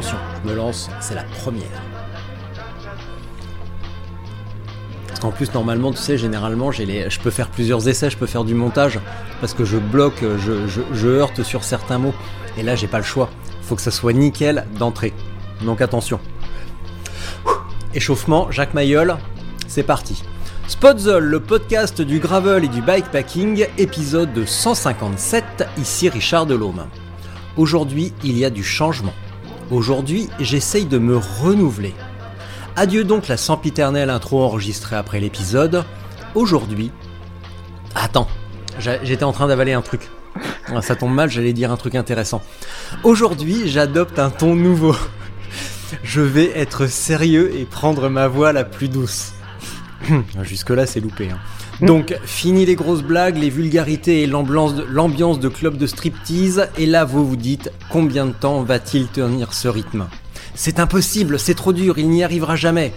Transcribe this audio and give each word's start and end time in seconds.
Attention, 0.00 0.18
je 0.42 0.48
me 0.48 0.56
lance, 0.56 0.88
c'est 1.02 1.14
la 1.14 1.24
première. 1.24 1.82
Parce 5.06 5.20
qu'en 5.20 5.30
plus, 5.30 5.52
normalement, 5.52 5.90
tu 5.90 5.98
sais, 5.98 6.16
généralement, 6.16 6.72
je 6.72 7.18
peux 7.20 7.28
faire 7.28 7.50
plusieurs 7.50 7.86
essais, 7.86 8.08
je 8.08 8.16
peux 8.16 8.24
faire 8.24 8.44
du 8.44 8.54
montage, 8.54 8.98
parce 9.42 9.52
que 9.52 9.66
je 9.66 9.76
bloque, 9.76 10.24
je 10.24 11.06
heurte 11.06 11.42
sur 11.42 11.64
certains 11.64 11.98
mots. 11.98 12.14
Et 12.56 12.62
là, 12.62 12.76
j'ai 12.76 12.86
pas 12.86 12.96
le 12.96 13.04
choix. 13.04 13.28
Faut 13.60 13.76
que 13.76 13.82
ça 13.82 13.90
soit 13.90 14.14
nickel 14.14 14.66
d'entrée. 14.78 15.12
Donc 15.66 15.82
attention. 15.82 16.18
Échauffement, 17.92 18.50
Jacques 18.50 18.72
Mayol, 18.72 19.18
c'est 19.68 19.82
parti. 19.82 20.22
Spotzol, 20.66 21.24
le 21.24 21.40
podcast 21.40 22.00
du 22.00 22.20
gravel 22.20 22.64
et 22.64 22.68
du 22.68 22.80
bikepacking, 22.80 23.66
épisode 23.76 24.46
157, 24.46 25.68
ici 25.76 26.08
Richard 26.08 26.46
Delhomme. 26.46 26.86
Aujourd'hui, 27.58 28.14
il 28.24 28.38
y 28.38 28.46
a 28.46 28.50
du 28.50 28.64
changement. 28.64 29.12
Aujourd'hui, 29.70 30.28
j'essaye 30.40 30.84
de 30.86 30.98
me 30.98 31.16
renouveler. 31.16 31.94
Adieu 32.76 33.04
donc 33.04 33.28
la 33.28 33.36
sempiternelle 33.36 34.10
intro 34.10 34.42
enregistrée 34.42 34.96
après 34.96 35.20
l'épisode. 35.20 35.84
Aujourd'hui... 36.34 36.90
Attends, 37.94 38.28
j'étais 38.78 39.24
en 39.24 39.32
train 39.32 39.48
d'avaler 39.48 39.72
un 39.72 39.82
truc. 39.82 40.08
Ah, 40.68 40.80
Ça 40.80 40.94
tombe 40.94 41.12
mal, 41.12 41.28
j'allais 41.28 41.52
dire 41.52 41.72
un 41.72 41.76
truc 41.76 41.94
intéressant. 41.96 42.40
Aujourd'hui, 43.02 43.68
j'adopte 43.68 44.18
un 44.20 44.30
ton 44.30 44.54
nouveau. 44.54 44.94
Je 46.04 46.20
vais 46.20 46.56
être 46.56 46.86
sérieux 46.86 47.52
et 47.56 47.64
prendre 47.64 48.08
ma 48.08 48.28
voix 48.28 48.52
la 48.52 48.62
plus 48.64 48.88
douce. 48.88 49.32
Jusque-là, 50.42 50.86
c'est 50.86 51.00
loupé. 51.00 51.30
hein. 51.30 51.38
Donc, 51.82 52.14
fini 52.24 52.66
les 52.66 52.74
grosses 52.74 53.02
blagues, 53.02 53.38
les 53.38 53.48
vulgarités 53.48 54.22
et 54.22 54.26
l'ambiance 54.26 54.74
de, 55.40 55.48
club 55.48 55.76
de 55.78 55.86
striptease. 55.86 56.68
Et 56.76 56.84
là, 56.86 57.04
vous 57.04 57.26
vous 57.26 57.36
dites, 57.36 57.72
combien 57.90 58.26
de 58.26 58.32
temps 58.32 58.62
va-t-il 58.62 59.06
tenir 59.06 59.54
ce 59.54 59.68
rythme? 59.68 60.06
C'est 60.54 60.78
impossible, 60.78 61.38
c'est 61.38 61.54
trop 61.54 61.72
dur, 61.72 61.98
il 61.98 62.10
n'y 62.10 62.22
arrivera 62.22 62.56
jamais. 62.56 62.92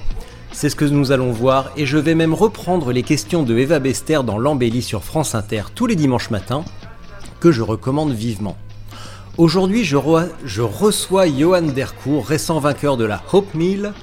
C'est 0.51 0.69
ce 0.69 0.75
que 0.75 0.85
nous 0.85 1.11
allons 1.11 1.31
voir, 1.31 1.71
et 1.77 1.85
je 1.85 1.97
vais 1.97 2.13
même 2.13 2.33
reprendre 2.33 2.91
les 2.91 3.03
questions 3.03 3.43
de 3.43 3.57
Eva 3.57 3.79
Bester 3.79 4.19
dans 4.25 4.37
l'embellie 4.37 4.81
sur 4.81 5.03
France 5.03 5.33
Inter 5.33 5.63
tous 5.73 5.85
les 5.87 5.95
dimanches 5.95 6.29
matins, 6.29 6.65
que 7.39 7.51
je 7.51 7.61
recommande 7.61 8.11
vivement. 8.11 8.57
Aujourd'hui, 9.37 9.83
je, 9.83 9.97
re- 9.97 10.29
je 10.45 10.61
reçois 10.61 11.25
Johan 11.27 11.63
Dercourt, 11.63 12.27
récent 12.27 12.59
vainqueur 12.59 12.97
de 12.97 13.05
la 13.05 13.23
Hope 13.31 13.53
Mill, 13.55 13.93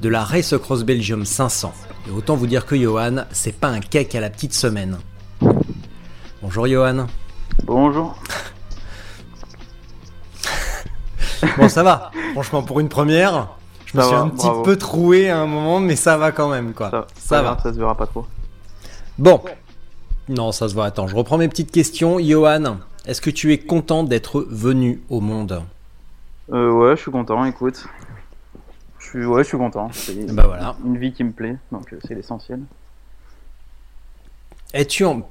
de 0.00 0.08
la 0.08 0.24
Race 0.24 0.52
Across 0.52 0.84
Belgium 0.84 1.24
500. 1.24 1.72
Et 2.10 2.12
autant 2.12 2.34
vous 2.34 2.48
dire 2.48 2.66
que 2.66 2.74
Johan, 2.76 3.24
c'est 3.30 3.54
pas 3.54 3.68
un 3.68 3.78
cake 3.78 4.16
à 4.16 4.20
la 4.20 4.30
petite 4.30 4.52
semaine. 4.52 4.98
Bonjour 6.42 6.66
Johan. 6.66 7.06
Bonjour. 7.64 8.16
Bon, 11.56 11.68
ça 11.70 11.82
va. 11.82 12.10
Franchement, 12.32 12.62
pour 12.62 12.80
une 12.80 12.90
première, 12.90 13.48
je 13.86 13.96
me 13.96 14.02
Ça 14.02 14.08
suis 14.08 14.16
va, 14.16 14.22
un 14.22 14.28
petit 14.28 14.46
bravo. 14.46 14.62
peu 14.62 14.76
troué 14.76 15.30
à 15.30 15.38
un 15.38 15.46
moment, 15.46 15.80
mais 15.80 15.96
ça 15.96 16.18
va 16.18 16.32
quand 16.32 16.50
même, 16.50 16.74
quoi. 16.74 16.90
Ça, 16.90 17.06
Ça 17.16 17.42
va. 17.42 17.56
ça 17.62 17.72
se 17.72 17.78
verra 17.78 17.94
pas 17.94 18.06
trop. 18.06 18.26
Bon. 19.18 19.40
Non, 20.28 20.52
ça 20.52 20.68
se 20.68 20.74
voit. 20.74 20.84
Attends, 20.84 21.06
je 21.08 21.16
reprends 21.16 21.38
mes 21.38 21.48
petites 21.48 21.70
questions. 21.72 22.18
Johan, 22.18 22.76
est-ce 23.06 23.22
que 23.22 23.30
tu 23.30 23.52
es 23.54 23.58
content 23.58 24.04
d'être 24.04 24.46
venu 24.50 25.00
au 25.08 25.20
monde? 25.20 25.62
Euh, 26.52 26.70
ouais, 26.72 26.96
je 26.96 27.02
suis 27.02 27.10
content, 27.10 27.42
écoute. 27.46 27.86
Suis, 29.10 29.24
ouais, 29.26 29.42
je 29.42 29.48
suis 29.48 29.58
content. 29.58 29.90
C'est 29.92 30.14
Bah 30.34 30.44
voilà. 30.46 30.76
une 30.84 30.98
vie 30.98 31.12
qui 31.12 31.24
me 31.24 31.32
plaît, 31.32 31.56
donc 31.72 31.92
euh, 31.92 31.98
c'est 32.06 32.14
l'essentiel. 32.14 32.60
Es-tu 34.72 35.04
en... 35.04 35.28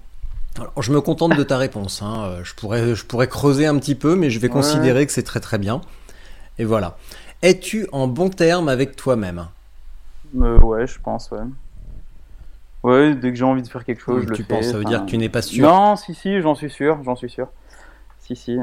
Alors, 0.58 0.74
je 0.82 0.92
me 0.92 1.00
contente 1.02 1.36
de 1.36 1.44
ta 1.44 1.58
réponse. 1.58 2.02
hein. 2.02 2.24
Euh, 2.26 2.44
Je, 2.44 2.54
pourrais, 2.56 2.96
je 2.96 3.06
pourrais 3.06 3.28
creuser 3.28 3.66
un 3.66 3.78
petit 3.78 3.96
peu, 3.96 4.16
mais 4.16 4.30
je 4.30 4.40
vais 4.40 4.48
Ouais. 4.48 4.54
considérer 4.54 5.06
que 5.06 5.12
c'est 5.12 5.24
très 5.24 5.40
très 5.40 5.58
bien. 5.58 5.82
Et 6.58 6.66
voilà. 6.66 6.98
Es-tu 7.42 7.88
en 7.94 8.08
bon 8.08 8.30
terme 8.30 8.68
avec 8.68 8.96
toi-même? 8.96 9.48
Euh, 10.38 10.60
ouais, 10.60 10.86
je 10.88 11.00
pense, 11.00 11.32
ouais. 11.32 11.40
Ouais, 12.84 13.16
dès 13.16 13.30
que 13.32 13.36
j'ai 13.38 13.44
envie 13.44 13.62
de 13.62 13.68
faire 13.68 13.84
quelque 13.86 14.02
chose, 14.02 14.24
je 14.24 14.30
le 14.30 14.36
Tu 14.36 14.44
fais. 14.44 14.54
penses, 14.56 14.66
ça 14.66 14.74
veut 14.74 14.80
enfin, 14.80 14.90
dire 14.90 15.06
que 15.06 15.10
tu 15.10 15.18
n'es 15.18 15.30
pas 15.30 15.42
sûr? 15.42 15.68
Non, 15.68 15.96
si, 15.96 16.14
si, 16.14 16.42
j'en 16.42 16.56
suis 16.56 16.70
sûr, 16.70 17.02
j'en 17.04 17.16
suis 17.16 17.30
sûr. 17.30 17.48
Si, 18.20 18.36
si. 18.36 18.58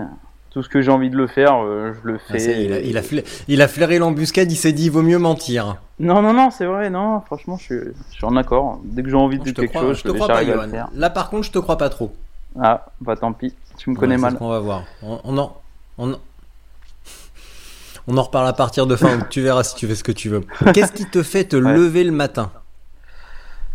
Tout 0.56 0.62
ce 0.62 0.70
que 0.70 0.80
j'ai 0.80 0.90
envie 0.90 1.10
de 1.10 1.18
le 1.18 1.26
faire, 1.26 1.62
euh, 1.62 1.92
je 2.02 2.08
le 2.12 2.14
Ah, 2.30 2.32
fais. 2.32 2.64
il, 2.64 2.72
a, 2.72 2.80
il 2.80 2.96
a 2.96 3.02
fla- 3.02 3.22
il 3.46 3.60
a 3.60 3.68
flairé 3.68 3.98
l'embuscade, 3.98 4.50
il 4.50 4.56
s'est 4.56 4.72
dit 4.72 4.86
il 4.86 4.90
vaut 4.90 5.02
mieux 5.02 5.18
mentir. 5.18 5.76
Non, 6.00 6.22
non, 6.22 6.32
non, 6.32 6.50
c'est 6.50 6.64
vrai, 6.64 6.88
non, 6.88 7.20
franchement, 7.20 7.58
je 7.58 7.62
suis, 7.64 7.74
je 8.08 8.14
suis 8.14 8.24
en 8.24 8.34
accord. 8.36 8.80
Dès 8.82 9.02
que 9.02 9.10
j'ai 9.10 9.16
envie 9.16 9.38
de 9.38 9.50
quelque 9.50 9.68
crois, 9.68 9.82
chose, 9.82 9.98
je 9.98 10.04
te 10.04 10.08
crois 10.12 10.28
pas, 10.28 10.42
Johan. 10.46 10.66
Là 10.94 11.10
par 11.10 11.28
contre, 11.28 11.42
je 11.44 11.50
te 11.52 11.58
crois 11.58 11.76
pas 11.76 11.90
trop. 11.90 12.10
Ah, 12.58 12.86
bah 13.02 13.16
tant 13.16 13.34
pis, 13.34 13.54
tu 13.76 13.90
me 13.90 13.96
connais 13.96 14.14
Ouais, 14.14 14.20
mal. 14.22 14.36
qu'on 14.36 14.48
va 14.48 14.58
voir. 14.60 14.84
On, 15.02 15.20
on 15.24 15.36
en, 15.36 15.60
on, 15.98 16.12
en- 16.14 16.18
on 18.06 18.16
en 18.16 18.22
reparle 18.22 18.48
à 18.48 18.54
partir 18.54 18.86
de 18.86 18.96
fin. 18.96 19.18
Tu 19.28 19.42
verras 19.42 19.62
si 19.62 19.74
tu 19.74 19.86
fais 19.86 19.94
ce 19.94 20.04
que 20.04 20.12
tu 20.12 20.30
veux. 20.30 20.40
Qu'est-ce 20.72 20.92
qui 20.92 21.04
te 21.04 21.22
fait 21.22 21.44
te 21.44 21.56
Ouais. 21.62 21.74
lever 21.74 22.02
le 22.02 22.12
matin? 22.12 22.50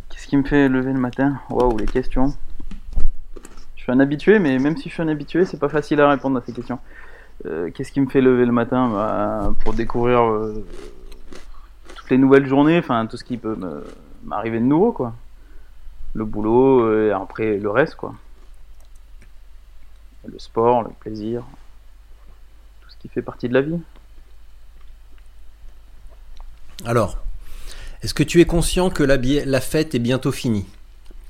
Qu'est-ce 0.09 0.25
qui 0.25 0.35
me 0.35 0.43
fait 0.43 0.67
lever 0.67 0.93
le 0.93 0.99
matin? 0.99 1.39
Waouh, 1.51 1.77
les 1.77 1.85
questions. 1.85 2.33
Je 3.81 3.85
suis 3.85 3.91
un 3.93 3.99
habitué, 3.99 4.37
mais 4.37 4.59
même 4.59 4.77
si 4.77 4.89
je 4.89 4.93
suis 4.93 5.01
un 5.01 5.07
habitué, 5.07 5.43
c'est 5.43 5.59
pas 5.59 5.67
facile 5.67 5.99
à 6.01 6.07
répondre 6.07 6.37
à 6.37 6.43
ces 6.45 6.53
questions. 6.53 6.77
Euh, 7.47 7.71
Qu'est-ce 7.71 7.91
qui 7.91 7.99
me 7.99 8.07
fait 8.07 8.21
lever 8.21 8.45
le 8.45 8.51
matin 8.51 8.87
Bah, 8.89 9.55
Pour 9.63 9.73
découvrir 9.73 10.21
euh, 10.21 10.63
toutes 11.95 12.11
les 12.11 12.19
nouvelles 12.19 12.45
journées, 12.45 12.77
enfin 12.77 13.07
tout 13.07 13.17
ce 13.17 13.23
qui 13.23 13.37
peut 13.37 13.57
m'arriver 14.23 14.59
de 14.59 14.65
nouveau, 14.65 14.91
quoi. 14.91 15.15
Le 16.13 16.25
boulot, 16.25 16.81
euh, 16.85 17.09
et 17.09 17.11
après 17.11 17.57
le 17.57 17.71
reste, 17.71 17.95
quoi. 17.95 18.13
Le 20.27 20.37
sport, 20.37 20.83
le 20.83 20.91
plaisir, 20.99 21.43
tout 22.81 22.89
ce 22.91 22.97
qui 22.97 23.07
fait 23.07 23.23
partie 23.23 23.49
de 23.49 23.55
la 23.55 23.61
vie. 23.61 23.79
Alors, 26.85 27.17
est-ce 28.03 28.13
que 28.13 28.21
tu 28.21 28.41
es 28.41 28.45
conscient 28.45 28.91
que 28.91 29.01
la 29.01 29.59
fête 29.59 29.95
est 29.95 29.99
bientôt 29.99 30.31
finie? 30.31 30.67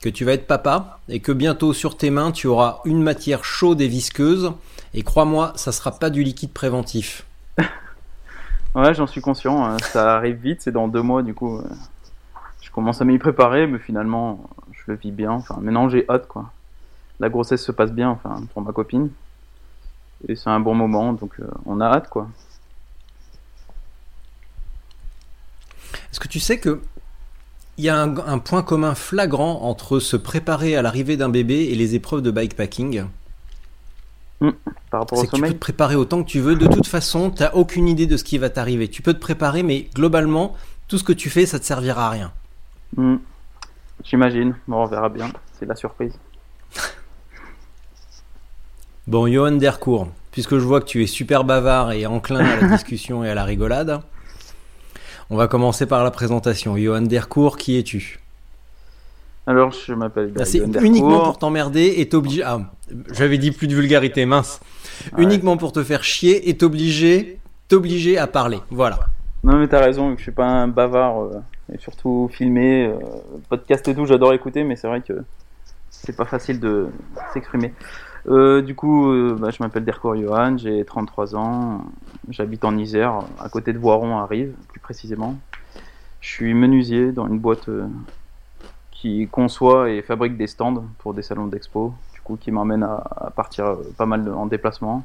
Que 0.01 0.09
tu 0.09 0.25
vas 0.25 0.33
être 0.33 0.47
papa 0.47 0.99
et 1.09 1.19
que 1.19 1.31
bientôt 1.31 1.73
sur 1.73 1.95
tes 1.95 2.09
mains 2.09 2.31
tu 2.31 2.47
auras 2.47 2.79
une 2.85 3.03
matière 3.03 3.43
chaude 3.45 3.81
et 3.81 3.87
visqueuse 3.87 4.53
et 4.93 5.03
crois-moi, 5.03 5.53
ça 5.55 5.71
sera 5.71 5.91
pas 5.91 6.09
du 6.09 6.23
liquide 6.23 6.51
préventif. 6.51 7.23
Ouais, 8.73 8.93
j'en 8.93 9.05
suis 9.05 9.19
conscient. 9.19 9.69
euh, 9.73 9.77
Ça 9.79 10.15
arrive 10.15 10.37
vite, 10.37 10.61
c'est 10.61 10.71
dans 10.71 10.87
deux 10.87 11.01
mois, 11.01 11.23
du 11.23 11.33
coup. 11.33 11.57
euh, 11.57 11.63
Je 12.61 12.71
commence 12.71 13.01
à 13.01 13.05
m'y 13.05 13.17
préparer, 13.19 13.67
mais 13.67 13.79
finalement, 13.79 14.49
je 14.71 14.79
le 14.87 14.95
vis 14.95 15.11
bien. 15.11 15.31
Enfin, 15.33 15.57
maintenant, 15.59 15.89
j'ai 15.89 16.05
hâte, 16.09 16.25
quoi. 16.29 16.51
La 17.19 17.27
grossesse 17.27 17.61
se 17.61 17.73
passe 17.73 17.91
bien, 17.91 18.09
enfin, 18.09 18.41
pour 18.53 18.61
ma 18.61 18.71
copine. 18.71 19.09
Et 20.29 20.37
c'est 20.37 20.49
un 20.49 20.61
bon 20.61 20.73
moment, 20.73 21.11
donc 21.11 21.33
euh, 21.41 21.47
on 21.65 21.81
a 21.81 21.85
hâte, 21.87 22.07
quoi. 22.07 22.29
Est-ce 26.11 26.21
que 26.21 26.29
tu 26.29 26.39
sais 26.39 26.57
que 26.57 26.81
il 27.77 27.85
y 27.85 27.89
a 27.89 27.99
un, 27.99 28.17
un 28.17 28.39
point 28.39 28.63
commun 28.63 28.95
flagrant 28.95 29.61
entre 29.63 29.99
se 29.99 30.17
préparer 30.17 30.75
à 30.75 30.81
l'arrivée 30.81 31.17
d'un 31.17 31.29
bébé 31.29 31.69
et 31.71 31.75
les 31.75 31.95
épreuves 31.95 32.21
de 32.21 32.31
bikepacking 32.31 33.05
Par 34.39 35.01
rapport 35.01 35.17
au 35.17 35.21
C'est 35.21 35.27
que 35.27 35.35
tu 35.35 35.41
peux 35.41 35.49
te 35.49 35.53
préparer 35.53 35.95
autant 35.95 36.23
que 36.23 36.29
tu 36.29 36.39
veux. 36.39 36.55
De 36.55 36.67
toute 36.67 36.87
façon, 36.87 37.31
tu 37.31 37.43
n'as 37.43 37.53
aucune 37.53 37.87
idée 37.87 38.07
de 38.07 38.17
ce 38.17 38.23
qui 38.23 38.37
va 38.37 38.49
t'arriver. 38.49 38.87
Tu 38.87 39.01
peux 39.01 39.13
te 39.13 39.19
préparer, 39.19 39.63
mais 39.63 39.89
globalement, 39.95 40.55
tout 40.87 40.97
ce 40.97 41.03
que 41.03 41.13
tu 41.13 41.29
fais, 41.29 41.45
ça 41.45 41.59
te 41.59 41.65
servira 41.65 42.07
à 42.07 42.09
rien. 42.09 42.31
Hmm. 42.97 43.17
J'imagine. 44.03 44.55
Bon, 44.67 44.83
on 44.83 44.85
verra 44.85 45.09
bien. 45.09 45.31
C'est 45.57 45.65
la 45.65 45.75
surprise. 45.75 46.13
Bon, 49.07 49.31
Johan 49.31 49.53
Dercourt, 49.53 50.07
puisque 50.31 50.57
je 50.57 50.63
vois 50.63 50.79
que 50.79 50.85
tu 50.85 51.03
es 51.03 51.07
super 51.07 51.43
bavard 51.43 51.91
et 51.91 52.05
enclin 52.05 52.39
à 52.39 52.61
la 52.61 52.67
discussion 52.75 53.23
et 53.23 53.29
à 53.29 53.35
la 53.35 53.43
rigolade, 53.43 54.01
on 55.31 55.37
va 55.37 55.47
commencer 55.47 55.85
par 55.85 56.03
la 56.03 56.11
présentation. 56.11 56.77
Johan 56.77 57.01
Dercourt, 57.01 57.57
qui 57.57 57.79
es-tu? 57.79 58.19
Alors, 59.47 59.71
je 59.71 59.93
m'appelle 59.93 60.33
Ah, 60.37 60.43
C'est 60.45 60.59
uniquement 60.59 61.23
pour 61.23 61.37
t'emmerder 61.39 61.95
et 61.97 62.09
t'obliger. 62.09 62.43
Ah, 62.45 62.59
j'avais 63.13 63.37
dit 63.37 63.51
plus 63.51 63.67
de 63.67 63.73
vulgarité, 63.73 64.25
mince. 64.25 64.59
uniquement 65.17 65.55
pour 65.55 65.71
te 65.71 65.83
faire 65.83 66.03
chier 66.03 66.49
et 66.49 66.57
t'obliger, 66.57 67.39
t'obliger 67.69 68.17
à 68.17 68.27
parler. 68.27 68.59
Voilà. 68.69 68.99
Non, 69.43 69.57
mais 69.57 69.67
t'as 69.69 69.79
raison, 69.79 70.13
je 70.17 70.21
suis 70.21 70.31
pas 70.33 70.45
un 70.45 70.67
bavard, 70.67 71.21
euh, 71.21 71.39
et 71.73 71.79
surtout 71.79 72.29
filmé, 72.31 72.85
euh, 72.87 72.99
podcast 73.49 73.87
et 73.87 73.95
tout, 73.95 74.05
j'adore 74.05 74.33
écouter, 74.33 74.63
mais 74.65 74.75
c'est 74.75 74.87
vrai 74.87 75.01
que 75.01 75.13
c'est 75.89 76.15
pas 76.15 76.25
facile 76.25 76.59
de 76.59 76.89
s'exprimer. 77.33 77.73
Euh, 78.27 78.61
du 78.61 78.75
coup, 78.75 79.11
euh, 79.11 79.35
bah, 79.39 79.49
je 79.49 79.61
m'appelle 79.63 79.83
Dercourt 79.83 80.15
Johan, 80.15 80.57
j'ai 80.57 80.85
33 80.85 81.35
ans, 81.35 81.85
j'habite 82.29 82.63
en 82.63 82.77
Isère, 82.77 83.21
à 83.39 83.49
côté 83.49 83.73
de 83.73 83.79
Voiron 83.79 84.17
à 84.19 84.25
Rive, 84.25 84.53
plus 84.67 84.79
précisément. 84.79 85.35
Je 86.19 86.29
suis 86.29 86.53
menuisier 86.53 87.11
dans 87.11 87.27
une 87.27 87.39
boîte 87.39 87.67
euh, 87.69 87.87
qui 88.91 89.27
conçoit 89.27 89.89
et 89.89 90.03
fabrique 90.03 90.37
des 90.37 90.45
stands 90.45 90.83
pour 90.99 91.15
des 91.15 91.23
salons 91.23 91.47
d'expo, 91.47 91.95
du 92.13 92.21
coup 92.21 92.37
qui 92.39 92.51
m'emmène 92.51 92.83
à, 92.83 93.31
partir 93.35 93.77
pas 93.97 94.05
mal 94.05 94.31
en 94.31 94.45
déplacement, 94.45 95.03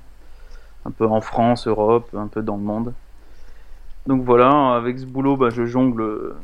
un 0.85 0.91
peu 0.91 1.07
en 1.07 1.23
France, 1.23 1.67
Europe, 1.67 2.11
un 2.15 2.27
peu 2.27 2.43
dans 2.43 2.57
le 2.57 2.63
monde. 2.63 2.93
Donc 4.07 4.25
voilà, 4.25 4.75
avec 4.75 4.99
ce 4.99 5.07
boulot, 5.07 5.37
bah, 5.39 5.49
je 5.49 5.65
jongle 5.65 6.35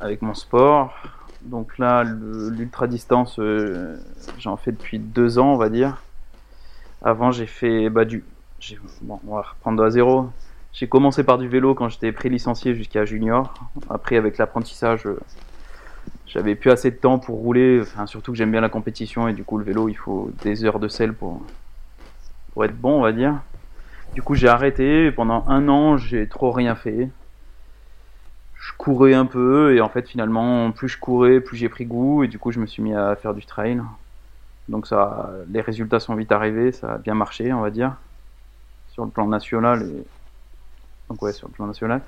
avec 0.00 0.22
mon 0.22 0.32
sport. 0.32 0.94
Donc 1.42 1.78
là, 1.78 2.04
l'ultra 2.04 2.86
distance, 2.86 3.38
euh, 3.38 3.96
j'en 4.38 4.56
fais 4.56 4.72
depuis 4.72 4.98
deux 4.98 5.38
ans, 5.38 5.54
on 5.54 5.56
va 5.56 5.68
dire. 5.68 6.02
Avant, 7.02 7.30
j'ai 7.30 7.46
fait 7.46 7.88
bah, 7.88 8.04
du. 8.04 8.24
Bon, 9.02 9.20
on 9.26 9.36
va 9.36 9.42
reprendre 9.42 9.82
à 9.82 9.90
zéro. 9.90 10.28
J'ai 10.72 10.86
commencé 10.86 11.24
par 11.24 11.38
du 11.38 11.48
vélo 11.48 11.74
quand 11.74 11.88
j'étais 11.88 12.12
pré-licencié 12.12 12.74
jusqu'à 12.74 13.04
junior. 13.04 13.54
Après, 13.88 14.16
avec 14.16 14.38
l'apprentissage, 14.38 15.06
euh, 15.06 15.18
j'avais 16.26 16.54
plus 16.54 16.70
assez 16.70 16.90
de 16.90 16.96
temps 16.96 17.18
pour 17.18 17.38
rouler. 17.38 17.82
Surtout 18.06 18.32
que 18.32 18.38
j'aime 18.38 18.52
bien 18.52 18.60
la 18.60 18.68
compétition 18.68 19.26
et 19.26 19.32
du 19.32 19.42
coup, 19.42 19.56
le 19.56 19.64
vélo, 19.64 19.88
il 19.88 19.96
faut 19.96 20.30
des 20.42 20.64
heures 20.64 20.78
de 20.78 20.88
selle 20.88 21.14
pour, 21.14 21.42
pour 22.52 22.64
être 22.64 22.76
bon, 22.76 22.98
on 22.98 23.02
va 23.02 23.12
dire. 23.12 23.40
Du 24.14 24.22
coup, 24.22 24.34
j'ai 24.34 24.48
arrêté. 24.48 25.10
Pendant 25.10 25.44
un 25.48 25.68
an, 25.68 25.96
j'ai 25.96 26.28
trop 26.28 26.52
rien 26.52 26.74
fait. 26.74 27.08
Je 28.60 28.72
courais 28.76 29.14
un 29.14 29.26
peu 29.26 29.74
et 29.74 29.80
en 29.80 29.88
fait, 29.88 30.06
finalement, 30.06 30.70
plus 30.70 30.88
je 30.88 30.98
courais, 30.98 31.40
plus 31.40 31.56
j'ai 31.56 31.68
pris 31.68 31.86
goût 31.86 32.22
et 32.22 32.28
du 32.28 32.38
coup, 32.38 32.52
je 32.52 32.60
me 32.60 32.66
suis 32.66 32.82
mis 32.82 32.94
à 32.94 33.16
faire 33.16 33.34
du 33.34 33.44
trail. 33.44 33.82
Donc 34.68 34.86
ça, 34.86 35.30
les 35.50 35.62
résultats 35.62 35.98
sont 35.98 36.14
vite 36.14 36.30
arrivés, 36.30 36.70
ça 36.70 36.94
a 36.94 36.98
bien 36.98 37.14
marché, 37.14 37.52
on 37.52 37.60
va 37.60 37.70
dire, 37.70 37.96
sur 38.92 39.04
le 39.04 39.10
plan 39.10 39.26
national 39.26 39.82
et 39.82 40.04
donc 41.08 41.20
ouais, 41.22 41.32
sur 41.32 41.48
le 41.48 41.52
plan 41.52 41.66
national. 41.66 42.02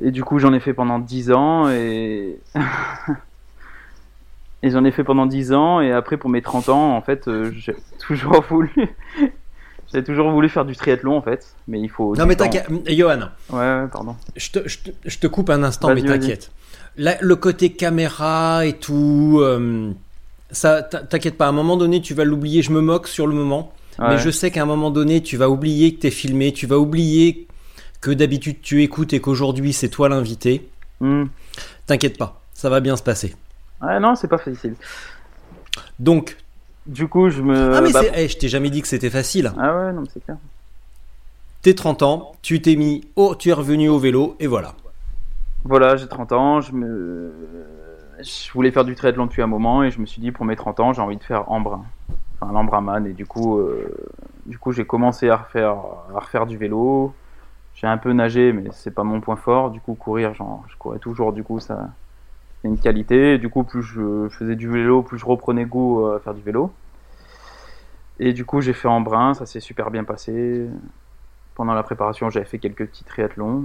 Et 0.00 0.10
du 0.10 0.24
coup, 0.24 0.38
j'en 0.38 0.52
ai 0.52 0.60
fait 0.60 0.74
pendant 0.74 1.00
10 1.00 1.32
ans 1.32 1.68
et 1.68 2.38
et 4.62 4.70
j'en 4.70 4.84
ai 4.84 4.92
fait 4.92 5.04
pendant 5.04 5.26
10 5.26 5.52
ans 5.52 5.80
et 5.80 5.92
après 5.92 6.16
pour 6.16 6.30
mes 6.30 6.40
30 6.40 6.68
ans, 6.68 6.96
en 6.96 7.02
fait, 7.02 7.28
euh, 7.28 7.50
j'ai 7.52 7.76
toujours 7.98 8.40
voulu 8.42 8.72
j'ai 9.92 10.04
toujours 10.04 10.30
voulu 10.30 10.48
faire 10.48 10.64
du 10.64 10.74
triathlon 10.76 11.16
en 11.16 11.22
fait, 11.22 11.54
mais 11.68 11.80
il 11.80 11.88
faut 11.88 12.16
Non 12.16 12.26
mais 12.26 12.36
t'inquiète, 12.36 12.66
Johan, 12.88 13.28
Ouais, 13.50 13.58
ouais, 13.58 13.88
pardon. 13.92 14.16
je 14.36 14.50
te, 14.50 14.68
je, 14.68 14.78
te, 14.78 14.90
je 15.04 15.18
te 15.18 15.26
coupe 15.26 15.50
un 15.50 15.62
instant, 15.62 15.94
mais 15.94 16.02
t'inquiète. 16.02 16.50
Là, 16.96 17.16
Le 17.20 17.36
côté 17.36 17.72
caméra 17.72 18.66
et 18.66 18.74
tout, 18.74 19.38
euh, 19.40 19.90
ça, 20.50 20.82
t'inquiète 20.82 21.38
pas. 21.38 21.46
À 21.46 21.48
un 21.48 21.52
moment 21.52 21.76
donné, 21.76 22.02
tu 22.02 22.12
vas 22.12 22.24
l'oublier. 22.24 22.62
Je 22.62 22.70
me 22.70 22.80
moque 22.80 23.08
sur 23.08 23.26
le 23.26 23.34
moment, 23.34 23.72
mais 23.98 24.18
je 24.18 24.30
sais 24.30 24.50
qu'à 24.50 24.62
un 24.62 24.66
moment 24.66 24.90
donné, 24.90 25.22
tu 25.22 25.36
vas 25.36 25.48
oublier 25.48 25.94
que 25.94 26.00
t'es 26.00 26.10
filmé, 26.10 26.52
tu 26.52 26.66
vas 26.66 26.78
oublier 26.78 27.46
que 28.00 28.10
d'habitude 28.10 28.60
tu 28.60 28.82
écoutes 28.82 29.12
et 29.12 29.20
qu'aujourd'hui 29.20 29.72
c'est 29.72 29.88
toi 29.88 30.08
l'invité. 30.08 30.68
Hmm. 31.00 31.26
T'inquiète 31.86 32.18
pas, 32.18 32.42
ça 32.52 32.68
va 32.68 32.80
bien 32.80 32.96
se 32.96 33.02
passer. 33.02 33.34
Ouais, 33.80 33.98
non, 34.00 34.14
c'est 34.14 34.28
pas 34.28 34.38
facile. 34.38 34.74
Donc, 35.98 36.36
Du 36.86 37.06
coup, 37.06 37.30
je 37.30 37.42
me 37.42 37.74
ah 37.74 37.80
mais 37.80 37.92
bah, 37.92 38.00
c'est, 38.02 38.24
eh, 38.24 38.28
je 38.28 38.36
t'ai 38.36 38.48
jamais 38.48 38.70
dit 38.70 38.82
que 38.82 38.88
c'était 38.88 39.10
facile. 39.10 39.52
Ah 39.58 39.76
ouais, 39.76 39.92
non, 39.92 40.02
c'est 40.12 40.22
clair. 40.24 40.36
T'es 41.62 41.74
30 41.74 42.02
ans, 42.02 42.32
tu 42.42 42.60
t'es 42.60 42.74
mis, 42.74 43.06
au, 43.14 43.36
tu 43.36 43.50
es 43.50 43.52
revenu 43.52 43.88
au 43.88 43.98
vélo 43.98 44.34
et 44.40 44.48
voilà. 44.48 44.74
Voilà, 45.64 45.94
j'ai 45.94 46.08
30 46.08 46.32
ans, 46.32 46.60
je 46.60 46.72
me 46.72 47.32
je 48.20 48.52
voulais 48.52 48.70
faire 48.70 48.84
du 48.84 48.94
triathlon 48.94 49.26
depuis 49.26 49.42
un 49.42 49.46
moment 49.46 49.82
et 49.82 49.90
je 49.90 50.00
me 50.00 50.06
suis 50.06 50.20
dit 50.20 50.32
pour 50.32 50.44
mes 50.44 50.56
30 50.56 50.80
ans, 50.80 50.92
j'ai 50.92 51.02
envie 51.02 51.16
de 51.16 51.22
faire 51.22 51.50
Embrun. 51.50 51.84
Enfin, 52.40 52.52
l'Embraman 52.52 53.06
et 53.06 53.12
du 53.12 53.26
coup 53.26 53.58
euh, 53.58 53.94
du 54.46 54.58
coup, 54.58 54.72
j'ai 54.72 54.84
commencé 54.84 55.28
à 55.30 55.36
refaire 55.36 55.76
à 56.14 56.18
refaire 56.18 56.46
du 56.46 56.56
vélo. 56.56 57.14
J'ai 57.74 57.86
un 57.86 57.96
peu 57.96 58.12
nagé 58.12 58.52
mais 58.52 58.64
c'est 58.72 58.90
pas 58.90 59.04
mon 59.04 59.20
point 59.20 59.36
fort, 59.36 59.70
du 59.70 59.80
coup 59.80 59.94
courir, 59.94 60.34
genre, 60.34 60.64
je 60.68 60.76
courais 60.76 60.98
toujours 60.98 61.32
du 61.32 61.44
coup 61.44 61.60
ça 61.60 61.90
une 62.64 62.78
qualité, 62.78 63.38
du 63.38 63.48
coup 63.48 63.64
plus 63.64 63.82
je 63.82 64.28
faisais 64.30 64.56
du 64.56 64.68
vélo, 64.68 65.02
plus 65.02 65.18
je 65.18 65.26
reprenais 65.26 65.64
goût 65.64 66.06
à 66.06 66.20
faire 66.20 66.34
du 66.34 66.42
vélo. 66.42 66.72
Et 68.20 68.32
du 68.32 68.44
coup, 68.44 68.60
j'ai 68.60 68.72
fait 68.72 68.88
Embrun, 68.88 69.34
ça 69.34 69.46
s'est 69.46 69.60
super 69.60 69.90
bien 69.90 70.04
passé. 70.04 70.68
Pendant 71.54 71.74
la 71.74 71.82
préparation, 71.82 72.30
j'avais 72.30 72.46
fait 72.46 72.58
quelques 72.58 72.86
petits 72.86 73.04
triathlons. 73.04 73.64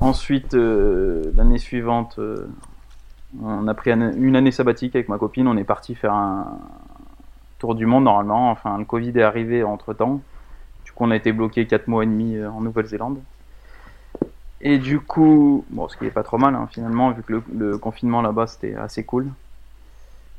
Ensuite, 0.00 0.54
euh, 0.54 1.32
l'année 1.34 1.58
suivante, 1.58 2.16
euh, 2.18 2.46
on 3.42 3.66
a 3.66 3.74
pris 3.74 3.90
un- 3.90 4.14
une 4.14 4.36
année 4.36 4.52
sabbatique 4.52 4.94
avec 4.94 5.08
ma 5.08 5.18
copine. 5.18 5.48
On 5.48 5.56
est 5.56 5.64
parti 5.64 5.94
faire 5.94 6.12
un 6.12 6.58
tour 7.58 7.74
du 7.74 7.86
monde 7.86 8.04
normalement. 8.04 8.50
Enfin, 8.50 8.78
le 8.78 8.84
Covid 8.84 9.18
est 9.18 9.22
arrivé 9.22 9.64
entre 9.64 9.94
temps. 9.94 10.20
Du 10.84 10.92
coup, 10.92 11.04
on 11.04 11.10
a 11.10 11.16
été 11.16 11.32
bloqué 11.32 11.66
4 11.66 11.88
mois 11.88 12.04
et 12.04 12.06
demi 12.06 12.36
euh, 12.36 12.50
en 12.50 12.60
Nouvelle-Zélande. 12.60 13.18
Et 14.66 14.78
du 14.78 14.98
coup, 14.98 15.66
bon, 15.68 15.88
ce 15.88 15.96
qui 15.98 16.06
est 16.06 16.10
pas 16.10 16.22
trop 16.22 16.38
mal 16.38 16.54
hein, 16.54 16.66
finalement, 16.70 17.10
vu 17.10 17.22
que 17.22 17.42
le, 17.54 17.76
confinement 17.76 18.22
là-bas 18.22 18.46
c'était 18.46 18.74
assez 18.74 19.04
cool. 19.04 19.28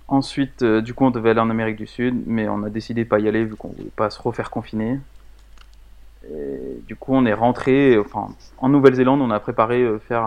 Ensuite, 0.07 0.63
euh, 0.63 0.81
du 0.81 0.95
coup, 0.95 1.06
on 1.06 1.12
devait 1.12 1.30
aller 1.31 1.39
en 1.39 1.50
Amérique 1.51 1.77
du 1.77 1.86
Sud, 1.88 2.24
mais 2.25 2.50
on 2.50 2.63
a 2.63 2.69
décidé 2.72 3.04
de 3.04 3.10
pas 3.10 3.19
y 3.19 3.27
aller 3.27 3.45
vu 3.45 3.56
qu'on 3.56 3.69
voulait 3.69 3.92
pas 3.95 4.10
se 4.10 4.19
refaire 4.19 4.50
confiner. 4.50 5.00
Et 6.31 6.81
du 6.88 6.95
coup, 6.95 7.13
on 7.13 7.25
est 7.25 7.33
rentré, 7.36 8.00
enfin, 8.00 8.30
en 8.57 8.69
Nouvelle-Zélande, 8.69 9.22
on 9.22 9.30
a 9.30 9.39
préparé 9.39 9.83
euh, 9.83 10.00
faire 10.00 10.24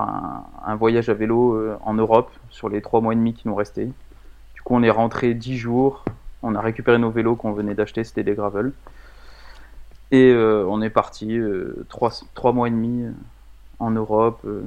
un, 0.65 0.77
voyage 0.77 1.09
à 1.09 1.15
vélo 1.15 1.55
euh, 1.55 1.77
en 1.85 1.95
Europe 1.95 2.31
sur 2.51 2.69
les 2.69 2.81
trois 2.81 3.01
mois 3.01 3.15
et 3.15 3.17
demi 3.17 3.35
qui 3.35 3.49
nous 3.49 3.55
restaient. 3.57 3.91
Du 4.55 4.63
coup, 4.63 4.77
on 4.77 4.83
est 4.85 4.91
rentré 4.91 5.35
dix 5.35 5.57
jours, 5.57 6.05
on 6.45 6.55
a 6.55 6.61
récupéré 6.61 6.99
nos 6.99 7.11
vélos 7.11 7.35
qu'on 7.35 7.53
venait 7.53 7.75
d'acheter, 7.75 8.05
c'était 8.05 8.23
des 8.23 8.35
gravel. 8.35 8.73
Et 10.11 10.33
on 10.35 10.81
est 10.81 10.89
parti 10.89 11.39
trois, 11.91 12.11
trois 12.35 12.53
mois 12.53 12.69
et 12.69 12.71
demi 12.71 13.05
en 13.79 13.91
Europe, 13.91 14.41
euh, 14.45 14.63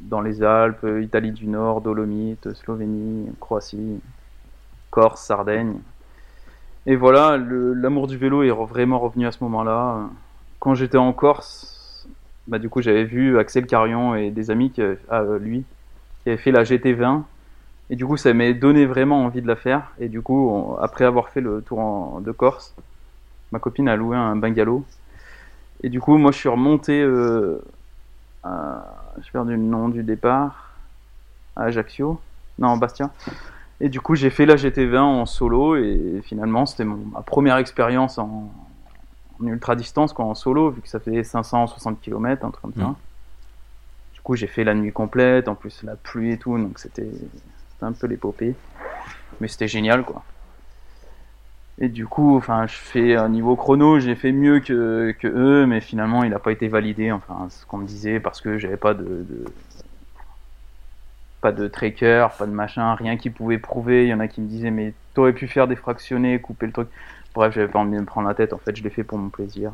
dans 0.00 0.20
les 0.20 0.42
Alpes, 0.42 0.86
Italie 1.00 1.32
du 1.32 1.46
Nord, 1.46 1.80
Dolomites, 1.80 2.52
Slovénie, 2.54 3.28
Croatie, 3.40 4.00
Corse, 4.90 5.24
Sardaigne. 5.24 5.78
Et 6.86 6.96
voilà, 6.96 7.36
l'amour 7.36 8.08
du 8.08 8.16
vélo 8.16 8.42
est 8.42 8.50
vraiment 8.50 8.98
revenu 8.98 9.26
à 9.26 9.32
ce 9.32 9.42
moment-là. 9.44 10.08
Quand 10.58 10.74
j'étais 10.74 10.98
en 10.98 11.12
Corse, 11.12 12.08
bah, 12.48 12.58
du 12.58 12.68
coup, 12.68 12.82
j'avais 12.82 13.04
vu 13.04 13.38
Axel 13.38 13.66
Carion 13.66 14.16
et 14.16 14.30
des 14.30 14.50
amis 14.50 14.70
qui 14.70 14.82
ah, 15.08 15.20
euh, 15.20 15.38
lui, 15.38 15.64
qui 16.22 16.30
avaient 16.30 16.38
fait 16.38 16.50
la 16.50 16.64
GT20. 16.64 17.22
Et 17.90 17.96
du 17.96 18.06
coup, 18.06 18.16
ça 18.16 18.32
m'a 18.34 18.52
donné 18.52 18.86
vraiment 18.86 19.24
envie 19.24 19.42
de 19.42 19.46
la 19.46 19.56
faire. 19.56 19.92
Et 20.00 20.08
du 20.08 20.22
coup, 20.22 20.74
après 20.80 21.04
avoir 21.04 21.28
fait 21.28 21.40
le 21.40 21.62
tour 21.62 22.20
de 22.20 22.32
Corse, 22.32 22.74
ma 23.52 23.58
copine 23.58 23.88
a 23.88 23.96
loué 23.96 24.16
un 24.16 24.34
bungalow. 24.34 24.84
Et 25.82 25.88
du 25.88 26.00
coup, 26.00 26.16
moi, 26.16 26.32
je 26.32 26.38
suis 26.38 26.48
remonté 26.48 27.00
euh. 27.00 27.62
J'ai 28.44 29.30
perdu 29.32 29.52
le 29.52 29.58
nom 29.58 29.88
du 29.88 30.02
départ. 30.02 30.70
À 31.56 31.64
Ajaccio. 31.64 32.20
Non, 32.58 32.76
Bastia. 32.76 33.10
Et 33.80 33.88
du 33.88 34.00
coup, 34.00 34.14
j'ai 34.14 34.30
fait 34.30 34.46
la 34.46 34.56
GT20 34.56 34.98
en 34.98 35.26
solo. 35.26 35.76
Et 35.76 36.22
finalement, 36.24 36.66
c'était 36.66 36.84
ma 36.84 37.22
première 37.22 37.56
expérience 37.56 38.18
en, 38.18 38.50
en 39.40 39.46
ultra 39.46 39.76
distance, 39.76 40.12
quoi, 40.12 40.24
en 40.24 40.34
solo, 40.34 40.70
vu 40.70 40.80
que 40.80 40.88
ça 40.88 41.00
fait 41.00 41.22
560 41.24 42.00
km, 42.00 42.44
un 42.44 42.50
truc 42.50 42.62
comme 42.62 42.74
ça. 42.74 42.88
Mhm. 42.88 42.94
Du 44.14 44.20
coup, 44.20 44.36
j'ai 44.36 44.46
fait 44.46 44.64
la 44.64 44.74
nuit 44.74 44.92
complète. 44.92 45.48
En 45.48 45.54
plus, 45.54 45.82
la 45.82 45.96
pluie 45.96 46.32
et 46.32 46.38
tout. 46.38 46.56
Donc, 46.56 46.78
c'était 46.78 47.10
un 47.80 47.92
peu 47.92 48.06
l'épopée. 48.06 48.54
Mais 49.40 49.48
c'était 49.48 49.68
génial, 49.68 50.04
quoi. 50.04 50.22
Et 51.82 51.88
du 51.88 52.06
coup, 52.06 52.36
enfin, 52.36 52.66
je 52.68 52.76
fais 52.76 53.16
un 53.16 53.28
niveau 53.28 53.56
chrono, 53.56 53.98
j'ai 53.98 54.14
fait 54.14 54.30
mieux 54.30 54.60
que, 54.60 55.14
eux, 55.24 55.66
mais 55.66 55.80
finalement, 55.80 56.22
il 56.22 56.30
n'a 56.30 56.38
pas 56.38 56.52
été 56.52 56.68
validé, 56.68 57.10
enfin, 57.10 57.48
ce 57.50 57.66
qu'on 57.66 57.78
me 57.78 57.86
disait, 57.86 58.20
parce 58.20 58.40
que 58.40 58.56
j'avais 58.56 58.76
pas 58.76 58.94
de, 58.94 59.26
pas 61.40 61.50
de 61.52 61.66
tracker, 61.66 62.28
pas 62.38 62.46
de 62.46 62.52
machin, 62.52 62.94
rien 62.94 63.16
qui 63.16 63.30
pouvait 63.30 63.58
prouver. 63.58 64.04
Il 64.04 64.08
y 64.10 64.14
en 64.14 64.20
a 64.20 64.28
qui 64.28 64.40
me 64.40 64.46
disaient, 64.46 64.70
mais 64.70 64.94
t'aurais 65.12 65.32
pu 65.32 65.48
faire 65.48 65.66
des 65.66 65.74
fractionnés, 65.76 66.40
couper 66.40 66.66
le 66.66 66.72
truc. 66.72 66.88
Bref, 67.34 67.52
j'avais 67.52 67.68
pas 67.68 67.80
envie 67.80 67.96
de 67.96 68.00
me 68.00 68.06
prendre 68.06 68.28
la 68.28 68.34
tête, 68.34 68.52
en 68.52 68.58
fait, 68.58 68.76
je 68.76 68.84
l'ai 68.84 68.90
fait 68.90 69.04
pour 69.04 69.18
mon 69.18 69.28
plaisir. 69.30 69.72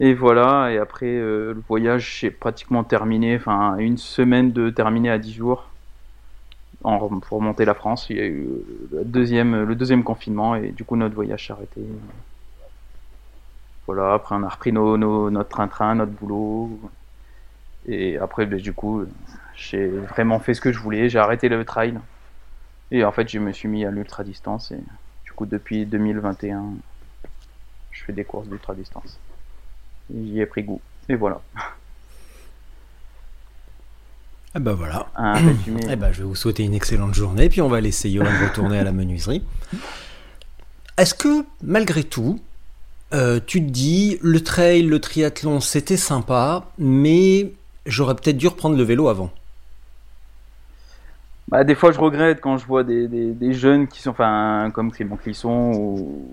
Et 0.00 0.14
voilà, 0.14 0.70
et 0.70 0.78
après, 0.78 1.06
euh, 1.06 1.54
le 1.54 1.62
voyage 1.68 2.22
est 2.22 2.30
pratiquement 2.30 2.84
terminé, 2.84 3.36
enfin, 3.36 3.76
une 3.78 3.98
semaine 3.98 4.52
de 4.52 4.70
terminé 4.70 5.10
à 5.10 5.18
10 5.18 5.34
jours 5.34 5.68
en, 6.84 7.08
pour 7.20 7.38
remonter 7.38 7.64
la 7.64 7.74
France. 7.74 8.08
Il 8.10 8.16
y 8.16 8.20
a 8.20 8.26
eu 8.26 8.48
le 8.92 9.04
deuxième, 9.04 9.64
le 9.64 9.74
deuxième 9.74 10.04
confinement 10.04 10.56
et 10.56 10.70
du 10.70 10.84
coup 10.84 10.96
notre 10.96 11.14
voyage 11.14 11.46
s'est 11.46 11.52
arrêté. 11.52 11.80
Voilà, 13.86 14.14
après 14.14 14.36
on 14.36 14.42
a 14.44 14.48
repris 14.48 14.72
nos, 14.72 14.96
nos- 14.96 15.30
notre 15.30 15.48
train-train, 15.48 15.96
notre 15.96 16.12
boulot. 16.12 16.78
Et 17.86 18.18
après, 18.18 18.46
ben, 18.46 18.60
du 18.60 18.72
coup, 18.72 19.04
j'ai 19.56 19.88
vraiment 19.88 20.38
fait 20.40 20.54
ce 20.54 20.60
que 20.60 20.72
je 20.72 20.78
voulais. 20.78 21.08
J'ai 21.08 21.18
arrêté 21.18 21.48
le 21.48 21.64
trail. 21.64 21.98
Et 22.90 23.04
en 23.04 23.12
fait, 23.12 23.28
je 23.28 23.38
me 23.38 23.52
suis 23.52 23.68
mis 23.68 23.84
à 23.84 23.90
l'ultra 23.90 24.24
distance. 24.24 24.72
Et 24.72 24.80
du 25.24 25.32
coup, 25.32 25.46
depuis 25.46 25.86
2021, 25.86 26.64
je 27.90 28.04
fais 28.04 28.12
des 28.12 28.24
courses 28.24 28.48
d'ultra 28.48 28.74
distance. 28.74 29.18
J'y 30.14 30.40
ai 30.40 30.46
pris 30.46 30.62
goût. 30.64 30.80
Et 31.08 31.14
voilà. 31.16 31.40
Ah 34.54 34.60
bah 34.60 34.72
voilà. 34.74 35.06
Un 35.16 35.34
résumé. 35.34 35.80
Eh 35.90 35.96
ben, 35.96 36.10
je 36.12 36.18
vais 36.22 36.24
vous 36.28 36.34
souhaiter 36.34 36.64
une 36.64 36.74
excellente 36.74 37.14
journée, 37.14 37.48
puis 37.48 37.60
on 37.60 37.68
va 37.68 37.80
laisser 37.80 38.10
Johan 38.10 38.24
retourner 38.48 38.78
à 38.78 38.84
la 38.84 38.92
menuiserie. 38.92 39.42
Est-ce 40.96 41.14
que, 41.14 41.44
malgré 41.62 42.02
tout, 42.02 42.40
euh, 43.14 43.40
tu 43.46 43.60
te 43.64 43.70
dis, 43.70 44.18
le 44.22 44.42
trail, 44.42 44.82
le 44.82 45.00
triathlon, 45.00 45.60
c'était 45.60 45.96
sympa, 45.96 46.64
mais 46.78 47.52
j'aurais 47.86 48.14
peut-être 48.16 48.36
dû 48.38 48.48
reprendre 48.48 48.76
le 48.76 48.82
vélo 48.82 49.08
avant? 49.08 49.30
Bah, 51.48 51.64
des 51.64 51.74
fois, 51.74 51.92
je 51.92 51.98
regrette 52.00 52.40
quand 52.40 52.58
je 52.58 52.66
vois 52.66 52.84
des, 52.84 53.06
des- 53.08 53.32
des 53.32 53.54
jeunes 53.54 53.86
qui 53.86 54.02
sont, 54.02 54.10
enfin, 54.10 54.70
comme 54.74 54.90
Clément 54.92 55.16
Clisson 55.16 55.72
ou 55.74 56.26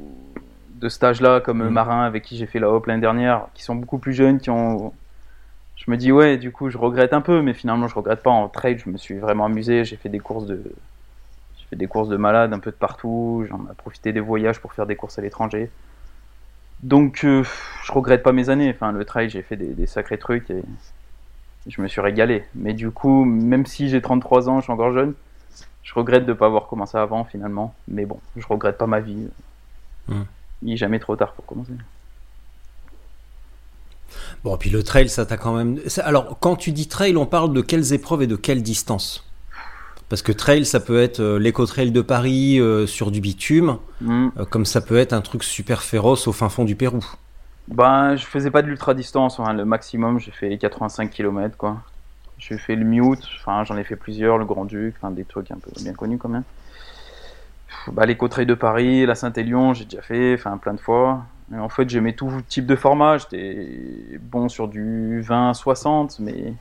de 0.82 0.90
cet 0.90 1.04
âge-là, 1.04 1.40
comme 1.40 1.64
Mm. 1.64 1.70
Marin 1.70 2.04
avec 2.04 2.24
qui 2.24 2.36
j'ai 2.38 2.48
fait 2.48 2.60
la 2.60 2.70
hop 2.70 2.86
l'année 2.88 3.02
dernière, 3.02 3.46
qui 3.54 3.64
sont 3.64 3.76
beaucoup 3.76 3.98
plus 3.98 4.14
jeunes, 4.14 4.40
qui 4.40 4.50
ont. 4.50 4.92
Je 5.86 5.92
me 5.92 5.98
dis, 5.98 6.12
ouais, 6.12 6.38
du 6.38 6.52
coup, 6.52 6.70
je 6.70 6.78
regrette 6.78 7.14
un 7.14 7.22
peu, 7.22 7.42
mais 7.42 7.54
finalement, 7.54 7.88
je 7.88 7.96
regrette 7.96 8.24
pas. 8.24 8.32
En 8.32 8.50
trail, 8.50 8.80
je 8.84 8.90
me 8.90 8.98
suis 8.98 9.18
vraiment 9.20 9.46
amusé. 9.46 9.86
J'ai 9.86 9.98
fait 9.98 10.10
des 10.10 10.20
courses 10.20 10.48
de. 10.48 10.64
J'ai 11.58 11.66
fait 11.70 11.76
des 11.76 11.88
courses 11.88 12.10
de 12.10 12.18
malade 12.18 12.54
un 12.54 12.60
peu 12.60 12.72
de 12.72 12.76
partout. 12.76 13.46
J'en 13.48 13.60
ai 13.72 13.76
profité 13.78 14.12
des 14.12 14.20
voyages 14.20 14.60
pour 14.60 14.74
faire 14.74 14.88
des 14.88 14.96
courses 14.96 15.20
à 15.20 15.22
l'étranger. 15.22 15.70
Donc, 16.82 17.24
euh, 17.24 17.44
je 17.84 17.92
regrette 17.92 18.24
pas 18.24 18.32
mes 18.32 18.50
années. 18.50 18.72
Enfin, 18.74 18.92
le 18.92 19.06
trail, 19.06 19.30
j'ai 19.30 19.44
fait 19.44 19.58
des, 19.58 19.74
des 19.74 19.86
sacrés 19.86 20.18
trucs 20.18 20.50
et 20.50 20.64
je 21.68 21.82
me 21.82 21.88
suis 21.88 22.02
régalé. 22.02 22.44
Mais 22.56 22.74
du 22.74 22.90
coup, 22.92 23.24
même 23.24 23.66
si 23.66 23.90
j'ai 23.90 24.02
33 24.02 24.50
ans, 24.50 24.60
je 24.60 24.64
suis 24.64 24.74
encore 24.74 24.92
jeune, 24.92 25.14
je 25.84 25.94
regrette 25.94 26.26
de 26.26 26.32
ne 26.32 26.38
pas 26.38 26.48
avoir 26.48 26.68
commencé 26.68 26.98
avant 26.98 27.26
finalement. 27.26 27.76
Mais 27.88 28.06
bon, 28.06 28.20
je 28.36 28.46
regrette 28.48 28.78
pas 28.78 28.88
ma 28.88 29.00
vie. 29.00 29.28
Hmm. 30.08 30.24
Il 30.64 30.70
n'est 30.70 30.78
jamais 30.78 31.00
trop 31.00 31.16
tard 31.16 31.34
pour 31.34 31.46
commencer. 31.46 31.74
Bon, 34.46 34.56
puis 34.58 34.70
le 34.70 34.84
trail, 34.84 35.10
ça 35.10 35.26
t'a 35.26 35.38
quand 35.38 35.56
même. 35.56 35.80
Alors, 36.04 36.38
quand 36.40 36.56
tu 36.56 36.72
dis 36.72 36.88
trail, 36.88 37.18
on 37.18 37.26
parle 37.26 37.52
de 37.52 37.62
quelles 37.62 37.94
épreuves 37.94 38.22
et 38.22 38.28
de 38.28 38.36
quelle 38.36 38.62
distance 38.62 39.26
Parce 40.08 40.22
que 40.22 40.32
trail, 40.32 40.66
ça 40.68 40.80
peut 40.80 41.02
être 41.02 41.20
euh, 41.20 41.40
l'éco-trail 41.40 41.90
de 41.92 42.02
Paris 42.02 42.60
euh, 42.60 42.86
sur 42.86 43.10
du 43.10 43.22
bitume, 43.22 43.80
Hmm. 44.02 44.28
euh, 44.38 44.46
comme 44.46 44.66
ça 44.66 44.82
peut 44.82 44.98
être 44.98 45.14
un 45.14 45.22
truc 45.22 45.44
super 45.44 45.82
féroce 45.82 46.28
au 46.28 46.32
fin 46.32 46.50
fond 46.50 46.64
du 46.64 46.76
Pérou. 46.76 47.04
Ben, 47.68 48.16
je 48.16 48.26
faisais 48.26 48.52
pas 48.52 48.62
de 48.62 48.68
l'ultra 48.68 48.94
distance. 48.94 49.40
hein. 49.40 49.54
Le 49.54 49.66
maximum, 49.66 50.20
j'ai 50.20 50.32
fait 50.32 50.50
les 50.50 50.58
85 50.60 51.10
km 51.10 51.58
quoi. 51.58 51.78
J'ai 52.38 52.58
fait 52.60 52.76
le 52.76 52.86
Mute, 52.86 53.24
enfin 53.40 53.64
j'en 53.64 53.78
ai 53.78 53.84
fait 53.84 53.96
plusieurs, 53.96 54.38
le 54.38 54.46
Grand 54.46 54.66
Duc, 54.66 54.94
enfin 54.98 55.10
des 55.10 55.26
trucs 55.26 55.50
un 55.52 55.58
peu 55.58 55.72
bien 55.82 55.94
connus 55.94 56.20
quand 56.20 56.30
même. 56.30 56.44
Bah, 57.92 58.06
les 58.06 58.18
Côtes 58.18 58.40
de 58.40 58.54
Paris, 58.54 59.06
la 59.06 59.16
Saint-Élion, 59.16 59.74
j'ai 59.74 59.86
déjà 59.86 60.02
fait, 60.02 60.36
enfin 60.36 60.58
plein 60.58 60.74
de 60.74 60.80
fois. 60.80 61.24
En 61.54 61.70
fait, 61.70 61.88
j'aimais 61.90 62.14
tout 62.14 62.42
type 62.48 62.66
de 62.66 62.76
format. 62.76 63.18
J'étais 63.18 64.18
bon 64.20 64.50
sur 64.50 64.68
du 64.68 65.22
20-60, 65.22 66.20
mais 66.20 66.54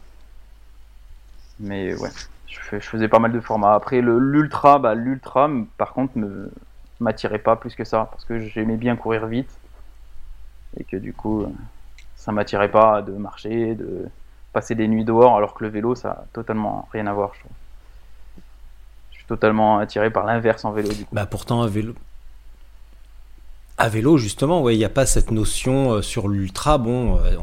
mais 1.59 1.95
ouais, 1.95 2.11
je, 2.49 2.59
fais- 2.61 2.81
je 2.81 2.89
faisais 2.89 3.09
pas 3.09 3.19
mal 3.19 3.33
de 3.33 3.41
formats. 3.41 3.75
Après 3.75 4.01
l'ultra, 4.01 4.79
bah 4.79 4.95
l'ultra, 4.95 5.49
par 5.79 5.93
contre, 5.93 6.17
me 6.19 6.51
m'attirait 7.01 7.39
pas 7.41 7.57
plus 7.57 7.75
que 7.75 7.85
ça 7.85 8.09
parce 8.11 8.25
que 8.25 8.39
j'aimais 8.39 8.77
bien 8.77 8.97
courir 8.97 9.27
vite 9.27 9.51
et 10.79 10.85
que 10.85 10.97
du 10.97 11.13
coup, 11.13 11.43
euh, 11.43 11.49
ça 12.17 12.33
m'attirait 12.33 12.71
pas 12.71 13.03
de 13.03 13.13
marcher, 13.13 13.75
de 13.75 14.07
passer 14.53 14.75
des 14.75 14.89
nuits 14.89 15.05
dehors, 15.05 15.37
alors 15.37 15.55
que 15.55 15.65
le 15.65 15.71
vélo, 15.71 15.95
ça 15.95 16.11
a 16.11 16.25
totalement 16.33 16.89
rien 16.93 17.07
à 17.07 17.13
voir, 17.13 17.33
je 17.35 17.41
trouve. 17.41 17.53
Je 19.13 19.17
suis 19.19 19.27
totalement 19.27 19.79
attiré 19.79 20.11
par 20.11 20.25
l'inverse 20.25 20.65
en 20.65 20.73
vélo. 20.73 20.91
Bah 21.13 21.27
pourtant 21.27 21.63
à 21.63 21.67
vélo. 21.69 21.95
À 23.77 23.89
vélo 23.89 24.17
justement, 24.19 24.63
ouais, 24.63 24.75
il 24.75 24.79
n'y 24.79 24.85
a 24.85 24.89
pas 24.91 25.05
cette 25.07 25.31
notion 25.31 25.93
euh, 25.95 26.03
sur 26.03 26.29
l'ultra. 26.29 26.79
Bon, 26.79 27.17
euh, 27.17 27.35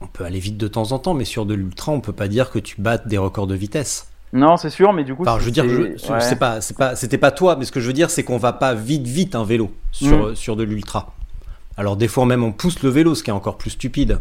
on, 0.00 0.06
peut 0.06 0.24
aller 0.24 0.40
vite 0.40 0.56
de 0.56 0.66
temps 0.68 0.92
en 0.92 0.98
temps, 0.98 1.14
mais 1.14 1.24
sur 1.24 1.46
de 1.46 1.54
l'ultra, 1.54 1.92
on 1.92 2.00
peut 2.00 2.12
pas 2.12 2.26
dire 2.28 2.50
que 2.50 2.58
tu 2.58 2.80
battes 2.80 3.06
des 3.06 3.18
records 3.18 3.46
de 3.46 3.54
vitesse. 3.54 4.08
Non, 4.32 4.56
c'est 4.56 4.70
sûr, 4.70 4.92
mais 4.92 5.04
du 5.04 5.14
coup, 5.14 5.22
Enfin, 5.22 5.38
je 5.38 5.44
veux 5.44 5.50
dire, 5.50 5.68
je- 5.68 5.82
ouais. 6.10 6.20
c'est 6.20 6.38
pas, 6.38 6.60
c'est 6.60 6.76
pas, 6.76 6.94
c'était 6.96 7.18
pas 7.18 7.30
toi, 7.30 7.56
mais 7.56 7.64
ce 7.64 7.72
que 7.72 7.80
je 7.80 7.86
veux 7.86 7.92
dire, 7.92 8.10
c'est 8.10 8.22
qu'on 8.24 8.36
va 8.38 8.52
pas 8.52 8.74
vite, 8.74 9.06
vite 9.06 9.34
un 9.34 9.44
vélo 9.44 9.70
sur 9.92 10.30
Mm. 10.30 10.34
sur 10.36 10.56
de 10.56 10.62
l'ultra. 10.64 11.12
Alors 11.76 11.96
des 11.96 12.08
fois 12.08 12.26
même 12.26 12.42
on 12.44 12.52
pousse 12.52 12.82
le 12.82 12.90
vélo, 12.90 13.14
ce 13.14 13.22
qui 13.22 13.30
est 13.30 13.32
encore 13.32 13.56
plus 13.56 13.70
stupide. 13.70 14.18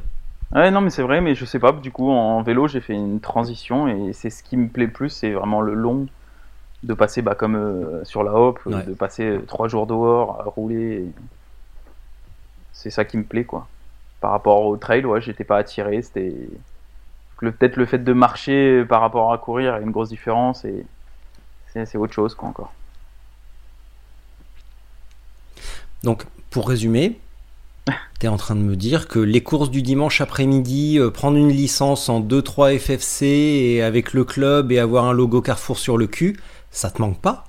Ouais, 0.54 0.72
non, 0.72 0.82
mais 0.82 0.90
c'est 0.90 1.04
vrai, 1.04 1.20
mais 1.22 1.36
je 1.36 1.46
sais 1.46 1.60
pas, 1.60 1.72
du 1.72 1.92
coup, 1.92 2.10
en 2.10 2.42
vélo, 2.42 2.68
j'ai 2.68 2.80
fait 2.82 2.94
une 2.94 3.20
transition 3.20 3.88
et 3.88 4.14
c'est 4.14 4.30
ce 4.32 4.42
qui 4.44 4.56
me 4.58 4.68
plaît 4.68 4.86
le 4.86 4.92
plus, 4.92 5.10
c'est 5.10 5.32
vraiment 5.32 5.62
le 5.62 5.74
long, 5.76 6.08
de 6.84 6.94
passer 6.96 7.22
bah, 7.22 7.36
comme 7.36 7.56
euh, 7.56 8.04
sur 8.06 8.24
la 8.24 8.34
hop, 8.34 8.60
Ouais. 8.66 8.84
de 8.84 8.94
passer 8.94 9.40
trois 9.48 9.68
jours 9.68 9.86
dehors 9.88 10.40
à 10.42 10.50
rouler. 10.50 11.04
et 11.04 11.06
C'est 12.74 12.90
ça 12.90 13.06
qui 13.06 13.18
me 13.18 13.24
plaît, 13.24 13.46
quoi. 13.46 13.68
Par 14.22 14.32
rapport 14.32 14.66
au 14.66 14.78
trail, 14.78 15.06
ouais, 15.06 15.22
j'étais 15.22 15.44
pas 15.44 15.58
attiré, 15.58 16.02
c'était. 16.02 16.34
Peut-être 17.38 17.78
le 17.78 17.86
fait 17.86 18.00
de 18.00 18.12
marcher 18.12 18.84
par 18.84 19.00
rapport 19.00 19.32
à 19.32 19.38
courir, 19.38 19.76
a 19.76 19.80
une 19.80 19.92
grosse 19.92 20.10
différence 20.10 20.66
et 20.66 20.86
c'est 21.72 21.86
c'est 21.86 21.98
autre 21.98 22.14
chose, 22.14 22.36
quoi, 22.36 22.50
encore. 22.50 22.74
Donc 26.04 26.26
pour 26.50 26.68
résumer, 26.68 27.20
tu 28.20 28.26
es 28.26 28.30
en 28.30 28.38
train 28.38 28.56
de 28.56 28.62
me 28.62 28.76
dire 28.76 29.08
que 29.08 29.20
les 29.20 29.42
courses 29.42 29.70
du 29.70 29.82
dimanche 29.82 30.22
après-midi, 30.22 30.98
euh, 31.00 31.12
prendre 31.12 31.38
une 31.38 31.50
licence 31.50 32.10
en 32.10 32.22
2-3 32.22 32.78
FFC 32.78 33.26
et 33.26 33.84
avec 33.84 34.14
le 34.14 34.24
club 34.24 34.72
et 34.72 34.80
avoir 34.80 35.06
un 35.06 35.14
logo 35.14 35.42
Carrefour 35.42 35.78
sur 35.78 35.98
le 35.98 36.08
cul, 36.08 36.40
ça 36.72 36.90
te 36.90 37.02
manque 37.02 37.20
pas? 37.20 37.49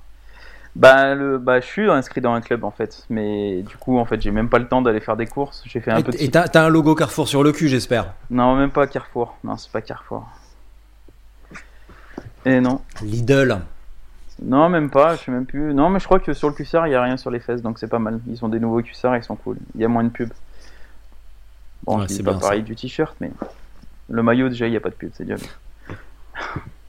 Bah, 0.75 1.15
le, 1.15 1.37
bah, 1.37 1.59
je 1.59 1.65
suis 1.65 1.89
inscrit 1.89 2.21
dans 2.21 2.33
un 2.33 2.39
club 2.39 2.63
en 2.63 2.71
fait, 2.71 3.05
mais 3.09 3.61
du 3.61 3.75
coup, 3.75 3.97
en 3.97 4.05
fait, 4.05 4.21
j'ai 4.21 4.31
même 4.31 4.47
pas 4.47 4.57
le 4.59 4.67
temps 4.67 4.81
d'aller 4.81 5.01
faire 5.01 5.17
des 5.17 5.25
courses. 5.27 5.63
J'ai 5.65 5.81
fait 5.81 5.91
un 5.91 5.97
Et 5.97 6.03
peu 6.03 6.11
de 6.13 6.17
et 6.21 6.29
t'as 6.31 6.47
t'as 6.47 6.65
un 6.65 6.69
logo 6.69 6.95
Carrefour 6.95 7.27
sur 7.27 7.43
le 7.43 7.51
cul, 7.51 7.67
j'espère. 7.67 8.13
Non, 8.29 8.55
même 8.55 8.71
pas 8.71 8.87
Carrefour. 8.87 9.35
Non, 9.43 9.57
c'est 9.57 9.71
pas 9.71 9.81
Carrefour. 9.81 10.25
Et 12.45 12.61
non. 12.61 12.81
Lidl. 13.03 13.59
Non, 14.41 14.69
même 14.69 14.89
pas, 14.89 15.15
je 15.17 15.23
sais 15.23 15.31
même 15.31 15.45
plus. 15.45 15.73
Non, 15.73 15.89
mais 15.89 15.99
je 15.99 16.05
crois 16.05 16.19
que 16.19 16.33
sur 16.33 16.47
le 16.47 16.55
cuissard, 16.55 16.87
il 16.87 16.91
y 16.91 16.95
a 16.95 17.01
rien 17.03 17.17
sur 17.17 17.29
les 17.29 17.39
fesses, 17.39 17.61
donc 17.61 17.77
c'est 17.77 17.87
pas 17.89 17.99
mal. 17.99 18.19
Ils 18.27 18.43
ont 18.43 18.49
des 18.49 18.59
nouveaux 18.59 18.81
cuissards, 18.81 19.15
ils 19.17 19.23
sont 19.23 19.35
cool. 19.35 19.57
Il 19.75 19.81
y 19.81 19.85
a 19.85 19.87
moins 19.87 20.03
de 20.03 20.09
pubs. 20.09 20.31
Bon, 21.83 21.99
Ouais, 21.99 22.05
c'est 22.07 22.23
pas 22.23 22.31
bien 22.31 22.39
pareil 22.39 22.63
du 22.63 22.75
t-shirt, 22.75 23.15
mais 23.19 23.31
le 24.09 24.23
maillot, 24.23 24.49
déjà, 24.49 24.67
il 24.67 24.71
n'y 24.71 24.77
a 24.77 24.79
pas 24.79 24.89
de 24.89 24.95
pub, 24.95 25.11
c'est 25.13 25.25
déjà 25.25 25.43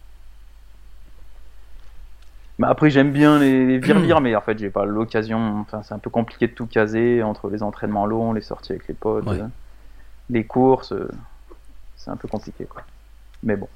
après, 2.63 2.91
j'aime 2.91 3.13
bien 3.13 3.39
les, 3.39 3.67
les 3.79 3.95
mais 4.21 4.37
en 4.37 4.41
fait, 4.41 4.59
j'ai 4.59 4.71
pas 4.71 4.85
l'occasion. 4.85 5.61
Enfin, 5.61 5.83
c'est 5.83 5.95
un 5.95 5.99
peu 5.99 6.11
compliqué 6.11 6.47
de 6.49 6.53
tout 6.53 6.67
caser 6.67 7.23
entre 7.23 7.49
les 7.49 7.63
entraînements 7.63 8.07
longs, 8.07 8.33
les 8.33 8.41
sorties 8.43 8.73
avec 8.73 8.87
les 8.89 8.95
potes, 8.95 9.27
Ouais. 9.27 9.41
euh, 9.41 9.47
les 10.31 10.45
courses. 10.45 10.93
euh, 10.93 11.09
c'est 11.97 12.11
un 12.11 12.17
peu 12.17 12.29
compliqué, 12.29 12.65
quoi. 12.65 12.83
Mais 13.43 13.57
bon. 13.57 13.69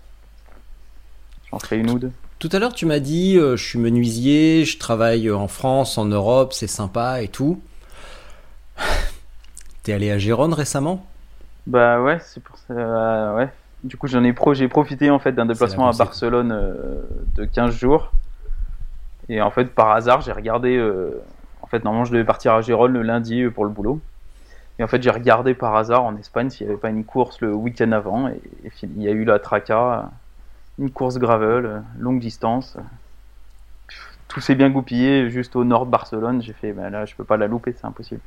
J'en 1.51 1.59
ferai 1.59 1.79
une 1.79 1.91
ou 1.91 1.99
deux. 1.99 2.13
Tout 2.39 2.49
à 2.53 2.59
l'heure, 2.59 2.75
tu 2.75 2.85
m'as 2.87 2.99
dit, 2.99 3.39
euh, 3.39 3.57
je 3.57 3.65
suis 3.65 3.79
menuisier, 3.79 4.65
je 4.65 4.79
travaille 4.79 5.31
en 5.31 5.49
France, 5.49 5.97
en 5.97 6.05
Europe, 6.05 6.53
c'est 6.53 6.67
sympa 6.67 7.23
et 7.23 7.29
tout. 7.29 7.61
T'es 9.83 9.93
allé 9.93 10.11
à 10.11 10.19
Gérone 10.19 10.53
récemment? 10.53 11.07
Bah 11.67 12.01
ouais, 12.03 12.19
c'est 12.21 12.43
pour 12.43 12.57
ça. 12.59 13.35
ouais. 13.35 13.49
Du 13.85 13.97
coup, 13.97 14.07
j'en 14.09 14.25
ai 14.25 14.33
pro, 14.33 14.55
j'ai 14.55 14.69
profité 14.69 15.11
en 15.11 15.19
fait 15.19 15.33
d'un 15.33 15.47
déplacement 15.47 15.89
à. 15.89 15.93
Barcelone 15.93 16.55
de 17.37 17.45
15 17.45 17.75
jours. 17.75 18.13
Et 19.29 19.41
en 19.41 19.51
fait, 19.51 19.67
par 19.67 19.91
hasard, 19.91 20.21
j'ai 20.21 20.33
regardé. 20.33 20.77
euh, 20.77 21.23
en 21.63 21.67
fait, 21.67 21.83
normalement, 21.85 22.05
je 22.05 22.13
devais 22.13 22.25
partir 22.25 22.53
à 22.55 22.61
Gérone 22.61 22.93
le 22.93 23.03
lundi 23.03 23.43
euh, 23.43 23.51
pour 23.51 23.65
le 23.65 23.71
boulot. 23.71 24.01
Et 24.79 24.85
en 24.85 24.87
fait, 24.87 25.03
j'ai 25.03 25.11
regardé 25.11 25.55
par 25.55 25.75
hasard 25.75 26.05
en 26.05 26.17
Espagne 26.17 26.51
s'il 26.51 26.67
n'y 26.67 26.73
avait 26.73 26.81
pas 26.81 26.91
une 26.91 27.05
course 27.05 27.41
le 27.41 27.53
week-end 27.55 27.93
avant. 27.93 28.29
Et, 28.29 28.41
et 28.65 28.71
il 28.83 29.03
y 29.03 29.09
a 29.09 29.13
eu 29.13 29.25
la 29.25 29.39
Traca, 29.39 30.11
une 30.79 30.91
course 30.91 31.19
gravel, 31.19 31.83
longue 31.99 32.21
distance. 32.21 32.77
Tout 34.29 34.41
s'est 34.41 34.55
bien 34.55 34.71
goupillé 34.71 35.31
juste 35.31 35.57
au 35.57 35.65
nord 35.65 35.87
de 35.87 35.91
Barcelone. 35.91 36.43
J'ai 36.43 36.53
fait, 36.53 36.73
ben 36.73 36.91
là, 36.91 37.07
je 37.07 37.15
peux 37.15 37.25
pas 37.25 37.37
la 37.37 37.47
louper, 37.47 37.73
c'est 37.73 37.87
impossible. 37.87 38.21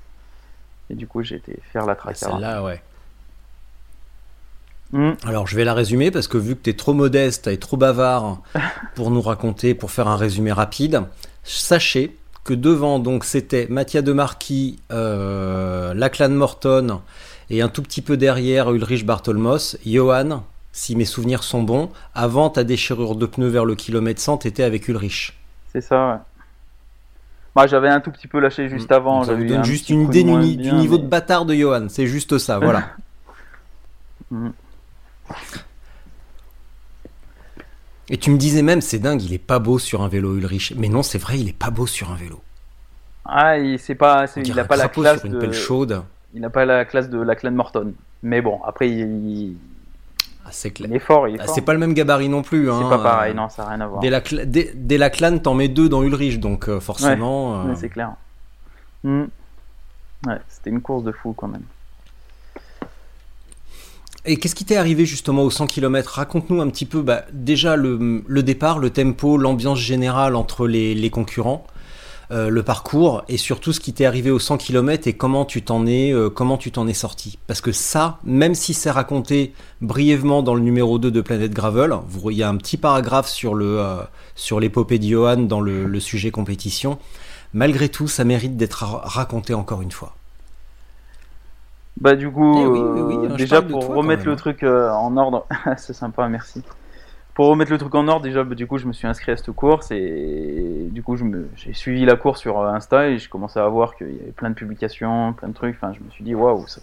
Et 0.90 0.96
du 0.96 1.08
coup, 1.08 1.22
j'ai 1.22 1.36
été 1.36 1.60
faire 1.72 1.86
la 1.86 1.96
Traca. 1.96 2.16
Celle-là, 2.16 2.64
ouais. 2.64 2.82
Hmm. 4.92 5.12
Alors, 5.26 5.46
je 5.48 5.56
vais 5.56 5.64
la 5.64 5.74
résumer 5.74 6.10
parce 6.10 6.28
que 6.28 6.38
vu 6.38 6.56
que 6.56 6.62
t'es 6.62 6.74
trop 6.74 6.94
modeste 6.94 7.48
et 7.48 7.58
trop 7.58 7.78
bavard 7.78 8.42
pour 8.96 9.12
nous 9.12 9.22
raconter, 9.22 9.74
pour 9.76 9.92
faire 9.92 10.08
un 10.08 10.18
résumé 10.18 10.52
rapide, 10.52 11.04
sachez 11.44 12.16
que 12.44 12.54
devant, 12.54 13.00
donc, 13.00 13.26
c'était 13.26 13.68
Mathia 13.70 14.02
de 14.02 14.14
Marquis, 14.14 14.80
euh, 14.92 15.94
Lachlan 15.94 16.30
Morton 16.30 17.02
et 17.52 17.62
un 17.62 17.68
tout 17.68 17.84
petit 17.84 18.02
peu 18.02 18.18
derrière 18.18 18.72
Ulrich 18.72 19.06
Bartolmos, 19.06 19.78
Johan, 19.86 20.44
si 20.72 20.96
mes 20.96 21.06
souvenirs 21.06 21.44
sont 21.44 21.62
bons, 21.64 21.90
avant 22.16 22.50
ta 22.50 22.64
déchirure 22.64 23.16
de 23.16 23.26
pneu 23.26 23.48
vers 23.48 23.66
le 23.66 23.76
kilomètre 23.76 24.22
100, 24.22 24.38
t'étais 24.40 24.64
avec 24.64 24.88
Ulrich. 24.88 25.38
C'est 25.72 25.82
ça, 25.82 26.08
ouais. 26.10 26.18
Moi, 27.56 27.68
j'avais 27.68 27.90
un 27.90 28.00
tout 28.00 28.12
petit 28.12 28.28
peu 28.28 28.40
lâché 28.40 28.70
juste 28.70 28.92
avant. 28.92 29.22
Mm. 29.22 29.26
Ça 29.26 29.34
vous 29.34 29.44
donne 29.44 29.60
un 29.60 29.64
juste 29.64 29.90
une 29.90 30.04
idée 30.04 30.24
du, 30.24 30.58
bien, 30.58 30.74
niveau 30.74 30.98
mais- 30.98 31.04
de 31.04 31.08
bâtard 31.08 31.46
de 31.46 31.54
Johan, 31.54 31.88
c'est 31.90 32.08
juste 32.08 32.38
ça, 32.38 32.60
voilà. 32.60 32.90
Et 38.10 38.18
tu 38.18 38.32
me 38.32 38.38
disais 38.38 38.64
même, 38.64 38.82
c'est 38.82 38.98
dingue, 39.00 39.22
il 39.22 39.34
est 39.34 39.38
pas 39.38 39.60
beau 39.60 39.78
sur 39.78 40.02
un 40.02 40.08
vélo 40.08 40.36
Ulrich. 40.36 40.74
Mais 40.78 40.90
non, 40.90 41.04
c'est 41.04 41.20
vrai, 41.20 41.40
il 41.40 41.48
est 41.50 41.58
pas 41.58 41.70
beau 41.70 41.86
sur 41.86 42.12
un 42.12 42.16
vélo. 42.16 42.42
Ah, 43.26 43.58
il 43.60 43.78
c'est 43.78 43.94
pas, 43.96 44.26
il 44.36 44.44
dirait 44.44 44.62
a 44.62 44.64
un 44.64 44.68
pas 44.68 44.78
la 44.78 44.90
classe 44.90 45.24
une 45.24 45.34
de, 45.34 45.40
pelle 45.40 45.54
chaude. 45.54 46.04
il 46.34 46.42
n'a 46.42 46.50
pas 46.50 46.66
la 46.66 46.86
classe 46.86 47.10
de 47.10 47.22
la 47.22 47.36
clan 47.36 47.52
Morton. 47.52 47.94
Mais 48.24 48.42
bon, 48.42 48.60
après 48.64 48.90
il, 48.90 49.56
Ah, 50.44 50.50
c'est 50.52 50.72
clair. 50.72 50.90
il 50.90 50.96
est 50.96 51.00
fort, 51.00 51.28
il 51.28 51.36
est 51.36 51.40
Ah, 51.40 51.46
fort. 51.46 51.54
c'est 51.54 51.62
pas 51.62 51.74
le 51.74 51.80
même 51.80 51.94
gabarit 51.94 52.30
non 52.30 52.42
plus. 52.42 52.66
C'est 52.66 52.72
hein. 52.72 52.90
pas 52.90 52.98
pareil, 52.98 53.36
non, 53.36 53.48
ça 53.50 53.64
n'a 53.64 53.70
rien 53.70 53.82
à 53.82 53.88
voir. 53.88 54.02
Dès 54.02 54.10
la, 54.10 54.22
cla- 54.22 54.46
dès, 54.46 54.72
dès 54.74 54.98
la 54.98 55.12
clan, 55.12 55.38
t'en 55.38 55.54
mets 55.54 55.68
deux 55.68 55.88
dans 55.90 56.02
Ulrich, 56.02 56.40
donc 56.40 56.68
euh, 56.68 56.80
forcément. 56.80 57.62
euh, 57.68 57.76
c'est 57.76 57.90
clair. 57.90 58.14
Hmm. 59.04 59.26
Ouais, 60.26 60.40
c'était 60.48 60.72
une 60.72 60.82
course 60.82 61.04
de 61.04 61.12
fou 61.12 61.34
quand 61.34 61.48
même. 61.48 61.64
Et 64.26 64.38
qu'est-ce 64.38 64.56
qui 64.56 64.66
t'est 64.66 64.76
arrivé 64.76 65.06
justement 65.06 65.44
aux 65.44 65.50
100 65.50 65.68
km 65.68 66.12
Raconte-nous 66.16 66.62
un 66.62 66.70
petit 66.70 66.86
peu 66.86 67.02
bah, 67.02 67.24
déjà 67.34 67.76
le, 67.76 68.22
le 68.28 68.44
départ, 68.44 68.80
le 68.80 68.90
tempo, 68.90 69.38
l'ambiance 69.38 69.80
générale 69.80 70.36
entre 70.36 70.68
les, 70.68 70.94
les 70.94 71.10
concurrents, 71.10 71.66
euh, 72.32 72.50
le 72.50 72.62
parcours 72.62 73.24
et 73.30 73.38
surtout 73.38 73.72
ce 73.72 73.80
qui 73.80 73.94
t'est 73.94 74.06
arrivé 74.06 74.30
aux 74.30 74.38
100 74.38 74.58
km 74.58 75.08
et 75.08 75.14
comment 75.14 75.46
tu 75.46 75.62
t'en 75.64 75.88
es, 75.88 76.12
euh, 76.14 76.30
comment 76.30 76.58
tu 76.58 76.70
t'en 76.72 76.86
es 76.88 76.94
sorti. 76.94 77.40
Parce 77.48 77.62
que 77.62 77.72
ça, 77.72 78.20
même 78.26 78.56
si 78.56 78.74
c'est 78.74 78.92
raconté 78.92 79.54
brièvement 79.82 80.44
dans 80.44 80.54
le 80.54 80.62
numéro 80.62 81.00
2 81.00 81.10
de 81.12 81.22
Planète 81.22 81.54
Gravel, 81.54 81.94
il 82.30 82.38
y 82.38 82.44
a 82.44 82.50
un 82.50 82.58
petit 82.58 82.78
paragraphe 82.78 83.30
sur 83.30 83.56
le 83.56 83.80
euh, 83.80 83.96
sur 84.36 84.60
l'épopée 84.60 85.00
de 85.00 85.08
Johan 85.08 85.38
dans 85.38 85.62
le, 85.62 85.86
le 85.86 86.00
sujet 86.02 86.30
compétition. 86.30 87.00
Malgré 87.54 87.90
tout, 87.90 88.08
ça 88.08 88.26
mérite 88.26 88.58
d'être 88.58 88.84
ra- 88.84 89.02
raconté 89.06 89.54
encore 89.56 89.82
une 89.82 89.92
fois. 89.92 90.16
Bah 91.98 92.16
du 92.16 92.32
coup, 92.32 92.62
Eh 92.62 92.66
oui, 92.68 92.88
oui, 92.92 93.02
oui, 93.02 93.20
euh, 93.26 93.38
je 93.38 93.46
déjà 93.46 93.62
pour 93.62 93.86
toi, 93.86 93.96
remettre 93.96 94.28
le 94.28 94.36
truc 94.36 94.64
euh, 94.64 94.90
en 94.92 95.18
ordre, 95.18 95.48
c'est 95.78 95.94
sympa, 95.94 96.28
merci. 96.30 96.64
Pour 97.36 97.48
remettre 97.48 97.72
le 97.72 97.78
truc 97.78 97.96
en 97.96 98.08
ordre, 98.08 98.24
déjà, 98.24 98.44
bah, 98.44 98.56
du 98.56 98.68
coup, 98.68 98.78
je 98.78 98.88
me 98.88 98.94
suis 98.94 99.08
inscrit 99.08 99.32
à 99.34 99.38
cette 99.38 99.52
course 99.54 99.92
et 99.92 100.90
du 100.92 101.04
coup, 101.04 101.18
je 101.18 101.26
me, 101.26 101.50
j'ai 101.56 101.74
suivi 101.74 102.06
la 102.06 102.16
course 102.18 102.42
sur 102.42 102.60
euh, 102.60 102.70
Insta 102.74 103.10
et 103.10 103.20
je 103.20 103.30
commençais 103.30 103.60
à 103.60 103.68
voir 103.70 103.96
qu'il 103.96 104.14
y 104.16 104.22
avait 104.22 104.32
plein 104.34 104.50
de 104.50 104.56
publications, 104.56 105.34
plein 105.34 105.50
de 105.50 105.54
trucs. 105.54 105.76
Enfin, 105.76 105.94
je 105.94 106.02
me 106.04 106.10
suis 106.12 106.24
dit, 106.24 106.36
waouh, 106.36 106.68
ça- 106.68 106.82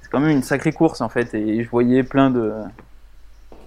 c'est 0.00 0.10
quand 0.10 0.20
même 0.20 0.30
une 0.30 0.42
sacrée 0.42 0.72
course 0.72 1.00
en 1.02 1.08
fait. 1.10 1.34
Et 1.34 1.64
je 1.64 1.70
voyais 1.70 2.04
plein 2.04 2.30
de, 2.30 2.52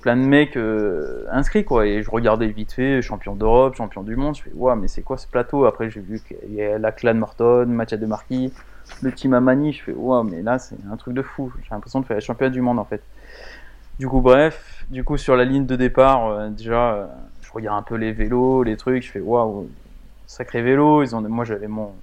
plein 0.01 0.17
de 0.17 0.21
mecs 0.21 0.57
euh, 0.57 1.25
inscrits 1.31 1.65
quoi. 1.65 1.85
Et 1.87 2.03
je 2.03 2.09
regardais 2.11 2.47
vite 2.47 2.73
fait, 2.73 3.01
champion 3.01 3.35
d'Europe, 3.35 3.75
champion 3.75 4.03
du 4.03 4.15
monde. 4.15 4.35
Je 4.35 4.43
fais, 4.43 4.51
waouh, 4.53 4.75
mais 4.79 4.87
c'est 4.87 5.03
quoi 5.03 5.17
ce 5.17 5.27
plateau? 5.27 5.65
Après, 5.65 5.89
j'ai 5.89 6.01
vu 6.01 6.21
qu'il 6.21 6.53
y 6.53 6.61
a 6.61 6.77
la 6.77 6.91
clan 6.91 7.13
Morton, 7.15 7.65
Mathias 7.67 7.99
de 7.99 8.05
Marquis, 8.05 8.53
le 9.01 9.11
team 9.11 9.33
Amani. 9.33 9.73
Je 9.73 9.83
fais, 9.83 9.93
waouh, 9.93 10.23
mais 10.23 10.41
là, 10.41 10.59
c'est 10.59 10.75
un 10.91 10.97
truc 10.97 11.13
de 11.13 11.21
fou. 11.21 11.51
J'ai 11.63 11.69
l'impression 11.71 11.99
de 11.99 12.05
faire 12.05 12.17
les 12.17 12.21
championnats 12.21 12.51
du 12.51 12.61
monde 12.61 12.79
en 12.79 12.85
fait. 12.85 13.01
Du 13.99 14.07
coup, 14.07 14.21
bref, 14.21 14.85
du 14.89 15.03
coup, 15.03 15.17
sur 15.17 15.35
la 15.35 15.45
ligne 15.45 15.65
de 15.65 15.75
départ, 15.75 16.27
euh, 16.27 16.49
déjà, 16.49 16.93
euh, 16.93 17.07
je 17.41 17.51
regarde 17.51 17.77
un 17.79 17.83
peu 17.83 17.95
les 17.95 18.11
vélos, 18.11 18.63
les 18.63 18.75
trucs. 18.75 19.03
Je 19.03 19.11
fais, 19.11 19.19
waouh, 19.19 19.69
sacré 20.25 20.61
vélo. 20.61 21.03
Ils 21.03 21.15
ont, 21.15 21.21
moi, 21.21 21.45
j'avais 21.45 21.67
mon, 21.67 21.93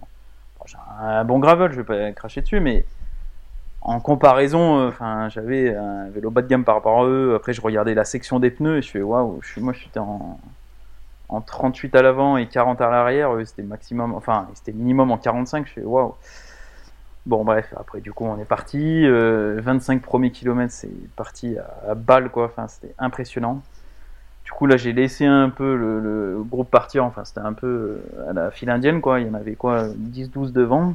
bon, 0.59 0.65
un 1.01 1.25
bon 1.25 1.39
gravel, 1.41 1.73
je 1.73 1.81
vais 1.81 1.85
pas 1.85 2.13
cracher 2.13 2.43
dessus, 2.43 2.61
mais 2.61 2.85
en 3.83 3.99
comparaison, 3.99 4.79
euh, 4.79 4.89
enfin, 4.89 5.29
j'avais 5.31 5.75
un 5.75 6.09
vélo 6.11 6.31
bas 6.31 6.43
de 6.43 6.47
gamme 6.47 6.65
par 6.65 6.77
rapport 6.77 7.01
à 7.01 7.07
eux. 7.07 7.35
Après, 7.35 7.53
je 7.53 7.61
regardais 7.61 7.95
la 7.95 8.05
section 8.05 8.39
des 8.39 8.51
pneus 8.51 8.79
et 8.79 8.83
je 8.83 8.91
fais, 8.91 9.03
waouh, 9.03 9.41
je 9.43 9.49
suis, 9.49 9.61
moi, 9.61 9.73
j'étais 9.73 9.99
en, 9.99 10.39
en 11.29 11.41
38 11.41 11.95
à 11.97 12.03
l'avant 12.03 12.37
et 12.37 12.47
40 12.47 12.81
à 12.81 12.89
l'arrière. 12.89 13.35
Eux, 13.35 13.45
c'était 13.45 13.63
maximum, 13.63 14.15
enfin, 14.15 14.49
c'était 14.55 14.73
minimum 14.73 15.11
en 15.11 15.19
45. 15.19 15.67
Je 15.67 15.73
fais, 15.73 15.83
waouh. 15.83 16.15
Bon, 17.27 17.45
bref, 17.45 17.75
après, 17.77 18.01
du 18.01 18.13
coup, 18.13 18.25
on 18.25 18.39
est 18.39 18.45
parti. 18.45 19.07
euh, 19.07 19.61
25 19.63 20.03
premiers 20.03 20.31
kilomètres, 20.31 20.73
c'est 20.73 20.91
parti 21.17 21.57
à, 21.59 21.91
à 21.91 21.95
balle, 21.95 22.31
quoi. 22.31 22.47
Enfin, 22.47 22.67
c'était 22.69 22.95
impressionnant. 22.99 23.63
Du 24.45 24.53
coup, 24.53 24.67
là, 24.67 24.77
j'ai 24.77 24.93
laissé 24.93 25.27
un 25.27 25.51
peu 25.51 25.77
le, 25.77 26.43
groupe 26.43 26.71
partir. 26.71 27.05
Enfin, 27.05 27.25
c'était 27.25 27.41
un 27.41 27.53
peu 27.53 28.01
euh, 28.17 28.31
à 28.31 28.33
la 28.33 28.51
file 28.51 28.71
indienne, 28.71 29.01
quoi. 29.01 29.21
Il 29.21 29.29
y 29.29 29.31
en 29.31 29.35
avait, 29.35 29.55
quoi, 29.55 29.89
10-12 29.89 30.53
devant. 30.53 30.95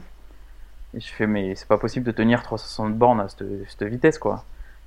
Et 0.94 1.00
je 1.00 1.08
fais, 1.08 1.27
mais 1.27 1.55
c'est 1.55 1.67
pas 1.67 1.77
possible 1.77 2.05
de 2.05 2.12
tenir 2.12 2.44
360 2.44 2.96
bornes 2.96 3.22
à 3.22 3.27
cette, 3.29 3.84
vitesse, 3.84 4.17
quoi. 4.17 4.44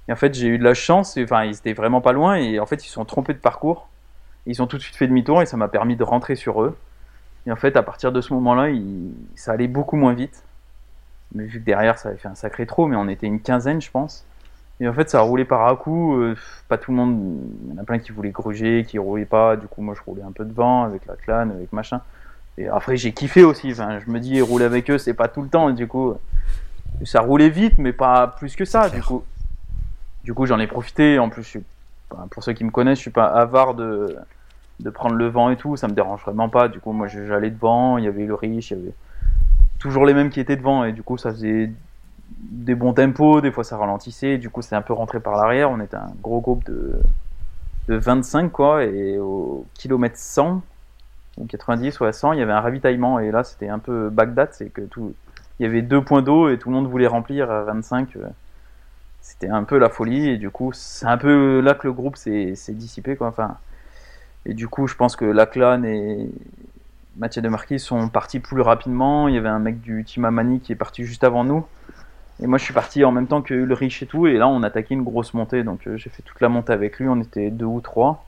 Et 0.08 0.12
en 0.12 0.16
fait, 0.16 0.34
j'ai 0.34 0.48
eu 0.48 0.58
de 0.58 0.64
la 0.64 0.74
chance. 0.74 1.18
Enfin, 1.22 1.44
ils 1.44 1.56
étaient 1.56 1.72
vraiment 1.72 2.00
pas 2.00 2.12
loin. 2.12 2.34
Et 2.36 2.60
en 2.60 2.66
fait, 2.66 2.84
ils 2.84 2.88
se 2.88 2.94
sont 2.94 3.04
trompés 3.04 3.34
de 3.34 3.38
parcours. 3.38 3.88
Ils 4.46 4.62
ont 4.62 4.66
tout 4.66 4.76
de 4.76 4.82
suite 4.82 4.96
fait 4.96 5.06
demi-tour 5.06 5.42
et 5.42 5.46
ça 5.46 5.56
m'a 5.56 5.68
permis 5.68 5.96
de 5.96 6.04
rentrer 6.04 6.34
sur 6.34 6.62
eux. 6.62 6.76
Et 7.46 7.52
en 7.52 7.56
fait, 7.56 7.76
à 7.76 7.82
partir 7.82 8.12
de 8.12 8.20
ce 8.20 8.34
moment-là, 8.34 8.68
ça 9.34 9.52
allait 9.52 9.68
beaucoup 9.68 9.96
moins 9.96 10.14
vite. 10.14 10.42
Mais 11.34 11.44
vu 11.44 11.60
que 11.60 11.64
derrière, 11.64 11.98
ça 11.98 12.08
avait 12.08 12.18
fait 12.18 12.28
un 12.28 12.34
sacré 12.34 12.66
trou, 12.66 12.86
mais 12.86 12.96
on 12.96 13.08
était 13.08 13.26
une 13.26 13.40
quinzaine, 13.40 13.80
je 13.80 13.90
pense. 13.90 14.24
Et 14.80 14.88
en 14.88 14.92
fait, 14.92 15.10
ça 15.10 15.20
roulait 15.20 15.44
par 15.44 15.66
à 15.66 15.76
coup. 15.76 16.16
euh, 16.16 16.36
pas 16.68 16.78
tout 16.78 16.92
le 16.92 16.96
monde. 16.96 17.40
Il 17.66 17.74
y 17.74 17.78
en 17.78 17.82
a 17.82 17.84
plein 17.84 17.98
qui 17.98 18.12
voulaient 18.12 18.30
gruger, 18.30 18.84
qui 18.86 18.98
roulaient 18.98 19.24
pas. 19.24 19.56
Du 19.56 19.66
coup, 19.66 19.82
moi, 19.82 19.94
je 19.96 20.02
roulais 20.02 20.22
un 20.22 20.32
peu 20.32 20.44
devant 20.44 20.84
avec 20.84 21.04
la 21.06 21.16
clan, 21.16 21.50
avec 21.50 21.72
machin. 21.72 22.00
Et 22.56 22.68
après, 22.68 22.96
j'ai 22.96 23.12
kiffé 23.12 23.44
aussi. 23.44 23.72
Enfin, 23.72 23.98
je 23.98 24.10
me 24.10 24.20
dis, 24.20 24.40
rouler 24.40 24.64
avec 24.64 24.88
eux, 24.90 24.98
c'est 24.98 25.14
pas 25.14 25.28
tout 25.28 25.42
le 25.42 25.48
temps. 25.48 25.68
Et 25.68 25.72
du 25.74 25.86
coup, 25.86 26.14
ça 27.04 27.20
roulait 27.20 27.50
vite, 27.50 27.78
mais 27.78 27.92
pas 27.92 28.28
plus 28.28 28.54
que 28.56 28.64
ça. 28.64 28.88
Du 28.88 29.02
coup, 29.02 29.24
du 30.24 30.32
coup, 30.32 30.46
j'en 30.46 30.58
ai 30.60 30.66
profité. 30.66 31.18
En 31.18 31.28
plus, 31.28 31.42
je 31.42 31.48
suis, 31.48 31.64
enfin, 32.10 32.26
pour 32.30 32.42
ceux 32.44 32.52
qui 32.52 32.64
me 32.64 32.70
connaissent, 32.70 32.98
je 32.98 33.02
suis 33.02 33.10
pas 33.10 33.26
avare 33.26 33.74
de, 33.74 34.16
de 34.80 34.90
prendre 34.90 35.16
le 35.16 35.28
vent 35.28 35.50
et 35.50 35.56
tout. 35.56 35.76
Ça 35.76 35.88
me 35.88 35.92
dérange 35.92 36.22
vraiment 36.22 36.48
pas. 36.48 36.68
Du 36.68 36.78
coup, 36.78 36.92
moi, 36.92 37.08
j'allais 37.08 37.50
devant. 37.50 37.98
Il 37.98 38.04
y 38.04 38.08
avait 38.08 38.26
le 38.26 38.34
riche, 38.34 38.70
il 38.70 38.78
y 38.78 38.80
avait 38.80 38.94
toujours 39.78 40.06
les 40.06 40.14
mêmes 40.14 40.30
qui 40.30 40.40
étaient 40.40 40.56
devant. 40.56 40.84
Et 40.84 40.92
du 40.92 41.02
coup, 41.02 41.16
ça 41.18 41.30
faisait 41.30 41.70
des 42.40 42.74
bons 42.74 42.92
tempos. 42.94 43.40
Des 43.40 43.50
fois, 43.52 43.64
ça 43.64 43.76
ralentissait. 43.76 44.38
Du 44.38 44.50
coup, 44.50 44.62
c'est 44.62 44.76
un 44.76 44.82
peu 44.82 44.92
rentré 44.92 45.20
par 45.20 45.34
l'arrière. 45.36 45.70
On 45.70 45.80
était 45.80 45.96
un 45.96 46.12
gros 46.22 46.40
groupe 46.40 46.64
de, 46.64 46.98
de 47.88 47.94
25, 47.96 48.50
quoi. 48.50 48.84
Et 48.84 49.18
au 49.18 49.66
kilomètre 49.74 50.16
100 50.16 50.62
ou 51.38 51.46
90 51.46 52.00
ou 52.00 52.04
à 52.04 52.12
100, 52.12 52.32
il 52.32 52.38
y 52.40 52.42
avait 52.42 52.52
un 52.52 52.60
ravitaillement. 52.60 53.18
Et 53.20 53.30
là, 53.30 53.44
c'était 53.44 53.68
un 53.68 53.78
peu 53.78 54.10
Bagdad. 54.10 54.50
C'est 54.52 54.70
que 54.70 54.82
tout. 54.82 55.14
Il 55.60 55.64
y 55.64 55.66
avait 55.66 55.82
deux 55.82 56.02
points 56.02 56.22
d'eau 56.22 56.48
et 56.48 56.58
tout 56.58 56.68
le 56.70 56.76
monde 56.76 56.86
voulait 56.88 57.08
remplir 57.08 57.50
à 57.50 57.62
25. 57.64 58.16
euh, 58.16 58.28
C'était 59.22 59.48
un 59.48 59.64
peu 59.64 59.78
la 59.78 59.88
folie. 59.88 60.28
Et 60.28 60.36
du 60.38 60.50
coup, 60.50 60.72
c'est 60.72 61.06
un 61.06 61.18
peu 61.18 61.60
là 61.60 61.74
que 61.74 61.86
le 61.86 61.92
groupe 61.92 62.16
s'est 62.16 62.54
dissipé, 62.68 63.16
quoi. 63.16 63.28
Enfin. 63.28 63.56
Et 64.46 64.54
du 64.54 64.68
coup, 64.68 64.86
je 64.86 64.94
pense 64.94 65.16
que 65.16 65.24
Lachlan 65.24 65.82
et 65.84 66.30
Mathieu 67.18 67.42
de 67.42 67.48
Marquis 67.48 67.80
sont 67.80 68.08
partis 68.08 68.38
plus 68.38 68.60
rapidement. 68.60 69.26
Il 69.26 69.34
y 69.34 69.38
avait 69.38 69.48
un 69.48 69.58
mec 69.58 69.80
du 69.80 70.04
Team 70.04 70.24
Amani 70.24 70.60
qui 70.60 70.70
est 70.70 70.76
parti 70.76 71.02
juste 71.04 71.24
avant 71.24 71.42
nous. 71.42 71.66
Et 72.40 72.46
moi, 72.46 72.58
je 72.58 72.64
suis 72.64 72.72
parti 72.72 73.04
en 73.04 73.10
même 73.10 73.26
temps 73.26 73.42
que 73.42 73.54
Ulrich 73.54 74.04
et 74.04 74.06
tout. 74.06 74.28
Et 74.28 74.34
là, 74.34 74.46
on 74.46 74.62
attaquait 74.62 74.94
une 74.94 75.02
grosse 75.02 75.34
montée. 75.34 75.64
Donc, 75.64 75.88
euh, 75.88 75.96
j'ai 75.96 76.10
fait 76.10 76.22
toute 76.22 76.40
la 76.40 76.48
montée 76.48 76.72
avec 76.72 77.00
lui. 77.00 77.08
On 77.08 77.20
était 77.20 77.50
deux 77.50 77.64
ou 77.64 77.80
trois. 77.80 78.24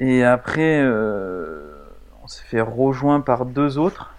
Et 0.00 0.24
après, 0.24 0.80
euh, 0.82 1.76
on 2.24 2.26
s'est 2.26 2.42
fait 2.42 2.60
rejoindre 2.60 3.24
par 3.24 3.46
deux 3.46 3.78
autres. 3.78 4.12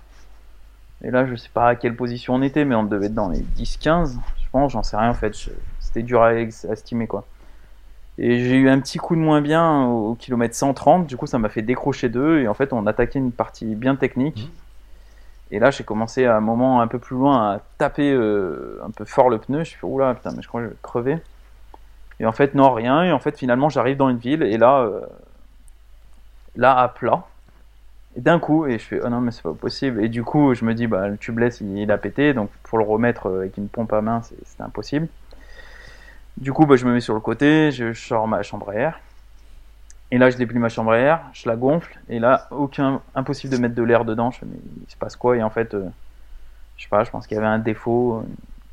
Et 1.04 1.12
là, 1.12 1.26
je 1.26 1.36
sais 1.36 1.50
pas 1.54 1.68
à 1.68 1.76
quelle 1.76 1.98
position 1.98 2.36
on 2.36 2.42
était, 2.42 2.64
mais 2.64 2.76
on 2.76 2.84
devait 2.84 3.08
être 3.08 3.14
dans 3.14 3.28
les 3.28 3.42
10-15. 3.58 4.18
Je 4.42 4.50
pense, 4.50 4.72
j'en 4.72 4.82
sais 4.82 4.96
rien 4.96 5.10
en 5.10 5.14
fait. 5.14 5.36
C'était 5.82 6.04
dur 6.04 6.24
à 6.24 6.34
estimer 6.34 7.08
quoi. 7.08 7.26
Et 8.18 8.40
j'ai 8.40 8.56
eu 8.56 8.70
un 8.70 8.80
petit 8.80 8.98
coup 8.98 9.16
de 9.16 9.20
moins 9.22 9.42
bien 9.42 9.84
au 9.86 10.16
kilomètre 10.16 10.56
130, 10.56 11.06
du 11.08 11.18
coup 11.18 11.28
ça 11.28 11.38
m'a 11.38 11.50
fait 11.50 11.62
décrocher 11.62 12.08
d'eux, 12.10 12.40
et 12.40 12.48
en 12.48 12.54
fait 12.54 12.72
on 12.74 12.88
attaquait 12.88 13.20
une 13.20 13.32
partie 13.34 13.76
bien 13.76 13.96
technique. 13.96 14.50
Et 15.52 15.60
là 15.60 15.70
j'ai 15.72 15.84
commencé 15.84 16.26
à 16.26 16.36
un 16.38 16.40
moment 16.42 16.82
un 16.82 16.88
peu 16.88 16.98
plus 17.00 17.16
loin 17.16 17.52
à 17.52 17.62
taper 17.78 18.12
euh, 18.12 18.80
un 18.86 18.90
peu 18.92 19.06
fort 19.06 19.30
le 19.30 19.38
pneu, 19.38 19.60
je 19.60 19.70
suis 19.72 19.80
fait 19.80 19.86
oula 19.86 20.14
putain 20.16 20.32
mais 20.36 20.42
je 20.42 20.48
crois 20.48 20.62
que 20.62 20.68
je 20.68 20.72
vais 20.72 20.78
crever. 20.82 21.18
Et 22.20 22.26
en 22.26 22.32
fait 22.32 22.56
non 22.56 22.72
rien, 22.74 23.04
et 23.04 23.12
en 23.12 23.20
fait 23.20 23.38
finalement 23.38 23.70
j'arrive 23.70 23.98
dans 23.98 24.10
une 24.10 24.18
ville, 24.18 24.44
et 24.44 24.58
là, 24.58 24.80
euh, 24.82 25.02
là 26.56 26.78
à 26.78 26.88
plat, 26.88 27.24
et 28.18 28.22
d'un 28.22 28.40
coup, 28.40 28.66
et 28.68 28.80
je 28.80 28.86
fais 28.86 29.00
oh 29.04 29.10
non 29.10 29.22
mais 29.22 29.32
c'est 29.32 29.44
pas 29.44 29.54
possible, 29.54 30.04
et 30.04 30.10
du 30.10 30.24
coup 30.24 30.54
je 30.56 30.66
me 30.66 30.74
dis 30.74 30.88
bah 30.88 31.08
le 31.08 31.18
tubeless 31.18 31.62
il, 31.62 31.78
il 31.78 31.92
a 31.92 31.98
pété, 31.98 32.34
donc 32.34 32.50
pour 32.64 32.78
le 32.78 32.86
remettre 32.86 33.28
euh, 33.30 33.40
avec 33.42 33.58
une 33.58 33.70
pompe 33.70 33.94
à 33.94 34.02
main 34.02 34.22
c'est- 34.24 34.36
c'était 34.46 34.64
impossible. 34.64 35.08
Du 36.38 36.52
coup, 36.52 36.66
bah, 36.66 36.76
je 36.76 36.86
me 36.86 36.94
mets 36.94 37.00
sur 37.00 37.14
le 37.14 37.22
côté, 37.22 37.72
je 37.72 37.94
sors 37.94 38.28
ma 38.28 38.44
chambre 38.44 38.70
à 38.70 38.76
air. 38.76 39.00
Et 40.12 40.18
là, 40.18 40.30
je 40.30 40.38
déplie 40.38 40.60
ma 40.60 40.70
chambre 40.70 40.92
à 40.92 40.98
air, 40.98 41.22
je 41.34 41.48
la 41.50 41.56
gonfle, 41.56 41.98
et 42.10 42.20
là, 42.20 42.48
aucun, 42.52 43.02
impossible 43.16 43.54
de 43.54 43.58
mettre 43.60 43.74
de 43.74 43.84
l'air 43.84 44.06
dedans. 44.06 44.32
Je 44.32 44.40
fais, 44.40 44.46
mais 44.46 44.58
il 44.86 44.92
se 44.92 44.98
passe 44.98 45.16
quoi? 45.16 45.36
Et 45.38 45.44
en 45.44 45.50
fait, 45.50 45.74
euh, 45.74 45.88
je 46.78 46.84
sais 46.84 46.90
pas, 46.90 47.04
je 47.04 47.10
pense 47.10 47.26
qu'il 47.26 47.36
y 47.36 47.38
avait 47.38 47.48
un 47.48 47.58
défaut, 47.58 48.24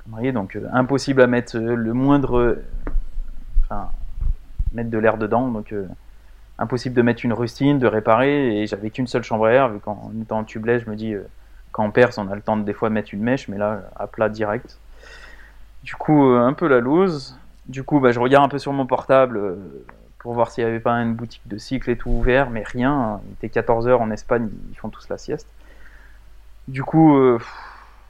connerie, 0.04 0.32
donc 0.32 0.56
euh, 0.56 0.68
impossible 0.72 1.22
à 1.22 1.26
mettre 1.26 1.56
euh, 1.56 1.74
le 1.74 1.92
moindre. 1.94 2.58
Enfin, 3.62 3.90
mettre 4.72 4.90
de 4.90 4.98
l'air 4.98 5.16
dedans, 5.16 5.48
donc 5.48 5.74
impossible 6.58 6.94
de 6.94 7.02
mettre 7.02 7.24
une 7.24 7.32
rustine, 7.32 7.78
de 7.78 7.86
réparer, 7.86 8.60
et 8.60 8.66
j'avais 8.66 8.90
qu'une 8.90 9.06
seule 9.06 9.22
chambre 9.22 9.46
à 9.46 9.52
air, 9.52 9.68
vu 9.68 9.80
qu'en 9.80 10.10
étant 10.20 10.38
en 10.38 10.44
tubeless, 10.44 10.82
je 10.84 10.90
me 10.90 10.96
dis, 10.96 11.14
quand 11.70 11.84
on 11.84 11.90
perce, 11.90 12.18
on 12.18 12.28
a 12.30 12.34
le 12.34 12.42
temps 12.42 12.56
de, 12.56 12.62
des 12.62 12.72
fois 12.72 12.88
de 12.88 12.94
mettre 12.94 13.14
une 13.14 13.22
mèche, 13.22 13.48
mais 13.48 13.58
là, 13.58 13.82
à 13.96 14.06
plat 14.06 14.28
direct. 14.28 14.78
Du 15.82 15.94
coup, 15.94 16.22
un 16.22 16.52
peu 16.52 16.68
la 16.68 16.80
loose. 16.80 17.36
Du 17.72 17.84
coup, 17.84 18.00
bah, 18.00 18.12
je 18.12 18.20
regarde 18.20 18.44
un 18.44 18.50
peu 18.50 18.58
sur 18.58 18.74
mon 18.74 18.84
portable 18.84 19.38
euh, 19.38 19.56
pour 20.18 20.34
voir 20.34 20.50
s'il 20.50 20.62
n'y 20.62 20.68
avait 20.68 20.78
pas 20.78 20.92
une 20.92 21.14
boutique 21.14 21.40
de 21.46 21.56
cycle 21.56 21.88
et 21.88 21.96
tout 21.96 22.10
ouvert, 22.10 22.50
mais 22.50 22.62
rien. 22.66 23.22
Il 23.26 23.46
était 23.46 23.60
14h 23.60 23.94
en 23.94 24.10
Espagne, 24.10 24.50
ils 24.70 24.76
font 24.76 24.90
tous 24.90 25.08
la 25.08 25.16
sieste. 25.16 25.48
Du 26.68 26.84
coup, 26.84 27.16
euh, 27.16 27.38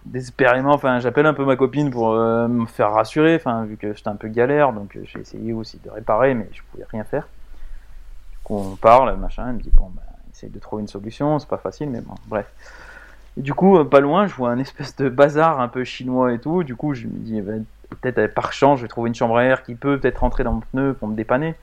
désespérément, 0.04 0.80
j'appelle 0.98 1.26
un 1.26 1.32
peu 1.32 1.44
ma 1.44 1.54
copine 1.54 1.92
pour 1.92 2.10
euh, 2.10 2.48
me 2.48 2.66
faire 2.66 2.90
rassurer, 2.90 3.40
vu 3.68 3.76
que 3.76 3.94
j'étais 3.94 4.08
un 4.08 4.16
peu 4.16 4.26
galère, 4.26 4.72
donc 4.72 4.98
j'ai 5.04 5.20
essayé 5.20 5.52
aussi 5.52 5.78
de 5.78 5.90
réparer, 5.90 6.34
mais 6.34 6.48
je 6.52 6.60
pouvais 6.72 6.84
rien 6.90 7.04
faire. 7.04 7.28
Du 8.32 8.38
coup, 8.42 8.56
on 8.56 8.74
parle, 8.74 9.16
machin, 9.16 9.46
elle 9.48 9.54
me 9.54 9.60
dit, 9.60 9.70
bon, 9.72 9.92
bah, 9.94 10.02
essaye 10.34 10.50
de 10.50 10.58
trouver 10.58 10.82
une 10.82 10.88
solution, 10.88 11.38
c'est 11.38 11.48
pas 11.48 11.58
facile, 11.58 11.88
mais 11.88 12.00
bon, 12.00 12.14
bref. 12.26 12.46
Et 13.36 13.42
du 13.42 13.54
coup, 13.54 13.82
pas 13.84 14.00
loin, 14.00 14.26
je 14.26 14.34
vois 14.34 14.50
un 14.50 14.58
espèce 14.58 14.96
de 14.96 15.08
bazar 15.08 15.60
un 15.60 15.68
peu 15.68 15.84
chinois 15.84 16.32
et 16.32 16.40
tout. 16.40 16.64
Du 16.64 16.74
coup, 16.74 16.94
je 16.94 17.06
me 17.06 17.16
dis, 17.18 17.40
bah, 17.40 17.52
peut-être 17.96 18.34
par 18.34 18.52
chance, 18.52 18.78
je 18.78 18.82
vais 18.84 18.88
trouver 18.88 19.08
une 19.08 19.14
chambre 19.14 19.36
à 19.36 19.44
air 19.44 19.62
qui 19.62 19.74
peut 19.74 19.98
peut-être 19.98 20.18
rentrer 20.18 20.44
dans 20.44 20.52
mon 20.52 20.60
pneu 20.60 20.94
pour 20.94 21.08
me 21.08 21.14
dépanner. 21.14 21.54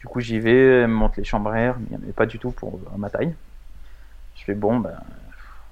Du 0.00 0.06
coup, 0.06 0.20
j'y 0.20 0.38
vais, 0.38 0.82
elle 0.82 0.88
me 0.88 0.94
monte 0.94 1.16
les 1.16 1.24
chambres 1.24 1.50
à 1.50 1.58
air, 1.58 1.76
mais 1.78 1.86
il 1.90 1.96
n'y 1.96 1.96
en 1.96 2.02
avait 2.04 2.12
pas 2.12 2.26
du 2.26 2.38
tout 2.38 2.50
pour 2.52 2.78
à 2.94 2.98
ma 2.98 3.10
taille. 3.10 3.34
Je 4.36 4.44
fais 4.44 4.54
bon, 4.54 4.78
ben, 4.78 4.94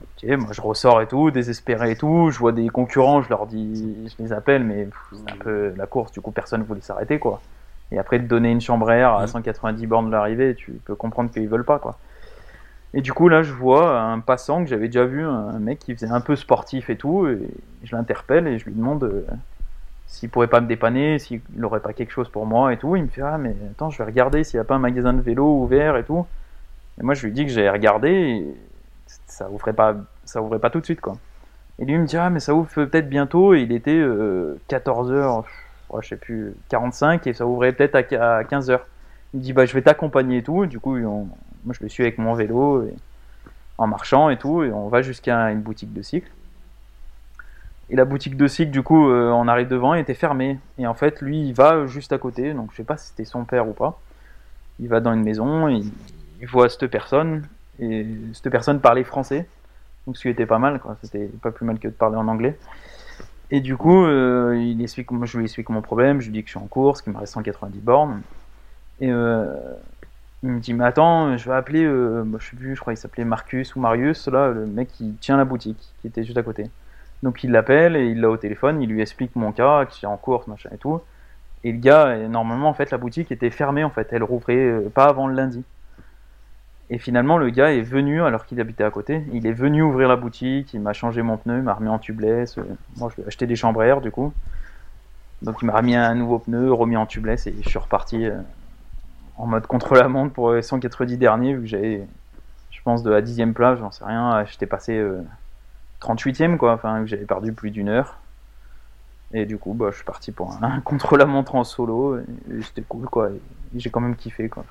ok, 0.02 0.28
moi 0.38 0.48
je 0.52 0.60
ressors 0.60 1.00
et 1.00 1.06
tout, 1.06 1.30
désespéré 1.30 1.92
et 1.92 1.96
tout. 1.96 2.30
Je 2.30 2.38
vois 2.38 2.52
des 2.52 2.68
concurrents, 2.68 3.22
je 3.22 3.28
leur 3.28 3.46
dis, 3.46 4.08
je 4.08 4.22
les 4.22 4.32
appelle, 4.32 4.64
mais 4.64 4.88
c'est 5.12 5.32
un 5.32 5.36
peu 5.36 5.72
la 5.76 5.86
course. 5.86 6.10
Du 6.12 6.20
coup, 6.20 6.32
personne 6.32 6.62
voulait 6.64 6.80
s'arrêter, 6.80 7.18
quoi. 7.18 7.40
Et 7.92 7.98
après, 7.98 8.18
de 8.18 8.26
donner 8.26 8.50
une 8.50 8.60
chambre 8.60 8.88
à 8.90 8.96
air 8.96 9.14
à 9.14 9.22
Mhm. 9.22 9.28
190 9.28 9.86
bornes 9.86 10.06
de 10.06 10.12
l'arrivée, 10.12 10.56
tu 10.56 10.72
peux 10.84 10.96
comprendre 10.96 11.30
qu'ils 11.30 11.48
veulent 11.48 11.64
pas, 11.64 11.78
quoi. 11.78 11.98
Et 12.94 13.00
du 13.02 13.12
coup, 13.12 13.28
là, 13.28 13.42
je 13.42 13.52
vois 13.52 14.00
un 14.00 14.20
passant 14.20 14.64
que 14.64 14.70
j'avais 14.70 14.86
déjà 14.88 15.04
vu, 15.04 15.22
un 15.24 15.58
mec 15.58 15.78
qui 15.78 15.94
faisait 15.94 16.10
un 16.10 16.20
peu 16.20 16.34
sportif 16.34 16.88
et 16.90 16.96
tout, 16.96 17.28
et 17.28 17.38
je 17.84 17.94
l'interpelle 17.94 18.48
et 18.48 18.58
je 18.58 18.64
lui 18.64 18.74
demande 18.74 19.04
euh, 19.04 19.24
s'il 20.06 20.30
pourrait 20.30 20.46
pas 20.46 20.60
me 20.60 20.66
dépanner, 20.66 21.18
s'il 21.18 21.40
n'aurait 21.54 21.80
pas 21.80 21.92
quelque 21.92 22.12
chose 22.12 22.28
pour 22.28 22.46
moi 22.46 22.72
et 22.72 22.76
tout. 22.78 22.96
Il 22.96 23.02
me 23.04 23.08
fait 23.08 23.22
Ah, 23.22 23.38
mais 23.38 23.54
attends, 23.72 23.90
je 23.90 23.98
vais 23.98 24.04
regarder 24.04 24.44
s'il 24.44 24.58
n'y 24.58 24.62
a 24.62 24.64
pas 24.64 24.76
un 24.76 24.80
magasin 24.80 25.12
de 25.12 25.20
vélo 25.20 25.44
ouvert 25.62 25.96
et 25.96 26.04
tout. 26.04 26.26
Et 27.00 27.02
moi, 27.02 27.14
je 27.14 27.26
lui 27.26 27.32
dis 27.32 27.44
que 27.44 27.50
j'allais 27.52 27.70
regarder 27.70 28.10
et 28.10 28.54
ça 29.26 29.50
ouvrait 29.50 29.72
pas, 29.72 29.96
ça 30.24 30.40
ouvrait 30.42 30.58
pas 30.58 30.70
tout 30.70 30.80
de 30.80 30.84
suite, 30.84 31.00
quoi. 31.00 31.16
Et 31.78 31.84
lui 31.84 31.92
il 31.94 32.00
me 32.00 32.06
dit 32.06 32.16
Ah, 32.16 32.30
mais 32.30 32.40
ça 32.40 32.54
ouvre 32.54 32.68
peut-être 32.72 33.08
bientôt. 33.08 33.52
Et 33.54 33.60
il 33.62 33.72
était 33.72 34.00
14h, 34.68 35.44
je 36.00 36.08
sais 36.08 36.16
plus, 36.16 36.54
45 36.68 37.26
et 37.26 37.32
ça 37.34 37.46
ouvrait 37.46 37.72
peut-être 37.72 37.94
à 38.14 38.42
15h. 38.44 38.80
Il 39.34 39.38
me 39.40 39.42
dit 39.42 39.52
Bah, 39.52 39.66
je 39.66 39.74
vais 39.74 39.82
t'accompagner 39.82 40.38
et 40.38 40.42
tout. 40.42 40.66
Du 40.66 40.80
coup, 40.80 40.96
moi, 40.96 41.26
je 41.72 41.82
le 41.82 41.88
suis 41.88 42.02
avec 42.04 42.18
mon 42.18 42.34
vélo 42.34 42.84
et- 42.84 42.94
en 43.78 43.86
marchant 43.86 44.30
et 44.30 44.38
tout. 44.38 44.62
Et 44.62 44.70
on 44.72 44.88
va 44.88 45.02
jusqu'à 45.02 45.50
une 45.50 45.60
boutique 45.60 45.92
de 45.92 46.00
cycle. 46.02 46.30
Et 47.88 47.96
la 47.96 48.04
boutique 48.04 48.36
de 48.36 48.48
cycle, 48.48 48.70
du 48.70 48.82
coup, 48.82 49.08
euh, 49.08 49.30
on 49.30 49.46
arrive 49.46 49.68
devant, 49.68 49.94
elle 49.94 50.00
était 50.00 50.14
fermée. 50.14 50.58
Et 50.78 50.86
en 50.86 50.94
fait, 50.94 51.20
lui, 51.20 51.48
il 51.48 51.54
va 51.54 51.86
juste 51.86 52.12
à 52.12 52.18
côté. 52.18 52.52
Donc, 52.52 52.70
je 52.72 52.76
sais 52.76 52.84
pas 52.84 52.96
si 52.96 53.08
c'était 53.08 53.24
son 53.24 53.44
père 53.44 53.68
ou 53.68 53.72
pas. 53.72 54.00
Il 54.80 54.88
va 54.88 55.00
dans 55.00 55.12
une 55.12 55.22
maison, 55.22 55.68
il, 55.68 55.92
voit 56.46 56.68
cette 56.68 56.88
personne. 56.88 57.46
Et 57.78 58.06
cette 58.32 58.50
personne 58.50 58.80
parlait 58.80 59.04
français. 59.04 59.46
Donc, 60.06 60.16
ce 60.16 60.22
qui 60.22 60.28
était 60.28 60.46
pas 60.46 60.58
mal, 60.58 60.80
quoi. 60.80 60.96
C'était 61.02 61.30
pas 61.42 61.50
plus 61.50 61.64
mal 61.64 61.78
que 61.78 61.88
de 61.88 61.92
parler 61.92 62.16
en 62.16 62.28
anglais. 62.28 62.58
Et 63.50 63.60
du 63.60 63.76
coup, 63.76 64.04
euh, 64.04 64.56
il 64.60 64.82
explique, 64.82 65.08
je 65.24 65.38
lui 65.38 65.44
explique 65.44 65.68
mon 65.68 65.82
problème. 65.82 66.20
Je 66.20 66.26
lui 66.26 66.32
dis 66.32 66.42
que 66.42 66.48
je 66.48 66.56
suis 66.56 66.64
en 66.64 66.66
course, 66.66 67.02
qu'il 67.02 67.12
me 67.12 67.18
reste 67.18 67.34
190 67.34 67.78
bornes. 67.78 68.22
Et 69.00 69.10
euh, 69.10 69.46
il 70.42 70.50
me 70.50 70.60
dit, 70.60 70.74
mais 70.74 70.84
attends, 70.84 71.36
je 71.36 71.48
vais 71.48 71.54
appeler, 71.54 71.84
euh, 71.84 72.22
bah, 72.24 72.38
je 72.40 72.50
sais 72.50 72.56
plus, 72.56 72.74
je 72.74 72.80
crois 72.80 72.92
qu'il 72.92 73.00
s'appelait 73.00 73.24
Marcus 73.24 73.76
ou 73.76 73.80
Marius, 73.80 74.28
là, 74.28 74.48
le 74.50 74.66
mec 74.66 74.88
qui 74.88 75.12
tient 75.20 75.36
la 75.36 75.44
boutique, 75.44 75.92
qui 76.00 76.08
était 76.08 76.24
juste 76.24 76.38
à 76.38 76.42
côté. 76.42 76.70
Donc 77.22 77.42
il 77.44 77.50
l'appelle 77.50 77.96
et 77.96 78.06
il 78.06 78.20
l'a 78.20 78.30
au 78.30 78.36
téléphone, 78.36 78.82
il 78.82 78.88
lui 78.88 79.00
explique 79.00 79.34
mon 79.36 79.52
cas, 79.52 79.84
que 79.86 79.92
j'ai 79.98 80.06
en 80.06 80.16
course, 80.16 80.46
machin 80.46 80.70
et 80.72 80.78
tout. 80.78 81.00
Et 81.64 81.72
le 81.72 81.78
gars, 81.78 82.06
euh, 82.06 82.28
normalement, 82.28 82.68
en 82.68 82.74
fait, 82.74 82.90
la 82.90 82.98
boutique 82.98 83.32
était 83.32 83.50
fermée, 83.50 83.82
en 83.84 83.90
fait, 83.90 84.08
elle 84.12 84.22
rouvrait 84.22 84.56
euh, 84.56 84.88
pas 84.88 85.06
avant 85.06 85.26
le 85.26 85.34
lundi. 85.34 85.64
Et 86.90 86.98
finalement, 86.98 87.38
le 87.38 87.50
gars 87.50 87.72
est 87.72 87.80
venu, 87.80 88.22
alors 88.22 88.46
qu'il 88.46 88.60
habitait 88.60 88.84
à 88.84 88.90
côté, 88.90 89.24
il 89.32 89.46
est 89.46 89.52
venu 89.52 89.82
ouvrir 89.82 90.08
la 90.08 90.16
boutique, 90.16 90.72
il 90.74 90.80
m'a 90.80 90.92
changé 90.92 91.22
mon 91.22 91.36
pneu, 91.36 91.56
il 91.56 91.62
m'a 91.64 91.74
remis 91.74 91.88
en 91.88 91.98
tubeless. 91.98 92.58
euh, 92.58 92.62
Moi, 92.98 93.10
je 93.10 93.20
lui 93.20 93.26
acheté 93.26 93.46
des 93.46 93.56
chambres 93.56 94.00
du 94.00 94.10
coup. 94.12 94.32
Donc 95.42 95.56
il 95.60 95.66
m'a 95.66 95.74
remis 95.76 95.96
un 95.96 96.14
nouveau 96.14 96.38
pneu, 96.38 96.72
remis 96.72 96.96
en 96.96 97.06
tubeless, 97.06 97.46
et 97.46 97.54
je 97.62 97.68
suis 97.68 97.78
reparti 97.78 98.28
en 99.36 99.46
mode 99.46 99.66
contre-la-montre 99.66 100.32
pour 100.32 100.52
les 100.52 100.62
190 100.62 101.18
derniers, 101.18 101.54
vu 101.54 101.62
que 101.62 101.66
j'avais, 101.66 102.06
je 102.70 102.80
pense, 102.82 103.02
de 103.02 103.10
la 103.10 103.20
dixième 103.20 103.52
place, 103.52 103.78
j'en 103.78 103.90
sais 103.90 104.04
rien, 104.04 104.44
j'étais 104.46 104.66
passé 104.66 104.98
38ème, 106.00 106.56
quoi, 106.56 106.72
enfin, 106.74 107.00
que 107.02 107.06
j'avais 107.06 107.24
perdu 107.24 107.52
plus 107.52 107.70
d'une 107.70 107.88
heure. 107.88 108.18
Et 109.32 109.44
du 109.44 109.58
coup, 109.58 109.74
bah, 109.74 109.88
je 109.90 109.96
suis 109.96 110.04
parti 110.04 110.30
pour 110.32 110.52
un, 110.52 110.62
un 110.62 110.80
contre-la-montre 110.84 111.54
en 111.54 111.64
solo, 111.64 112.18
c'était 112.62 112.82
cool, 112.82 113.06
quoi, 113.06 113.30
j'ai 113.74 113.90
quand 113.90 114.00
même 114.00 114.16
kiffé, 114.16 114.48
quoi. 114.48 114.64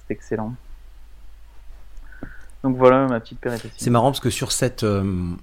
C'était 0.00 0.14
excellent. 0.14 0.54
Donc 2.62 2.76
voilà 2.76 3.06
ma 3.08 3.18
petite 3.18 3.40
péripétie. 3.40 3.74
C'est 3.76 3.90
marrant 3.90 4.10
parce 4.12 4.20
que 4.20 4.30
sur 4.30 4.52
cette. 4.52 4.84
euh, 4.84 5.34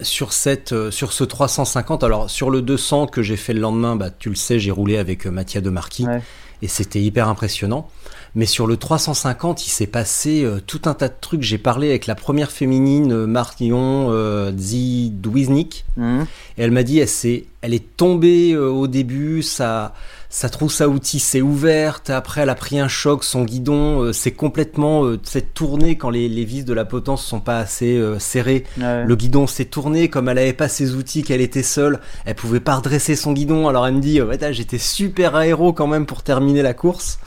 sur, 0.00 0.32
cette, 0.32 0.72
euh, 0.72 0.90
sur 0.90 1.12
ce 1.12 1.24
350, 1.24 2.02
alors 2.04 2.30
sur 2.30 2.50
le 2.50 2.62
200 2.62 3.06
que 3.06 3.22
j'ai 3.22 3.36
fait 3.36 3.52
le 3.52 3.60
lendemain, 3.60 3.94
bah, 3.96 4.10
tu 4.10 4.28
le 4.30 4.34
sais, 4.34 4.58
j'ai 4.58 4.70
roulé 4.70 4.96
avec 4.98 5.26
euh, 5.26 5.30
Mathia 5.30 5.60
de 5.60 5.70
Marquis 5.70 6.06
Ouais. 6.06 6.22
Et 6.62 6.68
c'était 6.68 7.00
hyper 7.02 7.28
impressionnant. 7.28 7.88
Mais 8.34 8.46
sur 8.46 8.66
le 8.66 8.78
350, 8.78 9.66
il 9.66 9.70
s'est 9.70 9.86
passé 9.86 10.42
euh, 10.42 10.58
tout 10.66 10.80
un 10.86 10.94
tas 10.94 11.08
de 11.08 11.14
trucs. 11.20 11.42
J'ai 11.42 11.58
parlé 11.58 11.90
avec 11.90 12.06
la 12.06 12.14
première 12.14 12.50
féminine, 12.50 13.12
euh, 13.12 13.26
Marion 13.26 14.08
euh, 14.10 14.50
Zidwiznik, 14.56 15.84
Mhm. 15.96 16.26
et 16.58 16.62
elle 16.62 16.70
m'a 16.70 16.82
dit, 16.82 16.98
elle, 16.98 17.08
s'est- 17.08 17.44
elle 17.60 17.74
est 17.74 17.96
tombée 17.96 18.52
euh, 18.52 18.68
au 18.70 18.86
début, 18.86 19.42
sa, 19.42 19.92
sa 20.30 20.48
trousse 20.48 20.80
à 20.80 20.88
outils 20.88 21.18
s'est 21.20 21.42
ouverte, 21.42 22.08
après 22.10 22.40
elle 22.40 22.48
a 22.50 22.54
pris 22.54 22.78
un 22.80 22.88
choc, 22.88 23.22
son 23.24 23.44
guidon 23.44 24.12
s'est 24.14 24.30
complètement 24.32 25.04
euh, 25.04 25.20
s'est 25.22 25.42
tourné 25.42 25.96
quand 25.96 26.08
les, 26.10 26.28
les 26.28 26.44
vis 26.46 26.64
de 26.64 26.72
la 26.72 26.84
potence 26.86 27.24
sont 27.24 27.40
pas 27.40 27.58
assez 27.58 28.00
serrées. 28.18 28.64
Ouais. 28.80 29.04
Le 29.04 29.16
guidon 29.16 29.46
s'est 29.46 29.66
tourné, 29.66 30.08
comme 30.08 30.28
elle 30.30 30.38
avait 30.38 30.52
pas 30.54 30.68
ses 30.68 30.94
outils, 30.94 31.22
qu'elle 31.22 31.42
était 31.42 31.62
seule, 31.62 32.00
elle 32.24 32.34
pouvait 32.34 32.60
pas 32.60 32.76
redresser 32.76 33.14
son 33.16 33.32
guidon, 33.32 33.68
alors 33.68 33.86
elle 33.86 33.94
me 33.94 34.00
dit, 34.00 34.20
j'étais 34.52 34.78
super 34.78 35.36
aéro 35.36 35.72
quand 35.74 35.86
même 35.86 36.06
pour 36.06 36.22
terminer 36.22 36.51
la 36.60 36.74
course. 36.74 37.18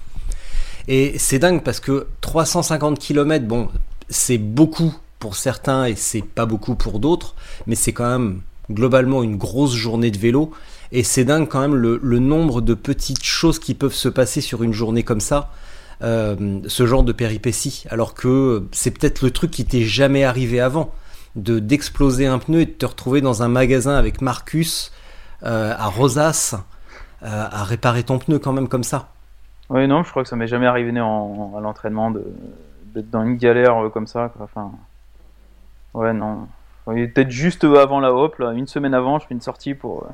Et 0.88 1.18
c'est 1.18 1.40
dingue 1.40 1.64
parce 1.64 1.80
que 1.80 2.08
350 2.22 3.00
km, 3.00 3.46
bon, 3.46 3.70
c'est 4.10 4.38
beaucoup 4.38 4.96
pour 5.20 5.36
certains 5.36 5.86
et 5.86 5.96
c'est 5.96 6.24
pas 6.24 6.46
beaucoup 6.46 6.76
pour 6.76 7.00
d'autres, 7.00 7.36
mais 7.66 7.76
c'est 7.76 7.94
quand 7.94 8.10
même 8.10 8.42
globalement 8.70 9.24
une 9.24 9.38
grosse 9.38 9.74
journée 9.74 10.12
de 10.12 10.18
vélo. 10.18 10.52
Et 10.92 11.04
c'est 11.04 11.26
dingue 11.26 11.48
quand 11.48 11.62
même 11.62 11.76
le, 11.76 12.20
nombre 12.20 12.62
de 12.62 12.74
petites 12.74 13.24
choses 13.24 13.60
qui 13.60 13.74
peuvent 13.74 13.94
se 13.94 14.10
passer 14.10 14.42
sur 14.42 14.64
une 14.64 14.74
journée 14.74 15.04
comme 15.04 15.20
ça, 15.20 15.52
euh, 16.04 16.60
ce 16.68 16.86
genre 16.86 17.04
de 17.04 17.12
péripéties. 17.12 17.86
Alors 17.90 18.14
que 18.14 18.68
c'est 18.72 18.92
peut-être 18.92 19.24
le 19.24 19.32
truc 19.32 19.52
qui 19.52 19.66
t'est 19.66 19.84
jamais 19.84 20.24
arrivé 20.24 20.60
avant, 20.60 20.92
de 21.36 21.60
d'exploser 21.60 22.28
un 22.28 22.40
pneu 22.40 22.62
et 22.62 22.66
de 22.66 22.72
te 22.72 22.86
retrouver 22.86 23.22
dans 23.22 23.44
un 23.44 23.48
magasin 23.48 23.96
avec 23.96 24.22
Marcus 24.22 24.92
euh, 25.44 25.74
à 25.78 25.88
Rosas 25.88 26.56
euh, 27.24 27.48
à 27.52 27.64
réparer 27.64 28.04
ton 28.04 28.20
pneu 28.20 28.40
quand 28.40 28.54
même 28.54 28.68
comme 28.68 28.84
ça. 28.84 29.10
Ouais, 29.69 29.88
non, 29.88 30.04
je 30.04 30.12
crois 30.12 30.23
que 30.23 30.30
ça 30.30 30.36
m'est 30.36 30.47
jamais 30.47 30.67
arrivé 30.67 30.99
en, 31.01 31.54
à 31.58 31.62
l'entraînement 31.62 32.12
de 32.12 32.23
d'être 32.93 33.10
dans 33.10 33.23
une 33.23 33.36
galère 33.36 33.78
euh, 33.86 33.89
comme 33.89 34.08
ça. 34.08 34.30
Quoi. 34.30 34.45
Enfin, 34.45 34.71
ouais, 35.93 36.13
non. 36.13 36.47
Ouais, 36.88 37.08
Peut-être 37.08 37.32
juste 37.32 37.63
avant 37.63 37.99
la 37.99 38.13
hop, 38.13 38.38
là, 38.39 38.51
une 38.54 38.67
semaine 38.67 38.93
avant, 38.93 39.19
je 39.19 39.28
fais 39.28 39.34
une 39.34 39.41
sortie 39.41 39.73
pour. 39.73 40.04
euh, 40.04 40.08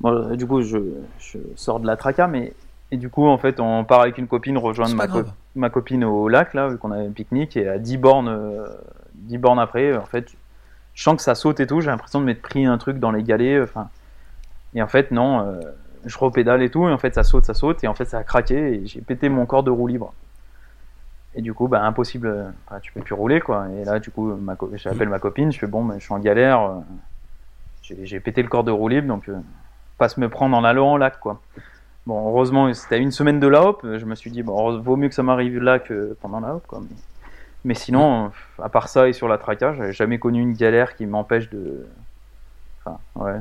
bon, 0.00 0.12
euh, 0.12 0.36
du 0.36 0.46
coup, 0.46 0.62
je, 0.62 0.78
je 1.18 1.38
sors 1.56 1.80
de 1.80 1.86
la 1.86 1.96
traca, 1.96 2.26
mais 2.26 2.52
et 2.90 2.96
du 2.96 3.08
coup, 3.08 3.26
en 3.26 3.38
fait, 3.38 3.60
on 3.60 3.84
part 3.84 4.02
avec 4.02 4.18
une 4.18 4.26
copine 4.28 4.58
rejoindre 4.58 4.94
ma, 4.96 5.06
co- 5.08 5.70
copine 5.70 6.04
au 6.04 6.28
lac, 6.28 6.54
là, 6.54 6.68
vu 6.68 6.78
qu'on 6.78 6.90
avait 6.92 7.06
un 7.06 7.10
pique-nique, 7.12 7.56
et 7.56 7.68
à 7.68 7.78
10 7.78 7.96
bornes, 7.96 8.28
euh, 8.28 8.66
10 9.14 9.38
bornes 9.38 9.58
après, 9.58 9.96
en 9.96 10.04
fait, 10.06 10.32
je 10.94 11.02
sens 11.02 11.16
que 11.16 11.22
ça 11.22 11.34
saute 11.34 11.60
et 11.60 11.66
tout, 11.66 11.80
j'ai 11.80 11.90
l'impression 11.90 12.20
de 12.20 12.26
m'être 12.26 12.42
pris 12.42 12.66
un 12.66 12.78
truc 12.78 12.98
dans 12.98 13.10
les 13.10 13.22
galets, 13.22 13.62
enfin. 13.62 13.88
Et 14.74 14.82
en 14.82 14.88
fait, 14.88 15.10
non, 15.12 15.40
euh, 15.40 15.60
je 16.06 16.18
repédale 16.18 16.62
et 16.62 16.70
tout, 16.70 16.88
et 16.88 16.92
en 16.92 16.98
fait, 16.98 17.14
ça 17.14 17.22
saute, 17.22 17.44
ça 17.44 17.54
saute, 17.54 17.82
et 17.84 17.88
en 17.88 17.94
fait, 17.94 18.04
ça 18.04 18.18
a 18.18 18.24
craqué, 18.24 18.56
et 18.74 18.86
j'ai 18.86 19.00
pété 19.00 19.28
mon 19.28 19.46
corps 19.46 19.62
de 19.62 19.70
roue 19.70 19.86
libre. 19.86 20.12
Et 21.34 21.42
du 21.42 21.52
coup, 21.52 21.66
bah, 21.66 21.82
impossible, 21.82 22.54
tu 22.82 22.92
peux 22.92 23.00
plus 23.00 23.14
rouler, 23.14 23.40
quoi. 23.40 23.66
Et 23.70 23.84
là, 23.84 23.98
du 23.98 24.10
coup, 24.10 24.38
co- 24.56 24.70
j'appelle 24.74 25.08
ma 25.08 25.18
copine, 25.18 25.50
je 25.50 25.58
fais 25.58 25.66
bon, 25.66 25.84
bah, 25.84 25.94
je 25.98 26.04
suis 26.04 26.14
en 26.14 26.20
galère, 26.20 26.60
euh, 26.60 26.80
j'ai 27.82 28.20
pété 28.20 28.42
le 28.42 28.48
corps 28.48 28.64
de 28.64 28.70
roue 28.70 28.88
libre, 28.88 29.08
donc 29.08 29.28
euh, 29.28 29.36
pas 29.98 30.08
se 30.08 30.20
me 30.20 30.28
prendre 30.28 30.56
en 30.56 30.62
allant 30.64 30.94
au 30.94 30.98
lac, 30.98 31.18
quoi. 31.20 31.40
Bon, 32.06 32.28
heureusement, 32.28 32.72
c'était 32.74 32.98
une 32.98 33.10
semaine 33.10 33.40
de 33.40 33.46
la 33.48 33.62
hop, 33.62 33.80
je 33.82 34.04
me 34.04 34.14
suis 34.14 34.30
dit, 34.30 34.42
bon, 34.42 34.78
vaut 34.78 34.96
mieux 34.96 35.08
que 35.08 35.14
ça 35.14 35.22
m'arrive 35.22 35.58
là 35.58 35.78
que 35.78 36.16
pendant 36.20 36.40
la 36.40 36.54
hop, 36.54 36.66
quoi. 36.66 36.82
Mais, 37.64 37.74
sinon, 37.74 38.30
à 38.62 38.68
part 38.68 38.88
ça 38.88 39.08
et 39.08 39.14
sur 39.14 39.26
la 39.26 39.38
traca, 39.38 39.74
j'avais 39.74 39.94
jamais 39.94 40.18
connu 40.18 40.40
une 40.42 40.52
galère 40.52 40.94
qui 40.96 41.06
m'empêche 41.06 41.48
de. 41.48 41.86
Enfin, 42.84 42.98
ouais. 43.16 43.40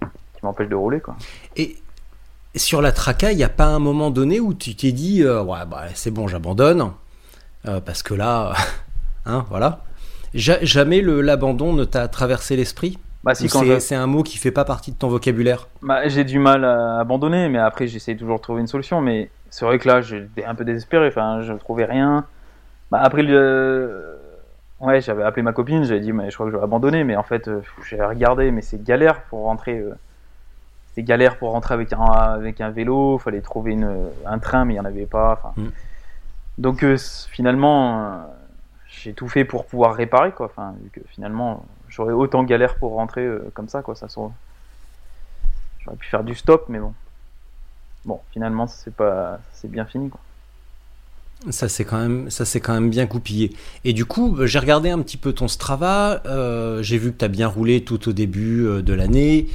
Qui 0.00 0.44
m'empêche 0.44 0.68
de 0.68 0.74
rouler, 0.74 1.00
quoi. 1.00 1.16
Sur 2.56 2.82
la 2.82 2.92
traca, 2.92 3.32
il 3.32 3.36
n'y 3.36 3.44
a 3.44 3.48
pas 3.48 3.66
un 3.66 3.78
moment 3.78 4.10
donné 4.10 4.40
où 4.40 4.54
tu 4.54 4.74
t'es 4.76 4.92
dit 4.92 5.22
euh, 5.22 5.42
ouais 5.42 5.66
bah 5.68 5.84
c'est 5.94 6.10
bon 6.10 6.28
j'abandonne 6.28 6.92
euh, 7.68 7.80
parce 7.80 8.02
que 8.02 8.14
là 8.14 8.54
hein 9.26 9.46
voilà 9.50 9.84
Ja- 10.34 10.58
jamais 10.64 11.00
le 11.02 11.20
l'abandon 11.22 11.72
ne 11.74 11.84
t'a 11.84 12.08
traversé 12.08 12.56
l'esprit? 12.56 12.98
Bah, 13.22 13.34
si, 13.34 13.48
c'est 13.48 13.78
je- 13.80 13.94
un 13.96 14.06
mot 14.06 14.22
qui 14.22 14.38
fait 14.38 14.52
pas 14.52 14.64
partie 14.64 14.92
de 14.92 14.96
ton 14.98 15.08
vocabulaire? 15.08 15.68
Bah, 15.82 16.08
j'ai 16.08 16.24
du 16.24 16.38
mal 16.38 16.64
à 16.64 17.00
abandonner, 17.00 17.48
mais 17.48 17.58
après 17.58 17.86
j'essaie 17.86 18.16
toujours 18.16 18.38
de 18.38 18.42
trouver 18.42 18.60
une 18.62 18.66
solution. 18.66 19.00
Mais 19.00 19.30
c'est 19.50 19.64
vrai 19.64 19.78
que 19.78 19.86
là, 19.88 20.00
j'étais 20.00 20.44
un 20.44 20.54
peu 20.54 20.64
désespéré. 20.64 21.08
Enfin, 21.08 21.42
je 21.42 21.52
trouvais 21.54 21.84
rien. 21.84 22.26
Bah, 22.90 23.00
après 23.02 23.22
le, 23.22 24.18
ouais, 24.80 25.00
j'avais 25.02 25.24
appelé 25.24 25.42
ma 25.42 25.52
copine. 25.52 25.84
J'avais 25.84 26.00
dit, 26.00 26.12
mais 26.12 26.30
je 26.30 26.36
crois 26.36 26.46
que 26.46 26.52
je 26.52 26.58
vais 26.58 26.64
abandonner. 26.64 27.04
Mais 27.04 27.16
en 27.16 27.22
fait, 27.24 27.48
euh, 27.48 27.62
j'ai 27.88 28.02
regardé, 28.02 28.50
mais 28.52 28.62
c'est 28.62 28.82
galère 28.82 29.22
pour 29.24 29.40
rentrer. 29.44 29.78
euh, 29.80 29.94
C'est 30.94 31.02
galère 31.02 31.38
pour 31.38 31.50
rentrer 31.50 31.74
avec 31.74 31.92
un 31.92 32.04
avec 32.04 32.60
un 32.60 32.70
vélo. 32.70 33.18
Fallait 33.18 33.40
trouver 33.40 33.72
une, 33.72 34.08
un 34.26 34.38
train, 34.38 34.64
mais 34.64 34.74
il 34.74 34.76
y 34.76 34.80
en 34.80 34.84
avait 34.84 35.06
pas. 35.06 35.54
Mm. 35.56 35.68
donc 36.58 36.84
euh, 36.84 36.96
finalement, 37.30 38.00
euh, 38.00 38.18
j'ai 38.88 39.12
tout 39.12 39.28
fait 39.28 39.44
pour 39.44 39.66
pouvoir 39.66 39.94
réparer 39.94 40.32
quoi. 40.32 40.46
Enfin, 40.46 40.74
vu 40.80 40.90
que 40.90 41.00
finalement, 41.08 41.66
j'aurais 41.88 42.12
autant 42.12 42.44
galère 42.44 42.76
pour 42.76 42.92
rentrer 42.92 43.22
euh, 43.22 43.50
comme 43.54 43.68
ça 43.68 43.82
quoi. 43.82 43.96
Ça 43.96 44.06
J'aurais 44.08 45.96
pu 45.96 46.06
faire 46.08 46.24
du 46.24 46.34
stop, 46.34 46.66
mais 46.68 46.78
bon. 46.78 46.94
Bon, 48.04 48.20
finalement, 48.32 48.66
c'est 48.66 48.94
pas, 48.94 49.40
c'est 49.52 49.70
bien 49.70 49.86
fini 49.86 50.10
quoi. 50.10 50.20
Ça 51.50 51.68
c'est 51.68 51.84
quand 51.84 51.98
même, 51.98 52.30
ça 52.30 52.44
c'est 52.44 52.60
quand 52.60 52.72
même 52.72 52.88
bien 52.88 53.06
coupillé. 53.06 53.54
Et 53.84 53.92
du 53.92 54.04
coup, 54.04 54.46
j'ai 54.46 54.58
regardé 54.60 54.90
un 54.90 55.02
petit 55.02 55.16
peu 55.16 55.32
ton 55.32 55.48
Strava. 55.48 56.22
J'ai 56.82 56.98
vu 56.98 57.12
que 57.12 57.18
tu 57.18 57.24
as 57.24 57.28
bien 57.28 57.48
roulé 57.48 57.82
tout 57.82 58.08
au 58.08 58.12
début 58.12 58.82
de 58.82 58.94
l'année. 58.94 59.48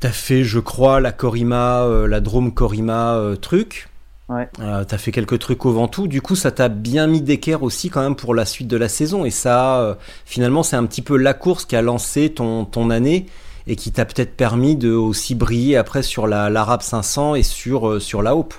T'as 0.00 0.10
fait, 0.10 0.44
je 0.44 0.58
crois, 0.58 1.00
la 1.00 1.12
Corima, 1.12 1.86
la 2.06 2.20
Drôme 2.20 2.52
Corima 2.52 3.18
truc. 3.40 3.88
Ouais. 4.28 4.48
Euh, 4.58 4.82
t'as 4.82 4.98
fait 4.98 5.12
quelques 5.12 5.38
trucs 5.38 5.64
au 5.66 5.72
Ventoux, 5.72 6.08
du 6.08 6.20
coup 6.20 6.34
ça 6.34 6.50
t'a 6.50 6.68
bien 6.68 7.06
mis 7.06 7.20
d'équerre 7.20 7.62
aussi 7.62 7.90
quand 7.90 8.02
même 8.02 8.16
pour 8.16 8.34
la 8.34 8.44
suite 8.44 8.66
de 8.66 8.76
la 8.76 8.88
saison 8.88 9.24
et 9.24 9.30
ça 9.30 9.78
euh, 9.78 9.94
finalement 10.24 10.64
c'est 10.64 10.74
un 10.74 10.84
petit 10.84 11.02
peu 11.02 11.16
la 11.16 11.32
course 11.32 11.64
qui 11.64 11.76
a 11.76 11.82
lancé 11.82 12.30
ton, 12.30 12.64
ton 12.64 12.90
année 12.90 13.26
et 13.68 13.76
qui 13.76 13.92
t'a 13.92 14.04
peut-être 14.04 14.36
permis 14.36 14.74
de 14.74 14.90
aussi 14.90 15.36
briller 15.36 15.76
après 15.76 16.02
sur 16.02 16.26
la 16.26 16.50
l'Arabe 16.50 16.82
500 16.82 17.36
et 17.36 17.44
sur, 17.44 17.88
euh, 17.88 18.00
sur 18.00 18.20
la 18.20 18.34
Hope. 18.34 18.54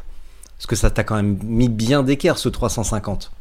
Parce 0.58 0.67
que 0.67 0.78
ça 0.78 0.89
t'a 0.89 1.04
quand 1.04 1.15
même 1.15 1.38
mis 1.43 1.69
bien 1.69 2.02
d'équerre 2.02 2.38
ce 2.38 2.47
350. 2.47 3.32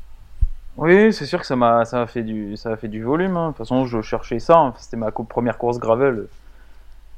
Oui, 0.79 1.13
c'est 1.13 1.27
sûr 1.27 1.41
que 1.41 1.47
ça 1.47 1.57
m'a 1.57 1.85
ça 1.85 2.03
a 2.03 2.07
fait 2.07 2.23
du 2.23 2.57
ça 2.57 2.73
a 2.73 2.77
fait 2.77 2.89
du 2.89 3.03
volume. 3.03 3.37
Hein. 3.37 3.47
De 3.47 3.51
toute 3.53 3.59
façon, 3.59 3.87
je 3.87 4.03
cherchais 4.03 4.39
ça. 4.39 4.59
Hein. 4.59 4.75
C'était 4.79 4.97
ma 4.97 5.11
première 5.11 5.59
course 5.59 5.79
gravel. 5.79 6.27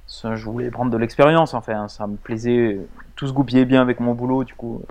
Je 0.08 0.44
voulais 0.44 0.70
prendre 0.70 0.90
de 0.90 0.96
l'expérience. 0.96 1.54
Enfin, 1.54 1.88
ça 1.88 2.06
me 2.06 2.16
plaisait 2.16 2.78
tout 3.18 3.26
se 3.26 3.32
goupillait 3.32 3.64
bien 3.64 3.82
avec 3.82 3.98
mon 3.98 4.14
boulot, 4.14 4.44
du 4.44 4.54
coup, 4.54 4.82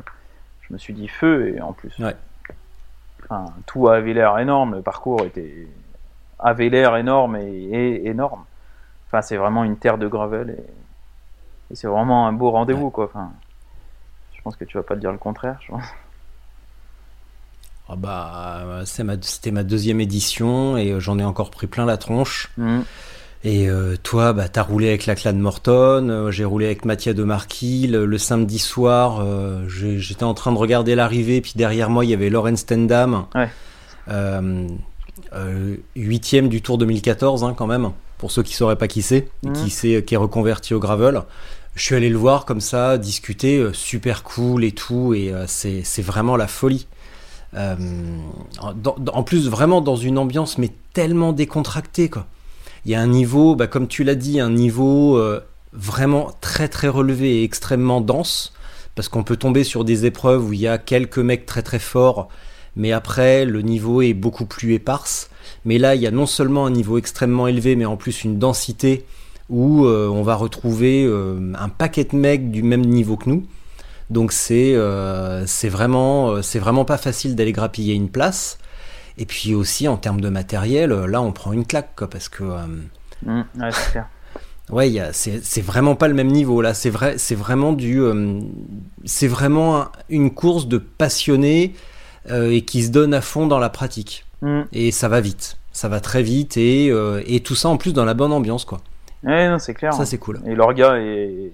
je 0.61 0.73
me 0.73 0.77
suis 0.77 0.93
dit 0.93 1.07
feu, 1.07 1.55
et 1.55 1.61
en 1.61 1.71
plus, 1.71 1.97
tout 3.65 3.87
avait 3.87 4.13
l'air 4.13 4.37
énorme, 4.37 4.75
le 4.75 4.81
parcours 4.81 5.21
était 5.21 5.67
avait 6.39 6.69
l'air 6.69 6.95
énorme 6.97 7.37
et, 7.37 8.01
énorme. 8.05 8.43
Enfin, 9.07 9.21
c'est 9.21 9.37
vraiment 9.37 9.63
une 9.63 9.77
terre 9.77 9.97
de 9.97 10.07
gravel 10.07 10.57
et, 11.71 11.75
c'est 11.75 11.87
vraiment 11.87 12.27
un 12.27 12.33
beau 12.33 12.51
rendez-vous, 12.51 12.89
quoi. 12.89 13.05
Enfin, 13.05 13.31
je 14.33 14.41
pense 14.41 14.55
que 14.55 14.65
tu 14.65 14.77
vas 14.77 14.83
pas 14.83 14.95
te 14.95 14.99
dire 14.99 15.11
le 15.11 15.17
contraire, 15.17 15.57
je 15.61 15.71
pense. 15.71 15.83
Ah 17.89 17.95
bah, 17.95 18.83
c'était 18.85 19.51
ma, 19.51 19.63
deuxième 19.63 20.01
édition 20.01 20.77
et 20.77 20.99
j'en 20.99 21.17
ai 21.17 21.23
encore 21.23 21.51
pris 21.51 21.67
plein 21.67 21.85
la 21.85 21.97
tronche. 21.97 22.51
Mmh. 22.57 22.81
Et 23.43 23.69
euh, 23.69 23.95
toi, 24.01 24.33
bah, 24.33 24.49
t'as 24.49 24.63
roulé 24.63 24.87
avec 24.89 25.05
la 25.05 25.15
clan 25.15 25.33
Morton, 25.33 26.09
euh, 26.09 26.31
j'ai 26.31 26.43
roulé 26.43 26.65
avec 26.65 26.85
Mathia 26.85 27.13
de 27.13 27.23
Marquis. 27.23 27.87
Le, 27.87 28.17
samedi 28.17 28.57
soir, 28.57 29.19
euh, 29.21 29.65
j'étais 29.67 30.23
en 30.23 30.33
train 30.33 30.51
de 30.51 30.57
regarder 30.57 30.95
l'arrivée, 30.95 31.41
puis 31.41 31.53
derrière 31.55 31.89
moi, 31.89 32.03
il 32.03 32.09
y 32.09 32.13
avait 32.13 32.29
Lauren 32.29 32.55
Stendham, 32.55 33.25
huitième 35.95 36.49
du 36.49 36.61
Tour 36.61 36.77
2014 36.77 37.43
hein, 37.43 37.53
quand 37.55 37.67
même, 37.67 37.91
pour 38.17 38.31
ceux 38.31 38.43
qui 38.43 38.55
sauraient 38.55 38.75
pas 38.75 38.87
qui 38.87 39.01
c'est, 39.01 39.29
mhm. 39.43 39.53
qui, 39.53 39.93
est, 39.93 40.03
qui 40.03 40.15
est 40.15 40.17
reconverti 40.17 40.73
au 40.73 40.79
gravel. 40.79 41.21
Je 41.75 41.83
suis 41.83 41.95
allé 41.95 42.09
le 42.09 42.17
voir 42.17 42.45
comme 42.45 42.61
ça, 42.61 42.97
discuter, 42.97 43.69
super 43.71 44.23
cool 44.23 44.63
et 44.63 44.71
tout, 44.71 45.13
et 45.13 45.31
c'est 45.45 46.01
vraiment 46.01 46.35
la 46.35 46.47
folie. 46.47 46.87
en 47.53 49.23
plus, 49.23 49.47
vraiment 49.47 49.81
dans 49.81 49.95
une 49.95 50.17
ambiance, 50.17 50.57
mais 50.57 50.71
tellement 50.93 51.33
décontractée, 51.33 52.09
quoi 52.09 52.25
il 52.87 52.91
y 52.91 52.95
a 52.95 53.01
un 53.01 53.07
niveau, 53.07 53.53
bah, 53.55 53.67
comme 53.67 53.89
tu 53.89 54.05
l'as 54.05 54.15
dit, 54.15 54.39
un 54.39 54.49
niveau 54.49 55.17
euh, 55.17 55.41
vraiment 55.73 56.31
très 56.39 56.69
très 56.69 56.87
relevé 56.87 57.41
et 57.41 57.43
extrêmement 57.43 57.99
dense, 57.99 58.53
parce 58.95 59.09
qu'on 59.09 59.25
peut 59.25 59.35
tomber 59.35 59.65
sur 59.65 59.83
des 59.83 60.05
épreuves 60.05 60.47
où 60.47 60.53
il 60.53 60.61
y 60.61 60.67
a 60.69 60.77
quelques 60.77 61.19
mecs 61.19 61.45
très 61.45 61.61
très 61.63 61.79
forts, 61.79 62.29
mais 62.77 62.93
après 62.93 63.43
le 63.43 63.61
niveau 63.61 64.01
est 64.01 64.13
beaucoup 64.13 64.45
plus 64.45 64.73
éparse. 64.73 65.29
Mais 65.65 65.79
là, 65.79 65.95
il 65.95 66.01
y 66.01 66.07
a 66.07 66.11
non 66.11 66.25
seulement 66.25 66.65
un 66.65 66.71
niveau 66.71 66.97
extrêmement 66.97 67.47
élevé, 67.47 67.75
mais 67.75 67.83
en 67.83 67.97
plus 67.97 68.23
une 68.23 68.39
densité 68.39 69.05
où 69.49 69.85
euh, 69.85 70.07
on 70.07 70.23
va 70.23 70.35
retrouver 70.35 71.03
euh, 71.03 71.51
un 71.59 71.67
paquet 71.67 72.05
de 72.05 72.15
mecs 72.15 72.51
du 72.51 72.63
même 72.63 72.85
niveau 72.85 73.17
que 73.17 73.29
nous. 73.29 73.45
Donc 74.09 74.31
c'est 74.31 74.75
vraiment 75.65 76.41
c'est 76.41 76.59
vraiment 76.59 76.85
pas 76.85 76.97
facile 76.97 77.35
d'aller 77.35 77.51
grappiller 77.51 77.95
une 77.95 78.07
place. 78.07 78.57
Et 79.17 79.25
puis 79.25 79.55
aussi 79.55 79.87
en 79.87 79.97
termes 79.97 80.21
de 80.21 80.29
matériel, 80.29 80.91
euh, 80.91 81.07
là 81.07 81.21
on 81.21 81.31
prend 81.31 81.53
une 81.53 81.65
claque 81.65 81.95
quoi, 81.95 82.09
parce 82.09 82.29
que. 82.29 82.43
Mmh, 82.43 83.43
ouais, 83.59 83.71
c'est 83.71 83.91
clair. 83.91 84.07
Ouais, 84.69 84.91
c'est 85.13 85.61
vraiment 85.61 85.95
pas 85.95 86.07
le 86.07 86.13
même 86.13 86.27
niveau 86.27 86.61
là. 86.61 86.73
C'est 86.73 86.89
vrai, 86.89 87.17
c'est 87.17 87.35
vraiment 87.35 87.73
du, 87.73 88.01
euh, 88.01 88.39
c'est 89.05 89.27
vraiment 89.27 89.85
une 90.09 90.33
course 90.33 90.67
de 90.67 90.77
passionnés 90.77 91.73
et 92.29 92.61
qui 92.65 92.83
se 92.83 92.91
donne 92.91 93.13
à 93.13 93.21
fond 93.21 93.47
dans 93.47 93.59
la 93.59 93.69
pratique. 93.69 94.25
Mmh. 94.41 94.61
Et 94.73 94.91
ça 94.91 95.07
va 95.07 95.21
vite, 95.21 95.57
ça 95.71 95.87
va 95.87 96.01
très 96.01 96.21
vite 96.21 96.57
et, 96.57 96.91
et 97.25 97.39
tout 97.39 97.55
ça 97.55 97.69
en 97.69 97.77
plus 97.77 97.93
dans 97.93 98.03
la 98.03 98.13
bonne 98.13 98.33
ambiance 98.33 98.65
quoi. 98.65 98.79
Ouais, 99.23 99.49
non, 99.49 99.57
c'est 99.57 99.73
clair. 99.73 99.93
Ça 99.93 100.05
c'est 100.05 100.17
cool. 100.17 100.41
Et 100.45 100.53
l'orga 100.53 100.97
est 100.97 101.53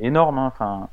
énorme. 0.00 0.38
Hein. 0.38 0.52
Enfin, 0.54 0.88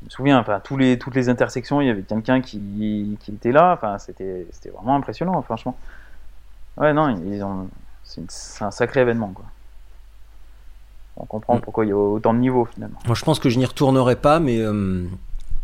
je 0.00 0.04
me 0.04 0.10
souviens, 0.10 0.38
enfin, 0.38 0.60
tous 0.62 0.76
les, 0.76 0.98
toutes 0.98 1.14
les 1.14 1.28
intersections, 1.28 1.80
il 1.80 1.88
y 1.88 1.90
avait 1.90 2.02
quelqu'un 2.02 2.40
qui, 2.40 3.16
qui, 3.20 3.32
était 3.32 3.52
là. 3.52 3.72
Enfin, 3.72 3.98
c'était, 3.98 4.46
c'était 4.52 4.70
vraiment 4.70 4.94
impressionnant, 4.94 5.40
franchement. 5.42 5.76
Ouais, 6.76 6.92
non, 6.92 7.08
ils 7.08 7.42
ont, 7.42 7.68
c'est, 8.04 8.22
un 8.62 8.70
sacré 8.70 9.00
événement, 9.00 9.32
quoi. 9.34 9.44
On 11.16 11.26
comprend 11.26 11.56
mm. 11.56 11.60
pourquoi 11.60 11.84
il 11.84 11.88
y 11.88 11.92
a 11.92 11.96
autant 11.96 12.32
de 12.32 12.38
niveaux, 12.38 12.64
finalement. 12.64 12.98
Moi, 13.06 13.16
je 13.16 13.24
pense 13.24 13.40
que 13.40 13.48
je 13.48 13.58
n'y 13.58 13.66
retournerai 13.66 14.14
pas, 14.14 14.38
mais 14.38 14.60
euh, 14.60 15.04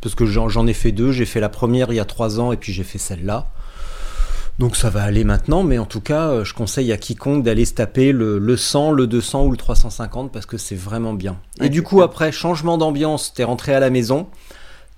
parce 0.00 0.16
que 0.16 0.26
j'en 0.26 0.66
ai 0.66 0.74
fait 0.74 0.90
deux. 0.90 1.12
J'ai 1.12 1.26
fait 1.26 1.40
la 1.40 1.48
première 1.48 1.92
il 1.92 1.96
y 1.96 2.00
a 2.00 2.04
trois 2.04 2.40
ans, 2.40 2.50
et 2.50 2.56
puis 2.56 2.72
j'ai 2.72 2.84
fait 2.84 2.98
celle-là. 2.98 3.46
Donc 4.58 4.76
ça 4.76 4.88
va 4.88 5.02
aller 5.02 5.24
maintenant, 5.24 5.64
mais 5.64 5.78
en 5.78 5.84
tout 5.84 6.00
cas, 6.00 6.28
euh, 6.28 6.44
je 6.44 6.54
conseille 6.54 6.92
à 6.92 6.96
quiconque 6.96 7.42
d'aller 7.42 7.64
se 7.64 7.74
taper 7.74 8.12
le, 8.12 8.38
le 8.38 8.56
100, 8.56 8.92
le 8.92 9.08
200 9.08 9.46
ou 9.46 9.50
le 9.50 9.56
350 9.56 10.30
parce 10.30 10.46
que 10.46 10.58
c'est 10.58 10.76
vraiment 10.76 11.12
bien. 11.12 11.38
Et 11.60 11.68
du 11.68 11.82
coup, 11.82 12.02
après, 12.02 12.30
changement 12.30 12.78
d'ambiance, 12.78 13.34
t'es 13.34 13.42
rentré 13.42 13.74
à 13.74 13.80
la 13.80 13.90
maison, 13.90 14.28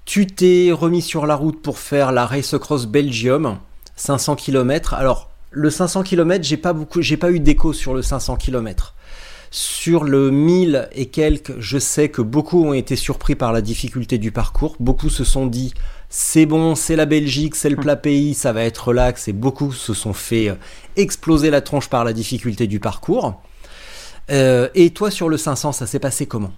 tu 0.05 0.27
t'es 0.27 0.73
remis 0.73 1.01
sur 1.01 1.27
la 1.27 1.37
route 1.37 1.62
pour 1.62 1.79
faire 1.79 2.12
la 2.12 2.27
Race 2.27 2.55
Cross 2.59 2.87
Belgium, 2.87 3.57
500 3.97 4.37
km. 4.37 4.92
Alors, 4.92 5.31
le 5.51 5.71
500 5.71 6.03
km, 6.03 6.45
j'ai 6.45 6.59
pas 6.59 6.75
beaucoup, 6.75 7.01
j'ai 7.01 7.16
pas 7.16 7.31
eu 7.31 7.40
d'écho 7.40 7.73
sur 7.73 7.95
le 7.95 8.03
500 8.03 8.37
km. 8.37 8.95
Sur 9.51 10.05
le 10.05 10.31
1000 10.31 10.90
et 10.92 11.07
quelques, 11.07 11.59
je 11.61 11.79
sais 11.79 12.11
que 12.11 12.21
beaucoup 12.21 12.62
ont 12.62 12.75
été 12.75 12.95
surpris 12.95 13.37
par 13.37 13.53
la 13.53 13.62
difficulté 13.62 14.19
du 14.19 14.33
parcours. 14.33 14.77
Beaucoup 14.81 15.09
se 15.09 15.25
sont 15.25 15.47
dit, 15.47 15.73
c'est 16.09 16.47
bon, 16.47 16.75
c'est 16.75 16.97
la 16.97 17.07
Belgique, 17.07 17.57
c'est 17.57 17.69
le 17.69 17.77
plat 17.77 17.97
pays, 17.97 18.35
ça 18.35 18.53
va 18.53 18.62
être 18.62 18.88
relax, 18.88 19.29
et 19.29 19.33
beaucoup 19.33 19.73
se 19.73 19.92
sont 19.92 20.12
fait 20.12 20.51
euh, 20.51 20.55
exploser 20.97 21.51
la 21.51 21.61
tronche 21.61 21.88
par 21.88 22.05
la 22.05 22.12
difficulté 22.12 22.66
du 22.66 22.79
parcours. 22.79 23.42
Euh, 24.31 24.69
et 24.75 24.90
toi, 24.90 25.11
sur 25.11 25.29
le 25.29 25.37
500, 25.37 25.73
ça 25.73 25.87
s'est 25.87 25.99
passé 25.99 26.27
comment? 26.27 26.53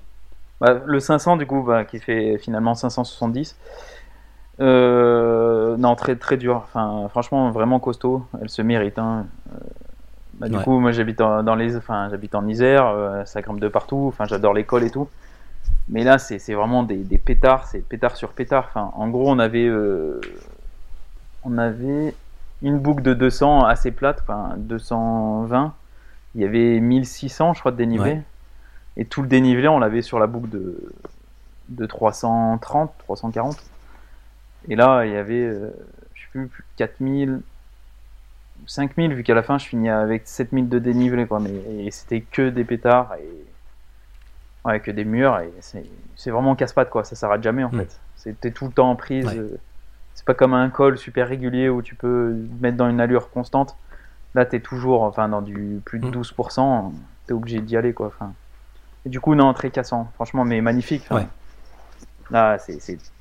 Bah, 0.60 0.80
Le 0.84 1.00
500, 1.00 1.36
du 1.36 1.46
coup, 1.46 1.62
bah, 1.62 1.84
qui 1.84 1.98
fait 1.98 2.38
finalement 2.38 2.74
570. 2.74 3.56
Euh, 4.60 5.76
non, 5.76 5.94
très 5.94 6.16
très 6.16 6.36
dur. 6.36 6.62
Enfin, 6.64 7.08
franchement, 7.08 7.50
vraiment 7.50 7.78
costaud. 7.78 8.24
Elle 8.42 8.48
se 8.48 8.62
mérite. 8.62 8.98
Hein. 8.98 9.26
Bah, 10.34 10.48
du 10.48 10.58
coup, 10.58 10.78
moi, 10.78 10.92
j'habite 10.92 11.18
dans 11.18 11.54
les, 11.54 11.76
enfin, 11.76 12.08
j'habite 12.10 12.34
en 12.34 12.46
Isère. 12.48 13.22
ça 13.24 13.40
grimpe 13.40 13.60
de 13.60 13.68
partout. 13.68 14.06
Enfin, 14.08 14.24
j'adore 14.24 14.54
l'école 14.54 14.84
et 14.84 14.90
tout. 14.90 15.08
Mais 15.90 16.04
là, 16.04 16.18
c'est 16.18 16.52
vraiment 16.52 16.82
des, 16.82 16.96
des 16.96 17.18
pétards, 17.18 17.66
c'est 17.66 17.80
pétard 17.80 18.16
sur 18.16 18.30
pétard. 18.30 18.66
Enfin, 18.68 18.92
en 18.94 19.08
gros, 19.08 19.30
on 19.30 19.38
avait, 19.38 19.66
euh, 19.66 20.20
on 21.44 21.56
avait 21.56 22.14
une 22.62 22.78
boucle 22.78 23.02
de 23.02 23.14
200 23.14 23.64
assez 23.64 23.90
plate, 23.90 24.20
enfin 24.22 24.54
220. 24.58 25.74
Il 26.34 26.42
y 26.42 26.44
avait 26.44 26.78
1600, 26.80 27.54
je 27.54 27.60
crois, 27.60 27.72
de 27.72 27.76
dénivelé. 27.76 28.20
Et 28.96 29.04
tout 29.06 29.22
le 29.22 29.28
dénivelé, 29.28 29.68
on 29.68 29.78
l'avait 29.78 30.02
sur 30.02 30.18
la 30.18 30.26
boucle 30.26 30.50
de, 30.50 30.92
de 31.70 31.86
330, 31.86 32.92
340. 32.98 33.56
Et 34.68 34.76
là, 34.76 35.06
il 35.06 35.12
y 35.12 35.16
avait, 35.16 35.44
euh, 35.44 35.70
je 36.14 36.22
sais 36.22 36.28
plus, 36.32 36.50
4000, 36.76 37.40
5000, 38.66 39.14
vu 39.14 39.22
qu'à 39.22 39.34
la 39.34 39.42
fin, 39.42 39.56
je 39.56 39.66
finis 39.66 39.88
avec 39.88 40.26
7000 40.26 40.68
de 40.68 40.78
dénivelé, 40.78 41.26
quoi. 41.26 41.40
Mais 41.40 41.90
c'était 41.90 42.20
que 42.20 42.50
des 42.50 42.64
pétards. 42.64 43.14
Et 43.14 43.47
Ouais, 44.68 44.80
que 44.80 44.90
des 44.90 45.04
murs, 45.04 45.38
et 45.40 45.50
c'est 46.16 46.30
vraiment 46.30 46.54
casse-pattes, 46.54 46.90
quoi. 46.90 47.04
Ça 47.04 47.16
s'arrête 47.16 47.42
jamais, 47.42 47.64
en 47.64 47.70
mm. 47.70 47.78
fait. 47.78 48.00
C'était 48.16 48.50
tout 48.50 48.66
le 48.66 48.72
temps 48.72 48.90
en 48.90 48.96
prise. 48.96 49.26
Euh, 49.34 49.58
c'est 50.14 50.26
pas 50.26 50.34
comme 50.34 50.52
un 50.52 50.68
col 50.68 50.98
super 50.98 51.28
régulier 51.28 51.68
où 51.68 51.80
tu 51.80 51.94
peux 51.94 52.36
mettre 52.60 52.76
dans 52.76 52.88
une 52.88 53.00
allure 53.00 53.30
constante. 53.30 53.76
Là, 54.34 54.44
t'es 54.44 54.60
toujours, 54.60 55.02
enfin, 55.02 55.28
dans 55.28 55.40
du 55.40 55.80
plus 55.84 56.00
de 56.00 56.10
12%, 56.10 56.90
mm. 56.90 56.92
t'es 57.26 57.32
obligé 57.32 57.60
d'y 57.60 57.76
aller, 57.76 57.94
quoi. 57.94 58.08
Enfin, 58.08 58.32
et 59.06 59.08
du 59.08 59.20
coup, 59.20 59.34
non, 59.34 59.54
très 59.54 59.70
cassant, 59.70 60.10
franchement, 60.14 60.44
mais 60.44 60.60
magnifique. 60.60 61.08
Là, 62.30 62.58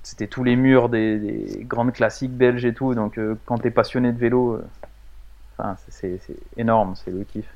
c'était 0.03 0.27
tous 0.27 0.43
les 0.43 0.57
murs 0.57 0.89
des, 0.89 1.65
grandes 1.65 1.93
classiques 1.93 2.35
belges 2.35 2.65
et 2.65 2.73
tout. 2.73 2.93
Donc, 2.93 3.17
euh, 3.17 3.35
quand 3.45 3.57
t'es 3.59 3.71
passionné 3.71 4.11
de 4.11 4.17
vélo, 4.17 4.55
euh, 4.55 4.67
enfin, 5.57 5.77
c'est 5.87 6.19
énorme, 6.57 6.95
c'est 6.95 7.11
le 7.11 7.23
kiff. 7.23 7.47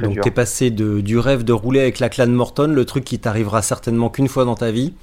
Donc 0.00 0.20
t'es 0.20 0.30
passé 0.30 0.70
de, 0.70 1.00
du 1.00 1.18
rêve 1.18 1.44
de 1.44 1.52
rouler 1.52 1.80
avec 1.80 1.98
la 1.98 2.08
clan 2.08 2.26
Morton, 2.28 2.68
le 2.68 2.84
truc 2.84 3.04
qui 3.04 3.18
t'arrivera 3.18 3.62
certainement 3.62 4.10
qu'une 4.10 4.28
fois 4.28 4.44
dans 4.44 4.54
ta 4.54 4.70
vie, 4.70 4.94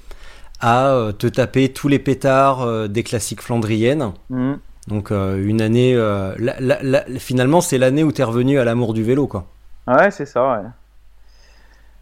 à 0.60 0.90
euh, 0.90 1.12
te 1.12 1.28
taper 1.28 1.70
tous 1.74 1.88
les 1.88 2.00
pétards 2.00 2.62
euh, 2.62 2.88
des 2.88 3.04
classiques 3.04 3.42
flandriennes. 3.42 4.12
Mmh. 4.30 4.54
Donc 4.88 5.12
euh, 5.12 5.44
une 5.46 5.62
année, 5.62 5.94
euh, 5.96 6.34
la- 6.40 6.60
la- 6.60 6.82
la- 6.82 7.06
finalement 7.20 7.62
c'est 7.62 7.78
l'année 7.78 8.04
où 8.04 8.12
t'es 8.12 8.24
revenu 8.24 8.60
à 8.60 8.64
l'amour 8.66 8.94
du 8.94 9.04
vélo 9.04 9.28
quoi. 9.28 9.46
Ouais, 9.88 10.12
c'est 10.12 10.26
ça, 10.26 10.52
ouais. 10.52 10.68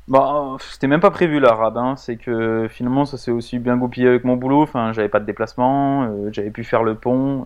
Bon, 0.07 0.57
c'était 0.59 0.87
même 0.87 1.01
pas 1.01 1.11
prévu 1.11 1.39
l'arabe, 1.39 1.77
hein. 1.77 1.93
c'est 1.95 2.15
que 2.15 2.67
finalement 2.69 3.05
ça 3.05 3.17
s'est 3.17 3.29
aussi 3.31 3.59
bien 3.59 3.77
goupillé 3.77 4.07
avec 4.07 4.23
mon 4.23 4.37
boulot, 4.37 4.63
enfin 4.63 4.91
j'avais 4.91 5.07
pas 5.09 5.19
de 5.19 5.25
déplacement, 5.25 6.03
euh, 6.05 6.29
j'avais 6.31 6.49
pu 6.49 6.63
faire 6.63 6.83
le 6.83 6.95
pont, 6.95 7.45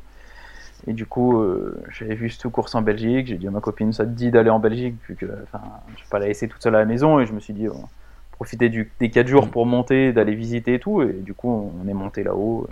et 0.87 0.93
du 0.93 1.05
coup 1.05 1.39
euh, 1.39 1.81
j'avais 1.89 2.15
vu 2.15 2.29
cette 2.29 2.47
course 2.49 2.75
en 2.75 2.81
Belgique, 2.81 3.27
j'ai 3.27 3.37
dit 3.37 3.47
à 3.47 3.51
ma 3.51 3.59
copine 3.61 3.93
ça 3.93 4.03
te 4.05 4.09
dit 4.09 4.31
d'aller 4.31 4.49
en 4.49 4.59
Belgique, 4.59 4.95
vu 5.07 5.15
que 5.15 5.25
je 5.25 5.31
vais 5.31 6.09
pas 6.09 6.19
la 6.19 6.27
laisser 6.27 6.47
toute 6.47 6.61
seule 6.61 6.75
à 6.75 6.79
la 6.79 6.85
maison, 6.85 7.19
et 7.19 7.25
je 7.25 7.33
me 7.33 7.39
suis 7.39 7.53
dit 7.53 7.69
on 7.69 7.87
profiter 8.31 8.69
du, 8.69 8.91
des 8.99 9.09
4 9.09 9.27
jours 9.27 9.49
pour 9.49 9.65
monter, 9.65 10.11
d'aller 10.11 10.35
visiter 10.35 10.73
et 10.75 10.79
tout, 10.79 11.01
et 11.01 11.13
du 11.13 11.33
coup 11.33 11.71
on 11.83 11.87
est 11.87 11.93
monté 11.93 12.23
là-haut, 12.23 12.67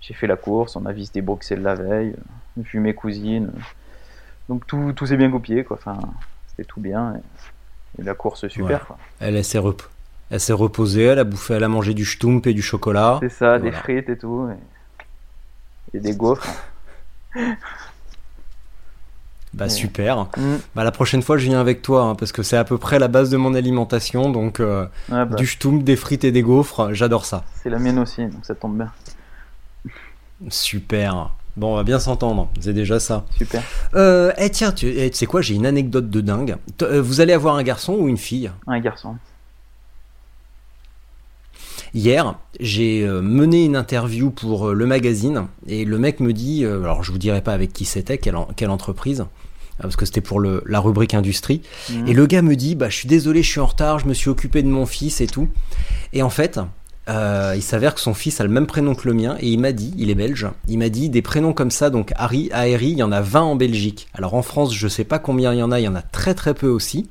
j'ai 0.00 0.14
fait 0.14 0.26
la 0.26 0.36
course, 0.36 0.76
on 0.76 0.86
a 0.86 0.92
visité 0.92 1.20
Bruxelles 1.20 1.62
la 1.62 1.74
veille, 1.74 2.14
vu 2.56 2.80
mes 2.80 2.94
cousines, 2.94 3.50
donc 4.48 4.66
tout, 4.66 4.92
tout 4.94 5.06
s'est 5.06 5.16
bien 5.16 5.28
goupillé 5.28 5.64
quoi, 5.64 5.76
enfin 5.78 5.98
c'était 6.48 6.64
tout 6.64 6.80
bien. 6.80 7.14
Et... 7.16 7.20
Et 7.96 8.02
la 8.02 8.14
course 8.14 8.48
super. 8.48 8.86
Quoi. 8.88 8.98
Elle, 9.20 9.36
elle 9.36 9.44
s'est 9.44 9.56
rep- 9.60 9.82
reposée, 10.50 11.04
elle 11.04 11.20
a 11.20 11.22
bouffé, 11.22 11.54
elle 11.54 11.62
a 11.62 11.68
mangé 11.68 11.94
du 11.94 12.04
schtoumpf 12.04 12.44
et 12.48 12.52
du 12.52 12.60
chocolat. 12.60 13.18
C'est 13.20 13.28
ça, 13.28 13.54
des 13.60 13.68
Voilà. 13.68 13.78
frites 13.78 14.08
et 14.08 14.18
tout. 14.18 14.48
Et, 15.92 15.96
et 15.96 16.00
des 16.00 16.16
gaufres. 16.16 16.44
Bah 19.52 19.68
super. 19.68 20.26
Mm. 20.36 20.56
Bah 20.74 20.82
la 20.82 20.90
prochaine 20.90 21.22
fois 21.22 21.38
je 21.38 21.44
viens 21.44 21.60
avec 21.60 21.80
toi 21.80 22.02
hein, 22.02 22.14
parce 22.16 22.32
que 22.32 22.42
c'est 22.42 22.56
à 22.56 22.64
peu 22.64 22.76
près 22.76 22.98
la 22.98 23.06
base 23.06 23.30
de 23.30 23.36
mon 23.36 23.54
alimentation 23.54 24.28
donc 24.30 24.58
euh, 24.58 24.86
Ah 25.12 25.24
bah, 25.26 25.36
du 25.36 25.46
schtoumpf, 25.46 25.84
des 25.84 25.94
frites 25.94 26.24
et 26.24 26.32
des 26.32 26.42
gaufres, 26.42 26.92
j'adore 26.92 27.24
ça. 27.24 27.44
C'est 27.62 27.70
la 27.70 27.78
mienne 27.78 28.00
aussi, 28.00 28.26
donc 28.26 28.44
ça 28.44 28.56
tombe 28.56 28.76
bien. 28.76 28.90
Super. 30.48 31.30
Bon, 31.56 31.74
on 31.74 31.76
va 31.76 31.84
bien 31.84 32.00
s'entendre, 32.00 32.48
c'est 32.58 32.72
déjà 32.72 32.98
ça. 32.98 33.24
Super. 33.38 33.62
Euh, 33.94 34.32
eh 34.38 34.50
tiens, 34.50 34.72
tu 34.72 34.88
eh, 34.88 35.08
tu 35.08 35.16
sais 35.18 35.26
quoi, 35.26 35.40
j'ai 35.40 35.54
une 35.54 35.66
anecdote 35.66 36.10
de 36.10 36.20
dingue. 36.20 36.56
T- 36.76 36.84
euh, 36.84 37.00
Vous 37.00 37.20
allez 37.20 37.32
avoir 37.32 37.54
un 37.54 37.62
garçon 37.62 37.92
ou 37.94 38.08
une 38.08 38.16
fille? 38.18 38.50
Un 38.66 38.80
garçon. 38.80 39.14
Hier, 41.94 42.34
j'ai 42.58 43.02
euh, 43.06 43.22
mené 43.22 43.64
une 43.64 43.76
interview 43.76 44.30
pour 44.30 44.70
euh, 44.70 44.72
le 44.74 44.84
magazine 44.86 45.46
et 45.68 45.84
le 45.84 45.96
mec 45.98 46.18
me 46.20 46.32
dit, 46.32 46.64
euh, 46.64 46.82
alors 46.82 47.04
je 47.04 47.12
vous 47.12 47.18
dirai 47.18 47.40
pas 47.40 47.52
avec 47.52 47.72
qui 47.72 47.84
c'était, 47.84 48.18
quelle, 48.18 48.34
en- 48.36 48.48
quelle 48.56 48.70
entreprise, 48.70 49.24
parce 49.80 49.94
que 49.94 50.04
c'était 50.04 50.20
pour 50.20 50.40
le, 50.40 50.62
la 50.66 50.80
rubrique 50.80 51.14
industrie. 51.14 51.62
Mhm. 51.90 52.08
Et 52.08 52.12
le 52.12 52.26
gars 52.26 52.42
me 52.42 52.56
dit, 52.56 52.74
bah 52.74 52.88
je 52.88 52.96
suis 52.96 53.08
désolé, 53.08 53.44
je 53.44 53.50
suis 53.50 53.60
en 53.60 53.66
retard, 53.66 54.00
je 54.00 54.06
me 54.06 54.14
suis 54.14 54.28
occupé 54.28 54.62
de 54.64 54.68
mon 54.68 54.86
fils 54.86 55.20
et 55.20 55.28
tout. 55.28 55.48
Et 56.12 56.22
en 56.24 56.30
fait, 56.30 56.58
euh, 57.08 57.52
il 57.54 57.62
s'avère 57.62 57.94
que 57.94 58.00
son 58.00 58.14
fils 58.14 58.40
a 58.40 58.44
le 58.44 58.50
même 58.50 58.66
prénom 58.66 58.96
que 58.96 59.06
le 59.06 59.14
mien 59.14 59.36
et 59.38 59.48
il 59.48 59.60
m'a 59.60 59.70
dit, 59.70 59.94
il 59.96 60.10
est 60.10 60.14
belge, 60.16 60.48
il 60.66 60.78
m'a 60.78 60.88
dit 60.88 61.10
des 61.10 61.22
prénoms 61.22 61.52
comme 61.52 61.70
ça, 61.70 61.90
donc 61.90 62.12
Harry, 62.16 62.50
Aeri, 62.52 62.90
il 62.90 62.98
y 62.98 63.02
en 63.04 63.12
a 63.12 63.20
20 63.20 63.40
en 63.42 63.54
Belgique. 63.56 64.08
Alors 64.14 64.34
en 64.34 64.42
France, 64.42 64.74
je 64.74 64.88
sais 64.88 65.04
pas 65.04 65.20
combien 65.20 65.52
il 65.52 65.58
y 65.60 65.62
en 65.62 65.70
a, 65.70 65.78
il 65.78 65.84
y 65.84 65.88
en 65.88 65.94
a 65.94 66.02
très 66.02 66.34
très 66.34 66.54
peu 66.54 66.66
aussi. 66.68 67.08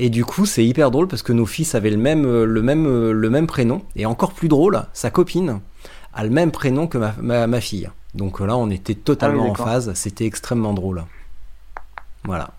Et 0.00 0.10
du 0.10 0.24
coup, 0.24 0.46
c'est 0.46 0.64
hyper 0.64 0.92
drôle 0.92 1.08
parce 1.08 1.22
que 1.22 1.32
nos 1.32 1.44
fils 1.44 1.74
avaient 1.74 1.90
le 1.90 1.96
même, 1.96 2.24
euh, 2.24 2.44
le 2.44 2.62
même, 2.62 2.86
euh, 2.86 3.12
le 3.12 3.30
même 3.30 3.48
prénom. 3.48 3.82
Et 3.96 4.06
encore 4.06 4.32
plus 4.32 4.46
drôle, 4.46 4.84
sa 4.92 5.10
copine 5.10 5.60
a 6.14 6.22
le 6.22 6.30
même 6.30 6.52
prénom 6.52 6.86
que 6.86 6.98
ma, 6.98 7.14
ma, 7.20 7.48
ma 7.48 7.60
fille. 7.60 7.90
Donc 8.14 8.38
là, 8.38 8.56
on 8.56 8.70
était 8.70 8.94
totalement 8.94 9.42
Ah 9.42 9.46
oui, 9.46 9.50
en 9.50 9.54
phase. 9.54 9.92
C'était 9.94 10.24
extrêmement 10.24 10.72
drôle. 10.72 11.04
Voilà. 12.22 12.50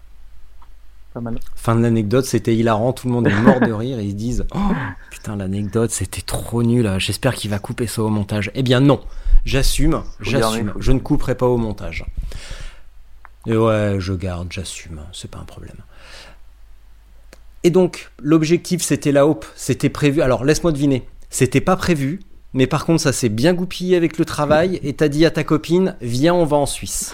Pas 1.13 1.21
mal. 1.21 1.39
Fin 1.56 1.75
de 1.75 1.82
l'anecdote, 1.82 2.25
c'était 2.25 2.54
hilarant. 2.54 2.91
Tout 2.91 3.08
le 3.08 3.13
monde 3.13 3.28
est 3.28 3.41
mort 3.41 3.62
de 3.62 3.71
rire 3.71 3.99
et 3.99 4.04
ils 4.04 4.12
se 4.12 4.15
disent 4.15 4.45
Oh 4.54 4.73
putain, 5.10 5.38
l'anecdote, 5.38 5.91
c'était 5.91 6.21
trop 6.21 6.62
nul. 6.62 6.93
J'espère 6.97 7.36
qu'il 7.36 7.49
va 7.52 7.60
couper 7.60 7.88
ça 7.88 8.04
au 8.04 8.10
montage. 8.10 8.52
Eh 8.54 8.63
bien, 8.63 8.82
non. 8.82 8.99
J'assume, 9.45 10.04
j'assume. 10.19 10.73
Je 10.78 10.91
ne 10.91 10.99
couperai 10.99 11.36
pas 11.36 11.47
au 11.47 11.58
montage. 11.58 12.06
Et 13.47 13.56
ouais, 13.56 13.95
je 13.99 14.12
garde, 14.12 14.52
j'assume. 14.52 14.99
C'est 15.13 15.32
pas 15.32 15.39
un 15.39 15.45
problème. 15.45 15.78
Et 17.63 17.72
donc, 17.72 18.12
l'objectif, 18.22 18.82
c'était 18.82 19.12
la 19.12 19.28
Hope. 19.28 19.45
C'était 19.56 19.89
prévu. 19.89 20.22
Alors, 20.22 20.45
laisse-moi 20.45 20.72
deviner. 20.72 21.08
C'était 21.30 21.62
pas 21.62 21.76
prévu. 21.76 22.19
Mais 22.54 22.67
par 22.67 22.86
contre, 22.86 23.02
ça 23.02 23.12
s'est 23.12 23.30
bien 23.30 23.54
goupillé 23.54 23.95
avec 23.95 24.17
le 24.17 24.26
travail. 24.26 24.80
Et 24.82 24.93
t'as 24.93 25.08
dit 25.08 25.26
à 25.26 25.32
ta 25.32 25.43
copine 25.43 25.95
Viens, 26.02 26.34
on 26.34 26.45
va 26.45 26.58
en 26.58 26.65
Suisse. 26.65 27.13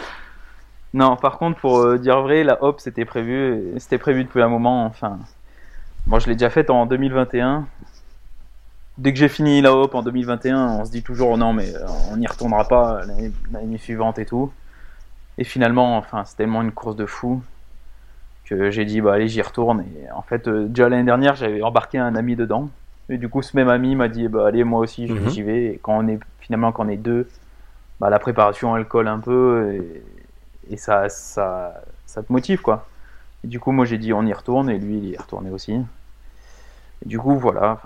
Non, 0.93 1.17
par 1.17 1.37
contre, 1.37 1.59
pour 1.59 1.79
euh, 1.79 1.97
dire 1.97 2.21
vrai, 2.21 2.43
la 2.43 2.63
hop, 2.63 2.79
c'était 2.79 3.05
prévu. 3.05 3.73
C'était 3.77 3.97
prévu 3.97 4.23
depuis 4.23 4.41
un 4.41 4.47
moment. 4.47 4.85
Enfin, 4.85 5.19
moi, 6.07 6.19
je 6.19 6.27
l'ai 6.27 6.35
déjà 6.35 6.49
faite 6.49 6.69
en 6.69 6.85
2021. 6.85 7.67
Dès 8.97 9.11
que 9.11 9.19
j'ai 9.19 9.27
fini 9.27 9.61
la 9.61 9.75
hop 9.75 9.93
en 9.93 10.03
2021, 10.03 10.67
on 10.79 10.85
se 10.85 10.91
dit 10.91 11.03
toujours 11.03 11.37
non, 11.37 11.51
mais 11.51 11.75
euh, 11.75 11.85
on 12.11 12.17
n'y 12.17 12.27
retournera 12.27 12.65
pas 12.65 13.01
l'année 13.51 13.77
suivante 13.77 14.19
et 14.19 14.25
tout. 14.25 14.53
Et 15.37 15.43
finalement, 15.43 15.97
enfin, 15.97 16.23
c'est 16.23 16.37
tellement 16.37 16.61
une 16.61 16.71
course 16.71 16.95
de 16.95 17.05
fou 17.05 17.41
que 18.45 18.69
j'ai 18.71 18.85
dit 18.85 19.01
bah 19.01 19.13
allez, 19.13 19.27
j'y 19.27 19.41
retourne. 19.41 19.81
Et 19.81 20.11
en 20.11 20.21
fait, 20.21 20.47
euh, 20.47 20.67
déjà 20.67 20.87
l'année 20.89 21.03
dernière, 21.03 21.35
j'avais 21.35 21.61
embarqué 21.61 21.97
un 21.97 22.15
ami 22.15 22.35
dedans. 22.35 22.69
Et 23.09 23.17
du 23.17 23.29
coup, 23.29 23.41
ce 23.41 23.55
même 23.55 23.69
ami 23.69 23.95
m'a 23.95 24.07
dit 24.07 24.27
bah 24.27 24.47
allez, 24.47 24.63
moi 24.63 24.79
aussi, 24.79 25.07
je- 25.07 25.13
Mhm. 25.13 25.29
j'y 25.29 25.41
vais. 25.43 25.65
Et 25.65 25.79
quand 25.81 25.97
on 25.97 26.07
est 26.07 26.19
finalement 26.39 26.71
quand 26.71 26.85
on 26.85 26.89
est 26.89 26.97
deux, 26.97 27.27
bah 27.99 28.09
la 28.09 28.19
préparation 28.19 28.75
elle 28.77 28.85
colle 28.85 29.07
un 29.07 29.19
peu 29.19 29.73
et, 29.73 30.03
et 30.73 30.77
ça, 30.77 31.07
ça, 31.09 31.81
ça 32.05 32.23
te 32.23 32.31
motive 32.31 32.61
quoi. 32.61 32.87
Et 33.43 33.47
du 33.47 33.59
coup, 33.59 33.71
moi 33.71 33.85
j'ai 33.85 33.97
dit 33.97 34.13
on 34.13 34.23
y 34.25 34.33
retourne 34.33 34.69
et 34.69 34.77
lui 34.77 34.97
il 34.97 35.05
y 35.05 35.13
est 35.13 35.17
retourné 35.21 35.49
aussi. 35.49 35.73
Et 35.73 37.07
du 37.07 37.19
coup, 37.19 37.37
voilà. 37.37 37.79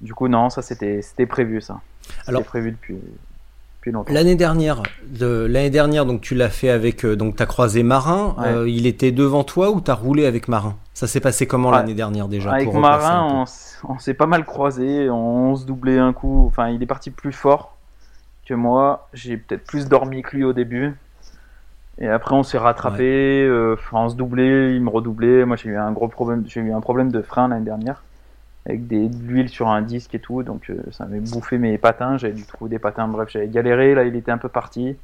Du 0.00 0.12
coup, 0.14 0.28
non, 0.28 0.50
ça 0.50 0.62
c'était 0.62 1.00
c'était 1.02 1.26
prévu 1.26 1.60
ça. 1.60 1.80
Alors- 2.26 2.40
C'était 2.40 2.48
prévu 2.48 2.70
depuis, 2.72 2.98
depuis 3.86 3.92
longtemps. 3.92 4.12
L'année 4.12 4.34
dernière, 4.34 4.82
de- 5.06 5.46
l'année 5.48 5.70
dernière, 5.70 6.06
donc 6.06 6.20
tu 6.20 6.34
l'as 6.34 6.48
fait 6.48 6.70
avec, 6.70 7.04
euh, 7.04 7.16
donc 7.16 7.36
t'as 7.36 7.46
croisé 7.46 7.82
Marin. 7.82 8.34
Ouais. 8.38 8.48
euh, 8.48 8.68
il 8.68 8.86
était 8.86 9.12
devant 9.12 9.44
toi 9.44 9.70
ou 9.70 9.80
t'as 9.80 9.94
roulé 9.94 10.26
avec 10.26 10.48
Marin? 10.48 10.76
Ça 10.94 11.06
s'est 11.06 11.20
passé 11.20 11.46
comment 11.46 11.70
Ouais. 11.70 11.76
l'année 11.76 11.94
dernière 11.94 12.28
déjà 12.28 12.52
Avec 12.52 12.70
pour 12.70 12.80
Marin, 12.80 13.44
on, 13.88 13.98
s'est 13.98 14.14
pas 14.14 14.26
mal 14.26 14.44
croisé, 14.44 15.08
on, 15.10 15.54
se 15.56 15.64
doublait 15.66 15.98
un 15.98 16.12
coup. 16.12 16.44
Enfin, 16.46 16.68
il 16.68 16.82
est 16.82 16.86
parti 16.86 17.10
plus 17.10 17.32
fort 17.32 17.76
que 18.46 18.54
moi. 18.54 19.08
J'ai 19.12 19.36
peut-être 19.36 19.64
plus 19.64 19.88
dormi 19.88 20.22
que 20.22 20.36
lui 20.36 20.44
au 20.44 20.52
début. 20.52 20.94
Et 21.98 22.08
après, 22.08 22.34
on 22.34 22.42
s'est 22.42 22.58
rattrapé. 22.58 23.42
euh, 23.44 23.76
on 23.92 24.08
se 24.08 24.16
doublait, 24.16 24.74
il 24.74 24.82
me 24.82 24.90
redoublait. 24.90 25.44
Moi, 25.46 25.56
j'ai 25.56 25.70
eu 25.70 25.76
un 25.76 25.92
gros 25.92 26.08
problème. 26.08 26.44
J'ai 26.46 26.60
eu 26.60 26.72
un 26.72 26.80
problème 26.80 27.10
de 27.10 27.22
frein 27.22 27.48
l'année 27.48 27.64
dernière 27.64 28.02
avec 28.66 28.86
des, 28.88 29.08
de 29.08 29.22
l'huile 29.22 29.48
sur 29.48 29.68
un 29.68 29.80
disque 29.80 30.14
et 30.14 30.18
tout. 30.18 30.42
Donc, 30.42 30.70
euh, 30.70 30.82
ça 30.90 31.04
m'avait 31.04 31.20
bouffé 31.20 31.56
mes 31.56 31.78
patins. 31.78 32.18
J'avais 32.18 32.34
dû 32.34 32.44
trouver 32.44 32.70
des 32.70 32.78
patins. 32.78 33.06
Bref, 33.06 33.28
j'avais 33.30 33.48
galéré. 33.48 33.94
Là, 33.94 34.04
il 34.04 34.16
était 34.16 34.32
un 34.32 34.38
peu 34.38 34.48
parti. 34.48 34.96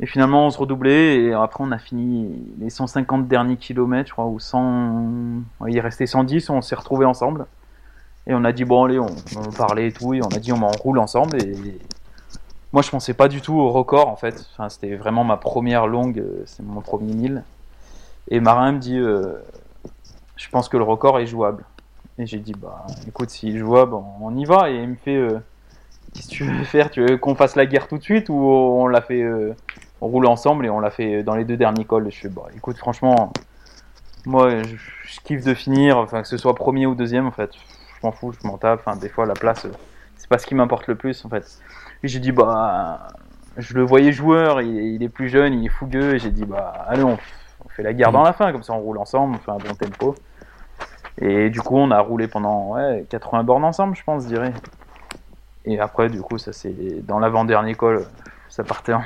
Et 0.00 0.06
finalement, 0.06 0.46
on 0.46 0.50
se 0.50 0.58
redoublait. 0.58 1.16
Et 1.16 1.32
après, 1.32 1.64
on 1.64 1.72
a 1.72 1.78
fini 1.78 2.30
les 2.60 2.68
150 2.68 3.26
derniers 3.26 3.56
kilomètres, 3.56 4.08
je 4.08 4.12
crois, 4.12 4.26
ou 4.26 4.38
100. 4.38 5.42
ouais, 5.60 5.72
il 5.72 5.80
restait 5.80 6.06
110. 6.06 6.50
On 6.50 6.60
s'est 6.60 6.74
retrouvés 6.74 7.06
ensemble. 7.06 7.46
Et 8.26 8.34
on 8.34 8.44
a 8.44 8.52
dit, 8.52 8.64
bon, 8.64 8.84
allez, 8.84 8.98
on, 8.98 9.06
parlait 9.56 9.88
et 9.88 9.92
tout. 9.92 10.12
Et 10.12 10.20
on 10.22 10.28
a 10.28 10.38
dit, 10.38 10.52
on 10.52 10.62
en 10.62 10.70
roule 10.70 10.98
ensemble. 10.98 11.42
Et 11.42 11.78
moi, 12.74 12.82
je 12.82 12.90
pensais 12.90 13.14
pas 13.14 13.28
du 13.28 13.40
tout 13.40 13.54
au 13.54 13.70
record, 13.70 14.08
en 14.08 14.16
fait. 14.16 14.46
C'était 14.68 14.94
vraiment 14.94 15.24
ma 15.24 15.38
première 15.38 15.86
longue. 15.86 16.18
euh, 16.18 16.42
C'est 16.44 16.62
mon 16.62 16.82
premier 16.82 17.14
1000. 17.14 17.42
Et 18.30 18.40
Marin 18.40 18.72
me 18.72 18.78
dit, 18.78 18.98
euh, 18.98 19.42
je 20.36 20.50
pense 20.50 20.68
que 20.68 20.76
le 20.76 20.82
record 20.82 21.18
est 21.18 21.26
jouable. 21.26 21.64
Et 22.18 22.26
j'ai 22.26 22.38
dit, 22.38 22.52
bah, 22.52 22.84
écoute, 23.06 23.30
s'il 23.30 23.54
est 23.54 23.58
jouable, 23.58 23.94
on, 23.94 24.04
on 24.20 24.36
y 24.36 24.44
va. 24.44 24.70
Et 24.70 24.74
il 24.74 24.88
me 24.88 24.96
fait, 24.96 25.16
euh, 25.16 25.38
qu'est-ce 26.12 26.28
que 26.28 26.32
tu 26.32 26.44
veux 26.44 26.64
faire? 26.64 26.90
Tu 26.90 27.00
veux 27.04 27.16
qu'on 27.16 27.36
fasse 27.36 27.54
la 27.54 27.64
guerre 27.64 27.86
tout 27.86 27.96
de 27.96 28.02
suite 28.02 28.28
ou 28.28 28.34
on 28.34 28.88
l'a 28.88 29.00
fait, 29.00 29.22
euh, 29.22 29.54
on 30.00 30.08
roule 30.08 30.26
ensemble 30.26 30.66
et 30.66 30.70
on 30.70 30.80
l'a 30.80 30.90
fait 30.90 31.22
dans 31.22 31.36
les 31.36 31.44
deux 31.44 31.56
derniers 31.56 31.84
cols? 31.84 32.10
Je 32.10 32.18
fais, 32.18 32.28
bah, 32.28 32.46
écoute, 32.56 32.76
franchement, 32.76 33.32
moi, 34.26 34.62
je, 34.64 34.74
je 34.74 35.20
kiffe 35.20 35.44
de 35.44 35.54
finir, 35.54 35.96
enfin, 35.98 36.22
que 36.22 36.28
ce 36.28 36.36
soit 36.36 36.54
premier 36.54 36.86
ou 36.86 36.96
deuxième, 36.96 37.26
en 37.26 37.30
fait. 37.30 37.52
Je 37.54 38.06
m'en 38.06 38.12
fous, 38.12 38.32
je 38.32 38.46
m'en 38.46 38.58
tape. 38.58 38.80
Enfin, 38.84 38.96
des 38.96 39.08
fois, 39.08 39.24
la 39.24 39.34
place, 39.34 39.66
euh, 39.66 39.72
c'est 40.16 40.28
pas 40.28 40.38
ce 40.38 40.46
qui 40.46 40.56
m'importe 40.56 40.88
le 40.88 40.96
plus, 40.96 41.24
en 41.24 41.28
fait. 41.28 41.60
Et 42.02 42.08
j'ai 42.08 42.18
dit, 42.18 42.32
bah, 42.32 43.08
je 43.56 43.74
le 43.74 43.82
voyais 43.82 44.10
joueur, 44.10 44.60
il, 44.60 44.74
il 44.76 45.02
est 45.04 45.08
plus 45.08 45.28
jeune, 45.28 45.54
il 45.54 45.66
est 45.66 45.70
fougueux. 45.70 46.14
Et 46.16 46.18
j'ai 46.18 46.30
dit, 46.30 46.44
bah, 46.44 46.84
allez, 46.88 47.04
on, 47.04 47.16
on 47.64 47.68
fait 47.68 47.84
la 47.84 47.92
guerre 47.92 48.10
dans 48.10 48.22
la 48.22 48.32
fin, 48.32 48.50
comme 48.50 48.64
ça 48.64 48.72
on 48.72 48.80
roule 48.80 48.98
ensemble, 48.98 49.36
on 49.36 49.38
fait 49.38 49.52
un 49.52 49.68
bon 49.68 49.74
tempo. 49.74 50.16
Et 51.20 51.50
du 51.50 51.60
coup, 51.60 51.76
on 51.76 51.90
a 51.90 52.00
roulé 52.00 52.28
pendant 52.28 52.74
ouais, 52.74 53.04
80 53.08 53.42
bornes 53.44 53.64
ensemble, 53.64 53.96
je 53.96 54.04
pense, 54.04 54.22
je 54.24 54.28
dirais. 54.28 54.52
Et 55.64 55.78
après, 55.80 56.08
du 56.08 56.20
coup, 56.22 56.38
ça 56.38 56.52
c'est 56.52 57.04
dans 57.06 57.18
l'avant-dernier 57.18 57.74
col, 57.74 58.06
ça 58.48 58.62
partait 58.64 58.92
en. 58.92 59.02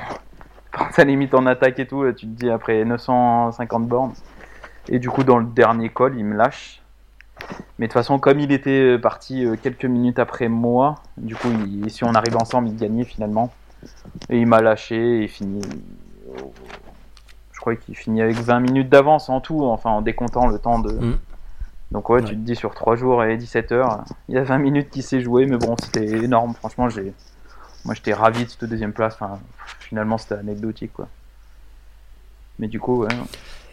la 0.99 1.05
limite 1.05 1.35
en 1.35 1.47
attaque 1.47 1.79
et 1.79 1.87
tout, 1.87 2.05
tu 2.13 2.27
te 2.27 2.33
dis 2.33 2.51
après 2.51 2.85
950 2.85 3.87
bornes. 3.87 4.13
Et 4.89 4.99
du 4.99 5.11
coup, 5.11 5.23
dans 5.25 5.39
le 5.39 5.45
dernier 5.47 5.89
col, 5.89 6.17
il 6.19 6.25
me 6.25 6.37
lâche. 6.37 6.83
Mais 7.79 7.87
de 7.87 7.93
toute 7.93 7.95
façon, 7.95 8.19
comme 8.19 8.39
il 8.41 8.53
était 8.53 8.99
parti 8.99 9.45
euh, 9.45 9.57
quelques 9.61 9.85
minutes 9.85 10.19
après 10.19 10.49
moi, 10.49 10.97
du 11.17 11.35
coup, 11.35 11.49
si 11.89 12.05
on 12.05 12.15
arrive 12.15 12.37
ensemble, 12.37 12.69
il 12.69 12.77
gagnait 12.77 13.05
finalement. 13.05 13.53
Et 14.31 14.39
il 14.39 14.47
m'a 14.47 14.61
lâché 14.61 15.25
et 15.25 15.29
fini. 15.29 15.61
au- 16.39 16.53
Je 17.53 17.61
crois 17.61 17.75
qu'il 17.77 17.97
finit 17.97 18.23
avec 18.23 18.37
20 18.37 18.61
minutes 18.61 18.89
d'avance 18.89 19.29
en 19.29 19.41
tout, 19.41 19.65
enfin 19.65 19.91
en 19.91 20.03
décomptant 20.03 20.47
le 20.47 20.59
temps 20.59 20.79
de. 20.79 20.93
Mm. 20.93 21.19
Donc 21.93 22.09
ouais, 22.09 22.21
Ouais. 22.23 22.29
tu 22.29 22.35
te 22.35 22.41
dis 22.41 22.57
sur 22.57 22.75
3 22.75 22.97
jours 22.97 23.23
et 23.23 23.37
17 23.37 23.71
heures, 23.73 24.05
il 24.29 24.35
y 24.35 24.39
a 24.39 24.43
20 24.45 24.59
minutes 24.59 24.91
qui 24.91 25.03
s'est 25.03 25.21
joué, 25.21 25.45
mais 25.47 25.59
bon, 25.59 25.77
c'était 25.83 26.07
énorme. 26.07 26.55
Franchement, 26.55 26.89
j'ai 26.89 27.13
moi 27.85 27.95
j'étais 27.95 28.15
ravi 28.15 28.45
de 28.45 28.51
cette 28.51 28.65
deuxième 28.65 28.93
place. 28.93 29.15
Enfin, 29.15 29.39
finalement, 29.81 30.17
c'était 30.19 30.37
anecdotique, 30.37 30.93
quoi. 30.95 31.09
Mais 32.59 32.69
du 32.69 32.81
coup, 32.81 33.03
ouais. 33.03 33.09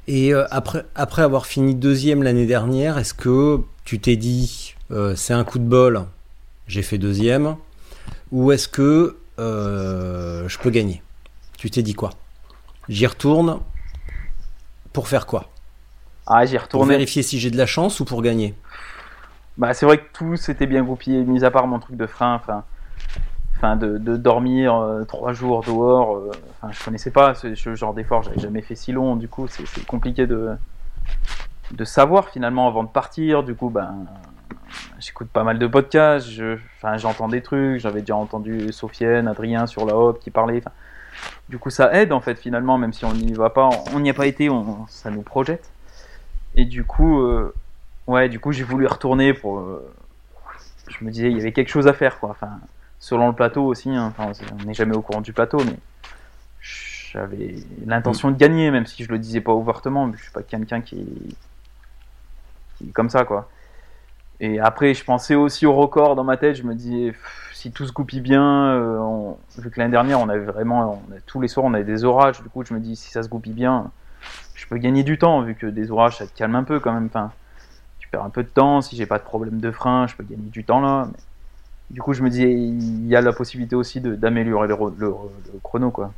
Et 0.07 0.34
euh, 0.34 0.45
après, 0.51 0.86
après 0.95 1.22
avoir 1.22 1.45
fini 1.45 1.76
deuxième 1.76 2.24
l'année 2.24 2.45
dernière, 2.45 2.97
est-ce 2.97 3.13
que 3.13 3.61
tu 3.86 3.99
t'es 3.99 4.15
dit 4.15 4.76
euh, 4.91 5.15
c'est 5.15 5.34
un 5.34 5.43
coup 5.43 5.59
de 5.59 5.63
bol, 5.65 6.05
j'ai 6.67 6.82
fait 6.82 6.97
deuxième, 6.97 7.55
ou 8.32 8.51
est-ce 8.51 8.67
que 8.67 9.17
euh, 9.38 10.47
je 10.49 10.57
peux 10.57 10.72
gagner? 10.72 11.03
Tu 11.57 11.70
t'es 11.70 11.84
dit 11.84 11.93
quoi? 11.93 12.09
J'y 12.89 13.05
retourne 13.05 13.59
pour 14.93 15.07
faire 15.07 15.26
quoi? 15.28 15.49
Ah, 16.30 16.46
j'y 16.46 16.58
Pour 16.72 16.86
retournais. 16.86 16.88
vérifier 16.88 17.22
si 17.24 17.40
j'ai 17.40 17.52
de 17.52 17.58
la 17.58 17.66
chance 17.68 18.00
ou 18.00 18.06
pour 18.06 18.22
gagner 18.24 18.56
Bah, 19.58 19.74
c'est 19.74 19.86
vrai 19.86 19.98
que 20.00 20.12
tout 20.14 20.36
s'était 20.38 20.68
bien 20.68 20.84
goupillé, 20.84 21.24
mis 21.24 21.44
à 21.44 21.52
part 21.52 21.68
mon 21.68 21.80
truc 21.80 21.98
de 21.98 22.08
frein, 22.08 22.36
enfin, 22.36 22.64
enfin 23.58 23.76
de, 23.78 23.98
de 23.98 24.18
dormir 24.18 24.76
euh, 24.76 25.04
trois 25.06 25.34
jours 25.34 25.64
dehors. 25.64 26.16
euh, 26.18 26.32
Enfin, 26.62 26.72
je 26.74 26.84
connaissais 26.84 27.12
pas 27.12 27.36
ce, 27.36 27.56
ce 27.56 27.76
genre 27.76 27.94
d'effort, 27.94 28.24
j'avais 28.24 28.40
jamais 28.40 28.62
fait 28.62 28.76
si 28.76 28.92
long, 28.94 29.16
du 29.16 29.30
coup, 29.30 29.48
c'est 29.48 29.66
c'est 29.68 29.86
compliqué 29.86 30.28
de 30.28 30.52
de 31.72 31.86
savoir 31.86 32.30
finalement 32.30 32.68
avant 32.68 32.84
de 32.84 32.90
partir. 32.90 33.44
Du 33.44 33.56
coup, 33.56 33.70
ben, 33.70 34.06
j'écoute 35.00 35.30
pas 35.30 35.44
mal 35.44 35.60
de 35.60 35.68
podcasts, 35.68 36.28
je, 36.30 36.58
enfin, 36.78 36.98
j'entends 36.98 37.28
des 37.30 37.42
trucs, 37.42 37.80
j'avais 37.80 38.02
déjà 38.02 38.16
entendu 38.16 38.72
Sofiane, 38.72 39.28
Adrien 39.28 39.68
sur 39.68 39.86
la 39.86 39.96
Hop 39.98 40.20
qui 40.20 40.32
parlait. 40.32 40.60
enfin, 40.60 40.72
du 41.50 41.60
coup, 41.60 41.70
ça 41.70 41.94
aide 41.94 42.14
en 42.14 42.22
fait 42.22 42.40
finalement, 42.40 42.78
même 42.78 42.94
si 42.94 43.06
on 43.06 43.14
n'y 43.14 43.34
va 43.34 43.50
pas, 43.52 43.70
on 43.94 44.00
n'y 44.00 44.10
a 44.10 44.14
pas 44.14 44.28
été, 44.28 44.50
on, 44.50 44.86
ça 44.88 45.12
nous 45.12 45.24
projette. 45.24 45.72
Et 46.56 46.66
du 46.66 46.84
coup. 46.84 47.22
euh, 47.22 47.54
Ouais, 48.08 48.28
du 48.28 48.39
coup, 48.39 48.52
j'ai 48.52 48.64
voulu 48.64 48.88
retourner 48.88 49.34
pour. 49.34 49.60
euh, 49.60 49.88
Je 50.88 51.04
me 51.06 51.12
disais, 51.12 51.30
il 51.32 51.38
y 51.38 51.41
avait 51.41 51.52
quelque 51.52 51.70
chose 51.70 51.88
à 51.88 51.93
faire, 51.93 52.20
quoi. 52.20 52.30
Enfin, 52.32 52.60
selon 53.00 53.28
le 53.28 53.34
plateau 53.36 53.66
aussi. 53.66 53.89
hein. 53.89 54.14
Enfin, 54.18 54.32
on 54.60 54.66
n'est 54.66 54.74
jamais 54.74 54.95
au 54.95 55.02
courant 55.02 55.22
du 55.22 55.34
plateau, 55.34 55.60
mais 55.64 55.78
j'avais 56.62 57.56
l'intention 57.86 58.32
de 58.32 58.38
gagner, 58.38 58.72
même 58.72 58.86
si 58.86 59.04
je 59.04 59.10
le 59.12 59.20
disais 59.20 59.41
pas 59.41 59.54
ouvertement. 59.54 60.12
Je 60.16 60.22
suis 60.24 60.32
pas 60.32 60.43
quelqu'un 60.43 60.82
qui... 60.82 61.06
est 62.82 62.91
comme 62.93 63.10
ça, 63.10 63.26
quoi. 63.26 63.50
Et 64.39 64.60
après, 64.60 64.93
je 64.93 65.04
pensais 65.04 65.36
aussi 65.36 65.66
au 65.66 65.74
record 65.74 66.16
dans 66.16 66.24
ma 66.24 66.38
tête. 66.38 66.56
Je 66.56 66.64
me 66.64 66.74
disais, 66.76 67.14
si 67.54 67.72
tout 67.72 67.86
se 67.86 67.91
goupille 67.91 68.22
bien, 68.22 68.68
euh, 68.74 69.32
vu 69.58 69.70
que 69.70 69.80
l'année 69.80 69.91
dernière, 69.91 70.20
on 70.20 70.30
avait 70.30 70.45
vraiment, 70.45 71.04
tous 71.26 71.41
les 71.41 71.47
soirs, 71.50 71.66
on 71.66 71.74
avait 71.74 71.84
des 71.84 72.06
orages. 72.06 72.41
Du 72.41 72.50
coup, 72.50 72.64
je 72.66 72.74
me 72.74 72.80
dis, 72.80 72.95
si 72.95 73.12
ça 73.12 73.22
se 73.24 73.30
goupille 73.30 73.54
bien, 73.54 73.91
je 74.55 74.65
peux 74.67 74.78
gagner 74.78 75.03
du 75.03 75.17
temps, 75.17 75.41
vu 75.41 75.55
que 75.55 75.67
des 75.67 75.91
orages, 75.91 76.17
ça 76.17 76.28
te 76.28 76.36
calme 76.38 76.55
un 76.55 76.63
peu 76.63 76.80
quand 76.80 76.93
même. 76.93 77.07
Enfin, 77.07 77.32
tu 77.99 78.07
perds 78.09 78.24
un 78.24 78.30
peu 78.30 78.43
de 78.43 78.49
temps. 78.49 78.82
Si 78.82 78.95
j'ai 78.95 79.05
pas 79.05 79.20
de 79.20 79.24
problème 79.24 79.59
de 79.59 79.72
frein, 79.72 80.07
je 80.07 80.15
peux 80.15 80.24
gagner 80.24 80.49
du 80.49 80.63
temps 80.65 80.82
là. 80.82 81.07
Mais... 81.11 81.20
Du 81.91 82.01
coup, 82.01 82.13
je 82.13 82.24
me 82.24 82.30
dis, 82.30 82.43
il 82.43 83.07
y 83.07 83.15
a 83.15 83.22
la 83.22 83.34
possibilité 83.34 83.76
aussi 83.76 84.01
d'améliorer 84.01 84.67
le, 84.67 84.76
ro- 84.76 84.93
le- 84.97 85.07
le 85.53 85.59
chrono, 85.63 85.91
quoi. 85.91 86.13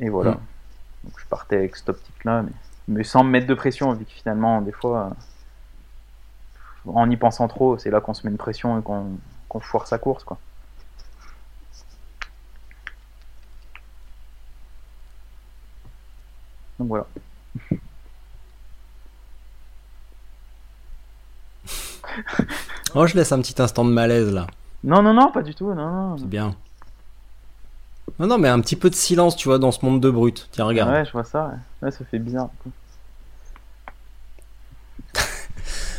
Et 0.00 0.08
voilà. 0.08 0.32
Mm. 0.32 0.40
Donc, 1.04 1.12
je 1.18 1.24
partais 1.26 1.56
avec 1.56 1.76
cette 1.76 1.88
optique-là, 1.90 2.42
mais, 2.42 2.52
mais 2.88 3.04
sans 3.04 3.24
me 3.24 3.30
mettre 3.30 3.46
de 3.46 3.54
pression, 3.54 3.92
vu 3.92 4.04
que 4.04 4.10
finalement, 4.12 4.60
des 4.62 4.72
fois, 4.72 5.12
en 6.86 7.10
y 7.10 7.16
pensant 7.16 7.48
trop, 7.48 7.78
c'est 7.78 7.90
là 7.90 8.00
qu'on 8.00 8.14
se 8.14 8.26
met 8.26 8.30
une 8.32 8.38
pression 8.38 8.78
et 8.78 8.82
qu'on 8.82 9.18
qu'on 9.48 9.60
foire 9.60 9.86
sa 9.86 9.98
course, 9.98 10.24
quoi. 10.24 10.38
Donc 16.78 16.88
voilà. 16.88 17.06
Oh, 22.94 23.06
je 23.06 23.14
laisse 23.14 23.32
un 23.32 23.40
petit 23.40 23.60
instant 23.60 23.84
de 23.84 23.90
malaise 23.90 24.32
là. 24.32 24.46
Non, 24.82 25.02
non, 25.02 25.12
non, 25.12 25.30
pas 25.30 25.42
du 25.42 25.54
tout, 25.54 25.72
non, 25.74 25.90
non. 25.90 26.18
C'est 26.18 26.26
bien. 26.26 26.56
Non, 28.18 28.26
non, 28.26 28.38
mais 28.38 28.48
un 28.48 28.60
petit 28.60 28.76
peu 28.76 28.88
de 28.90 28.94
silence, 28.94 29.36
tu 29.36 29.48
vois, 29.48 29.58
dans 29.58 29.70
ce 29.70 29.84
monde 29.84 30.00
de 30.00 30.10
brut. 30.10 30.48
Tiens, 30.50 30.64
regarde. 30.64 30.90
Ouais, 30.90 31.04
je 31.04 31.12
vois 31.12 31.24
ça. 31.24 31.46
Ouais, 31.46 31.58
Ouais, 31.82 31.90
ça 31.90 32.04
fait 32.04 32.18
bizarre. 32.18 32.48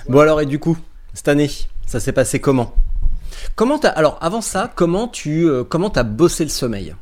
Bon 0.10 0.20
alors 0.20 0.42
et 0.42 0.48
du 0.48 0.58
coup, 0.60 0.76
cette 1.14 1.28
année, 1.28 1.50
ça 1.86 2.00
s'est 2.00 2.14
passé 2.14 2.42
comment? 2.42 2.74
Comment 3.56 3.78
t'as 3.78 3.90
alors 3.90 4.18
avant 4.22 4.42
ça, 4.42 4.72
comment 4.76 5.08
tu 5.08 5.48
euh, 5.48 5.64
comment 5.64 5.92
t'as 5.92 6.04
bossé 6.04 6.44
le 6.44 6.50
sommeil? 6.50 6.96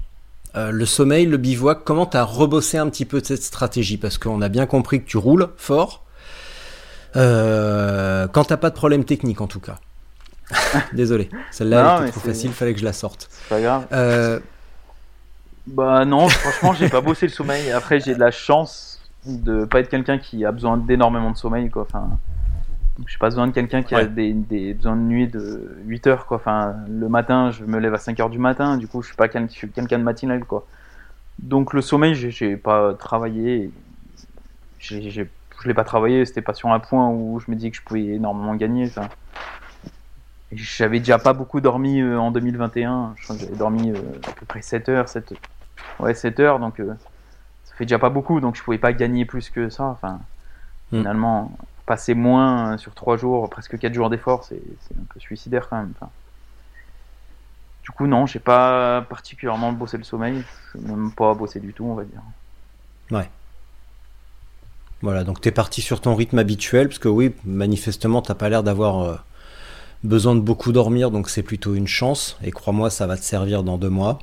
Euh, 0.58 0.72
Le 0.72 0.86
sommeil, 0.86 1.26
le 1.28 1.38
bivouac, 1.38 1.84
comment 1.84 2.06
t'as 2.06 2.24
rebossé 2.24 2.78
un 2.78 2.90
petit 2.90 3.06
peu 3.06 3.22
de 3.22 3.26
cette 3.26 3.44
stratégie? 3.44 3.98
Parce 3.98 4.18
qu'on 4.18 4.42
a 4.42 4.50
bien 4.50 4.66
compris 4.66 5.02
que 5.04 5.08
tu 5.08 5.18
roules 5.18 5.50
fort. 5.58 6.04
Euh, 7.16 8.28
quand 8.28 8.46
t'as 8.46 8.58
pas 8.58 8.70
de 8.70 8.76
problème 8.76 9.06
technique 9.06 9.40
en 9.42 9.48
tout 9.48 9.60
cas. 9.60 9.80
Désolé, 10.94 11.30
celle-là 11.52 12.02
était 12.02 12.12
trop 12.12 12.22
facile, 12.22 12.52
fallait 12.52 12.74
que 12.74 12.80
je 12.80 12.86
la 12.86 12.94
sorte. 12.94 13.28
C'est 13.30 13.50
pas 13.50 13.62
grave. 13.62 13.88
Euh, 13.92 14.40
Bah 15.68 16.06
non, 16.06 16.30
franchement, 16.30 16.74
j'ai 16.74 16.90
pas 16.90 17.02
bossé 17.02 17.26
le 17.28 17.32
sommeil. 17.32 17.72
Après, 17.72 18.00
j'ai 18.00 18.16
de 18.16 18.20
la 18.20 18.32
chance 18.32 19.02
de 19.26 19.66
pas 19.66 19.80
être 19.82 19.90
quelqu'un 19.90 20.18
qui 20.18 20.46
a 20.46 20.52
besoin 20.54 20.78
d'énormément 20.78 21.32
de 21.32 21.38
sommeil, 21.38 21.70
quoi. 21.70 21.82
Enfin, 21.84 22.10
j'ai 23.06 23.18
pas 23.20 23.28
besoin 23.28 23.48
de 23.48 23.52
quelqu'un 23.54 23.84
qui 23.84 23.94
a 23.96 24.06
des, 24.06 24.34
des 24.34 24.74
besoins 24.74 24.96
de 24.96 25.02
nuit 25.02 25.28
de 25.28 25.78
8 25.86 26.08
heures, 26.08 26.26
quoi. 26.26 26.38
Enfin, 26.38 26.76
le 26.90 27.08
matin, 27.10 27.52
je 27.52 27.64
me 27.64 27.78
lève 27.80 27.94
à 27.94 27.98
5 28.00 28.20
heures 28.20 28.30
du 28.30 28.40
matin, 28.40 28.78
du 28.78 28.88
coup, 28.88 29.02
je 29.02 29.08
suis 29.08 29.16
pas 29.16 29.28
je 29.28 29.66
quelqu'un 29.68 30.00
de 30.00 30.04
matinal, 30.04 30.44
quoi. 30.46 30.66
Donc 31.40 31.74
le 31.74 31.82
sommeil, 31.82 32.16
j'ai- 32.16 32.32
pas 32.58 32.94
travaillé. 32.96 33.72
J'ai- 34.80 35.10
j'ai- 35.10 35.30
Je 35.64 35.68
l'ai 35.68 35.74
pas 35.74 35.84
travaillé, 35.84 36.24
c'était 36.26 36.44
pas 36.44 36.54
sur 36.54 36.70
un 36.72 36.80
point 36.80 37.10
où 37.10 37.40
je 37.40 37.50
me 37.50 37.56
dis 37.56 37.72
que 37.72 37.78
je 37.78 37.82
pouvais 37.82 38.06
énormément 38.06 38.54
gagner. 38.56 38.92
J'avais 40.52 41.00
déjà 41.00 41.18
pas 41.18 41.34
beaucoup 41.34 41.62
dormi 41.62 42.00
euh, 42.00 42.20
en 42.20 42.30
2021. 42.32 43.16
Je 43.18 43.24
crois 43.24 43.36
que 43.36 43.42
j'avais 43.42 43.56
dormi 43.56 43.90
euh, 43.92 43.96
à 44.28 44.32
peu 44.40 44.46
près 44.46 44.62
7 44.62 44.88
heures, 44.88 45.10
7, 45.10 45.34
ouais, 46.00 46.14
7 46.14 46.40
heures, 46.40 46.60
donc 46.60 46.80
euh, 46.80 46.94
ça 47.66 47.76
fait 47.76 47.86
déjà 47.86 48.00
pas 48.00 48.10
beaucoup, 48.10 48.40
donc 48.40 48.56
je 48.56 48.64
pouvais 48.64 48.78
pas 48.78 48.94
gagner 48.94 49.26
plus 49.26 49.50
que 49.50 49.70
ça. 49.70 49.86
Enfin, 49.86 50.20
Hmm. 50.92 51.00
finalement, 51.00 51.58
passer 51.88 52.14
moins 52.14 52.74
euh, 52.74 52.78
sur 52.78 52.94
3 52.94 53.18
jours, 53.18 53.50
presque 53.50 53.80
4 53.80 53.94
jours 53.94 54.12
d'effort, 54.12 54.44
c'est 54.44 54.56
un 54.56 55.06
peu 55.12 55.20
suicidaire 55.20 55.68
quand 55.68 55.78
même. 55.78 55.94
Enfin, 56.00 56.12
du 57.82 57.90
coup, 57.92 58.06
non, 58.06 58.28
j'ai 58.28 58.40
pas 58.40 59.02
particulièrement 59.10 59.72
bossé 59.72 59.98
le 59.98 60.04
sommeil, 60.04 60.44
même 60.76 61.12
pas 61.12 61.34
bossé 61.34 61.60
du 61.60 61.74
tout, 61.74 61.86
on 61.86 61.96
va 61.96 62.04
dire. 62.04 62.22
Voilà, 65.02 65.24
donc 65.24 65.42
t'es 65.42 65.52
parti 65.52 65.82
sur 65.82 66.02
ton 66.02 66.16
rythme 66.16 66.40
habituel, 66.40 66.88
parce 66.88 67.00
que 67.00 67.08
oui, 67.08 67.34
manifestement, 67.46 68.22
t'as 68.22 68.34
pas 68.34 68.50
l'air 68.50 68.64
d'avoir 68.64 69.02
euh, 69.02 69.16
besoin 70.04 70.36
de 70.36 70.42
beaucoup 70.42 70.72
dormir, 70.72 71.12
donc 71.12 71.30
c'est 71.30 71.44
plutôt 71.44 71.76
une 71.76 71.88
chance. 71.88 72.38
Et 72.44 72.52
crois-moi, 72.52 72.90
ça 72.90 73.08
va 73.08 73.16
te 73.16 73.24
servir 73.24 73.64
dans 73.64 73.78
deux 73.78 73.90
mois. 73.90 74.20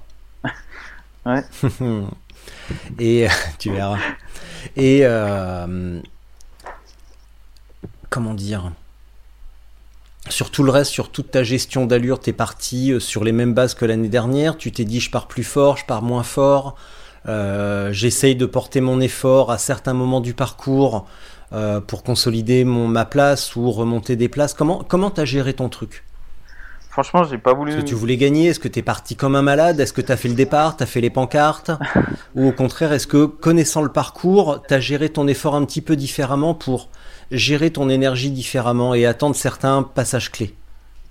Ouais. 1.25 1.43
Et 2.99 3.27
tu 3.59 3.73
verras. 3.73 3.99
Et 4.77 5.01
euh, 5.05 6.01
comment 8.15 8.35
dire 8.35 8.71
sur 10.31 10.51
tout 10.51 10.63
le 10.63 10.71
reste, 10.71 10.91
sur 10.91 11.11
toute 11.11 11.33
ta 11.33 11.43
gestion 11.43 11.85
d'allure, 11.85 12.19
t'es 12.19 12.33
parti 12.33 12.93
euh, 12.93 13.01
sur 13.01 13.25
les 13.25 13.33
mêmes 13.33 13.53
bases 13.53 13.75
que 13.75 13.85
l'année 13.85 14.09
dernière. 14.09 14.57
Tu 14.57 14.73
t'es 14.73 14.87
dit, 14.87 15.01
je 15.01 15.11
pars 15.11 15.27
plus 15.27 15.45
fort, 15.45 15.77
je 15.77 15.85
pars 15.85 16.01
moins 16.01 16.23
fort. 16.23 16.77
Euh, 17.29 17.93
J'essaye 17.93 18.35
de 18.35 18.47
porter 18.47 18.81
mon 18.81 19.01
effort 19.01 19.51
à 19.53 19.59
certains 19.59 19.93
moments 19.93 20.23
du 20.23 20.33
parcours 20.33 21.07
euh, 21.53 21.79
pour 21.81 22.03
consolider 22.03 22.65
mon, 22.65 22.89
ma 22.89 23.05
place 23.05 23.55
ou 23.55 23.71
remonter 23.71 24.17
des 24.17 24.31
places. 24.31 24.55
Comment 24.55 24.83
comment 24.83 25.11
t'as 25.11 25.27
géré 25.27 25.53
ton 25.53 25.69
truc? 25.69 26.05
Franchement, 26.89 27.25
j'ai 27.25 27.37
pas 27.37 27.53
voulu. 27.53 27.73
Est-ce 27.73 27.81
que 27.81 27.87
tu 27.87 27.95
voulais 27.95 28.17
gagner? 28.17 28.47
Est-ce 28.47 28.61
que 28.61 28.69
t'es 28.69 28.83
parti 28.83 29.17
comme 29.17 29.37
un 29.37 29.43
malade? 29.43 29.79
Est-ce 29.79 29.93
que 29.93 30.01
t'as 30.01 30.17
fait 30.17 30.29
le 30.29 30.35
départ? 30.35 30.79
T'as 30.79 30.87
fait 30.87 31.03
les 31.03 31.11
pancartes? 31.11 31.73
Ou 32.35 32.49
au 32.49 32.53
contraire, 32.53 32.95
est-ce 32.95 33.09
que 33.09 33.27
connaissant 33.27 33.83
le 33.83 33.91
parcours, 33.91 34.63
t'as 34.69 34.81
géré 34.81 35.11
ton 35.11 35.27
effort 35.29 35.55
un 35.55 35.65
petit 35.67 35.83
peu 35.83 35.97
différemment 35.97 36.55
pour 36.55 36.89
gérer 37.31 37.71
ton 37.71 37.89
énergie 37.89 38.31
différemment 38.31 38.95
et 38.95 39.07
attendre 39.07 39.35
certains 39.35 39.83
passages 39.83 40.31
clés 40.31 40.55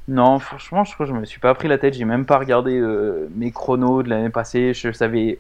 Non, 0.07 0.39
franchement, 0.39 0.83
je 0.83 0.93
crois 0.93 1.05
que 1.05 1.11
je 1.13 1.17
me 1.17 1.25
suis 1.25 1.39
pas 1.39 1.53
pris 1.53 1.67
la 1.67 1.77
tête. 1.77 1.93
J'ai 1.93 2.05
même 2.05 2.25
pas 2.25 2.37
regardé 2.37 2.77
euh, 2.77 3.27
mes 3.35 3.51
chronos 3.51 4.03
de 4.03 4.09
l'année 4.09 4.29
passée. 4.29 4.73
Je 4.73 4.91
savais, 4.91 5.39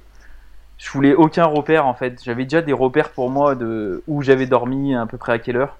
je 0.77 0.91
voulais 0.91 1.15
aucun 1.15 1.45
repère 1.45 1.85
en 1.85 1.93
fait. 1.93 2.21
J'avais 2.23 2.43
déjà 2.43 2.61
des 2.61 2.73
repères 2.73 3.11
pour 3.11 3.29
moi 3.29 3.55
de 3.55 4.03
où 4.07 4.21
j'avais 4.21 4.45
dormi, 4.45 4.95
à 4.95 5.05
peu 5.05 5.17
près 5.17 5.33
à 5.33 5.39
quelle 5.39 5.57
heure. 5.57 5.77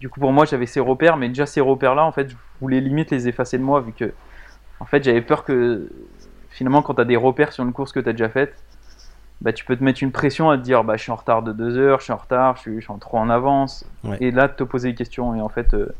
Du 0.00 0.08
coup, 0.08 0.20
pour 0.20 0.32
moi, 0.32 0.44
j'avais 0.44 0.66
ces 0.66 0.80
repères, 0.80 1.16
mais 1.16 1.28
déjà 1.28 1.44
ces 1.44 1.60
repères-là, 1.60 2.04
en 2.04 2.12
fait, 2.12 2.30
je 2.30 2.36
voulais 2.60 2.80
limite 2.80 3.10
les 3.10 3.26
effacer 3.26 3.58
de 3.58 3.64
moi, 3.64 3.80
vu 3.80 3.92
que, 3.92 4.12
en 4.78 4.84
fait, 4.84 5.02
j'avais 5.02 5.22
peur 5.22 5.44
que 5.44 5.88
finalement, 6.50 6.82
quand 6.82 6.94
t'as 6.94 7.04
des 7.04 7.16
repères 7.16 7.52
sur 7.52 7.64
une 7.64 7.72
course 7.72 7.92
que 7.92 8.00
t'as 8.00 8.12
déjà 8.12 8.28
faite, 8.28 8.54
bah, 9.40 9.52
tu 9.52 9.64
peux 9.64 9.76
te 9.76 9.84
mettre 9.84 10.02
une 10.02 10.10
pression 10.12 10.50
à 10.50 10.56
te 10.58 10.62
dire, 10.62 10.82
bah, 10.84 10.96
je 10.96 11.02
suis 11.02 11.12
en 11.12 11.16
retard 11.16 11.42
de 11.42 11.52
deux 11.52 11.76
heures, 11.78 11.98
je 12.00 12.04
suis 12.04 12.12
en 12.12 12.16
retard, 12.16 12.56
je 12.56 12.62
suis, 12.62 12.74
je 12.76 12.80
suis 12.80 12.92
en 12.92 12.98
trop 12.98 13.18
en 13.18 13.30
avance, 13.30 13.84
Ouais. 14.04 14.16
et 14.20 14.30
là, 14.30 14.48
te 14.48 14.64
poser 14.64 14.88
des 14.90 14.94
questions. 14.94 15.34
Et 15.34 15.40
en 15.40 15.48
fait, 15.48 15.74
euh, 15.74 15.94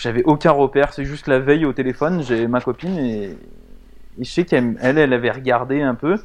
j'avais 0.00 0.22
aucun 0.24 0.52
repère. 0.52 0.92
C'est 0.92 1.04
juste 1.04 1.26
la 1.28 1.38
veille 1.38 1.64
au 1.64 1.72
téléphone, 1.72 2.22
j'ai 2.22 2.46
ma 2.46 2.60
copine 2.60 2.96
et, 2.98 3.24
et 4.18 4.24
je 4.24 4.30
sais 4.30 4.44
qu'elle, 4.44 4.76
elle, 4.80 4.98
elle 4.98 5.12
avait 5.12 5.30
regardé 5.30 5.82
un 5.82 5.94
peu. 5.94 6.16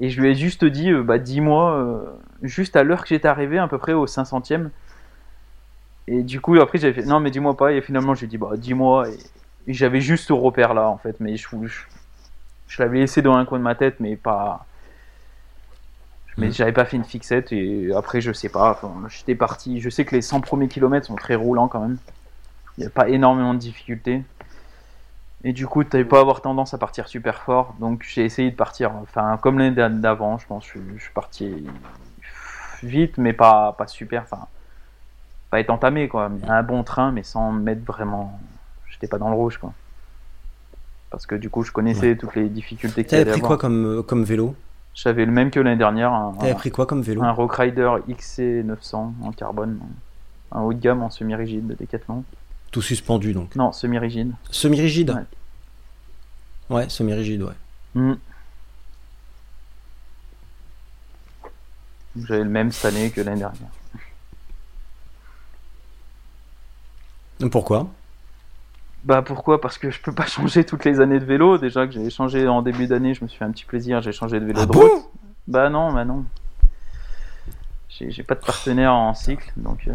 Et 0.00 0.08
je 0.10 0.20
lui 0.20 0.30
ai 0.30 0.34
juste 0.34 0.64
dit, 0.64 0.90
euh, 0.90 1.02
bah, 1.02 1.18
dis-moi, 1.18 1.74
euh, 1.74 2.00
juste 2.42 2.74
à 2.76 2.82
l'heure 2.82 3.02
que 3.02 3.08
j'étais 3.08 3.28
arrivé, 3.28 3.58
à 3.58 3.68
peu 3.68 3.78
près 3.78 3.92
au 3.92 4.06
500ème. 4.06 4.70
Et 6.08 6.22
du 6.22 6.40
coup, 6.40 6.58
après, 6.58 6.78
j'avais 6.78 6.94
fait, 7.02 7.06
non, 7.06 7.20
mais 7.20 7.30
dis-moi 7.30 7.56
pas. 7.56 7.72
Et 7.72 7.80
finalement, 7.82 8.14
je 8.14 8.20
lui 8.20 8.26
ai 8.26 8.28
dit, 8.30 8.38
bah, 8.38 8.50
dis-moi. 8.56 9.08
Et, 9.08 9.18
et 9.68 9.74
j'avais 9.74 10.00
juste 10.00 10.26
ce 10.26 10.32
repère-là, 10.32 10.88
en 10.88 10.96
fait. 10.96 11.16
Mais 11.20 11.36
je, 11.36 11.46
je, 11.64 11.80
je 12.66 12.82
l'avais 12.82 12.98
laissé 12.98 13.20
dans 13.22 13.34
un 13.34 13.44
coin 13.44 13.58
de 13.58 13.64
ma 13.64 13.74
tête, 13.74 13.96
mais 14.00 14.16
pas. 14.16 14.64
Mais 16.38 16.46
Mhm. 16.46 16.52
j'avais 16.52 16.72
pas 16.72 16.84
fait 16.84 16.96
une 16.96 17.04
fixette 17.04 17.52
et 17.52 17.92
après, 17.94 18.20
je 18.20 18.32
sais 18.32 18.48
pas. 18.48 18.70
enfin, 18.70 18.92
J'étais 19.08 19.34
parti. 19.34 19.80
Je 19.80 19.90
sais 19.90 20.04
que 20.04 20.14
les 20.14 20.22
100 20.22 20.40
premiers 20.40 20.68
kilomètres 20.68 21.06
sont 21.06 21.16
très 21.16 21.34
roulants 21.34 21.68
quand 21.68 21.80
même. 21.80 21.98
Il 22.78 22.82
n'y 22.82 22.86
a 22.86 22.90
pas 22.90 23.08
énormément 23.08 23.52
de 23.52 23.58
difficultés. 23.58 24.22
Et 25.42 25.52
du 25.52 25.66
coup, 25.66 25.84
tu 25.84 25.90
n'avais 25.96 26.08
pas 26.08 26.20
avoir 26.20 26.42
tendance 26.42 26.74
à 26.74 26.78
partir 26.78 27.08
super 27.08 27.42
fort. 27.42 27.74
Donc, 27.80 28.04
j'ai 28.08 28.24
essayé 28.24 28.50
de 28.50 28.56
partir, 28.56 28.92
enfin, 28.96 29.38
comme 29.42 29.58
l'année 29.58 29.74
d'a- 29.74 29.88
d'avant, 29.88 30.38
je 30.38 30.46
pense. 30.46 30.64
Je, 30.64 30.70
suis- 30.70 30.80
je 30.98 31.02
suis 31.02 31.12
parti 31.12 31.66
vite, 32.82 33.18
mais 33.18 33.32
pas, 33.32 33.72
pas 33.72 33.86
super. 33.86 34.22
Enfin, 34.22 34.46
pas 35.50 35.60
être 35.60 35.70
entamé, 35.70 36.08
quoi. 36.08 36.30
Un 36.46 36.62
bon 36.62 36.82
train, 36.84 37.10
mais 37.10 37.22
sans 37.22 37.52
me 37.52 37.60
mettre 37.60 37.82
vraiment. 37.84 38.38
J'étais 38.90 39.08
pas 39.08 39.18
dans 39.18 39.30
le 39.30 39.34
rouge, 39.36 39.58
quoi. 39.58 39.72
Parce 41.10 41.26
que 41.26 41.34
du 41.34 41.50
coup, 41.50 41.62
je 41.64 41.72
connaissais 41.72 42.16
toutes 42.16 42.36
les 42.36 42.48
difficultés 42.48 43.02
qu'il 43.04 43.12
y 43.12 43.20
T'avais 43.20 43.22
avait 43.22 43.30
pris 43.32 43.40
quoi 43.40 43.56
comme, 43.58 44.02
comme 44.06 44.24
vélo? 44.24 44.54
J'avais 44.94 45.24
le 45.24 45.32
même 45.32 45.50
que 45.50 45.60
l'année 45.60 45.76
dernière, 45.76 46.12
un, 46.12 46.34
T'avais 46.38 46.54
pris 46.54 46.70
quoi 46.70 46.86
comme 46.86 47.02
vélo 47.02 47.22
un 47.22 47.30
Rockrider 47.30 47.90
XC900 48.08 49.12
en 49.22 49.32
carbone, 49.32 49.80
un 50.52 50.60
haut 50.60 50.72
de 50.72 50.80
gamme 50.80 51.02
en 51.02 51.10
semi-rigide 51.10 51.66
de 51.66 51.74
Decathlon. 51.74 52.24
Tout 52.70 52.82
suspendu 52.82 53.32
donc. 53.32 53.54
Non, 53.56 53.72
semi-rigide. 53.72 54.32
Semi-rigide 54.50 55.10
Ouais. 55.10 56.76
Ouais, 56.76 56.88
semi-rigide, 56.88 57.42
ouais. 57.42 57.54
Hmm. 57.94 58.14
J'avais 62.16 62.44
le 62.44 62.50
même 62.50 62.70
cette 62.72 62.92
année 62.92 63.10
que 63.10 63.20
l'année 63.20 63.40
dernière. 63.40 63.68
Pourquoi? 67.50 67.88
Bah 69.04 69.22
pourquoi? 69.22 69.60
Parce 69.60 69.78
que 69.78 69.90
je 69.90 70.00
peux 70.00 70.12
pas 70.12 70.26
changer 70.26 70.64
toutes 70.64 70.84
les 70.84 71.00
années 71.00 71.18
de 71.20 71.24
vélo. 71.24 71.58
Déjà 71.58 71.86
que 71.86 71.92
j'ai 71.92 72.10
changé 72.10 72.46
en 72.48 72.62
début 72.62 72.86
d'année, 72.86 73.14
je 73.14 73.22
me 73.24 73.28
suis 73.28 73.38
fait 73.38 73.44
un 73.44 73.50
petit 73.50 73.64
plaisir, 73.64 74.00
j'ai 74.02 74.12
changé 74.12 74.38
de 74.40 74.44
vélo 74.44 74.60
Ah 74.62 74.66
de 74.66 74.72
bon? 74.72 74.80
route. 74.80 75.04
Bah 75.48 75.68
non, 75.70 75.92
bah 75.92 76.04
non. 76.04 76.24
J'ai 77.88 78.22
pas 78.22 78.34
de 78.34 78.40
partenaire 78.40 78.94
en 78.94 79.12
cycle, 79.14 79.52
donc 79.56 79.80
euh, 79.86 79.94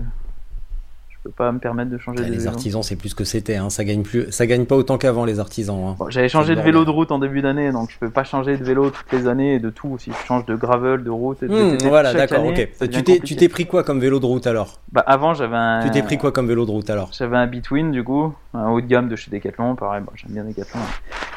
peux 1.25 1.31
pas 1.31 1.51
me 1.51 1.57
permettre 1.59 1.89
de 1.89 1.97
changer 1.97 2.19
Ah, 2.21 2.27
de 2.27 2.31
Les 2.31 2.37
vélo. 2.37 2.49
artisans, 2.49 2.83
c'est 2.83 2.95
plus 2.95 3.13
que 3.15 3.23
c'était. 3.23 3.55
Hein. 3.55 3.69
Ça 3.71 3.83
gagne 3.83 4.03
plus, 4.03 4.31
ça 4.31 4.45
gagne 4.45 4.65
pas 4.65 4.75
autant 4.75 4.97
qu'avant 4.99 5.25
les 5.25 5.39
artisans. 5.39 5.77
hein. 5.87 5.95
Bon, 5.97 6.09
J'avais 6.09 6.29
changé 6.29 6.55
de 6.55 6.61
vélo 6.61 6.85
de 6.85 6.89
route 6.91 7.11
en 7.11 7.17
début 7.19 7.41
d'année, 7.41 7.71
donc 7.71 7.89
je 7.91 7.97
peux 7.97 8.09
pas 8.11 8.23
changer 8.23 8.57
de 8.57 8.63
vélo 8.63 8.91
toutes 8.91 9.11
les 9.11 9.27
années 9.27 9.55
et 9.55 9.59
de 9.59 9.69
tout. 9.71 9.97
Si 9.97 10.11
je 10.11 10.25
change 10.27 10.45
de 10.45 10.55
gravel, 10.55 11.03
de 11.03 11.09
route, 11.09 11.41
et 11.41 11.47
de 11.47 11.53
VTT 11.55 11.87
voilà, 11.89 12.13
d'accord, 12.13 12.45
ok. 12.45 12.53
Tu 12.55 12.63
t'es, 12.77 12.87
tu 12.87 13.01
compliqué. 13.03 13.35
t'es 13.35 13.49
pris 13.49 13.65
quoi 13.65 13.83
comme 13.83 13.99
vélo 13.99 14.19
de 14.19 14.25
route 14.25 14.45
alors? 14.45 14.79
Bah 14.91 15.03
avant 15.07 15.33
j'avais 15.33 15.57
un. 15.57 15.81
Tu 15.83 15.89
t'es 15.91 16.03
pris 16.03 16.17
quoi 16.17 16.31
comme 16.31 16.47
vélo 16.47 16.65
de 16.65 16.71
route 16.71 16.89
alors? 16.89 17.09
J'avais 17.11 17.37
un 17.37 17.47
Between 17.47 17.91
du 17.91 18.03
coup, 18.03 18.33
un 18.53 18.69
haut 18.69 18.79
de 18.81 18.85
gamme 18.85 19.09
de 19.09 19.15
chez 19.15 19.31
Decathlon, 19.31 19.75
pareil, 19.75 20.03
bon, 20.05 20.11
j'aime 20.15 20.31
bien 20.31 20.43
Decathlon. 20.43 20.79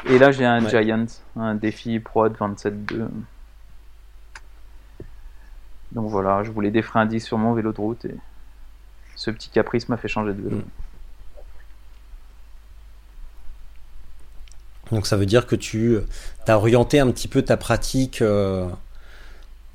Et 0.09 0.19
là 0.19 0.31
j'ai 0.31 0.45
un 0.45 0.63
Ouais. 0.63 0.83
Giant, 0.83 1.05
un 1.35 1.55
Défi 1.55 1.99
Prod 1.99 2.33
27.2. 2.37 3.07
Donc 5.91 6.09
voilà, 6.09 6.43
je 6.43 6.51
voulais 6.51 6.69
des 6.71 6.81
freins 6.83 7.01
à 7.01 7.05
disque 7.05 7.25
sur 7.27 7.37
mon 7.39 7.53
vélo 7.53 7.71
de 7.71 7.81
route 7.81 8.05
et 8.05 8.13
ce 9.19 9.31
petit 9.31 9.49
caprice 9.49 9.89
m'a 9.89 9.97
fait 9.97 10.07
changer 10.07 10.33
de 10.33 10.41
vélo. 10.41 10.57
Mm. 10.57 10.63
Donc 14.91 15.05
ça 15.05 15.17
veut 15.17 15.25
dire 15.25 15.45
que 15.45 15.57
tu 15.57 15.97
as 16.47 16.57
orienté 16.57 16.99
un 16.99 17.11
petit 17.11 17.27
peu 17.27 17.41
ta 17.41 17.57
pratique 17.57 18.21
euh, 18.21 18.65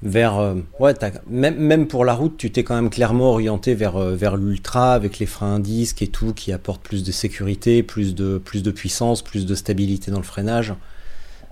vers... 0.02 0.38
euh, 0.38 0.54
ouais, 0.80 0.94
même, 1.28 1.56
même 1.56 1.86
pour 1.86 2.06
la 2.06 2.14
route, 2.14 2.38
tu 2.38 2.50
t'es 2.50 2.64
quand 2.64 2.74
même 2.74 2.88
clairement 2.88 3.30
orienté 3.30 3.74
vers, 3.74 3.96
euh, 3.96 4.16
vers 4.16 4.36
l'ultra 4.36 4.94
avec 4.94 5.18
les 5.18 5.26
freins 5.26 5.56
à 5.56 5.58
disque 5.58 6.00
et 6.00 6.08
tout 6.08 6.32
qui 6.32 6.50
apporte 6.50 6.82
plus 6.82 7.04
de 7.04 7.12
sécurité, 7.12 7.82
plus 7.82 8.14
de, 8.14 8.38
plus 8.38 8.62
de 8.62 8.70
puissance, 8.70 9.20
plus 9.20 9.44
de 9.44 9.54
stabilité 9.54 10.10
dans 10.10 10.16
le 10.16 10.24
freinage. 10.24 10.74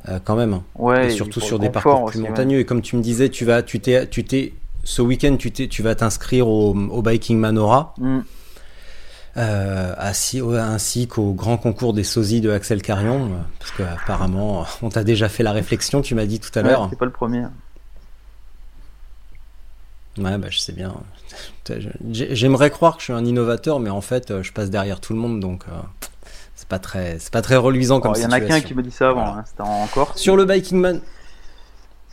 Euh, 0.09 0.18
quand 0.18 0.34
même. 0.34 0.62
Ouais, 0.74 1.09
et 1.09 1.11
surtout 1.11 1.40
sur 1.40 1.59
des 1.59 1.68
parcours 1.68 2.07
plus 2.07 2.20
montagneux. 2.20 2.59
Et 2.59 2.64
comme 2.64 2.80
tu 2.80 2.97
me 2.97 3.03
disais, 3.03 3.28
tu 3.28 3.45
vas, 3.45 3.62
tu 3.62 3.78
t'es, 3.78 4.09
tu 4.09 4.24
t'es, 4.24 4.55
ce 4.85 5.03
week-end, 5.03 5.37
tu 5.37 5.83
vas 5.83 5.95
t'inscrire 5.95 6.49
au, 6.49 6.74
au 6.74 7.03
Biking 7.03 7.39
Manora, 7.39 7.95
Mm. 7.99 8.20
euh, 9.37 9.95
ainsi, 9.99 11.07
qu'au 11.09 11.33
grand 11.33 11.57
concours 11.57 11.93
des 11.95 12.05
sosies 12.05 12.41
de 12.41 12.51
Axel 12.51 12.83
Carion, 12.83 13.26
euh, 13.26 13.37
parce 13.59 13.70
que 13.72 13.83
apparemment, 13.83 14.66
on 14.83 14.89
t'a 14.91 15.05
déjà 15.05 15.28
fait 15.28 15.43
la 15.43 15.53
réflexion. 15.53 16.03
Tu 16.03 16.14
m'as 16.14 16.26
dit 16.26 16.41
tout 16.41 16.51
à 16.59 16.62
Ouais, 16.62 16.68
l'heure. 16.68 16.87
c'est 16.91 16.99
pas 16.99 17.05
le 17.07 17.12
premier. 17.12 17.45
Ouais, 20.18 20.37
bah 20.37 20.49
je 20.51 20.59
sais 20.59 20.72
bien. 20.72 20.95
J'ai- 22.11 22.35
J'aimerais 22.37 22.68
croire 22.70 22.95
que 22.97 23.01
je 23.01 23.05
suis 23.05 23.12
un 23.14 23.24
innovateur, 23.24 23.80
mais 23.80 23.89
en 23.89 24.03
fait, 24.03 24.30
euh, 24.30 24.43
je 24.43 24.53
passe 24.53 24.68
derrière 24.68 25.01
tout 25.01 25.14
le 25.14 25.18
monde, 25.18 25.41
donc 25.41 25.64
euh, 25.68 25.72
c'est 26.55 26.68
pas 26.68 26.78
très, 26.78 27.18
c'est 27.18 27.33
pas 27.33 27.41
très 27.41 27.57
reluisant 27.57 27.99
comme 28.01 28.11
Alors, 28.11 28.18
Il 28.18 28.24
y 28.24 28.26
en 28.26 28.33
a 28.33 28.41
qu'un 28.41 28.61
qui 28.61 28.74
me 28.74 28.83
dit 28.83 28.91
ça 28.91 29.09
avant, 29.09 29.24
Voilà. 29.24 29.39
hein, 29.39 29.45
c'était 29.47 29.62
en 29.62 29.87
Corse. 29.87 30.20
Sur 30.20 30.37
le 30.37 30.45
Biking 30.45 30.78
Man. 30.78 31.01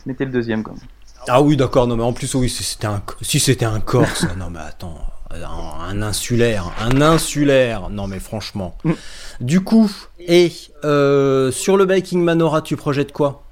Mettez 0.06 0.24
le 0.24 0.30
deuxième 0.32 0.62
quand 0.62 0.72
même. 0.72 0.80
Ah 1.28 1.42
oui, 1.42 1.56
d'accord, 1.56 1.86
non, 1.86 1.96
mais 1.96 2.02
en 2.02 2.12
plus, 2.12 2.34
oui, 2.34 2.48
si 2.48 2.62
c'était 2.62 2.86
un, 2.86 3.02
si 3.22 3.40
c'était 3.40 3.64
un 3.66 3.80
Corse, 3.80 4.26
non, 4.38 4.50
mais 4.50 4.60
attends, 4.60 4.98
un, 5.30 5.88
un 5.88 6.02
insulaire, 6.02 6.72
un 6.80 7.00
insulaire, 7.02 7.88
non, 7.90 8.06
mais 8.06 8.20
franchement. 8.20 8.76
Mm. 8.84 8.92
Du 9.40 9.60
coup, 9.62 9.90
et 10.18 10.52
euh, 10.84 11.50
sur 11.52 11.76
le 11.76 11.84
Biking 11.84 12.22
Manora, 12.22 12.62
tu 12.62 12.76
projettes 12.76 13.12
quoi? 13.12 13.42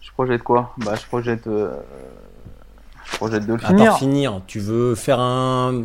Je 0.00 0.10
projette 0.12 0.42
quoi? 0.42 0.72
Bah 0.78 0.94
je 0.94 1.06
projette. 1.06 1.46
euh, 1.46 1.74
Je 3.04 3.16
projette 3.16 3.46
de 3.46 3.54
le 3.54 3.64
À 3.64 3.66
finir. 3.68 3.84
part 3.88 3.98
finir, 3.98 4.40
tu 4.46 4.60
veux 4.60 4.94
faire 4.94 5.20
un. 5.20 5.84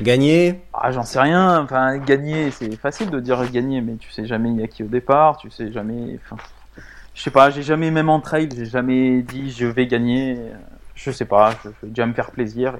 Gagner? 0.00 0.60
Ah, 0.72 0.92
j'en 0.92 1.02
sais 1.04 1.20
rien. 1.20 1.62
Enfin, 1.62 1.98
gagner, 1.98 2.50
c'est 2.50 2.74
facile 2.76 3.10
de 3.10 3.20
dire 3.20 3.44
gagner, 3.50 3.80
mais 3.82 3.96
tu 3.96 4.10
sais 4.10 4.24
jamais 4.26 4.50
il 4.50 4.58
y 4.60 4.62
a 4.62 4.66
qui 4.66 4.82
au 4.82 4.86
départ. 4.86 5.36
Tu 5.38 5.50
sais 5.50 5.70
jamais. 5.72 6.18
Enfin, 6.24 6.36
je 7.14 7.22
sais 7.22 7.30
pas. 7.30 7.50
J'ai 7.50 7.62
jamais 7.62 7.90
même 7.90 8.08
en 8.08 8.20
trail, 8.20 8.48
j'ai 8.54 8.66
jamais 8.66 9.22
dit 9.22 9.50
je 9.50 9.66
vais 9.66 9.86
gagner. 9.86 10.36
Je 10.94 11.10
sais 11.10 11.24
pas. 11.24 11.52
Je, 11.64 11.70
je 11.70 11.86
vais 11.86 11.88
déjà 11.88 12.06
me 12.06 12.14
faire 12.14 12.30
plaisir. 12.30 12.76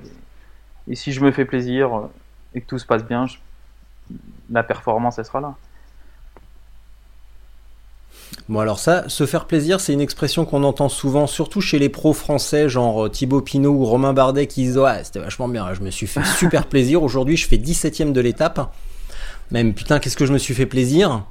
Et, 0.88 0.92
et 0.92 0.96
si 0.96 1.12
je 1.12 1.20
me 1.22 1.32
fais 1.32 1.44
plaisir 1.44 1.96
euh, 1.96 2.12
et 2.54 2.60
que 2.62 2.66
tout 2.66 2.78
se 2.78 2.86
passe 2.86 3.04
bien, 3.04 3.26
je- 3.26 3.38
la 4.50 4.62
performance 4.62 5.18
elle 5.18 5.24
sera 5.24 5.40
là. 5.40 5.54
Bon 8.48 8.60
alors 8.60 8.78
ça, 8.78 9.08
se 9.08 9.26
faire 9.26 9.46
plaisir, 9.46 9.80
c'est 9.80 9.92
une 9.92 10.00
expression 10.00 10.44
qu'on 10.44 10.64
entend 10.64 10.88
souvent, 10.88 11.26
surtout 11.26 11.60
chez 11.60 11.78
les 11.78 11.88
pros 11.88 12.12
français, 12.12 12.68
genre 12.68 13.06
euh, 13.06 13.08
Thibaut 13.08 13.40
Pinot 13.40 13.72
ou 13.72 13.84
Romain 13.84 14.12
Bardet, 14.12 14.46
qui 14.46 14.62
disent 14.62 14.78
ouais 14.78 15.02
c'était 15.04 15.20
vachement 15.20 15.48
bien, 15.48 15.72
je 15.74 15.80
me 15.80 15.90
suis 15.90 16.06
fait 16.06 16.24
super 16.38 16.66
plaisir, 16.66 17.02
aujourd'hui 17.02 17.36
je 17.36 17.46
fais 17.46 17.58
17ème 17.58 18.12
de 18.12 18.20
l'étape, 18.20 18.72
même 19.50 19.74
putain 19.74 19.98
qu'est-ce 20.00 20.16
que 20.16 20.26
je 20.26 20.32
me 20.32 20.38
suis 20.38 20.54
fait 20.54 20.66
plaisir? 20.66 21.24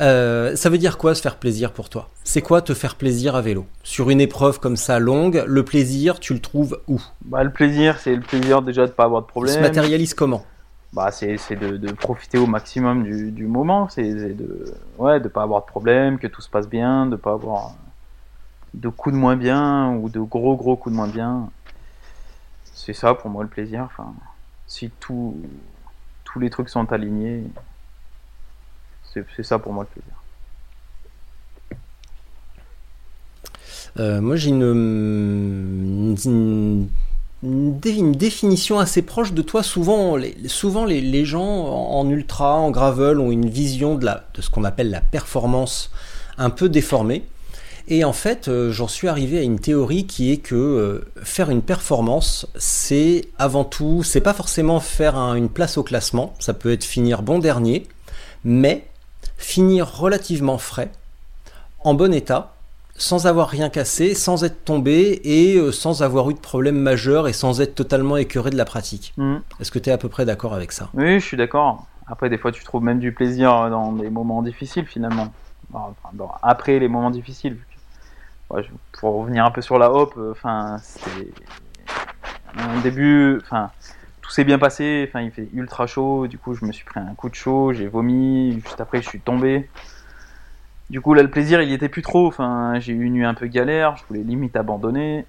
Euh, 0.00 0.56
ça 0.56 0.70
veut 0.70 0.78
dire 0.78 0.98
quoi 0.98 1.14
se 1.14 1.22
faire 1.22 1.36
plaisir 1.36 1.72
pour 1.72 1.88
toi? 1.88 2.08
C'est 2.24 2.42
quoi 2.42 2.62
te 2.62 2.74
faire 2.74 2.96
plaisir 2.96 3.36
à 3.36 3.42
vélo? 3.42 3.66
Sur 3.82 4.10
une 4.10 4.20
épreuve 4.20 4.58
comme 4.58 4.76
ça 4.76 4.98
longue, 4.98 5.44
le 5.46 5.64
plaisir 5.64 6.18
tu 6.18 6.34
le 6.34 6.40
trouves 6.40 6.80
où? 6.88 7.00
Bah, 7.24 7.44
le 7.44 7.50
plaisir, 7.50 7.98
c'est 8.00 8.14
le 8.16 8.22
plaisir 8.22 8.62
déjà 8.62 8.86
de 8.86 8.90
pas 8.90 9.04
avoir 9.04 9.22
de 9.22 9.26
Il 9.26 9.30
problème. 9.30 9.54
se 9.54 9.60
matérialise 9.60 10.14
comment? 10.14 10.44
Bah, 10.92 11.10
c'est 11.10 11.36
de, 11.56 11.76
de 11.76 11.92
profiter 11.92 12.38
au 12.38 12.46
maximum 12.46 13.04
du, 13.04 13.30
du 13.30 13.46
moment, 13.46 13.88
c'est 13.88 14.12
de 14.12 14.74
ouais 14.98 15.20
de 15.20 15.28
pas 15.28 15.42
avoir 15.42 15.62
de 15.62 15.66
problème, 15.66 16.18
que 16.18 16.26
tout 16.26 16.40
se 16.42 16.48
passe 16.48 16.68
bien, 16.68 17.06
de 17.06 17.16
pas 17.16 17.32
avoir 17.32 17.74
de 18.74 18.88
coups 18.88 19.14
de 19.14 19.18
moins 19.20 19.36
bien 19.36 19.90
ou 19.96 20.08
de 20.08 20.20
gros 20.20 20.56
gros 20.56 20.76
coups 20.76 20.92
de 20.92 20.96
moins 20.96 21.08
bien. 21.08 21.50
C'est 22.74 22.94
ça 22.94 23.14
pour 23.14 23.30
moi 23.30 23.42
le 23.44 23.48
plaisir. 23.48 23.82
Enfin, 23.84 24.12
si 24.66 24.90
tout, 25.00 25.36
tous 26.24 26.40
les 26.40 26.50
trucs 26.50 26.68
sont 26.68 26.92
alignés, 26.92 27.44
c'est 29.36 29.42
ça 29.42 29.58
pour 29.58 29.72
moi 29.72 29.84
le 29.84 30.00
plaisir. 30.00 30.14
Euh, 34.00 34.20
moi, 34.20 34.36
j'ai 34.36 34.48
une, 34.50 34.62
une, 34.62 36.16
une- 36.24 36.88
une 37.44 37.78
dé- 37.78 37.90
une 37.96 38.12
définition 38.12 38.78
assez 38.78 39.02
proche 39.02 39.32
de 39.34 39.42
toi. 39.42 39.62
Souvent, 39.62 40.16
les, 40.16 40.34
souvent 40.48 40.84
les, 40.86 41.00
gens 41.26 41.44
en, 41.44 42.08
ultra, 42.08 42.54
en 42.54 42.70
gravel, 42.70 43.20
ont 43.20 43.30
une 43.30 43.48
vision 43.48 43.94
de, 43.96 44.08
ce 44.40 44.48
qu'on 44.50 44.64
appelle 44.64 44.90
la 44.90 45.02
performance 45.02 45.90
un 46.38 46.50
peu 46.50 46.68
déformée. 46.68 47.22
Et 47.86 48.02
en 48.02 48.14
fait, 48.14 48.48
euh, 48.48 48.72
j'en 48.72 48.88
suis 48.88 49.08
arrivé 49.08 49.38
à 49.38 49.42
une 49.42 49.58
théorie 49.60 50.06
qui 50.06 50.32
est 50.32 50.38
que 50.38 50.54
euh, 50.54 51.04
faire 51.22 51.50
une 51.50 51.60
performance, 51.60 52.46
c'est 52.56 53.28
avant 53.38 53.64
tout, 53.64 54.02
c'est 54.02 54.22
pas 54.22 54.32
forcément 54.32 54.80
faire 54.80 55.16
un- 55.16 55.34
une 55.34 55.50
place 55.50 55.76
au 55.76 55.82
classement, 55.82 56.34
ça 56.38 56.54
peut 56.54 56.72
être 56.72 56.84
finir 56.84 57.20
bon 57.22 57.38
dernier, 57.38 57.86
mais 58.42 58.86
finir 59.44 59.86
relativement 59.98 60.58
frais, 60.58 60.90
en 61.84 61.94
bon 61.94 62.12
état, 62.12 62.54
sans 62.96 63.26
avoir 63.26 63.48
rien 63.48 63.68
cassé, 63.68 64.14
sans 64.14 64.42
être 64.44 64.64
tombé 64.64 65.20
et 65.24 65.56
euh, 65.56 65.70
sans 65.70 66.02
avoir 66.02 66.30
eu 66.30 66.34
de 66.34 66.38
problème 66.38 66.76
majeur 66.76 67.28
et 67.28 67.32
sans 67.32 67.60
être 67.60 67.74
totalement 67.74 68.16
écœuré 68.16 68.50
de 68.50 68.56
la 68.56 68.64
pratique. 68.64 69.12
Mhm. 69.16 69.42
Est-ce 69.60 69.70
que 69.70 69.78
tu 69.78 69.90
es 69.90 69.92
à 69.92 69.98
peu 69.98 70.08
près 70.08 70.24
d'accord 70.24 70.54
avec 70.54 70.72
ça? 70.72 70.88
Oui, 70.94 71.20
je 71.20 71.24
suis 71.24 71.36
d'accord. 71.36 71.86
Après, 72.06 72.30
des 72.30 72.38
fois, 72.38 72.52
tu 72.52 72.64
trouves 72.64 72.82
même 72.82 73.00
du 73.00 73.12
plaisir 73.12 73.70
dans 73.70 73.92
des 73.92 74.10
moments 74.10 74.42
difficiles, 74.42 74.86
finalement. 74.86 75.32
Enfin, 75.72 75.94
après 76.42 76.78
les 76.78 76.88
moments 76.88 77.10
difficiles. 77.10 77.58
pour 78.48 79.14
revenir 79.20 79.44
un 79.44 79.50
peu 79.50 79.62
sur 79.62 79.78
la 79.78 79.90
hop, 79.90 80.14
euh, 80.16 80.32
enfin, 80.32 80.76
un 82.56 82.80
début, 82.80 83.40
enfin, 83.42 83.70
tout 84.24 84.30
s'est 84.30 84.44
bien 84.44 84.58
passé. 84.58 85.04
Enfin, 85.06 85.20
il 85.20 85.30
fait 85.30 85.48
ultra 85.52 85.86
chaud. 85.86 86.26
Du 86.26 86.38
coup, 86.38 86.54
je 86.54 86.64
me 86.64 86.72
suis 86.72 86.84
pris 86.84 86.98
un 86.98 87.14
coup 87.14 87.28
de 87.28 87.34
chaud, 87.34 87.74
j'ai 87.74 87.86
vomi. 87.86 88.54
Juste 88.54 88.80
après, 88.80 89.02
je 89.02 89.08
suis 89.08 89.20
tombé. 89.20 89.68
Du 90.88 91.02
coup, 91.02 91.12
là, 91.12 91.22
le 91.22 91.28
plaisir, 91.30 91.60
il 91.60 91.68
y 91.68 91.74
était 91.74 91.90
plus 91.90 92.00
trop. 92.00 92.26
Enfin, 92.26 92.78
j'ai 92.80 92.94
eu 92.94 93.04
une 93.04 93.12
nuit 93.12 93.24
un 93.26 93.34
peu 93.34 93.46
galère. 93.46 93.96
Je 93.98 94.04
voulais 94.08 94.22
limite 94.22 94.56
abandonner. 94.56 95.26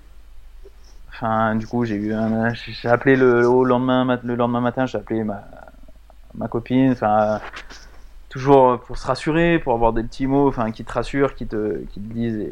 Enfin, 1.09 1.55
du 1.55 1.67
coup, 1.67 1.83
j'ai 1.83 1.95
eu 1.95 2.13
j'ai 2.53 2.87
appelé 2.87 3.17
le, 3.17 3.45
au 3.47 3.65
lendemain, 3.65 4.19
le 4.23 4.35
lendemain 4.35 4.61
matin, 4.61 4.85
j'ai 4.85 4.97
appelé 4.97 5.25
ma, 5.25 5.43
ma 6.33 6.47
copine. 6.47 6.91
Enfin, 6.93 7.41
toujours 8.29 8.79
pour 8.79 8.97
se 8.97 9.05
rassurer, 9.05 9.59
pour 9.59 9.73
avoir 9.73 9.91
des 9.91 10.03
petits 10.03 10.27
mots, 10.27 10.47
enfin, 10.47 10.71
qui 10.71 10.85
te 10.85 10.93
rassurent, 10.93 11.35
qui 11.35 11.47
te, 11.47 11.83
qui 11.91 11.99
te 11.99 12.13
disent, 12.13 12.49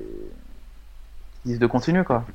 qui 1.42 1.50
disent 1.50 1.60
de 1.60 1.68
continuer, 1.68 2.04
quoi. 2.04 2.26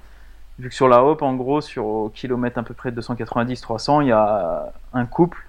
Vu 0.59 0.68
que 0.70 0.74
sur 0.74 0.88
la 0.88 1.04
Hope, 1.04 1.22
en 1.22 1.34
gros, 1.34 1.61
sur 1.61 1.86
au 1.86 2.09
kilomètre 2.09 2.59
à 2.59 2.62
peu 2.64 2.74
près 2.74 2.90
de 2.90 3.00
290-300, 3.00 4.02
il 4.02 4.09
y 4.09 4.12
a 4.12 4.72
un 4.92 5.06
couple 5.06 5.44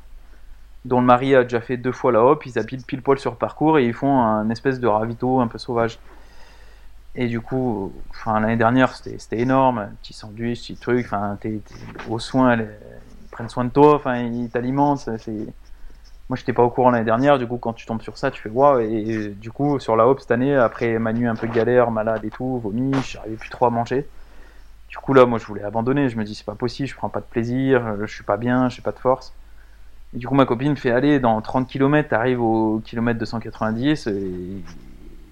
dont 0.86 1.02
le 1.02 1.06
mari 1.06 1.36
a 1.36 1.44
déjà 1.44 1.62
fait 1.62 1.78
deux 1.78 1.92
fois 1.92 2.12
la 2.12 2.24
Hope, 2.24 2.46
ils 2.46 2.60
habitent 2.60 2.86
pile 2.86 3.02
poil 3.02 3.18
sur 3.20 3.32
le 3.32 3.38
parcours 3.38 3.80
et 3.80 3.86
ils 3.86 3.94
font 3.94 4.22
un 4.22 4.50
espèce 4.50 4.80
de 4.80 4.88
ravito 4.88 5.40
un 5.40 5.48
peu 5.48 5.58
sauvage. 5.58 6.00
Et 7.16 7.28
du 7.28 7.42
coup, 7.42 7.92
enfin, 8.12 8.40
l'année 8.40 8.56
dernière, 8.56 8.96
c'était 8.96 9.40
énorme, 9.40 9.90
petit 10.02 10.14
sandwich, 10.14 10.62
petit 10.62 10.76
truc, 10.76 11.06
enfin, 11.08 11.38
t'es 11.42 11.60
aux 12.08 12.20
soins, 12.20 12.56
ils 12.56 12.68
prennent 13.32 13.50
soin 13.50 13.66
de 13.66 13.72
toi, 13.72 13.96
enfin, 13.96 14.18
ils 14.18 14.50
t'alimentent, 14.50 15.10
Moi, 16.30 16.38
j'étais 16.38 16.54
pas 16.54 16.64
au 16.64 16.70
courant 16.70 16.92
l'année 16.92 17.04
dernière, 17.04 17.40
du 17.40 17.48
coup, 17.48 17.58
quand 17.58 17.74
tu 17.74 17.88
tombes 17.88 18.02
sur 18.02 18.18
ça, 18.18 18.30
tu 18.30 18.42
fais 18.42 18.50
waouh, 18.50 18.80
et, 18.80 19.30
du 19.30 19.52
coup, 19.52 19.80
sur 19.80 19.96
la 19.96 20.08
Hope 20.08 20.20
cette 20.20 20.32
année, 20.32 20.56
après 20.56 21.00
ma 21.00 21.12
nuit 21.14 21.28
un 21.28 21.36
peu 21.36 21.48
galère, 21.48 21.90
malade 21.90 22.24
et 22.24 22.30
tout, 22.30 22.60
vomi, 22.60 22.94
j'arrivais 23.04 23.38
plus 23.38 23.50
trop 23.50 23.66
à 23.66 23.70
manger. 23.72 24.08
Du 24.90 24.98
coup, 24.98 25.14
là, 25.14 25.26
moi, 25.26 25.38
je 25.38 25.46
voulais 25.46 25.64
abandonner, 25.64 26.10
je 26.10 26.18
me 26.18 26.24
dis, 26.24 26.34
c'est 26.34 26.46
pas 26.46 26.56
possible, 26.56 26.90
je 26.90 26.96
prends 26.96 27.10
pas 27.10 27.20
de 27.20 27.26
plaisir, 27.26 27.96
je 28.02 28.12
suis 28.12 28.24
pas 28.24 28.38
bien, 28.38 28.70
j'ai 28.70 28.82
pas 28.82 28.92
de 28.92 29.00
force. 29.00 29.34
Et 30.16 30.18
du 30.18 30.28
coup, 30.28 30.34
ma 30.34 30.48
copine 30.48 30.72
me 30.72 30.76
fait 30.76 30.90
aller 30.90 31.20
dans 31.20 31.40
30 31.42 31.68
km, 31.68 32.10
t'arrives 32.10 32.42
au 32.42 32.80
kilomètre 32.84 33.20
290, 33.20 34.08
et 34.08 34.64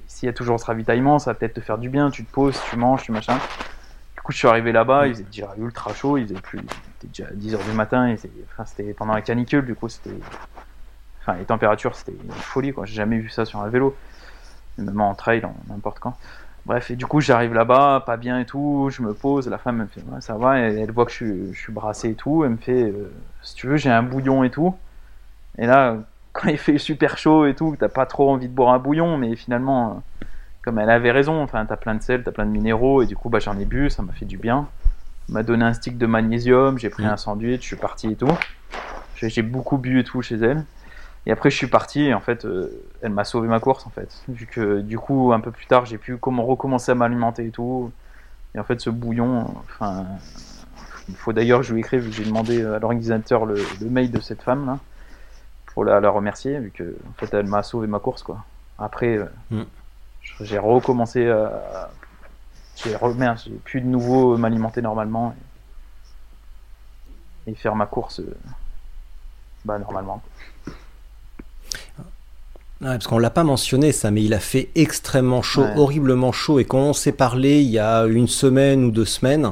s'il 0.06 0.28
y 0.28 0.30
a 0.30 0.34
toujours 0.34 0.60
ce 0.60 0.66
ravitaillement, 0.66 1.18
ça 1.18 1.32
va 1.32 1.36
peut-être 1.36 1.56
te 1.56 1.62
faire 1.62 1.80
du 1.80 1.90
bien, 1.90 2.12
tu 2.12 2.24
te 2.24 2.32
poses, 2.32 2.62
tu 2.70 2.78
manges, 2.78 3.02
tu 3.02 3.12
machin. 3.12 3.40
Du 4.16 4.22
coup, 4.22 4.32
je 4.32 4.38
suis 4.38 4.48
arrivé 4.48 4.72
là-bas, 4.72 5.08
il 5.08 5.14
faisait 5.14 5.24
déjà 5.24 5.52
ultra 5.58 5.92
chaud, 5.96 6.18
il 6.18 6.28
faisait 6.28 6.40
plus, 6.40 6.62
déjà 7.04 7.26
10h 7.32 7.64
du 7.68 7.76
matin, 7.76 8.16
c'était 8.66 8.94
pendant 8.94 9.14
la 9.14 9.24
canicule, 9.24 9.66
du 9.66 9.74
coup, 9.74 9.90
c'était, 9.90 10.14
enfin, 11.22 11.34
les 11.34 11.46
températures, 11.46 11.96
c'était 11.96 12.12
une 12.12 12.32
folie, 12.32 12.74
quoi. 12.74 12.86
J'ai 12.86 12.94
jamais 12.96 13.18
vu 13.18 13.30
ça 13.30 13.44
sur 13.44 13.60
un 13.62 13.70
vélo, 13.70 13.96
même 14.78 15.02
en 15.02 15.16
trail, 15.16 15.42
n'importe 15.68 15.98
quand. 15.98 16.16
Bref, 16.68 16.92
et 16.92 16.98
du 16.98 17.06
coup, 17.06 17.22
j'arrive 17.22 17.54
là-bas, 17.54 18.04
pas 18.06 18.18
bien 18.18 18.40
et 18.40 18.46
tout, 18.46 18.90
je 18.92 19.02
me 19.02 19.14
pose, 19.14 19.48
la 19.48 19.58
femme 19.58 19.78
me 19.78 19.86
fait, 19.86 20.02
ça 20.20 20.36
va, 20.36 20.60
et 20.60 20.64
elle 20.64 20.92
voit 20.92 21.06
que 21.06 21.14
je, 21.14 21.54
suis 21.54 21.72
brassé 21.72 22.10
et 22.10 22.14
tout, 22.14 22.44
elle 22.44 22.52
me 22.52 22.58
fait, 22.58 22.84
euh, 22.84 23.10
si 23.42 23.56
tu 23.56 23.68
veux, 23.68 23.78
j'ai 23.78 23.90
un 23.90 24.04
bouillon 24.04 24.44
et 24.44 24.50
tout. 24.50 24.76
Et 25.58 25.66
là, 25.66 25.96
quand 26.34 26.50
il 26.50 26.58
fait 26.58 26.78
super 26.78 27.18
chaud 27.18 27.46
et 27.46 27.56
tout, 27.56 27.78
t'as 27.80 27.88
pas 27.88 28.06
trop 28.06 28.30
envie 28.30 28.50
de 28.50 28.54
boire 28.54 28.74
un 28.74 28.80
bouillon, 28.80 29.18
mais 29.18 29.38
finalement, 29.38 29.92
euh, 29.92 30.26
comme 30.62 30.78
elle 30.78 30.90
avait 30.90 31.12
raison, 31.12 31.42
enfin, 31.42 31.66
t'as 31.66 31.78
plein 31.78 31.96
de 31.96 32.02
sel, 32.02 32.24
t'as 32.24 32.32
plein 32.32 32.46
de 32.46 32.52
minéraux, 32.52 33.02
et 33.02 33.06
du 33.06 33.16
coup, 33.16 33.30
bah, 33.30 33.40
j'en 33.40 33.58
ai 33.58 33.64
bu, 33.64 33.90
ça 33.90 34.04
m'a 34.04 34.12
fait 34.12 34.26
du 34.26 34.38
bien. 34.38 34.68
Elle 35.30 35.36
m'a 35.36 35.44
donné 35.44 35.64
un 35.64 35.72
stick 35.72 35.98
de 35.98 36.06
magnésium, 36.06 36.78
j'ai 36.78 36.90
pris 36.90 37.06
mmh. 37.06 37.08
un 37.10 37.18
sandwich, 37.18 37.62
je 37.62 37.68
suis 37.68 37.76
parti 37.78 38.12
et 38.12 38.16
tout. 38.18 38.38
J'ai 39.16 39.42
beaucoup 39.42 39.78
bu 39.78 40.02
et 40.02 40.04
tout 40.04 40.22
chez 40.22 40.36
elle. 40.36 40.66
Et 41.28 41.32
après, 41.32 41.50
je 41.50 41.58
suis 41.58 41.68
parti 41.68 42.04
et 42.04 42.14
en 42.14 42.22
fait, 42.22 42.46
euh, 42.46 42.72
elle 43.02 43.12
m'a 43.12 43.26
sauvé 43.26 43.50
ma 43.50 43.60
course 43.60 43.86
en 43.86 43.90
fait. 43.90 44.24
Vu 44.30 44.46
que 44.46 44.80
du 44.80 44.98
coup, 44.98 45.34
un 45.34 45.42
peu 45.42 45.52
plus 45.52 45.66
tard, 45.66 45.86
j'ai 45.86 45.98
pu 45.98 46.16
comment 46.16 46.46
recommencer 46.46 46.94
à 46.94 46.96
m'alimenter 46.96 47.48
et 47.48 47.52
tout. 47.52 47.92
Et 48.56 48.60
en 48.60 48.64
fait, 48.64 48.80
ce 48.80 48.90
bouillon, 48.90 49.54
enfin, 49.66 50.06
il 51.10 51.16
faut 51.16 51.34
d'ailleurs 51.34 51.60
que 51.60 51.66
je 51.66 51.74
lui 51.74 51.82
écrive, 51.82 52.10
j'ai 52.14 52.24
demandé 52.24 52.64
à 52.64 52.80
l'organisateur 52.80 53.46
le, 53.46 53.62
mail 53.82 54.10
de 54.10 54.22
cette 54.22 54.42
femme 54.42 54.66
là 54.66 54.80
pour 55.74 55.84
la, 55.84 56.10
remercier, 56.10 56.60
vu 56.60 56.72
que 56.72 56.96
en 57.10 57.14
fait, 57.18 57.34
elle 57.34 57.46
m'a 57.46 57.62
sauvé 57.62 57.88
ma 57.88 58.00
course 58.00 58.24
quoi. 58.24 58.46
Après, 58.80 59.18
euh, 59.18 59.26
mm. 59.52 59.64
j'ai 60.42 60.58
recommencé 60.58 61.30
à. 61.30 61.90
J'ai 62.78 62.96
pu 63.66 63.82
de 63.82 63.88
nouveau 63.88 64.38
m'alimenter 64.38 64.82
normalement 64.82 65.36
et, 67.48 67.56
faire 67.56 67.76
ma 67.76 67.88
course 67.88 68.20
euh, 68.20 68.38
bah, 69.66 69.80
normalement 69.80 70.22
parce 72.82 73.08
qu'on 73.08 73.18
l'a 73.18 73.30
pas 73.30 73.44
mentionné 73.44 73.92
ça, 73.92 74.12
mais 74.12 74.24
il 74.24 74.34
a 74.34 74.40
fait 74.40 74.70
extrêmement 74.76 75.42
chaud, 75.42 75.66
horriblement 75.76 76.32
chaud. 76.32 76.60
Et 76.60 76.66
quand 76.66 76.80
on 76.80 76.94
s'est 76.94 77.12
parlé 77.12 77.62
il 77.62 77.70
y 77.70 77.80
a 77.80 78.06
une 78.06 78.28
semaine 78.28 78.86
ou 78.86 78.92
deux 78.92 79.06
semaines, 79.06 79.52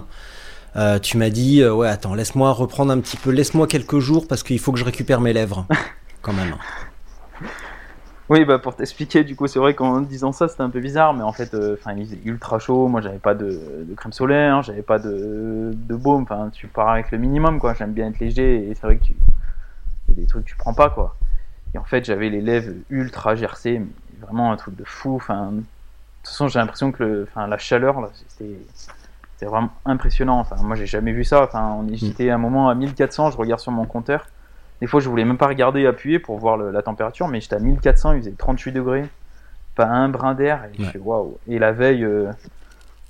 euh, 0.75 0.99
tu 0.99 1.17
m'as 1.17 1.29
dit 1.29 1.61
euh, 1.61 1.73
ouais 1.73 1.87
attends 1.87 2.15
laisse-moi 2.15 2.51
reprendre 2.51 2.91
un 2.91 2.99
petit 2.99 3.17
peu, 3.17 3.31
laisse-moi 3.31 3.67
quelques 3.67 3.99
jours 3.99 4.27
parce 4.27 4.43
qu'il 4.43 4.59
faut 4.59 4.71
que 4.73 4.79
je 4.79 4.83
récupère 4.85 5.21
mes 5.21 5.33
lèvres 5.33 5.65
quand 6.21 6.33
même. 6.33 6.55
Oui, 8.27 8.43
bah 8.43 8.57
pour 8.57 8.75
t'expliquer, 8.75 9.23
du 9.23 9.35
coup, 9.35 9.45
c'est 9.45 9.59
vrai 9.59 9.75
qu'en 9.75 10.01
disant 10.01 10.31
ça, 10.31 10.47
c'était 10.47 10.63
un 10.63 10.71
peu 10.71 10.79
bizarre, 10.79 11.13
mais 11.13 11.21
en 11.21 11.31
fait, 11.31 11.53
euh, 11.53 11.77
il 11.95 12.05
faisait 12.07 12.19
ultra 12.25 12.57
chaud. 12.57 12.87
Moi, 12.87 12.99
j'avais 12.99 13.19
pas 13.19 13.35
de, 13.35 13.85
crème 13.95 14.13
solaire, 14.13 14.63
j'avais 14.63 14.81
pas 14.81 14.97
de, 14.97 15.71
de 15.73 15.95
baume. 15.95 16.23
Enfin, 16.23 16.49
tu 16.51 16.65
pars 16.67 16.89
avec 16.89 17.11
le 17.11 17.19
minimum, 17.19 17.59
quoi. 17.59 17.75
J'aime 17.75 17.93
bien 17.93 18.07
être 18.07 18.19
léger, 18.19 18.67
et 18.67 18.73
c'est 18.73 18.81
vrai 18.81 18.97
que 18.97 19.03
tu, 19.03 19.15
y 20.09 20.11
a 20.11 20.15
des 20.15 20.25
trucs 20.25 20.43
que 20.43 20.49
tu 20.49 20.55
prends 20.55 20.73
pas, 20.73 20.89
quoi. 20.89 21.15
Et 21.75 21.77
en 21.77 21.83
fait, 21.83 22.05
j'avais 22.05 22.29
les 22.29 22.39
lèvres 22.39 22.71
ultra 22.89 23.35
gercées, 23.35 23.81
vraiment 24.21 24.53
un 24.53 24.55
truc 24.55 24.77
de 24.77 24.85
fou. 24.85 25.17
Enfin, 25.17 25.51
de 25.51 25.57
toute 25.57 26.29
façon, 26.29 26.47
j'ai 26.47 26.57
l'impression 26.57 26.93
que 26.93 27.03
le, 27.03 27.23
enfin, 27.23 27.47
la 27.47 27.57
chaleur, 27.57 28.09
c'était 28.29 29.45
vraiment 29.45 29.71
impressionnant. 29.83 30.39
Enfin, 30.39 30.55
moi, 30.63 30.77
j'ai 30.77 30.85
jamais 30.85 31.11
vu 31.11 31.25
ça. 31.25 31.43
Enfin, 31.43 31.73
on 31.81 31.93
j'étais 31.93 32.29
un 32.29 32.37
moment 32.37 32.69
à 32.69 32.75
1400, 32.75 33.31
je 33.31 33.37
regarde 33.37 33.59
sur 33.59 33.73
mon 33.73 33.85
compteur. 33.85 34.27
Des 34.79 34.87
fois, 34.87 35.01
je 35.01 35.09
voulais 35.09 35.25
même 35.25 35.37
pas 35.37 35.47
regarder 35.47 35.85
appuyer 35.85 36.17
pour 36.17 36.37
voir 36.39 36.55
la 36.55 36.81
température, 36.81 37.27
mais 37.27 37.41
j'étais 37.41 37.57
à 37.57 37.59
1400, 37.59 38.13
il 38.13 38.19
faisait 38.19 38.31
38 38.31 38.71
degrés, 38.71 39.03
pas 39.75 39.85
un 39.85 40.07
brin 40.07 40.33
d'air. 40.33 40.63
Et 40.73 40.81
je 40.81 40.89
fais 40.89 40.99
waouh. 40.99 41.37
Et 41.49 41.59
la 41.59 41.73
veille, 41.73 42.05
euh, 42.05 42.31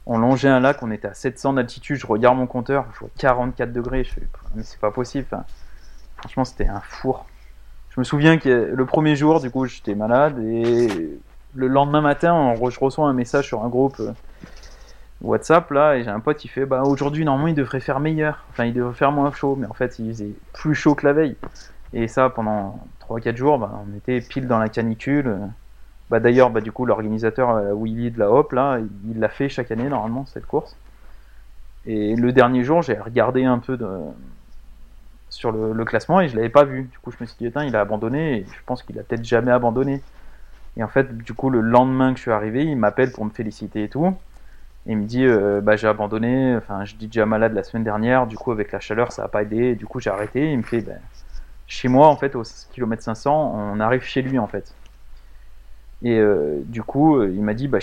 on 0.08 0.18
longeait 0.18 0.50
un 0.50 0.60
lac, 0.60 0.82
on 0.82 0.90
était 0.90 1.08
à 1.08 1.14
700 1.14 1.54
d'altitude, 1.54 1.98
je 1.98 2.08
regarde 2.08 2.36
mon 2.36 2.48
compteur, 2.48 2.86
je 2.96 3.00
vois 3.02 3.10
44 3.20 3.72
degrés. 3.72 4.04
Je 4.04 4.12
fais, 4.12 4.22
mais 4.56 4.64
c'est 4.64 4.80
pas 4.80 4.92
possible. 4.92 5.28
franchement, 6.18 6.46
c'était 6.46 6.68
un 6.68 6.82
four 6.82 7.28
je 7.96 8.02
me 8.02 8.04
souviens 8.04 8.38
que 8.38 8.50
le 8.76 8.86
premier 8.86 9.16
jour, 9.16 9.40
du 9.40 9.50
coup, 9.50 9.66
j'étais 9.66 9.96
malade 9.96 10.38
et 10.40 11.18
le 11.54 11.68
lendemain 11.68 12.02
matin, 12.02 12.54
je 12.56 12.80
reçois 12.80 13.08
un 13.08 13.14
message 13.14 13.48
sur 13.48 13.64
un 13.64 13.70
groupe 13.70 14.02
euh, 14.02 14.12
WhatsApp 15.22 15.72
là 15.72 15.96
et 15.96 16.04
j'ai 16.04 16.10
un 16.10 16.20
pote 16.20 16.36
qui 16.36 16.50
fait 16.50 16.66
bah 16.66 16.84
aujourd'hui 16.84 17.24
normalement 17.24 17.48
il 17.48 17.56
devrait 17.56 17.80
faire 17.80 18.02
meilleur, 18.02 18.44
enfin 18.50 18.66
il 18.66 18.74
devrait 18.74 18.94
faire 18.94 19.14
moins 19.14 19.32
chaud, 19.32 19.56
mais 19.58 19.66
en 19.66 19.74
fait 19.74 19.98
il 20.00 20.10
faisait 20.10 20.34
plus 20.52 20.76
chaud 20.76 20.94
que 20.94 21.08
la 21.08 21.14
veille. 21.14 21.38
Et 21.94 22.10
ça 22.10 22.30
pendant 22.30 22.78
3-4 23.08 23.38
jours, 23.38 23.60
bah, 23.60 23.72
on 23.90 23.96
était 23.96 24.20
pile 24.20 24.48
dans 24.48 24.60
la 24.60 24.68
canicule. 24.68 25.38
Bah 26.10 26.20
d'ailleurs 26.20 26.50
bah 26.50 26.60
du 26.60 26.74
coup 26.74 26.86
l'organisateur 26.86 27.52
euh, 27.52 27.74
Willy 27.74 28.12
de 28.12 28.20
la 28.20 28.30
Hop 28.30 28.52
là, 28.52 28.80
il 29.10 29.20
l'a 29.20 29.30
fait 29.30 29.48
chaque 29.48 29.72
année 29.72 29.88
normalement 29.88 30.26
cette 30.26 30.46
course. 30.46 30.76
Et 31.86 32.16
le 32.18 32.34
dernier 32.34 32.66
jour, 32.66 32.82
j'ai 32.82 32.96
regardé 32.96 33.46
un 33.46 33.60
peu 33.60 33.78
de, 33.78 33.88
sur 35.36 35.52
le, 35.52 35.86
classement 35.86 36.22
et 36.22 36.30
je 36.30 36.36
l'avais 36.36 36.50
pas 36.50 36.64
vu. 36.64 36.84
Du 36.84 36.98
coup, 37.00 37.12
je 37.12 37.18
me 37.20 37.26
suis 37.26 37.36
dit, 37.38 37.52
il 37.68 37.76
a 37.76 37.82
abandonné 37.82 38.38
et 38.38 38.46
je 38.46 38.60
pense 38.66 38.84
qu'il 38.84 38.98
a 39.00 39.04
peut-être 39.04 39.24
jamais 39.24 39.52
abandonné. 39.52 40.02
Et 40.78 40.84
en 40.84 40.88
fait, 40.88 41.18
du 41.18 41.34
coup, 41.34 41.50
le 41.50 41.62
lendemain 41.62 42.12
que 42.12 42.18
je 42.18 42.24
suis 42.24 42.32
arrivé, 42.32 42.64
il 42.64 42.78
m'appelle 42.78 43.12
pour 43.12 43.26
me 43.26 43.30
féliciter 43.30 43.84
et 43.84 43.90
tout. 43.90 44.08
Et 44.88 44.92
il 44.92 44.98
me 44.98 45.06
dit, 45.06 45.26
euh, 45.26 45.62
bah, 45.62 45.76
j'ai 45.76 45.88
abandonné, 45.88 46.56
enfin, 46.56 46.86
je 46.86 46.96
dis 46.96 47.08
déjà 47.08 47.26
malade 47.26 47.54
la 47.54 47.64
semaine 47.64 47.84
dernière, 47.84 48.28
du 48.28 48.38
coup, 48.38 48.52
avec 48.52 48.72
la 48.72 48.80
chaleur, 48.80 49.12
ça 49.12 49.24
n'a 49.24 49.28
pas 49.28 49.42
aidé, 49.42 49.76
du 49.76 49.86
coup, 49.86 50.00
j'ai 50.00 50.10
arrêté. 50.10 50.52
il 50.52 50.58
me 50.58 50.64
fait, 50.64 50.82
ben, 50.82 51.00
chez 51.68 51.88
moi, 51.90 52.08
en 52.08 52.16
fait, 52.16 52.36
au 52.36 52.44
kilomètre 52.72 53.04
500, 53.04 53.74
on 53.74 53.80
arrive 53.80 54.04
chez 54.04 54.22
lui, 54.22 54.40
en 54.40 54.48
fait. 54.48 54.74
Et 56.04 56.18
euh, 56.20 56.62
du 56.66 56.84
coup, 56.84 57.22
il 57.24 57.42
m'a 57.42 57.54
dit, 57.54 57.68
bah, 57.68 57.80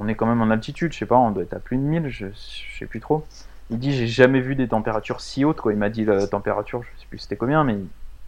on 0.00 0.08
est 0.08 0.14
quand 0.14 0.26
même 0.26 0.40
en 0.40 0.50
altitude, 0.50 0.92
je 0.92 0.98
sais 0.98 1.06
pas, 1.06 1.16
on 1.16 1.30
doit 1.30 1.42
être 1.42 1.54
à 1.54 1.58
plus 1.58 1.76
de 1.76 1.82
1000, 1.82 2.08
je, 2.08 2.26
je 2.28 2.78
sais 2.78 2.86
plus 2.86 3.00
trop. 3.00 3.26
Il 3.70 3.78
dit 3.78 3.92
j'ai 3.92 4.06
jamais 4.06 4.40
vu 4.40 4.54
des 4.54 4.68
températures 4.68 5.20
si 5.20 5.44
hautes 5.44 5.60
quoi. 5.60 5.72
Il 5.72 5.78
m'a 5.78 5.88
dit 5.90 6.04
la 6.04 6.26
température, 6.26 6.82
je 6.82 7.00
sais 7.00 7.06
plus 7.08 7.18
c'était 7.18 7.36
combien, 7.36 7.64
mais 7.64 7.76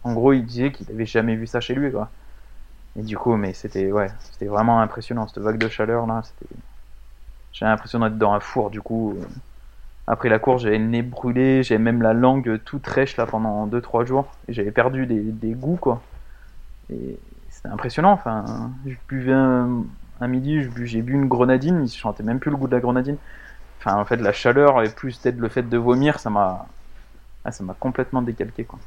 en 0.03 0.13
gros 0.13 0.33
il 0.33 0.45
disait 0.45 0.71
qu'il 0.71 0.89
avait 0.91 1.05
jamais 1.05 1.35
vu 1.35 1.47
ça 1.47 1.61
chez 1.61 1.75
lui 1.75 1.91
quoi. 1.91 2.09
Et 2.97 3.01
du 3.01 3.17
coup, 3.17 3.35
mais 3.35 3.53
c'était 3.53 3.91
ouais, 3.91 4.09
c'était 4.19 4.47
vraiment 4.47 4.81
impressionnant 4.81 5.27
cette 5.27 5.39
vague 5.39 5.57
de 5.57 5.69
chaleur 5.69 6.05
là. 6.07 6.21
J'ai 7.53 7.65
l'impression 7.65 7.99
d'être 7.99 8.17
dans 8.17 8.33
un 8.33 8.39
four 8.39 8.69
du 8.69 8.81
coup. 8.81 9.15
Après 10.07 10.27
la 10.27 10.39
course, 10.39 10.63
j'avais 10.63 10.79
le 10.79 10.85
nez 10.85 11.03
brûlé, 11.03 11.61
j'avais 11.61 11.79
même 11.79 12.01
la 12.01 12.13
langue 12.13 12.59
toute 12.65 12.85
rêche 12.87 13.15
là 13.15 13.27
pendant 13.27 13.67
2-3 13.67 14.05
jours. 14.07 14.27
Et 14.47 14.53
j'avais 14.53 14.71
perdu 14.71 15.05
des, 15.05 15.19
des, 15.19 15.51
goûts 15.51 15.77
quoi. 15.79 16.01
Et 16.91 17.19
c'était 17.49 17.69
impressionnant. 17.69 18.11
Enfin, 18.11 18.71
je 18.87 18.95
buvais 19.07 19.33
un, 19.33 20.27
midi, 20.27 20.67
j'ai 20.83 21.01
bu 21.03 21.13
une 21.13 21.27
grenadine, 21.27 21.87
je 21.87 21.93
sentais 21.93 22.23
même 22.23 22.39
plus 22.39 22.49
le 22.49 22.57
goût 22.57 22.67
de 22.67 22.75
la 22.75 22.81
grenadine. 22.81 23.17
Enfin, 23.79 23.95
en 23.95 24.05
fait, 24.05 24.17
la 24.17 24.33
chaleur 24.33 24.83
et 24.83 24.89
plus 24.89 25.17
peut-être 25.17 25.37
le 25.37 25.49
fait 25.49 25.63
de 25.63 25.77
vomir, 25.77 26.19
ça 26.19 26.29
m'a, 26.29 26.67
ah, 27.45 27.51
ça 27.51 27.63
m'a 27.63 27.73
complètement 27.73 28.21
décalqué, 28.21 28.65
quoi. 28.65 28.79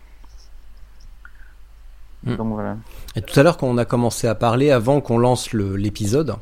Hmm. 2.24 2.36
Donc 2.36 2.52
voilà. 2.52 2.76
Et 3.16 3.22
tout 3.22 3.38
à 3.38 3.42
l'heure, 3.42 3.56
quand 3.56 3.66
on 3.66 3.78
a 3.78 3.84
commencé 3.84 4.28
à 4.28 4.34
parler, 4.34 4.70
avant 4.70 5.00
qu'on 5.00 5.18
lance 5.18 5.52
l'épisode, 5.52 6.36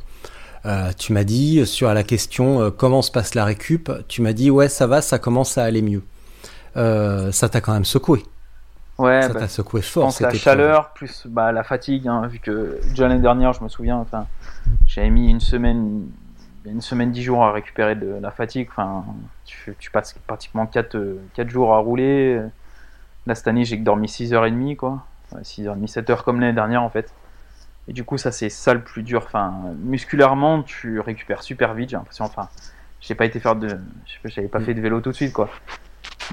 euh, 0.66 0.90
tu 0.98 1.12
m'as 1.12 1.24
dit 1.24 1.66
sur 1.66 1.92
la 1.92 2.02
question 2.02 2.60
euh, 2.60 2.70
comment 2.70 3.00
se 3.00 3.10
passe 3.10 3.34
la 3.34 3.46
récup, 3.46 3.90
tu 4.08 4.20
m'as 4.20 4.34
dit 4.34 4.50
ouais 4.50 4.68
ça 4.68 4.86
va, 4.86 5.00
ça 5.00 5.18
commence 5.18 5.56
à 5.56 5.64
aller 5.64 5.80
mieux. 5.80 6.02
Euh, 6.76 7.32
ça 7.32 7.48
t'a 7.48 7.60
quand 7.60 7.72
même 7.72 7.86
secoué. 7.86 8.24
Ouais, 8.98 9.22
ça 9.22 9.28
bah, 9.28 9.40
t'a 9.40 9.48
secoué 9.48 9.80
fort. 9.80 10.12
la 10.20 10.34
chaleur 10.34 10.92
plus 10.92 11.26
bah, 11.26 11.52
la 11.52 11.62
fatigue, 11.62 12.06
hein, 12.06 12.26
vu 12.26 12.38
que 12.38 12.78
déjà 12.90 13.08
l'année 13.08 13.22
dernière, 13.22 13.54
je 13.54 13.64
me 13.64 13.70
souviens, 13.70 13.96
enfin, 13.96 14.26
j'avais 14.86 15.08
mis 15.08 15.30
une 15.30 15.40
semaine, 15.40 16.02
une 16.64 16.80
semaine, 16.80 17.10
dix 17.10 17.22
jours 17.22 17.44
à 17.44 17.52
récupérer 17.52 17.94
de 17.94 18.18
la 18.20 18.30
fatigue. 18.30 18.68
Enfin, 18.70 19.04
tu, 19.44 19.90
passes 19.90 20.14
pratiquement 20.26 20.66
4, 20.66 20.96
jours 21.48 21.74
à 21.74 21.78
rouler. 21.78 22.40
Là, 23.26 23.34
cette 23.34 23.48
année, 23.48 23.64
j'ai 23.64 23.76
dormi 23.76 24.06
6h30, 24.06 24.76
quoi. 24.76 25.04
Ouais, 25.32 25.42
6h30, 25.42 25.90
7h 25.90 26.22
comme 26.22 26.40
l'année 26.40 26.54
dernière, 26.54 26.82
en 26.82 26.90
fait. 26.90 27.12
Et 27.88 27.92
du 27.92 28.04
coup, 28.04 28.18
ça, 28.18 28.30
c'est 28.32 28.48
ça 28.48 28.74
le 28.74 28.82
plus 28.82 29.02
dur. 29.02 29.22
Enfin, 29.26 29.52
musculairement, 29.78 30.62
tu 30.62 31.00
récupères 31.00 31.42
super 31.42 31.74
vite, 31.74 31.90
j'ai 31.90 31.96
l'impression. 31.96 32.24
Enfin, 32.24 32.48
j'ai 33.00 33.14
pas 33.14 33.24
été 33.24 33.40
faire 33.40 33.56
de. 33.56 33.78
J'avais 34.24 34.48
pas 34.48 34.60
fait 34.60 34.74
de 34.74 34.80
vélo 34.80 35.00
tout 35.00 35.10
de 35.10 35.16
suite, 35.16 35.32
quoi. 35.32 35.48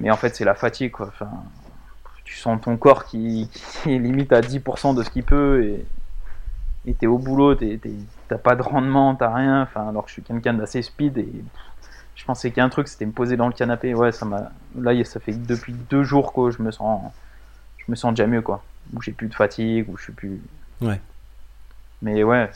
Mais 0.01 0.11
en 0.11 0.17
fait, 0.17 0.35
c'est 0.35 0.45
la 0.45 0.55
fatigue, 0.55 0.91
quoi. 0.91 1.07
Enfin, 1.07 1.29
tu 2.25 2.35
sens 2.35 2.59
ton 2.61 2.75
corps 2.77 3.05
qui, 3.05 3.49
qui 3.51 3.95
est 3.95 3.99
limite 3.99 4.33
à 4.33 4.41
10% 4.41 4.95
de 4.95 5.03
ce 5.03 5.09
qu'il 5.09 5.23
peut 5.23 5.63
et 5.63 5.85
et 6.87 6.93
t'es 6.93 7.05
au 7.05 7.17
boulot, 7.17 7.53
t'as 7.55 8.37
pas 8.37 8.55
de 8.55 8.61
rendement, 8.61 9.13
t'as 9.13 9.33
rien. 9.33 9.61
Enfin, 9.61 9.89
alors 9.89 10.03
que 10.03 10.09
je 10.09 10.13
suis 10.13 10.21
quelqu'un 10.23 10.53
d'assez 10.53 10.81
speed 10.81 11.17
et 11.17 11.29
je 12.15 12.25
pensais 12.25 12.49
qu'il 12.49 12.57
y 12.57 12.61
a 12.61 12.65
un 12.65 12.69
truc, 12.69 12.87
c'était 12.87 13.05
me 13.05 13.11
poser 13.11 13.35
dans 13.35 13.47
le 13.47 13.53
canapé. 13.53 13.93
Ouais, 13.93 14.13
ça 14.13 14.25
m'a. 14.25 14.51
Là, 14.75 15.03
ça 15.03 15.19
fait 15.19 15.33
depuis 15.33 15.73
deux 15.73 16.03
jours 16.03 16.33
que 16.33 16.49
je 16.49 16.61
me 16.61 16.71
sens, 16.71 17.11
je 17.77 17.91
me 17.91 17.95
sens 17.95 18.13
déjà 18.13 18.25
mieux, 18.25 18.41
quoi. 18.41 18.63
Où 18.93 19.01
j'ai 19.01 19.11
plus 19.11 19.27
de 19.27 19.35
fatigue, 19.35 19.89
où 19.89 19.97
je 19.97 20.03
suis 20.03 20.13
plus. 20.13 20.41
Ouais. 20.81 21.01
Mais 22.01 22.23
ouais, 22.23 22.49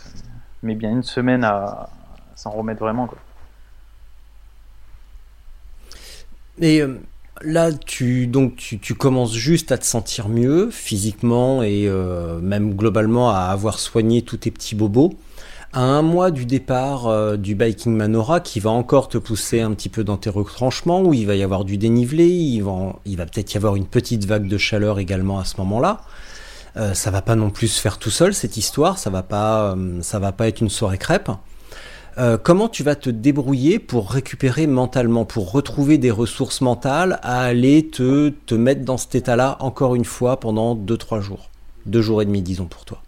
mais 0.63 0.75
bien 0.75 0.91
une 0.91 1.03
semaine 1.03 1.43
à 1.43 1.89
s'en 2.36 2.51
remettre 2.51 2.79
vraiment, 2.79 3.07
quoi. 3.07 3.17
Et 6.59 6.82
euh, 6.82 7.01
là, 7.43 7.71
tu 7.71 8.27
donc 8.27 8.55
tu, 8.55 8.79
tu 8.79 8.93
commences 8.93 9.33
juste 9.33 9.71
à 9.71 9.77
te 9.77 9.85
sentir 9.85 10.29
mieux 10.29 10.69
physiquement 10.71 11.63
et 11.63 11.87
euh, 11.87 12.39
même 12.39 12.75
globalement 12.75 13.31
à 13.31 13.39
avoir 13.41 13.79
soigné 13.79 14.21
tous 14.21 14.37
tes 14.37 14.51
petits 14.51 14.75
bobos. 14.75 15.13
À 15.73 15.81
un 15.81 16.01
mois 16.01 16.31
du 16.31 16.45
départ 16.45 17.07
euh, 17.07 17.37
du 17.37 17.55
Biking 17.55 17.95
Manora, 17.95 18.41
qui 18.41 18.59
va 18.59 18.71
encore 18.71 19.07
te 19.07 19.17
pousser 19.17 19.61
un 19.61 19.71
petit 19.73 19.87
peu 19.87 20.03
dans 20.03 20.17
tes 20.17 20.29
retranchements, 20.29 21.01
où 21.01 21.13
il 21.13 21.25
va 21.25 21.35
y 21.35 21.43
avoir 21.43 21.63
du 21.63 21.77
dénivelé, 21.77 22.27
il 22.27 22.61
va, 22.61 22.99
va 23.05 23.25
peut-être 23.25 23.53
y 23.53 23.57
avoir 23.57 23.77
une 23.77 23.85
petite 23.85 24.25
vague 24.25 24.47
de 24.47 24.57
chaleur 24.57 24.99
également 24.99 25.39
à 25.39 25.45
ce 25.45 25.55
moment-là. 25.57 26.01
Euh, 26.77 26.93
ça 26.93 27.11
va 27.11 27.21
pas 27.21 27.35
non 27.35 27.49
plus 27.49 27.67
se 27.67 27.81
faire 27.81 27.97
tout 27.97 28.09
seul 28.09 28.33
cette 28.33 28.55
histoire, 28.55 28.97
ça 28.97 29.09
va 29.09 29.23
pas, 29.23 29.73
euh, 29.73 30.01
ça 30.01 30.19
va 30.19 30.31
pas 30.31 30.47
être 30.47 30.61
une 30.61 30.69
soirée 30.69 30.97
crêpe. 30.97 31.29
Euh, 32.18 32.38
comment 32.38 32.68
tu 32.68 32.84
vas 32.84 32.95
te 32.95 33.09
débrouiller 33.09 33.80
pour 33.80 34.12
récupérer 34.12 34.68
mentalement, 34.68 35.24
pour 35.24 35.51
retrouver 35.51 35.97
des 35.97 36.12
ressources 36.12 36.62
mentales 36.62 37.20
à 37.24 37.41
aller 37.41 37.88
te, 37.88 38.30
te 38.30 38.55
mettre 38.55 38.84
dans 38.84 38.97
cet 38.97 39.16
état-là 39.16 39.57
encore 39.59 39.95
une 39.95 40.05
fois 40.05 40.39
pendant 40.39 40.76
2-3 40.76 41.22
jours? 41.22 41.49
2 41.86 42.01
jours 42.01 42.22
et 42.22 42.26
demi, 42.26 42.41
disons 42.41 42.66
pour 42.66 42.86
toi. 42.86 43.01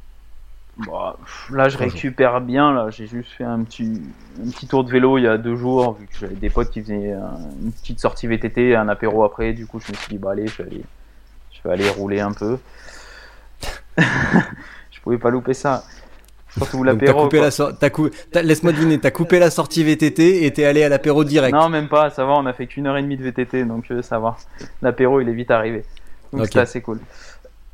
Bah, 0.78 1.18
là, 1.52 1.70
je 1.70 1.78
récupère 1.78 2.42
bien. 2.42 2.74
Là, 2.74 2.90
j'ai 2.90 3.06
juste 3.06 3.30
fait 3.32 3.44
un 3.44 3.64
petit, 3.64 4.02
un 4.44 4.50
petit 4.50 4.68
tour 4.68 4.84
de 4.84 4.90
vélo 4.90 5.18
il 5.18 5.24
y 5.24 5.28
a 5.28 5.38
deux 5.38 5.56
jours, 5.56 5.94
vu 5.94 6.08
que 6.08 6.18
j'avais 6.18 6.36
des 6.36 6.50
potes 6.50 6.72
qui 6.72 6.82
faisaient 6.82 7.14
euh, 7.14 7.20
une 7.62 7.72
petite 7.72 8.00
sortie 8.00 8.28
VTT, 8.28 8.76
un 8.76 8.90
apéro 8.90 9.24
après. 9.24 9.54
Du 9.54 9.68
coup, 9.68 9.80
je 9.80 9.92
me 9.92 9.98
suis 9.98 10.10
dit, 10.10 10.18
bah 10.18 10.32
allez, 10.32 10.48
je 10.48 10.64
vais 10.64 10.70
aller, 10.70 10.84
je 11.52 11.68
vais 11.68 11.74
aller 11.74 11.90
rouler 11.90 12.22
un 12.22 12.32
peu. 12.32 12.58
je 13.98 15.00
pouvais 15.04 15.20
pas 15.20 15.30
louper 15.30 15.54
ça. 15.54 15.84
Surtout 16.58 16.84
t'as 16.86 16.92
l'apéro. 16.94 17.24
coupé 17.24 17.42
t'as 17.80 17.90
cou- 17.90 18.10
t'as- 18.32 18.42
Laisse-moi 18.44 18.74
deviner, 18.74 19.00
t'as 19.00 19.12
coupé 19.12 19.40
la 19.40 19.50
sortie 19.50 19.84
VTT 19.84 20.46
et 20.46 20.54
t'es 20.54 20.66
allé 20.66 20.84
à 20.84 20.90
l'apéro 20.90 21.24
direct. 21.24 21.54
Non, 21.56 21.68
même 21.70 21.88
pas. 21.90 22.10
Ça 22.12 22.26
va, 22.26 22.34
on 22.34 22.46
a 22.46 22.54
fait 22.54 22.68
qu'une 22.68 22.86
heure 22.88 22.98
et 22.98 23.02
demie 23.02 23.18
de 23.18 23.24
VTT, 23.24 23.66
donc 23.66 23.86
euh, 23.92 24.02
ça 24.02 24.20
va. 24.20 24.38
L'apéro, 24.82 25.20
il 25.22 25.30
est 25.30 25.34
vite 25.34 25.50
arrivé. 25.52 25.84
Donc 26.32 26.42
Ok. 26.42 26.48
c'était 26.48 26.60
assez 26.60 26.82
cool. 26.82 27.00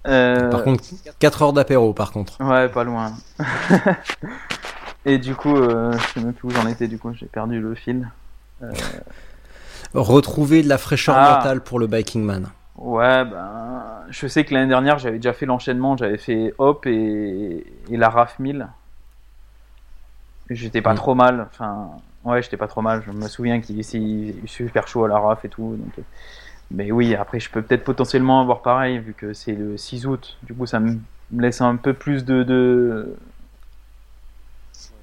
Euh, 0.08 0.50
Par 0.50 0.64
contre, 0.64 0.84
4 1.20 1.42
heures 1.42 1.54
d'apéro 1.54 1.94
par 1.94 2.12
contre. 2.14 2.38
Ouais, 2.42 2.70
pas 2.70 2.84
loin. 2.86 3.12
Et 5.06 5.18
du 5.18 5.36
coup, 5.36 5.56
euh, 5.56 5.92
je 5.94 6.14
sais 6.14 6.20
même 6.26 6.34
plus 6.34 6.48
où 6.48 6.52
j'en 6.52 6.68
étais. 6.68 6.88
Du 6.88 6.98
coup, 6.98 7.12
j'ai 7.14 7.26
perdu 7.26 7.60
le 7.60 7.76
fil. 7.76 8.08
Retrouver 9.94 10.62
de 10.62 10.70
la 10.70 10.78
fraîcheur 10.78 11.16
Ah. 11.18 11.38
mentale 11.38 11.62
pour 11.62 11.80
le 11.80 11.88
Biking 11.88 12.24
Man. 12.24 12.50
Ouais, 12.80 13.26
ben, 13.26 14.06
je 14.10 14.28
sais 14.28 14.46
que 14.46 14.54
l'année 14.54 14.70
dernière, 14.70 14.98
j'avais 15.00 15.18
déjà 15.18 15.34
fait 15.34 15.46
l'enchaînement, 15.46 15.98
j'avais 15.98 16.18
fait 16.18 16.54
Hop 16.58 16.86
et, 16.88 17.66
et 17.90 17.98
la 17.98 18.10
RAF 18.10 18.40
1000. 18.40 18.68
J'étais 20.50 20.82
pas 20.82 20.94
Mm. 20.94 20.98
trop 20.98 21.14
mal, 21.16 21.48
enfin, 21.52 21.90
ouais, 22.24 22.42
j'étais 22.42 22.58
pas 22.58 22.68
trop 22.68 22.82
mal. 22.82 23.04
Je 23.06 23.12
me 23.12 23.28
souviens 23.28 23.62
qu'il 23.62 23.78
il 23.78 24.30
est 24.44 24.48
super 24.48 24.88
chaud 24.88 25.06
à 25.06 25.08
la 25.08 25.20
RAF 25.20 25.46
et 25.46 25.50
tout. 25.50 25.76
Donc, 25.78 26.04
mais 26.72 26.92
oui, 26.92 27.16
après, 27.16 27.40
je 27.40 27.50
peux 27.52 27.62
peut-être 27.64 27.84
potentiellement 27.86 28.42
avoir 28.42 28.62
pareil, 28.64 29.00
vu 29.00 29.14
que 29.16 29.34
c'est 29.34 29.54
le 29.54 29.78
6 29.78 30.08
août. 30.08 30.40
Du 30.44 30.54
coup, 30.56 30.66
ça 30.68 30.80
me 30.80 31.00
laisse 31.32 31.62
un 31.62 31.76
peu 31.78 31.94
plus 31.94 32.26
de. 32.26 32.44
de 32.44 33.18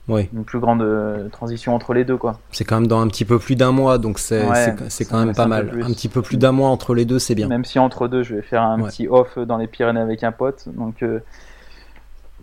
Oui, 0.09 0.29
une 0.33 0.45
plus 0.45 0.61
grande 0.61 0.83
euh, 0.83 1.29
transition 1.31 1.75
entre 1.75 1.93
les 1.93 2.05
deux, 2.05 2.17
quoi. 2.17 2.39
c'est 2.53 2.65
quand 2.65 2.77
même 2.77 2.87
dans 2.87 3.01
un 3.01 3.09
petit 3.09 3.25
peu 3.25 3.41
plus 3.41 3.57
d'un 3.57 3.73
mois, 3.73 3.99
donc 3.99 4.21
c'est 4.21 4.47
Ouais, 4.49 4.75
quand 5.11 5.19
même 5.25 5.35
pas 5.35 5.47
mal. 5.49 5.69
plus. 5.69 5.83
Un 5.83 5.89
petit 5.89 6.09
peu 6.09 6.23
plus 6.23 6.37
d'un 6.37 6.53
mois 6.53 6.69
entre 6.69 6.95
les 6.95 7.05
deux, 7.05 7.19
c'est 7.19 7.35
bien. 7.35 7.49
Même 7.49 7.65
si 7.65 7.79
entre 7.81 8.07
deux, 8.07 8.23
je 8.23 8.37
vais 8.37 8.43
faire 8.43 8.63
un 8.63 8.81
Ouais. 8.81 8.89
petit 8.89 9.09
off 9.09 9.37
dans 9.37 9.57
les 9.57 9.67
Pyrénées 9.67 9.99
avec 10.01 10.23
un 10.23 10.31
pote. 10.31 10.69
Donc, 10.69 11.03
euh, 11.03 11.19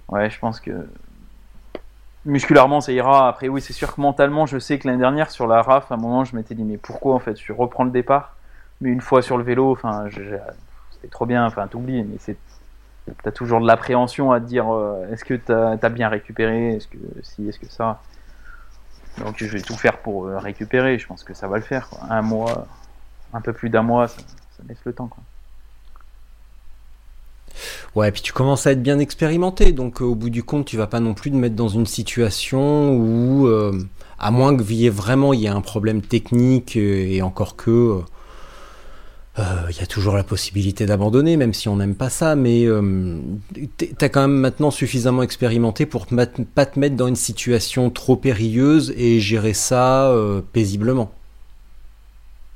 ouais, 0.10 0.30
je 0.30 0.38
pense 0.40 0.60
que 0.60 0.72
musculairement, 2.26 2.82
ça 2.82 2.92
ira. 2.92 3.28
Après, 3.30 3.48
oui, 3.48 3.62
c'est 3.62 3.74
sûr 3.74 3.96
que 3.96 4.02
mentalement, 4.02 4.46
je 4.46 4.60
sais 4.60 4.78
que 4.80 4.88
l'année 4.88 5.00
dernière, 5.00 5.32
sur 5.32 5.48
la 5.48 5.62
RAF, 5.62 5.92
à 5.92 5.96
un 5.96 5.98
moment, 5.98 6.26
je 6.26 6.36
m'étais 6.36 6.56
dit, 6.56 6.64
mais 6.64 6.78
pourquoi 6.78 7.16
en 7.16 7.20
fait 7.20 7.38
Je 7.42 7.54
reprends 7.54 7.84
le 7.86 7.92
départ? 7.92 8.36
Mais 8.82 8.90
une 8.90 9.02
fois 9.02 9.22
sur 9.22 9.38
le 9.38 9.44
vélo, 9.46 9.72
enfin, 9.72 10.06
c'était 10.12 11.08
trop 11.10 11.26
bien. 11.26 11.46
Enfin, 11.46 11.68
t'oublies, 11.68 12.04
mais 12.04 12.18
c'est. 12.20 12.36
T'as 13.24 13.32
toujours 13.32 13.60
de 13.60 13.68
l'appréhension 13.68 14.32
à 14.32 14.40
dire 14.40 14.74
euh, 14.74 15.12
est-ce 15.12 15.26
que 15.26 15.34
t'as 15.34 15.78
as 15.82 15.90
bien 15.90 16.08
récupéré? 16.08 16.76
Est-ce 16.76 16.88
que 16.88 16.98
si 17.22 17.48
Est-ce 17.48 17.60
que 17.60 17.70
ça? 17.70 18.02
Donc 19.18 19.36
je 19.38 19.46
vais 19.46 19.62
tout 19.62 19.76
faire 19.76 19.98
pour 19.98 20.26
euh, 20.26 20.40
récupérer. 20.40 20.98
Je 20.98 21.06
pense 21.06 21.24
que 21.24 21.34
ça 21.34 21.48
va 21.48 21.58
le 21.58 21.64
faire. 21.64 21.90
Un 22.10 22.22
mois, 22.22 22.66
un 23.34 23.42
peu 23.42 23.52
plus 23.52 23.70
d'un 23.70 23.82
mois, 23.82 24.08
ça, 24.08 24.22
laisse 24.70 24.80
le 24.86 24.94
temps. 24.94 25.10
Ouais, 27.94 28.10
puis 28.12 28.22
tu 28.22 28.32
commences 28.32 28.66
à 28.66 28.72
être 28.72 28.82
bien 28.82 28.98
expérimenté, 29.00 29.74
donc 29.74 30.02
euh, 30.02 30.06
au 30.06 30.16
bout 30.16 30.30
du 30.30 30.44
compte, 30.44 30.66
tu 30.66 30.78
vas 30.78 30.88
pas 30.88 31.00
non 31.00 31.14
plus 31.14 31.30
te 31.30 31.36
mettre 31.36 31.56
dans 31.56 31.68
une 31.68 31.86
situation 31.86 32.96
où, 32.96 33.48
à 34.18 34.32
moins 34.32 34.56
que 34.56 34.90
vraiment 34.90 35.34
il 35.34 35.42
y 35.42 35.46
ait 35.46 35.50
un 35.50 35.62
problème 35.62 36.02
technique 36.02 36.78
et 36.78 37.22
encore 37.22 37.56
que 37.56 38.02
il 39.38 39.78
y 39.80 39.82
a 39.82 39.88
toujours 39.88 40.16
la 40.16 40.24
possibilité 40.24 40.86
d'abandonner, 40.86 41.38
même 41.38 41.54
si 41.54 41.68
on 41.68 41.78
n'aime 41.78 41.96
pas 41.96 42.10
ça, 42.10 42.36
mais 42.36 42.66
euh, 42.66 43.18
t'as 43.98 44.10
quand 44.10 44.22
même 44.22 44.38
maintenant 44.38 44.70
suffisamment 44.70 45.24
expérimenté 45.24 45.86
pour 45.88 46.06
pas 46.08 46.66
te 46.66 46.80
mettre 46.80 46.96
dans 46.96 47.08
une 47.08 47.16
situation 47.16 47.90
trop 47.90 48.16
périlleuse 48.16 48.94
et 48.96 49.20
gérer 49.20 49.54
ça 49.54 50.10
euh, 50.12 50.42
paisiblement. 50.54 51.12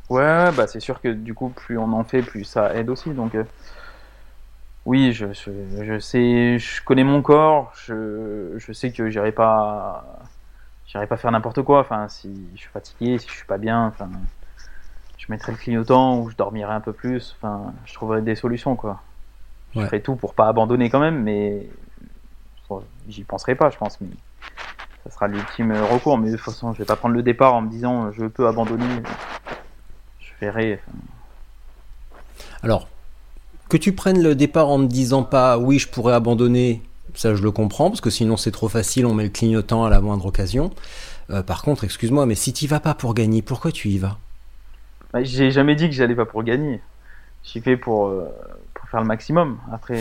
Ouais, 0.10 0.52
bah 0.54 0.68
c'est 0.68 0.80
sûr 0.80 1.02
que 1.02 1.10
du 1.10 1.34
coup, 1.34 1.50
plus 1.50 1.78
on 1.78 1.92
en 1.94 2.04
fait, 2.04 2.22
plus 2.22 2.44
ça 2.46 2.74
aide 2.76 2.90
aussi. 2.90 3.10
Donc, 3.12 3.36
euh, 3.36 3.44
oui, 4.86 5.12
je, 5.14 5.28
je, 5.34 5.52
je 5.84 6.00
sais, 6.00 6.60
je 6.60 6.82
connais 6.84 7.04
mon 7.04 7.22
corps, 7.22 7.74
je, 7.86 8.54
je 8.58 8.72
sais 8.72 8.92
que 8.92 9.10
j'irai 9.10 9.32
pas, 9.34 10.06
j'irai 10.88 11.08
pas 11.08 11.18
faire 11.18 11.32
n'importe 11.32 11.62
quoi. 11.64 11.82
Enfin, 11.82 12.08
si 12.10 12.30
je 12.56 12.62
suis 12.62 12.70
fatigué, 12.70 13.18
si 13.18 13.28
je 13.28 13.34
suis 13.34 13.46
pas 13.46 13.58
bien, 13.58 13.88
enfin, 13.88 14.10
je 15.28 15.34
mettrai 15.34 15.52
le 15.52 15.58
clignotant 15.58 16.20
ou 16.20 16.30
je 16.30 16.36
dormirai 16.36 16.74
un 16.74 16.80
peu 16.80 16.94
plus. 16.94 17.36
Enfin, 17.38 17.74
je 17.86 17.94
trouverai 17.94 18.22
des 18.22 18.36
solutions, 18.36 18.76
quoi. 18.76 19.02
Je 19.76 19.82
ferai 19.82 20.02
tout 20.02 20.16
pour 20.16 20.34
pas 20.34 20.48
abandonner 20.48 20.90
quand 20.90 21.00
même, 21.00 21.22
mais 21.22 21.68
j'y 23.08 23.24
penserai 23.24 23.54
pas, 23.54 23.70
je 23.70 23.78
pense. 23.78 24.00
Mais 24.02 24.08
ça 25.04 25.12
sera 25.12 25.28
l'ultime 25.28 25.74
recours. 25.92 26.18
Mais 26.18 26.32
de 26.32 26.36
toute 26.36 26.46
façon, 26.46 26.74
je 26.74 26.80
vais 26.80 26.86
pas 26.86 26.96
prendre 26.96 27.14
le 27.14 27.22
départ 27.22 27.54
en 27.54 27.62
me 27.62 27.70
disant 27.70 28.12
je 28.12 28.26
peux 28.26 28.48
abandonner. 28.48 28.86
Je 30.20 30.32
verrai. 30.40 30.80
enfin, 30.82 30.98
Alors, 32.64 32.88
que 33.70 33.78
tu 33.78 33.94
prennes 33.94 34.24
le 34.24 34.34
départ 34.34 34.70
en 34.70 34.80
ne 34.80 34.88
disant 34.88 35.24
pas 35.24 35.58
oui, 35.60 35.78
je 35.78 35.90
pourrais 35.90 36.14
abandonner, 36.14 36.82
ça 37.14 37.36
je 37.36 37.44
le 37.44 37.52
comprends, 37.52 37.90
parce 37.90 38.02
que 38.02 38.10
sinon 38.10 38.38
c'est 38.38 38.52
trop 38.52 38.70
facile, 38.70 39.06
on 39.06 39.14
met 39.14 39.26
le 39.26 39.30
clignotant 39.30 39.84
à 39.84 39.90
la 39.90 40.00
moindre 40.00 40.26
occasion. 40.26 40.72
Euh, 41.30 41.44
par 41.44 41.62
contre, 41.62 41.84
excuse-moi, 41.84 42.26
mais 42.26 42.36
si 42.36 42.54
tu 42.54 42.66
vas 42.68 42.80
pas 42.80 42.94
pour 42.94 43.14
gagner, 43.14 43.42
pourquoi 43.42 43.74
tu 43.74 43.90
y 43.90 43.98
vas? 43.98 44.18
Bah, 45.14 45.24
J'ai 45.24 45.52
jamais 45.52 45.76
dit 45.76 45.88
que 45.90 45.96
j'allais 45.96 46.16
pas 46.16 46.26
pour 46.26 46.44
gagner. 46.44 46.82
J'y 47.44 47.60
vais 47.60 47.78
pour, 47.78 48.08
euh, 48.08 48.30
pour 48.74 48.90
faire 48.90 49.02
le 49.02 49.08
maximum. 49.08 49.60
Après, 49.72 50.00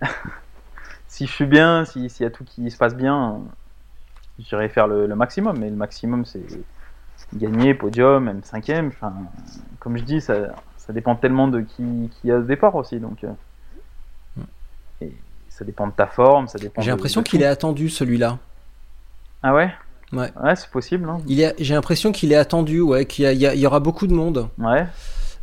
si 1.08 1.26
je 1.26 1.32
suis 1.32 1.46
bien, 1.46 1.84
si- 1.84 2.10
s'il 2.10 2.24
y 2.24 2.26
a 2.26 2.30
tout 2.30 2.44
qui 2.44 2.70
se 2.70 2.76
passe 2.76 2.94
bien, 2.96 3.40
j'irai 4.38 4.68
faire 4.68 4.86
le, 4.88 5.06
le 5.06 5.14
maximum. 5.14 5.58
Mais 5.58 5.70
le 5.70 5.76
maximum, 5.76 6.24
c'est 6.24 6.42
gagner, 7.36 7.74
podium, 7.74 8.24
même 8.24 8.42
cinquième. 8.42 8.88
Enfin, 8.88 9.12
comme 9.78 9.96
je 9.96 10.02
dis, 10.02 10.20
ça, 10.20 10.34
ça 10.78 10.92
dépend 10.92 11.14
tellement 11.14 11.48
de 11.48 11.60
qui, 11.60 12.10
qui 12.20 12.30
a 12.32 12.40
ce 12.40 12.46
départ 12.46 12.74
aussi. 12.74 12.98
Donc, 12.98 13.24
euh, 13.24 13.32
et 15.00 15.14
ça 15.48 15.64
dépend 15.64 15.86
de 15.86 15.92
ta 15.92 16.06
forme, 16.06 16.48
ça 16.48 16.58
dépend. 16.58 16.82
J'ai 16.82 16.90
l'impression 16.90 17.22
qu'il 17.22 17.42
est 17.42 17.46
attendu 17.46 17.88
celui-là. 17.88 18.38
Ah 19.42 19.54
ouais? 19.54 19.72
Ouais. 20.12 20.30
Ouais, 20.42 20.56
c'est 20.56 20.70
possible. 20.70 21.08
hein. 21.08 21.18
Il 21.28 21.40
est, 21.40 21.54
j'ai 21.58 21.74
l'impression 21.74 22.10
qu'il 22.12 22.32
est 22.32 22.36
attendu, 22.36 22.80
ouais, 22.80 23.06
qu'il 23.06 23.24
y, 23.24 23.26
a- 23.26 23.32
il 23.32 23.38
y 23.40 23.46
a- 23.46 23.54
il 23.54 23.60
y 23.60 23.66
aura 23.66 23.80
beaucoup 23.80 24.06
de 24.06 24.12
monde. 24.14 24.48
Ouais. 24.58 24.86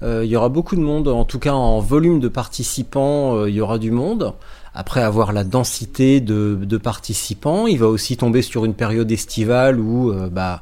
Euh, 0.04 0.24
il 0.26 0.30
y 0.30 0.36
aura 0.36 0.50
beaucoup 0.50 0.76
de 0.76 0.82
monde, 0.82 1.08
en 1.08 1.26
tout 1.26 1.40
cas 1.40 1.54
en 1.54 1.80
volume 1.80 2.20
de 2.20 2.28
participants, 2.28 3.36
euh, 3.36 3.50
il 3.50 3.56
y 3.56 3.62
aura 3.62 3.80
du 3.80 3.92
monde. 3.92 4.34
Après 4.76 5.02
avoir 5.02 5.32
la 5.34 5.44
densité 5.44 6.22
de, 6.22 6.60
de, 6.62 6.78
participants, 6.78 7.66
il 7.66 7.80
va 7.80 7.88
aussi 7.88 8.16
tomber 8.18 8.44
sur 8.44 8.64
une 8.66 8.76
période 8.76 9.12
estivale 9.12 9.80
où 9.80 10.12
euh, 10.12 10.30
bah, 10.30 10.62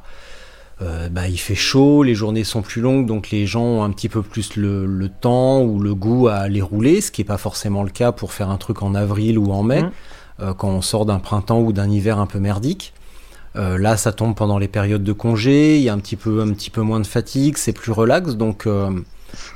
bah, 1.10 1.26
il 1.28 1.36
fait 1.38 1.54
chaud, 1.54 2.02
les 2.02 2.14
journées 2.14 2.44
sont 2.44 2.62
plus 2.62 2.80
longues, 2.82 3.06
donc 3.06 3.30
les 3.30 3.46
gens 3.46 3.62
ont 3.64 3.82
un 3.82 3.90
petit 3.90 4.08
peu 4.08 4.22
plus 4.22 4.56
le, 4.56 4.86
le 4.86 5.08
temps 5.08 5.62
ou 5.62 5.80
le 5.80 5.94
goût 5.94 6.28
à 6.28 6.48
les 6.48 6.60
rouler, 6.62 7.00
ce 7.00 7.10
qui 7.10 7.20
n'est 7.22 7.26
pas 7.26 7.38
forcément 7.38 7.82
le 7.82 7.90
cas 7.90 8.12
pour 8.12 8.32
faire 8.32 8.50
un 8.50 8.56
truc 8.58 8.82
en 8.82 8.94
avril 8.94 9.38
ou 9.38 9.52
en 9.52 9.62
mai, 9.62 9.84
euh, 10.40 10.52
quand 10.54 10.68
on 10.68 10.82
sort 10.82 11.04
d'un 11.06 11.18
printemps 11.18 11.60
ou 11.60 11.72
d'un 11.72 11.90
hiver 11.90 12.18
un 12.18 12.26
peu 12.26 12.38
merdique. 12.38 12.92
Euh, 13.56 13.78
là, 13.78 13.96
ça 13.96 14.12
tombe 14.12 14.34
pendant 14.34 14.58
les 14.58 14.68
périodes 14.68 15.02
de 15.02 15.12
congé, 15.12 15.76
il 15.76 15.82
y 15.82 15.88
a 15.88 15.92
un 15.92 15.98
petit 15.98 16.16
peu, 16.16 16.42
un 16.42 16.52
petit 16.52 16.70
peu 16.70 16.82
moins 16.82 17.00
de 17.00 17.06
fatigue, 17.06 17.56
c'est 17.56 17.72
plus 17.72 17.90
relax, 17.90 18.34
donc 18.34 18.66
euh, 18.66 18.90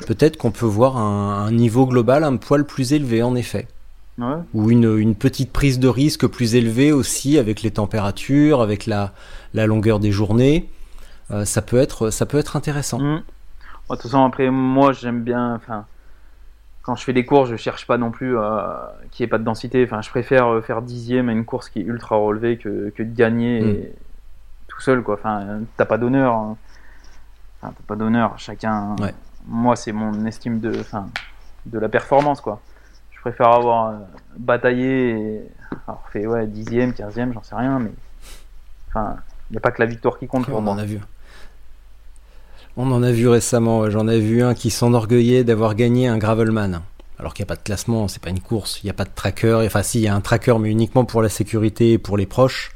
peut-être 0.07 0.38
qu'on 0.38 0.51
peut 0.51 0.66
voir 0.66 0.96
un, 0.96 1.44
un 1.46 1.53
niveau 1.53 1.86
global 1.86 2.24
un 2.24 2.36
poil 2.36 2.64
plus 2.64 2.92
élevé, 2.94 3.22
en 3.22 3.34
effet. 3.34 3.68
Ouais. 4.18 4.36
Ou 4.55 4.70
une, 4.70 4.98
une 4.98 5.14
petite 5.14 5.53
prise 5.53 5.78
de 5.78 5.88
risque 5.88 6.26
plus 6.26 6.55
élevée 6.55 6.92
aussi, 6.92 7.38
avec 7.38 7.62
les 7.62 7.70
températures, 7.70 8.61
avec 8.61 8.86
la, 8.86 9.12
la 9.55 9.66
longueur 9.66 9.98
des 9.98 10.12
journées. 10.12 10.68
Euh, 11.30 11.44
ça, 11.44 11.62
peut 11.62 11.78
être, 11.78 12.11
ça 12.11 12.26
peut 12.26 12.38
être 12.38 12.57
intéressant. 12.57 12.98
Bon, 12.98 13.16
de 13.16 13.22
toute 13.88 14.03
façon, 14.03 14.24
après, 14.24 14.51
moi, 14.51 14.92
j'aime 14.92 15.22
bien. 15.22 15.55
Enfin, 15.55 15.86
quand 16.91 16.97
je 16.97 17.05
fais 17.05 17.12
des 17.12 17.24
courses, 17.24 17.49
je 17.49 17.55
cherche 17.55 17.86
pas 17.86 17.99
non 17.99 18.11
plus 18.11 18.36
à 18.36 18.95
qu'il 19.12 19.22
n'y 19.22 19.28
ait 19.28 19.30
pas 19.30 19.38
de 19.38 19.45
densité. 19.45 19.84
Enfin, 19.84 20.03
je 20.03 20.11
préfère 20.11 20.49
euh, 20.49 20.61
faire 20.61 20.82
dixième 20.82 21.28
à 21.28 21.32
une 21.32 21.45
course 21.45 21.68
qui 21.68 21.78
est 21.78 21.84
ultra 21.84 22.16
relevée 22.16 22.59
que, 22.59 22.91
que 22.91 23.05
de 23.05 23.14
gagner 23.14 23.61
Mm. 23.61 23.68
et- 23.68 23.93
tout 24.66 24.80
seul, 24.80 25.03
quoi. 25.05 25.14
Enfin, 25.14 25.41
euh, 25.43 25.61
t'as 25.76 25.84
pas 25.84 25.99
d'honneur. 25.99 26.34
hein. 26.34 26.57
Enfin, 27.62 27.72
t'as 27.76 27.84
pas 27.86 27.95
d'honneur. 27.95 28.36
Chacun. 28.38 28.97
Ouais. 29.01 29.14
Moi, 29.47 29.76
c'est 29.76 29.93
mon 29.93 30.26
estime 30.26 30.59
de, 30.59 30.80
enfin, 30.80 31.07
de 31.66 31.78
la 31.78 31.88
performance, 31.88 32.41
quoi. 32.41 32.61
Je 33.12 33.20
préfère 33.20 33.49
avoir 33.53 33.86
euh, 33.91 33.93
bataillé 34.36 35.11
et 35.11 35.41
alors, 35.86 36.03
fait 36.11 36.26
ouais, 36.26 36.47
dixième, 36.49 36.93
quinzième, 36.93 37.32
j'en 37.32 37.43
sais 37.45 37.55
rien, 37.55 37.78
mais 37.78 37.93
enfin, 38.88 39.16
il 39.49 39.53
n'y 39.53 39.59
a 39.59 39.61
pas 39.61 39.70
que 39.70 39.80
la 39.80 39.86
victoire 39.86 40.18
qui 40.18 40.26
compte 40.26 40.47
pour 40.47 40.59
on 40.59 40.62
moi. 40.62 40.72
en 40.74 40.78
a 40.78 40.84
vu. 40.84 40.99
On 42.77 42.91
en 42.93 43.03
a 43.03 43.11
vu 43.12 43.29
récemment. 43.29 43.81
ouais. 43.81 43.91
J'en 43.91 44.09
ai 44.09 44.21
vu 44.21 44.43
un 44.43 44.55
qui 44.55 44.71
s'enorgueillait 44.71 45.45
d'avoir 45.45 45.75
gagné 45.75 46.07
un 46.09 46.18
Gravelman. 46.18 46.83
Alors 47.18 47.35
qu'il 47.35 47.43
n'y 47.43 47.49
a 47.49 47.53
pas 47.55 47.57
de 47.57 47.62
classement, 47.62 48.09
c'est 48.09 48.23
pas 48.23 48.31
une 48.31 48.41
course, 48.41 48.81
il 48.83 48.87
n'y 48.87 48.91
a 48.91 48.95
pas 48.95 49.05
de 49.05 49.11
tracker. 49.14 49.62
Enfin, 49.66 49.83
si, 49.83 49.99
il 49.99 50.05
y 50.05 50.09
a 50.09 50.14
un 50.14 50.23
tracker, 50.23 50.57
mais 50.59 50.71
uniquement 50.71 51.05
pour 51.05 51.21
la 51.21 51.29
sécurité 51.29 51.93
et 51.93 51.99
pour 51.99 52.16
les 52.16 52.25
proches. 52.25 52.71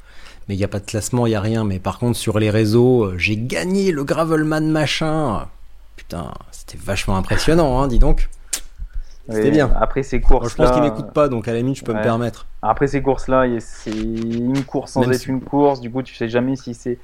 Mais 0.48 0.54
il 0.54 0.58
n'y 0.58 0.64
a 0.64 0.68
pas 0.68 0.80
de 0.80 0.84
classement, 0.84 1.26
il 1.26 1.30
n'y 1.30 1.36
a 1.36 1.40
rien. 1.40 1.64
Mais 1.64 1.78
par 1.78 1.98
contre, 1.98 2.18
sur 2.18 2.38
les 2.38 2.50
réseaux, 2.50 3.04
euh, 3.04 3.14
j'ai 3.16 3.38
gagné 3.38 3.90
le 3.90 4.04
Gravelman 4.04 4.60
machin. 4.70 5.46
Putain, 5.96 6.32
c'était 6.50 6.76
vachement 6.76 7.16
impressionnant, 7.16 7.80
hein, 7.80 7.86
dis 7.88 7.98
donc. 7.98 8.28
C'était 9.30 9.50
bien. 9.50 9.72
Après 9.80 10.02
ces 10.02 10.20
courses 10.20 10.50
je 10.50 10.54
pense 10.56 10.70
qu'il 10.72 10.82
m'écoute 10.82 11.10
pas, 11.14 11.28
donc 11.30 11.48
à 11.48 11.52
la 11.52 11.58
limite, 11.60 11.78
je 11.78 11.84
peux 11.84 11.94
me 11.94 12.02
permettre. 12.02 12.44
Après 12.60 12.86
ces 12.86 13.00
courses-là, 13.00 13.46
c'est 13.60 13.90
une 13.90 14.62
course 14.64 14.92
sans 14.92 15.00
Même 15.00 15.12
être 15.12 15.20
si- 15.20 15.28
une 15.30 15.40
course. 15.40 15.80
Du 15.80 15.90
coup, 15.90 16.02
tu 16.02 16.14
sais 16.14 16.28
jamais 16.28 16.56
si 16.56 16.74
c'est. 16.74 16.98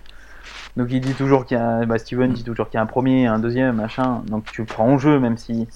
Donc 0.77 0.89
il 0.91 1.01
dit 1.01 1.15
toujours 1.15 1.45
qu'il 1.47 1.57
y 1.57 1.61
a. 1.61 1.85
Bah, 1.87 1.99
Steven 1.99 2.33
dit 2.33 2.45
toujours 2.45 2.69
qu'il 2.69 2.77
y 2.77 2.81
a 2.81 2.83
un 2.83 2.87
premier, 2.87 3.27
un 3.27 3.39
deuxième, 3.39 3.77
machin. 3.77 4.23
Donc 4.29 4.45
tu 4.53 4.65
prends 4.65 4.95
au 4.95 4.99
jeu, 4.99 5.19
même 5.19 5.37
si. 5.37 5.67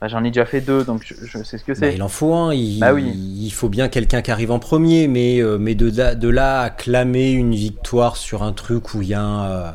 bah, 0.00 0.08
J'en 0.08 0.22
ai 0.24 0.28
déjà 0.28 0.44
fait 0.44 0.60
deux, 0.60 0.84
donc 0.84 1.02
je, 1.04 1.14
je 1.24 1.42
sais 1.42 1.58
ce 1.58 1.64
que 1.64 1.72
Bah, 1.72 1.78
c'est. 1.80 1.94
il 1.94 2.02
en 2.02 2.08
faut 2.08 2.34
un. 2.34 2.52
Il, 2.54 2.78
Bah 2.80 2.92
oui. 2.92 3.10
il 3.14 3.50
faut 3.50 3.68
bien 3.68 3.88
quelqu'un 3.88 4.20
qui 4.22 4.30
arrive 4.30 4.50
en 4.50 4.58
premier, 4.58 5.08
mais, 5.08 5.38
euh, 5.40 5.58
mais 5.58 5.74
de, 5.74 5.90
là, 5.96 6.14
de 6.14 6.28
là 6.28 6.60
à 6.60 6.70
clamer 6.70 7.30
une 7.32 7.54
victoire 7.54 8.16
sur 8.16 8.42
un 8.42 8.52
truc 8.52 8.94
où 8.94 9.02
il 9.02 9.08
y 9.08 9.14
a 9.14 9.22
un. 9.22 9.44
euh, 9.50 9.70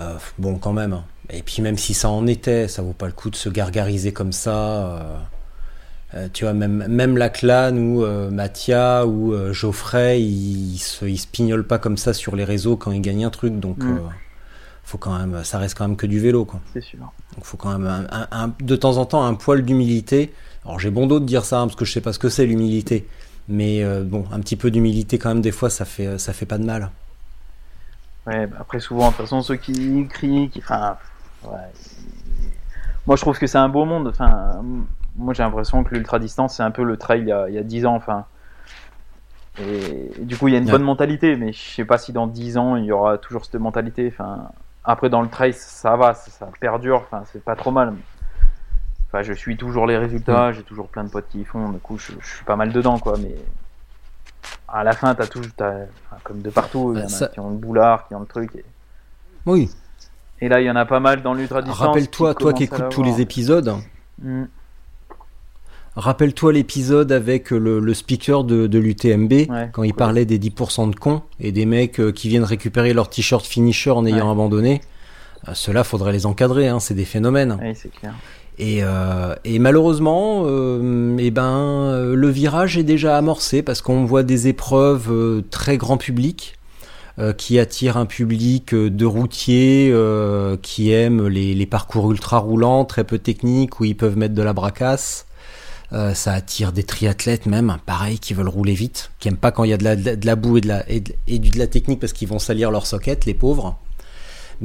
euh, 0.00 0.14
bon, 0.38 0.56
quand 0.58 0.72
même. 0.72 0.92
hein. 0.92 1.04
Et 1.30 1.42
puis 1.42 1.62
même 1.62 1.78
si 1.78 1.94
ça 1.94 2.08
en 2.10 2.26
était, 2.26 2.68
ça 2.68 2.82
vaut 2.82 2.92
pas 2.92 3.06
le 3.06 3.12
coup 3.12 3.30
de 3.30 3.36
se 3.36 3.48
gargariser 3.48 4.12
comme 4.12 4.32
ça. 4.32 5.06
Euh, 6.14 6.28
tu 6.32 6.44
vois, 6.44 6.52
même, 6.52 6.86
même 6.88 7.16
la 7.16 7.28
clan 7.28 7.76
ou 7.76 8.04
euh, 8.04 8.30
Mathia 8.30 9.06
ou 9.06 9.32
euh, 9.32 9.52
Geoffrey, 9.52 10.20
ils, 10.22 10.74
ils 10.74 10.78
se, 10.78 11.04
ils 11.06 11.18
se 11.18 11.26
pignolent 11.26 11.66
pas 11.66 11.78
comme 11.78 11.96
ça 11.96 12.12
sur 12.12 12.36
les 12.36 12.44
réseaux 12.44 12.76
quand 12.76 12.92
ils 12.92 13.00
gagnent 13.00 13.24
un 13.24 13.30
truc. 13.30 13.58
Donc, 13.58 13.78
Mm. 13.78 13.98
faut 14.84 14.98
quand 14.98 15.16
même, 15.18 15.42
ça 15.44 15.58
reste 15.58 15.76
quand 15.78 15.86
même 15.88 15.96
que 15.96 16.06
du 16.06 16.20
vélo. 16.20 16.46
C'est 16.74 16.82
sûr. 16.82 16.98
Donc 17.34 17.44
faut 17.44 17.56
quand 17.56 17.76
même 17.78 17.86
un, 17.86 18.06
un- 18.10 18.28
un- 18.44 18.52
de 18.60 18.76
temps 18.76 18.98
en 18.98 19.06
temps 19.06 19.24
un 19.24 19.34
poil 19.34 19.62
d'humilité. 19.62 20.32
Alors 20.64 20.78
j'ai 20.78 20.90
bon 20.90 21.06
dos 21.06 21.18
de 21.20 21.24
dire 21.24 21.44
ça 21.44 21.60
hein, 21.60 21.66
parce 21.66 21.76
que 21.76 21.84
je 21.84 21.92
sais 21.92 22.00
pas 22.02 22.12
ce 22.12 22.18
que 22.18 22.28
c'est 22.28 22.44
l'humilité, 22.46 23.06
mais 23.48 23.82
bon 24.04 24.24
un 24.32 24.38
petit 24.40 24.56
peu 24.56 24.70
d'humilité 24.70 25.18
quand 25.18 25.30
même 25.30 25.40
des 25.40 25.50
fois 25.52 25.70
ça 25.70 25.84
fait 25.86 26.18
ça 26.18 26.32
fait 26.34 26.46
pas 26.46 26.58
de 26.58 26.64
mal. 26.64 26.90
Ouais, 28.26 28.46
bah, 28.46 28.58
après 28.60 28.78
souvent, 28.80 29.06
de 29.10 29.14
toute 29.16 29.22
façon, 29.22 29.42
ceux 29.42 29.56
qui 29.56 30.06
crient, 30.08 30.48
qui. 30.50 30.60
Enfin. 30.60 30.96
Ouais. 31.44 31.58
Moi, 33.06 33.16
je 33.16 33.22
trouve 33.22 33.36
que 33.38 33.46
c'est 33.48 33.58
un 33.58 33.68
beau 33.68 33.84
monde. 33.84 34.06
Enfin, 34.08 34.62
moi, 35.16 35.34
j'ai 35.34 35.42
l'impression 35.42 35.84
que 35.84 35.94
l'ultra 35.94 36.18
distance, 36.18 36.56
c'est 36.56 36.62
un 36.62 36.70
peu 36.70 36.82
le 36.84 36.96
trail 36.96 37.20
il 37.22 37.28
y 37.28 37.32
a, 37.32 37.48
il 37.48 37.54
y 37.54 37.58
a 37.58 37.62
10 37.62 37.86
ans. 37.86 37.94
Enfin. 37.94 38.24
Et, 39.60 40.10
et 40.20 40.24
du 40.24 40.36
coup, 40.36 40.48
il 40.48 40.52
y 40.52 40.56
a 40.56 40.58
une 40.58 40.64
Ouais. 40.66 40.70
bonne 40.72 40.82
mentalité, 40.82 41.36
mais 41.36 41.52
je 41.52 41.60
sais 41.60 41.84
pas 41.84 41.98
si 41.98 42.12
dans 42.12 42.26
10 42.26 42.56
ans, 42.58 42.76
il 42.76 42.84
y 42.84 42.92
aura 42.92 43.18
toujours 43.18 43.44
cette 43.44 43.56
mentalité. 43.56 44.10
Enfin, 44.12 44.48
après, 44.84 45.10
dans 45.10 45.20
le 45.22 45.28
trail, 45.28 45.52
ça 45.52 45.96
va, 45.96 46.14
ça, 46.14 46.30
ça 46.30 46.48
perdure. 46.58 47.02
Enfin, 47.06 47.24
c'est 47.32 47.44
pas 47.44 47.54
trop 47.56 47.70
mal. 47.70 47.94
Enfin, 49.08 49.22
je 49.22 49.34
suis 49.34 49.58
toujours 49.58 49.86
les 49.86 49.98
résultats, 49.98 50.52
j'ai 50.52 50.62
toujours 50.62 50.88
plein 50.88 51.04
de 51.04 51.10
potes 51.10 51.28
qui 51.28 51.40
y 51.40 51.44
font. 51.44 51.68
Du 51.68 51.78
coup, 51.80 51.98
je, 51.98 52.12
je 52.18 52.26
suis 52.36 52.44
pas 52.46 52.56
mal 52.56 52.72
dedans, 52.72 52.98
quoi. 52.98 53.14
Mais 53.18 53.34
à 54.68 54.82
la 54.84 54.92
fin, 54.92 55.14
t'as 55.14 55.24
enfin, 55.24 55.76
comme 56.24 56.40
de 56.40 56.48
partout, 56.48 56.92
il 56.94 57.00
y 57.00 57.02
en 57.02 57.04
Bah, 57.04 57.06
a 57.06 57.08
ça- 57.10 57.26
qui 57.28 57.40
ont 57.40 57.50
le 57.50 57.56
boulard, 57.56 58.08
qui 58.08 58.14
ont 58.14 58.20
le 58.20 58.26
truc. 58.26 58.54
Et... 58.56 58.64
Oui. 59.44 59.70
Et 60.40 60.48
là, 60.48 60.60
il 60.62 60.64
y 60.64 60.70
en 60.70 60.76
a 60.76 60.86
pas 60.86 60.98
mal 60.98 61.20
dans 61.22 61.34
l'ultra 61.34 61.60
distance. 61.60 61.78
Rappelle-toi 61.86 62.34
toi 62.34 62.52
qui 62.54 62.64
écoutes 62.64 62.88
tous 62.88 63.02
les 63.02 63.20
épisodes. 63.20 63.74
Mm. 64.22 64.44
Rappelle-toi 65.94 66.54
l'épisode 66.54 67.12
avec 67.12 67.50
le, 67.50 67.78
le 67.78 67.94
speaker 67.94 68.44
de, 68.44 68.66
de 68.66 68.78
l'UTMB 68.78 69.32
Ouais, 69.32 69.68
quand 69.72 69.82
il 69.82 69.90
cool. 69.90 69.98
parlait 69.98 70.24
des 70.24 70.38
10% 70.38 70.90
de 70.90 70.96
cons 70.96 71.20
et 71.38 71.52
des 71.52 71.66
mecs 71.66 72.00
euh, 72.00 72.12
qui 72.12 72.28
viennent 72.28 72.44
récupérer 72.44 72.94
leur 72.94 73.10
t-shirt 73.10 73.44
finisher 73.44 73.90
en 73.90 74.06
ayant 74.06 74.26
Ouais. 74.26 74.32
abandonné. 74.32 74.80
Euh, 75.48 75.52
Ceux-là, 75.54 75.84
faudrait 75.84 76.12
les 76.12 76.24
encadrer, 76.24 76.68
hein, 76.68 76.80
c'est 76.80 76.94
des 76.94 77.04
phénomènes. 77.04 77.58
Clair. 78.00 78.14
Et, 78.58 78.78
euh, 78.82 79.34
et 79.44 79.58
malheureusement, 79.58 80.44
euh, 80.46 81.16
eh 81.18 81.30
ben, 81.30 82.12
le 82.14 82.28
virage 82.28 82.78
est 82.78 82.82
déjà 82.84 83.16
amorcé 83.18 83.62
parce 83.62 83.82
qu'on 83.82 84.04
voit 84.06 84.22
des 84.22 84.48
épreuves 84.48 85.42
très 85.50 85.76
grand 85.76 85.96
public 85.98 86.58
qui 87.36 87.58
attirent 87.58 87.98
un 87.98 88.06
public 88.06 88.74
de 88.74 89.04
routiers 89.04 89.94
qui 90.62 90.92
aiment 90.92 91.28
les, 91.28 91.54
les 91.54 91.66
parcours 91.66 92.10
ultra 92.10 92.38
roulants, 92.38 92.86
très 92.86 93.04
peu 93.04 93.18
techniques, 93.18 93.80
où 93.80 93.84
ils 93.84 93.96
peuvent 93.96 94.16
mettre 94.16 94.34
de 94.34 94.42
la 94.42 94.52
bracasse. 94.54 95.26
Euh, 95.92 96.14
ça 96.14 96.32
attire 96.32 96.72
des 96.72 96.84
triathlètes 96.84 97.44
même, 97.46 97.76
pareil, 97.84 98.18
qui 98.18 98.32
veulent 98.32 98.48
rouler 98.48 98.72
vite, 98.74 99.10
qui 99.18 99.28
aiment 99.28 99.36
pas 99.36 99.50
quand 99.52 99.64
il 99.64 99.70
y 99.70 99.72
a 99.74 99.76
de 99.76 99.84
la, 99.84 99.94
de 99.96 100.34
boue 100.34 100.56
et 100.56 100.60
de 100.62 100.68
la, 100.68 100.88
et 100.90 101.00
de, 101.00 101.12
et 101.28 101.38
du- 101.38 101.50
de 101.50 101.58
la 101.58 101.66
technique 101.66 102.00
parce 102.00 102.14
qu'ils 102.14 102.28
vont 102.28 102.38
salir 102.38 102.70
leur 102.70 102.86
socket, 102.86 103.26
les 103.26 103.34
pauvres. 103.34 103.76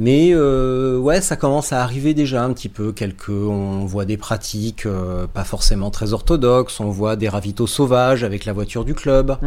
Mais 0.00 0.30
euh, 0.32 0.96
ouais, 0.96 1.20
ça 1.20 1.34
commence 1.36 1.72
à 1.72 1.82
arriver 1.82 2.14
déjà 2.14 2.44
un 2.44 2.52
petit 2.52 2.68
peu. 2.68 2.92
Quelques, 2.92 3.30
on 3.30 3.84
voit 3.84 4.04
des 4.04 4.16
pratiques 4.16 4.86
euh, 4.86 5.26
pas 5.26 5.42
forcément 5.44 5.90
très 5.90 6.12
orthodoxes. 6.12 6.78
On 6.80 6.88
voit 6.90 7.16
des 7.16 7.28
ravitaux 7.28 7.66
sauvages 7.66 8.22
avec 8.22 8.44
la 8.44 8.52
voiture 8.52 8.84
du 8.84 8.94
club 8.94 9.36
Mm. 9.42 9.46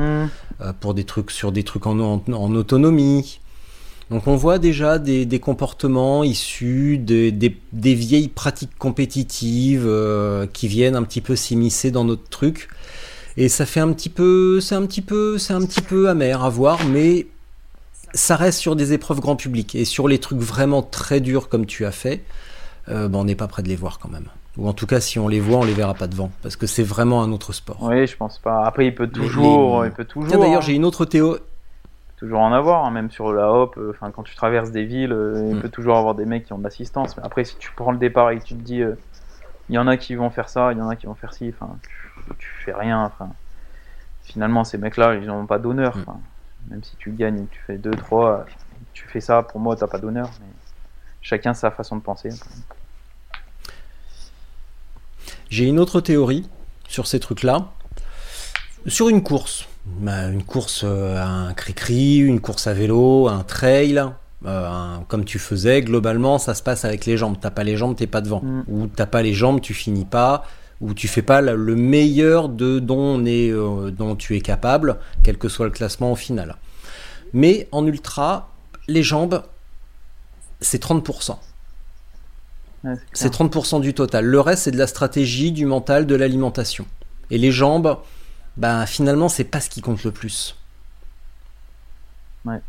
euh, 0.62 0.74
pour 0.80 0.94
des 0.94 1.06
trucs 1.06 1.32
sur 1.32 1.52
des 1.52 1.64
trucs 1.64 1.88
en, 1.88 1.98
en- 2.00 2.22
en 2.32 2.54
autonomie. 2.56 3.40
Donc 4.12 4.28
on 4.28 4.36
voit 4.36 4.60
déjà 4.60 5.00
des, 5.00 5.26
des 5.26 5.40
comportements 5.40 6.24
issus 6.24 6.98
des, 7.00 7.32
des- 7.32 7.58
des 7.72 7.96
vieilles 7.96 8.28
pratiques 8.28 8.78
compétitives 8.78 9.86
euh, 9.88 10.46
qui 10.52 10.68
viennent 10.68 10.96
un 10.98 11.04
petit 11.04 11.22
peu 11.22 11.36
s'immiscer 11.36 11.92
dans 11.92 12.04
notre 12.04 12.28
truc. 12.30 12.68
Et 13.38 13.48
ça 13.48 13.66
fait 13.66 13.80
un 13.80 13.92
petit 13.94 14.10
peu, 14.10 14.60
c'est 14.60 14.76
un 14.76 14.86
petit 14.86 15.02
peu, 15.02 15.38
c'est 15.38 15.54
un 15.54 15.62
petit 15.66 15.82
peu 15.82 16.10
amer 16.10 16.44
à 16.44 16.50
voir, 16.50 16.80
mais 16.86 17.28
ça 18.14 18.36
reste 18.36 18.60
sur 18.60 18.76
des 18.76 18.92
épreuves 18.92 19.22
grand 19.22 19.38
public 19.38 19.74
et 19.76 19.86
sur 19.86 20.10
les 20.10 20.20
trucs 20.20 20.40
vraiment 20.40 20.82
très 20.84 21.22
durs 21.22 21.48
comme 21.48 21.66
tu 21.66 21.86
as 21.86 21.92
fait, 21.92 22.22
euh, 22.90 23.08
ben, 23.08 23.20
on 23.20 23.24
n'est 23.24 23.36
pas 23.36 23.48
près 23.48 23.64
de 23.64 23.70
les 23.70 23.78
voir 23.78 23.98
quand 24.00 24.10
même. 24.10 24.26
Ou 24.58 24.68
en 24.68 24.74
tout 24.74 24.86
cas, 24.86 25.00
si 25.00 25.18
on 25.20 25.30
les 25.30 25.40
voit, 25.40 25.60
on 25.60 25.64
les 25.64 25.74
verra 25.74 25.94
pas 25.94 26.08
devant 26.08 26.30
parce 26.44 26.58
que 26.58 26.68
c'est 26.68 26.84
vraiment 26.84 27.24
un 27.24 27.32
autre 27.32 27.54
sport. 27.54 27.78
Oui, 27.84 28.06
je 28.06 28.18
pense 28.18 28.38
pas. 28.40 28.66
Après, 28.66 28.86
il 28.88 28.94
peut 28.94 29.08
toujours, 29.08 29.84
les- 29.84 29.88
il 29.90 29.94
peut 29.94 30.04
toujours. 30.04 30.30
D'ailleurs, 30.38 30.58
hein. 30.58 30.62
j'ai 30.66 30.74
une 30.74 30.84
autre 30.84 31.06
théorie. 31.06 31.40
Toujours 32.22 32.42
en 32.42 32.54
avoir, 32.54 32.86
hein, 32.86 32.92
même 32.92 33.10
sur 33.10 33.34
la 33.34 33.52
hop, 33.52 33.76
euh, 33.78 33.90
enfin 33.96 34.12
quand 34.12 34.22
tu 34.22 34.36
traverses 34.36 34.70
des 34.70 34.86
villes, 34.86 35.12
euh, 35.12 35.44
il 35.50 35.56
Mm. 35.56 35.62
peut 35.62 35.70
toujours 35.70 35.98
avoir 35.98 36.14
des 36.14 36.26
mecs 36.26 36.46
qui 36.46 36.54
ont 36.54 36.60
de 36.60 36.64
l'assistance. 36.64 37.18
Mais 37.18 37.24
après, 37.26 37.44
si 37.46 37.58
tu 37.58 37.72
prends 37.76 37.92
le 37.92 37.98
départ 37.98 38.30
et 38.30 38.38
que 38.38 38.44
tu 38.44 38.54
te 38.54 38.62
dis, 38.62 38.82
euh, 38.82 38.94
il 39.70 39.76
y 39.76 39.80
en 39.80 39.88
a 39.88 39.98
qui 39.98 40.14
vont 40.14 40.30
faire 40.30 40.48
ça, 40.48 40.72
il 40.72 40.78
y 40.78 40.82
en 40.82 40.88
a 40.88 40.96
qui 40.96 41.08
vont 41.08 41.16
faire 41.16 41.34
ci, 41.34 41.52
enfin, 41.54 41.76
tu, 41.82 42.36
tu 42.38 42.48
fais 42.64 42.74
rien. 42.74 43.04
Enfin, 43.06 43.30
finalement, 44.24 44.64
ces 44.64 44.78
mecs-là, 44.78 45.16
ils 45.16 45.26
n'ont 45.26 45.48
pas 45.48 45.58
d'honneur. 45.58 45.98
Mm. 45.98 46.06
Même 46.70 46.84
si 46.84 46.96
tu 46.98 47.12
gagnes, 47.12 47.48
tu 47.50 47.60
fais 47.66 47.78
2-3, 47.80 48.46
tu 48.94 49.08
fais 49.08 49.20
ça, 49.20 49.42
pour 49.42 49.60
moi, 49.60 49.76
t'as 49.76 49.88
pas 49.88 49.98
d'honneur. 49.98 50.30
Mais 50.42 50.48
chacun 51.24 51.56
sa 51.56 51.72
façon 51.72 51.96
de 51.96 52.02
penser. 52.02 52.30
J'ai 55.50 55.66
une 55.66 55.80
autre 55.80 56.02
théorie 56.02 56.48
sur 56.88 57.08
ces 57.08 57.20
trucs-là. 57.20 57.66
Sur 58.88 59.10
une 59.10 59.24
course, 59.24 59.68
une 60.02 60.44
course 60.44 60.82
euh, 60.84 61.18
à 61.18 61.26
un 61.28 61.54
cri-cri, 61.54 62.18
une 62.18 62.40
course 62.40 62.68
à 62.68 62.74
vélo, 62.74 63.28
un 63.28 63.44
trail, 63.44 63.98
euh, 64.46 64.68
un- 64.68 65.04
comme 65.08 65.26
tu 65.26 65.40
faisais, 65.40 65.82
globalement, 65.82 66.38
ça 66.40 66.54
se 66.54 66.64
passe 66.64 66.86
avec 66.86 67.06
les 67.06 67.18
jambes. 67.18 67.38
T'as 67.40 67.52
pas 67.52 67.64
les 67.64 67.78
jambes, 67.78 67.96
t'es 67.96 68.08
pas 68.08 68.22
devant. 68.22 68.42
Mm. 68.42 68.64
Ou 68.68 68.88
t'as 68.88 69.06
pas 69.06 69.22
les 69.22 69.34
jambes, 69.34 69.62
tu 69.62 69.74
finis 69.74 70.06
pas. 70.06 70.44
Ou 70.82 70.94
tu 70.96 71.08
fais 71.08 71.22
pas 71.22 71.42
le 71.42 71.76
meilleur 71.76 72.50
de 72.50 72.80
dont, 72.80 72.98
on 72.98 73.26
est, 73.26 73.52
euh, 73.52 73.92
dont 73.92 74.16
tu 74.16 74.36
es 74.36 74.42
capable, 74.42 74.98
quel 75.24 75.38
que 75.38 75.48
soit 75.48 75.66
le 75.66 75.72
classement 75.72 76.12
au 76.12 76.16
final. 76.16 76.56
Mais 77.34 77.68
en 77.72 77.86
ultra, 77.86 78.50
les 78.88 79.04
jambes, 79.04 79.44
c'est 80.60 80.80
30%. 80.84 81.40
Ouais, 82.84 82.96
c'est 83.14 83.30
C'est 83.30 83.30
clair. 83.38 83.48
30% 83.50 83.80
du 83.80 83.94
total. 83.94 84.26
Le 84.26 84.40
reste, 84.40 84.64
c'est 84.64 84.72
de 84.72 84.78
la 84.78 84.88
stratégie, 84.88 85.52
du 85.52 85.68
mental, 85.68 86.08
de 86.08 86.16
l'alimentation. 86.16 86.86
Et 87.30 87.38
les 87.38 87.52
jambes, 87.52 87.98
bah, 88.58 88.86
finalement, 88.86 89.30
c'est 89.30 89.44
pas 89.44 89.60
ce 89.62 89.70
qui 89.70 89.82
compte 89.82 90.04
le 90.04 90.12
plus. 90.12 90.56
Ouais. 92.46 92.60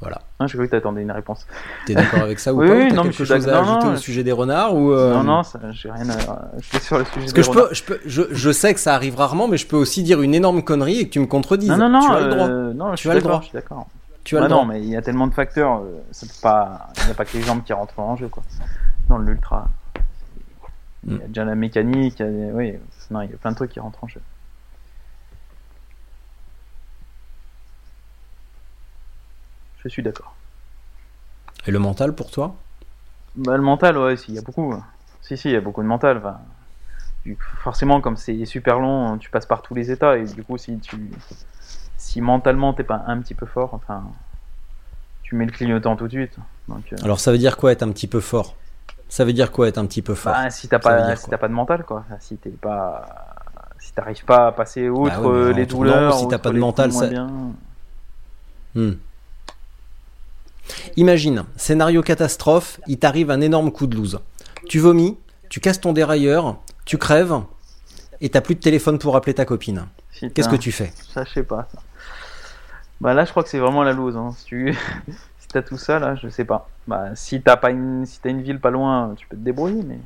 Voilà. 0.00 0.20
Ah, 0.38 0.46
J'ai 0.46 0.58
cru 0.58 0.66
que 0.66 0.72
t'attendais 0.72 1.00
une 1.00 1.10
réponse. 1.10 1.46
T'es 1.86 1.94
d'accord 1.94 2.20
avec 2.20 2.38
ça 2.38 2.52
ou 2.54 2.60
Oui, 2.60 2.68
pas 2.68 2.74
oui, 2.74 2.84
Ou 2.84 2.88
t'as 2.90 2.94
non, 2.96 3.02
quelque 3.04 3.12
je 3.12 3.24
suis 3.24 3.26
chose 3.34 3.48
à. 3.48 3.52
Non, 3.52 3.60
ajouter 3.62 3.86
non, 3.86 3.92
au 3.92 3.96
je- 3.96 4.00
sujet 4.00 4.24
des 4.24 4.32
renards 4.32 4.74
ou 4.74 4.92
euh, 4.92 5.14
Non, 5.14 5.22
non, 5.24 5.42
j'ai 5.72 5.90
rien 5.90 6.10
à. 6.10 6.50
J'étais 6.60 6.84
sur 6.84 6.98
le 6.98 7.04
sujet 7.06 7.20
Parce 7.20 7.32
des 7.32 7.32
que 7.32 7.42
je 7.42 7.50
renards. 7.50 7.68
peux, 7.68 7.74
je 7.74 7.82
peux, 7.84 8.00
je, 8.04 8.22
je 8.30 8.50
sais 8.52 8.74
que 8.74 8.80
ça 8.80 8.94
arrive 8.94 9.16
rarement, 9.16 9.48
mais 9.48 9.56
je 9.56 9.66
peux 9.66 9.76
aussi 9.76 10.02
dire 10.02 10.20
une 10.20 10.34
énorme 10.34 10.62
connerie 10.62 10.98
et 11.00 11.06
que 11.08 11.12
tu 11.14 11.20
me 11.20 11.26
contredises. 11.26 11.70
Non, 11.70 11.78
non, 11.78 11.88
non, 11.88 12.00
tu 12.06 12.12
as 12.12 12.20
le 12.20 12.28
droit. 12.34 12.46
euh, 12.48 12.72
non, 12.74 12.90
je 12.90 12.96
Tu 12.96 13.00
suis 13.00 13.10
as 13.10 13.14
le 13.14 13.22
droit. 13.22 13.40
je 13.40 13.46
suis 13.46 13.54
d'accord. 13.54 13.86
Tu 14.24 14.36
as 14.36 14.40
le 14.42 14.48
droit. 14.48 14.60
non, 14.60 14.66
mais 14.66 14.82
il 14.82 14.88
y 14.90 14.96
a 14.96 15.02
tellement 15.02 15.28
de 15.28 15.34
facteurs, 15.34 15.78
euh, 15.80 16.00
ça 16.10 16.26
peut 16.26 16.32
pas... 16.42 16.88
il 16.98 17.04
n'y 17.06 17.10
a 17.12 17.14
pas 17.14 17.24
que 17.24 17.36
les 17.36 17.42
jambes 17.44 17.62
qui 17.64 17.72
rentrent 17.72 17.98
en 18.00 18.16
jeu, 18.16 18.28
quoi. 18.28 18.42
Dans 19.08 19.18
l'ultra. 19.18 19.68
Il 21.08 21.18
y 21.18 21.22
a 21.22 21.28
déjà 21.28 21.44
la 21.44 21.54
mécanique, 21.54 22.18
il 22.18 22.26
y 22.26 22.28
a 22.28 22.30
des- 22.30 22.52
oui, 22.52 22.74
non, 23.10 23.22
il 23.22 23.30
y 23.30 23.34
a 23.34 23.36
plein 23.36 23.52
de 23.52 23.56
trucs 23.56 23.70
qui 23.70 23.80
rentrent 23.80 24.02
en 24.02 24.08
jeu. 24.08 24.20
Je 29.84 29.88
suis 29.88 30.02
d'accord. 30.02 30.34
Et 31.66 31.70
le 31.70 31.78
mental 31.78 32.14
pour 32.14 32.30
toi? 32.30 32.56
Bah, 33.36 33.56
le 33.56 33.62
mental, 33.62 33.96
ouais, 33.98 34.16
si, 34.16 34.32
il 34.32 34.34
y 34.34 34.38
a 34.38 34.42
beaucoup. 34.42 34.74
Si, 35.20 35.36
si, 35.36 35.48
il 35.48 35.52
y 35.52 35.56
a 35.56 35.60
beaucoup 35.60 35.82
de 35.82 35.86
mental. 35.86 36.18
Enfin, 36.18 36.40
forcément, 37.62 38.00
comme 38.00 38.16
c'est 38.16 38.44
super 38.46 38.78
long, 38.80 39.18
tu 39.18 39.30
passes 39.30 39.46
par 39.46 39.62
tous 39.62 39.74
les 39.74 39.90
états, 39.90 40.16
et 40.16 40.24
du 40.24 40.42
coup, 40.42 40.58
si 40.58 40.78
tu, 40.78 41.10
si 41.96 42.20
mentalement 42.20 42.72
t'es 42.72 42.84
pas 42.84 43.04
un 43.06 43.20
petit 43.20 43.34
peu 43.34 43.46
fort, 43.46 43.74
enfin, 43.74 44.04
tu 45.22 45.34
mets 45.34 45.46
le 45.46 45.52
clignotant 45.52 45.96
tout 45.96 46.06
de 46.06 46.12
suite. 46.12 46.36
Donc, 46.68 46.92
euh, 46.92 46.96
Alors 47.02 47.20
ça 47.20 47.30
veut 47.32 47.38
dire 47.38 47.56
quoi 47.56 47.72
être 47.72 47.82
un 47.82 47.90
petit 47.92 48.06
peu 48.06 48.20
fort? 48.20 48.56
Ça 49.08 49.24
veut 49.24 49.32
dire 49.32 49.52
quoi 49.52 49.68
être 49.68 49.78
un 49.78 49.86
petit 49.86 50.02
peu 50.02 50.14
fort? 50.14 50.32
Bah, 50.32 50.50
si 50.50 50.68
t'as 50.68 50.78
pas, 50.78 51.14
si 51.16 51.28
t'as 51.30 51.38
pas 51.38 51.48
de 51.48 51.52
mental, 51.52 51.84
quoi. 51.84 52.04
Si 52.20 52.36
t'es 52.36 52.50
pas, 52.50 53.06
si 53.78 53.92
t'arrives 53.92 54.24
pas 54.24 54.48
à 54.48 54.52
passer 54.52 54.88
outre 54.88 55.14
Bah 55.14 55.20
ouais, 55.20 55.28
mais 55.28 55.38
euh, 55.38 55.52
les 55.52 55.66
tournant, 55.66 55.92
douleurs, 55.92 56.14
si 56.14 56.20
t'as 56.28 56.36
outre 56.36 56.42
pas 56.42 56.50
de 56.50 56.58
mental, 56.58 56.92
ça- 56.92 57.06
bien. 57.06 57.30
Hmm. 58.74 58.92
Imagine, 60.96 61.44
scénario 61.56 62.02
catastrophe, 62.02 62.80
il 62.86 62.98
t'arrive 62.98 63.30
un 63.30 63.40
énorme 63.40 63.70
coup 63.70 63.86
de 63.86 63.94
loose. 63.96 64.20
Tu 64.68 64.78
vomis, 64.80 65.16
tu 65.48 65.60
casses 65.60 65.80
ton 65.80 65.92
dérailleur, 65.92 66.58
tu 66.84 66.98
crèves, 66.98 67.40
et 68.20 68.28
t'as 68.30 68.40
plus 68.40 68.54
de 68.56 68.60
téléphone 68.60 68.98
pour 68.98 69.14
appeler 69.16 69.34
ta 69.34 69.44
copine. 69.44 69.86
Qu'est-ce 70.34 70.48
que 70.48 70.56
tu 70.56 70.72
fais? 70.72 70.92
Ça, 71.12 71.24
je 71.24 71.30
sais 71.32 71.42
pas. 71.42 71.68
ça. 71.72 71.78
Bah 73.00 73.12
là, 73.14 73.24
je 73.26 73.30
crois 73.30 73.42
que 73.42 73.50
c'est 73.50 73.58
vraiment 73.58 73.82
la 73.82 73.92
loose. 73.92 74.16
Hein. 74.16 74.32
Si 74.36 74.44
tu 74.46 74.76
tout 75.62 75.78
ça, 75.78 75.98
là, 75.98 76.14
je 76.16 76.28
sais 76.28 76.44
pas. 76.44 76.68
Bah, 76.86 77.14
si 77.14 77.40
t'as 77.42 77.56
pas 77.56 77.70
une, 77.70 78.06
si 78.06 78.20
t'as 78.20 78.30
une 78.30 78.42
ville 78.42 78.60
pas 78.60 78.70
loin, 78.70 79.14
tu 79.16 79.26
peux 79.26 79.36
te 79.36 79.42
débrouiller, 79.42 79.82
mais 79.82 79.98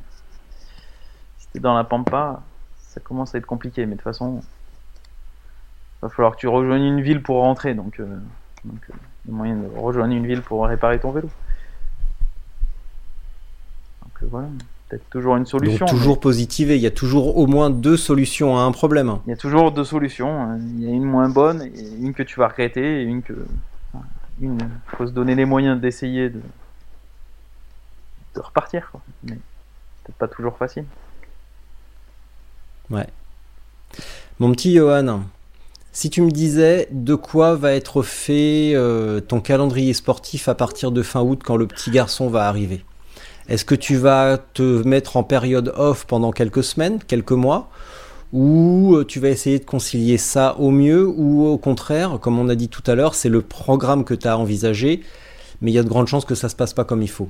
si 1.38 1.46
t'es 1.53 1.61
dans 1.61 1.74
la 1.74 1.84
pampa, 1.84 2.42
ça 2.78 3.01
commence 3.01 3.34
à 3.34 3.38
être 3.38 3.46
compliqué. 3.46 3.86
Mais 3.86 3.92
de 3.92 3.96
toute 3.96 4.05
façon, 4.05 4.42
va 6.03 6.09
falloir 6.09 6.34
que 6.34 6.40
tu 6.40 6.48
rejoignes 6.48 6.84
une 6.84 7.01
ville 7.01 7.22
pour 7.22 7.38
rentrer. 7.38 7.74
Donc, 7.74 8.01
euh, 8.01 8.07
donc 8.64 8.80
euh, 8.90 8.94
moyen 9.28 9.57
de 9.57 9.68
rejoindre 9.76 10.14
une 10.14 10.26
ville 10.26 10.42
pour 10.42 10.66
réparer 10.66 10.98
ton 10.98 11.11
vélo. 11.11 11.28
Donc 14.03 14.12
euh, 14.22 14.26
voilà, 14.30 14.48
peut-être 14.88 15.09
toujours 15.11 15.36
une 15.36 15.46
solution. 15.46 15.86
Donc 15.86 15.94
toujours 15.94 16.20
positiver, 16.20 16.76
il 16.76 16.82
y 16.82 16.86
a 16.86 16.90
toujours 16.90 17.36
au 17.36 17.46
moins 17.46 17.70
deux 17.70 17.96
solutions 17.96 18.57
à 18.57 18.62
un 18.62 18.72
problème. 18.72 19.18
Il 19.26 19.30
y 19.30 19.32
a 19.32 19.36
toujours 19.36 19.72
deux 19.72 19.84
solutions. 19.84 20.42
hein. 20.42 20.59
Il 20.59 20.82
y 20.82 20.86
a 20.86 20.90
une 20.90 21.05
moins 21.05 21.28
bonne, 21.28 21.62
et 21.62 21.88
une 22.01 22.14
que 22.14 22.22
tu 22.22 22.38
vas 22.40 22.48
regretter, 22.48 23.03
et 23.03 23.05
une 23.05 23.22
que. 23.22 23.34
Une, 24.41 24.59
faut 24.97 25.07
se 25.07 25.12
donner 25.12 25.34
les 25.34 25.45
moyens 25.45 25.80
d'essayer 25.80 26.30
de. 26.30 26.41
repartir, 28.36 28.88
quoi. 28.91 29.01
Mais 29.24 29.38
peut-être 30.05 30.16
pas 30.16 30.28
toujours 30.28 30.57
facile. 30.57 30.84
Mon 34.38 34.53
petit 34.53 34.74
Johan, 34.74 35.22
si 35.93 36.11
tu 36.11 36.22
me 36.22 36.30
disais 36.30 36.88
de 36.91 37.14
quoi 37.14 37.55
va 37.55 37.72
être 37.72 38.03
fait 38.03 38.72
euh, 38.74 39.20
ton 39.20 39.41
calendrier 39.41 39.93
sportif 39.93 40.49
à 40.49 40.55
partir 40.55 40.91
de 40.91 41.03
fin 41.03 41.20
août 41.20 41.41
quand 41.45 41.57
le 41.57 41.66
petit 41.66 41.91
garçon 41.91 42.28
va 42.28 42.49
arriver, 42.49 42.84
est-ce 43.49 43.64
que 43.64 43.74
tu 43.74 43.97
vas 43.97 44.38
te 44.38 44.86
mettre 44.86 45.16
en 45.16 45.24
période 45.24 45.72
off 45.76 46.07
pendant 46.07 46.32
quelques 46.32 46.64
semaines, 46.64 47.01
quelques 47.07 47.32
mois 47.32 47.70
ou 48.33 48.95
euh, 48.95 49.05
tu 49.05 49.18
vas 49.18 49.28
essayer 49.28 49.59
de 49.59 49.64
concilier 49.64 50.18
ça 50.18 50.57
au 50.59 50.70
mieux 50.70 51.07
ou 51.07 51.47
au 51.47 51.59
contraire, 51.59 52.18
comme 52.20 52.39
on 52.39 52.49
a 52.49 52.55
dit 52.55 52.68
tout 52.68 52.83
à 52.87 52.95
l'heure, 52.95 53.14
c'est 53.14 53.28
le 53.28 53.43
programme 53.43 54.05
que 54.05 54.14
tu 54.14 54.28
as 54.28 54.39
envisagé, 54.39 55.03
mais 55.61 55.70
il 55.70 55.74
y 55.74 55.78
a 55.78 55.83
de 55.83 55.89
grandes 55.89 56.07
chances 56.07 56.24
que 56.24 56.35
ça 56.35 56.49
se 56.49 56.57
passe 56.57 56.72
pas 56.72 56.85
comme 56.85 57.03
il 57.03 57.11
faut. 57.11 57.28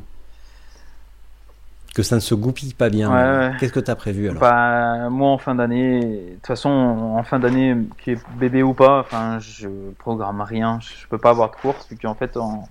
Que 1.94 2.04
ça 2.04 2.14
ne 2.14 2.20
se 2.20 2.34
goupille 2.34 2.74
pas 2.74 2.88
bien. 2.88 3.10
Ouais, 3.10 3.48
ouais. 3.48 3.56
Qu'est-ce 3.58 3.72
que 3.72 3.80
tu 3.80 3.90
as 3.90 3.96
prévu 3.96 4.28
alors? 4.28 4.40
Bah, 4.40 5.08
moi, 5.10 5.30
en 5.30 5.38
fin 5.38 5.56
d'année, 5.56 6.00
de 6.00 6.34
toute 6.34 6.46
façon, 6.46 6.68
en 6.68 7.22
fin 7.24 7.40
d'année, 7.40 7.76
qui 7.98 8.12
est 8.12 8.18
bébé 8.38 8.62
ou 8.62 8.74
pas, 8.74 9.00
enfin, 9.00 9.40
je 9.40 9.68
programme 9.98 10.40
rien. 10.40 10.78
Je 10.80 11.08
peux 11.08 11.18
pas 11.18 11.30
avoir 11.30 11.50
de 11.50 11.56
course, 11.56 11.88
vu 11.90 11.96
qu'en 11.96 12.14
fait, 12.14 12.36
en 12.36 12.68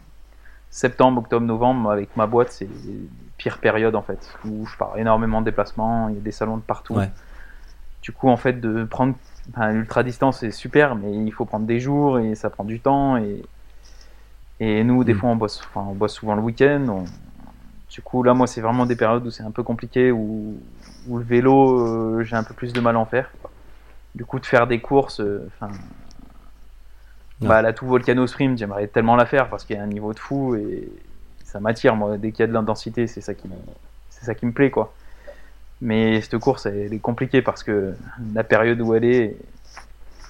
septembre, 0.69 1.19
octobre, 1.19 1.45
novembre, 1.45 1.91
avec 1.91 2.15
ma 2.15 2.27
boîte, 2.27 2.51
c'est 2.51 2.69
les 2.85 3.09
pires 3.37 3.57
périodes, 3.57 3.95
en 3.95 4.03
fait, 4.03 4.19
où 4.45 4.65
je 4.65 4.77
pars 4.77 4.97
énormément 4.97 5.41
de 5.41 5.45
déplacements, 5.45 6.07
il 6.07 6.15
y 6.15 6.17
a 6.17 6.21
des 6.21 6.31
salons 6.31 6.55
de 6.55 6.61
partout. 6.61 6.93
Ouais. 6.93 7.09
Du 8.01 8.11
coup, 8.11 8.29
en 8.29 8.37
fait, 8.37 8.53
de 8.61 8.83
prendre 8.85 9.15
enfin, 9.51 9.71
l'ultra 9.71 10.03
distance, 10.03 10.39
c'est 10.39 10.51
super, 10.51 10.95
mais 10.95 11.11
il 11.13 11.31
faut 11.31 11.45
prendre 11.45 11.65
des 11.65 11.79
jours 11.79 12.19
et 12.19 12.35
ça 12.35 12.49
prend 12.49 12.63
du 12.65 12.79
temps. 12.81 13.17
Et, 13.17 13.43
et 14.59 14.83
nous, 14.83 15.03
des 15.03 15.13
Mm. 15.13 15.13
fois, 15.13 15.29
on 15.29 15.35
bosse, 15.35 15.61
enfin, 15.69 15.85
on 15.89 15.95
bosse 15.95 16.13
souvent 16.13 16.35
le 16.35 16.41
week-end. 16.41 16.85
on- 16.89 17.09
Du 17.89 18.01
coup, 18.03 18.23
là, 18.23 18.33
moi, 18.35 18.47
c'est 18.47 18.61
vraiment 18.61 18.85
des 18.87 18.95
périodes 18.97 19.25
où 19.27 19.31
c'est 19.31 19.43
un 19.43 19.51
peu 19.51 19.63
compliqué, 19.63 20.11
où, 20.11 20.61
où 21.07 21.17
le 21.19 21.23
vélo, 21.25 21.79
euh, 22.19 22.23
j'ai 22.23 22.35
un 22.37 22.43
peu 22.43 22.53
plus 22.55 22.73
de 22.73 22.81
mal 22.81 22.95
à 22.97 22.99
en 22.99 23.05
faire. 23.05 23.31
Du 24.15 24.25
coup, 24.25 24.39
de 24.39 24.45
faire 24.47 24.67
des 24.67 24.81
courses, 24.81 25.21
euh, 25.21 25.45
enfin. 25.47 25.71
bah, 27.41 27.61
la 27.61 27.73
tout 27.73 27.85
Volcano 27.87 28.27
Sprint, 28.27 28.57
j'aimerais 28.57 28.87
tellement 28.87 29.15
la 29.15 29.25
faire 29.25 29.49
parce 29.49 29.65
qu'il 29.65 29.75
y 29.75 29.79
a 29.79 29.83
un 29.83 29.87
niveau 29.87 30.13
de 30.13 30.19
fou 30.19 30.55
et 30.55 30.89
ça 31.43 31.59
m'attire, 31.59 31.95
moi. 31.95 32.17
Dès 32.17 32.31
qu'il 32.31 32.41
y 32.41 32.43
a 32.43 32.47
de 32.47 32.53
l'intensité, 32.53 33.07
c'est 33.07 33.21
ça 33.21 33.33
qui 33.33 33.47
me, 33.47 33.55
c'est 34.09 34.25
ça 34.25 34.35
qui 34.35 34.45
me 34.45 34.51
plaît, 34.53 34.71
quoi. 34.71 34.93
Mais 35.81 36.21
cette 36.21 36.37
course, 36.39 36.65
elle 36.65 36.93
est 36.93 36.99
compliquée 36.99 37.41
parce 37.41 37.63
que 37.63 37.93
la 38.33 38.43
période 38.43 38.81
où 38.81 38.93
elle 38.95 39.05
est, 39.05 39.37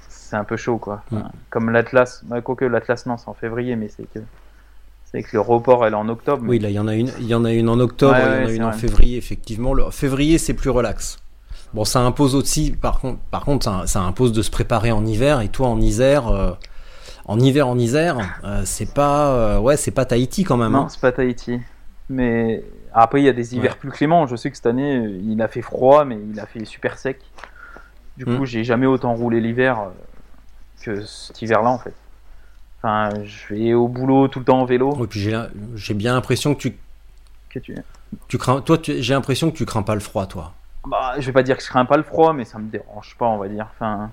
c'est 0.10 0.36
un 0.36 0.43
peu 0.43 0.58
chaud, 0.58 0.78
quoi. 0.78 1.04
Enfin, 1.12 1.24
Mm. 1.24 1.32
Comme 1.50 1.70
l'Atlas, 1.72 2.22
bah, 2.26 2.41
quoique 2.41 2.66
l'Atlas, 2.66 3.06
non, 3.08 3.18
c'est 3.18 3.30
en 3.30 3.34
février, 3.34 3.76
mais 3.76 3.89
c'est 3.89 4.04
que. 4.14 4.20
C'est 5.12 5.24
que 5.24 5.30
le 5.34 5.41
report, 5.41 5.84
elle 5.88 5.93
est 5.93 5.95
en 5.95 6.08
octobre. 6.08 6.43
Oui, 6.47 6.60
là, 6.60 6.70
il 6.70 6.76
y 6.76 6.80
en 6.80 6.88
a 6.88 6.93
une, 6.93 7.10
il 7.20 7.26
y 7.26 7.34
en 7.34 7.43
a 7.43 7.52
une 7.52 7.68
en 7.68 7.80
octobre, 7.80 8.14
Ouais, 8.14 8.22
il 8.22 8.41
y 8.41 8.45
en 8.45 8.47
a 8.47 8.52
une 8.52 8.64
en 8.66 8.70
vrai. 8.70 8.78
février, 8.78 9.18
effectivement. 9.18 9.74
Le 9.74 9.89
février, 9.89 10.38
c'est 10.38 10.54
plus 10.54 10.70
relax. 10.70 11.18
Bon, 11.74 11.84
ça 11.84 12.02
impose 12.02 12.36
aussi, 12.36 12.72
par 12.72 13.00
contre, 13.00 13.18
par 13.32 13.43
contre, 13.43 13.66
ça, 13.66 13.84
ça 13.88 14.02
impose 14.02 14.34
de 14.34 14.43
se 14.43 14.52
préparer 14.52 14.91
en 14.91 15.04
hiver. 15.08 15.41
Et 15.41 15.47
toi, 15.50 15.68
en 15.68 15.82
Isère, 15.82 16.28
euh, 16.28 16.52
en 17.26 17.39
hiver, 17.39 17.68
en 17.68 17.80
Isère, 17.80 18.18
euh, 18.43 18.62
c'est 18.66 18.93
pas, 18.93 19.34
euh, 19.34 19.58
ouais, 19.60 19.78
c'est 19.78 19.89
pas 19.89 20.06
Tahiti 20.06 20.43
quand 20.43 20.58
même. 20.58 20.74
Non, 20.74 20.82
hein. 20.82 20.88
c'est 20.89 21.02
pas 21.02 21.12
Tahiti. 21.12 21.60
Mais 22.10 22.64
après, 22.94 23.22
il 23.22 23.26
y 23.26 23.30
a 23.30 23.34
des 23.34 23.56
hivers 23.56 23.74
Ouais. 23.74 23.78
plus 23.80 23.92
cléments. 23.92 24.28
Je 24.28 24.36
sais 24.36 24.50
que 24.50 24.56
cette 24.58 24.66
année, 24.66 24.96
il 24.96 25.42
a 25.42 25.48
fait 25.48 25.62
froid, 25.62 26.06
mais 26.06 26.18
il 26.32 26.40
a 26.40 26.46
fait 26.46 26.64
super 26.66 26.98
sec. 26.98 27.20
Du 28.18 28.26
Mm. 28.26 28.38
coup, 28.38 28.46
j'ai 28.46 28.64
jamais 28.64 28.86
autant 28.86 29.14
roulé 29.14 29.40
l'hiver 29.40 29.80
euh, 29.80 29.90
que 30.82 31.02
cet 31.06 31.42
hiver-là, 31.42 31.70
en 31.70 31.78
fait. 31.80 31.94
Enfin, 32.82 33.10
je 33.24 33.54
vais 33.54 33.74
au 33.74 33.88
boulot 33.88 34.28
tout 34.28 34.40
le 34.40 34.46
temps 34.46 34.60
en 34.62 34.66
vélo. 34.66 34.94
Et 35.04 35.08
puis 35.08 35.20
j'ai, 35.76 35.94
bien 35.94 36.14
l'impression 36.14 36.56
que 36.56 36.60
tu, 36.60 36.78
Que 37.50 37.60
tu... 37.60 37.76
tu 38.28 38.38
crains, 38.38 38.62
toi, 38.62 38.78
tu- 38.78 39.02
j'ai 39.02 39.14
l'impression 39.14 39.52
que 39.52 39.58
tu 39.58 39.66
crains 39.66 39.84
pas 39.84 39.96
le 39.96 40.00
froid, 40.02 40.26
toi. 40.28 40.54
bah, 40.88 41.16
je 41.20 41.26
vais 41.26 41.34
pas 41.34 41.44
dire 41.44 41.58
que 41.58 41.64
je 41.64 41.68
crains 41.68 41.86
pas 41.86 41.98
le 41.98 42.04
froid, 42.04 42.32
mais 42.34 42.46
ça 42.46 42.58
me 42.58 42.70
dérange 42.70 43.16
pas, 43.18 43.26
on 43.28 43.38
va 43.38 43.48
dire. 43.50 43.68
Enfin, 43.76 44.12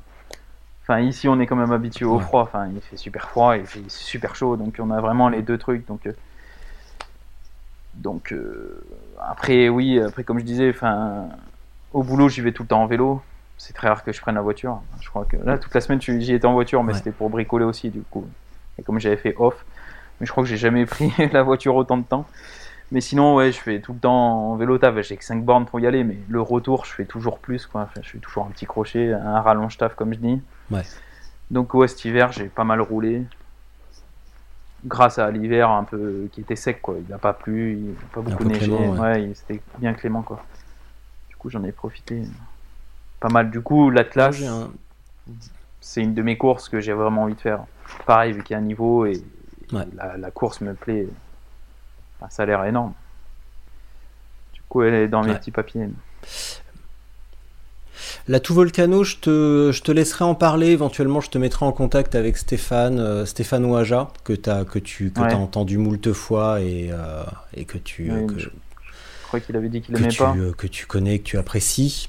enfin 0.83 1.01
ici, 1.01 1.29
on 1.29 1.39
est 1.39 1.47
quand 1.47 1.55
même 1.57 1.71
habitué 1.73 2.05
au 2.05 2.19
froid. 2.19 2.43
Enfin, 2.43 2.69
il 2.75 2.81
fait 2.81 2.97
super 2.97 3.29
froid, 3.29 3.57
il 3.57 3.67
fait 3.67 3.83
super 3.89 4.35
chaud, 4.35 4.57
donc 4.57 4.77
on 4.81 4.91
a 4.91 5.01
vraiment 5.01 5.29
les 5.29 5.43
deux 5.43 5.59
trucs. 5.59 5.87
Donc, 5.87 6.07
euh, 6.07 6.13
donc 7.97 8.33
euh, 8.33 8.83
après, 9.21 9.69
oui, 9.69 10.01
après 10.01 10.25
comme 10.25 10.39
je 10.39 10.45
disais, 10.45 10.71
enfin, 10.71 11.27
au 11.93 12.03
boulot, 12.03 12.29
j'y 12.29 12.41
vais 12.41 12.53
tout 12.53 12.63
le 12.63 12.69
temps 12.69 12.83
en 12.83 12.87
vélo. 12.87 13.23
C'est 13.59 13.73
très 13.73 13.89
rare 13.89 14.05
que 14.05 14.13
je 14.13 14.21
prenne 14.21 14.35
la 14.35 14.43
voiture. 14.43 14.81
Je 15.01 15.09
crois 15.09 15.25
que 15.25 15.37
là, 15.39 15.57
toute 15.57 15.75
la 15.75 15.81
semaine, 15.81 16.01
j'y 16.01 16.33
étais 16.35 16.47
en 16.47 16.53
voiture, 16.53 16.83
mais 16.85 16.93
Ouais. 16.93 16.99
c'était 16.99 17.11
pour 17.11 17.31
bricoler 17.31 17.65
aussi, 17.65 17.89
du 17.91 18.03
coup. 18.03 18.27
Et 18.79 18.83
comme 18.83 18.99
j'avais 19.01 19.17
fait 19.17 19.35
off, 19.39 19.65
mais 20.21 20.27
je 20.27 20.31
crois 20.33 20.45
que 20.45 20.49
j'ai 20.51 20.59
jamais 20.59 20.85
pris 20.85 21.11
la 21.33 21.43
voiture 21.43 21.75
autant 21.75 21.97
de 21.97 22.03
temps. 22.05 22.27
Mais 22.93 23.01
sinon, 23.01 23.35
ouais, 23.35 23.51
je 23.51 23.59
fais 23.59 23.81
tout 23.81 23.95
le 23.95 23.99
temps 23.99 24.51
en 24.53 24.57
vélo 24.57 24.77
taf. 24.79 25.01
J'ai 25.01 25.17
que 25.17 25.25
5 25.25 25.43
bornes 25.45 25.65
pour 25.65 25.81
y 25.81 25.87
aller, 25.87 26.05
mais 26.05 26.19
le 26.29 26.41
retour, 26.41 26.85
je 26.85 26.93
fais 26.93 27.05
toujours 27.07 27.39
plus. 27.39 27.67
Quoi. 27.67 27.83
Enfin, 27.83 28.01
je 28.03 28.11
fais 28.11 28.19
toujours 28.19 28.45
un 28.47 28.51
petit 28.51 28.67
crochet, 28.67 29.13
un 29.13 29.41
rallonge 29.41 29.77
taf, 29.79 29.95
comme 29.95 30.13
je 30.13 30.19
dis. 30.19 30.41
Ouais. 30.71 30.83
Donc 31.51 31.73
ouais, 31.75 31.89
cet 31.89 32.05
hiver, 32.05 32.31
j'ai 32.33 32.45
pas 32.47 32.65
mal 32.65 32.81
roulé. 32.81 33.23
Grâce 34.85 35.19
à 35.19 35.31
l'hiver 35.31 35.71
un 35.71 35.85
peu 35.85 36.29
qui 36.33 36.43
était 36.43 36.55
sec, 36.57 36.81
quoi. 36.83 36.97
Il 36.99 37.09
n'a 37.11 37.19
pas 37.19 37.33
plu, 37.33 37.73
il 37.73 37.87
n'a 37.93 37.95
pas 38.13 38.21
beaucoup 38.21 38.45
neigé. 38.45 38.67
clément, 38.67 38.91
ouais. 39.01 39.33
c'était 39.35 39.61
bien 39.79 39.95
clément, 39.95 40.23
quoi. 40.23 40.45
Du 41.29 41.37
coup, 41.37 41.51
j'en 41.51 41.65
ai 41.65 41.73
profité 41.73 42.23
pas 43.19 43.29
mal. 43.29 43.51
Du 43.51 43.61
coup, 43.63 43.91
un- 43.91 44.71
c'est 45.81 46.03
une 46.03 46.15
de 46.15 46.23
mes 46.23 46.37
courses 46.37 46.69
que 46.69 46.81
j'ai 46.81 46.93
vraiment 46.93 47.23
envie 47.25 47.35
de 47.35 47.41
faire. 47.41 47.65
Pareil, 48.07 48.33
vu 48.33 48.43
qu'il 48.43 48.55
y 48.55 48.57
a 48.57 48.59
un 48.59 48.65
niveau 48.65 49.07
et 49.07 49.23
Ouais. 49.73 49.85
la, 49.97 50.17
la 50.17 50.31
course 50.31 50.61
me 50.61 50.75
plaît. 50.75 51.09
Enfin, 52.21 52.31
ça 52.31 52.43
a 52.45 52.47
l'air 52.47 52.65
énorme. 52.65 52.93
Du 54.53 54.61
coup, 54.69 54.83
elle 54.83 54.95
est 54.95 55.09
dans 55.09 55.23
mes 55.25 55.31
Ouais. 55.33 55.39
petits 55.39 55.51
papiers. 55.51 55.89
La 58.29 58.41
tout 58.41 58.55
volcano, 58.55 59.05
je 59.05 59.17
te, 59.17 59.71
je 59.73 59.83
te 59.83 59.93
laisserai 59.93 60.25
en 60.25 60.35
parler. 60.35 60.69
Éventuellement, 60.69 61.21
je 61.21 61.31
te 61.31 61.39
mettrai 61.39 61.65
en 61.65 61.73
contact 61.73 62.15
avec 62.15 62.37
Stéphane, 62.37 62.99
euh, 62.99 63.27
Stéphane 63.27 63.65
Ouaja, 63.65 64.09
que, 64.25 64.33
t'as- 64.33 64.65
que 64.65 64.79
tu 64.79 65.11
que 65.11 65.21
Ouais. 65.21 65.33
as 65.33 65.37
entendu 65.37 65.79
moult 65.79 66.13
fois 66.13 66.61
et, 66.61 66.89
euh, 66.93 67.23
et 67.55 67.65
que 67.65 67.79
tu, 67.79 68.11
Oui, 68.13 68.27
que, 68.27 68.39
je, 68.39 68.49
je 68.49 69.27
crois 69.27 69.41
qu'il 69.41 69.57
avait 69.57 69.69
dit 69.69 69.81
qu'il 69.83 69.95
que 69.95 70.01
aimait 70.01 70.09
tu, 70.09 70.19
pas. 70.19 70.35
que 70.57 70.67
tu 70.67 70.87
connais, 70.87 71.19
que 71.19 71.25
tu 71.25 71.39
apprécies. 71.39 72.09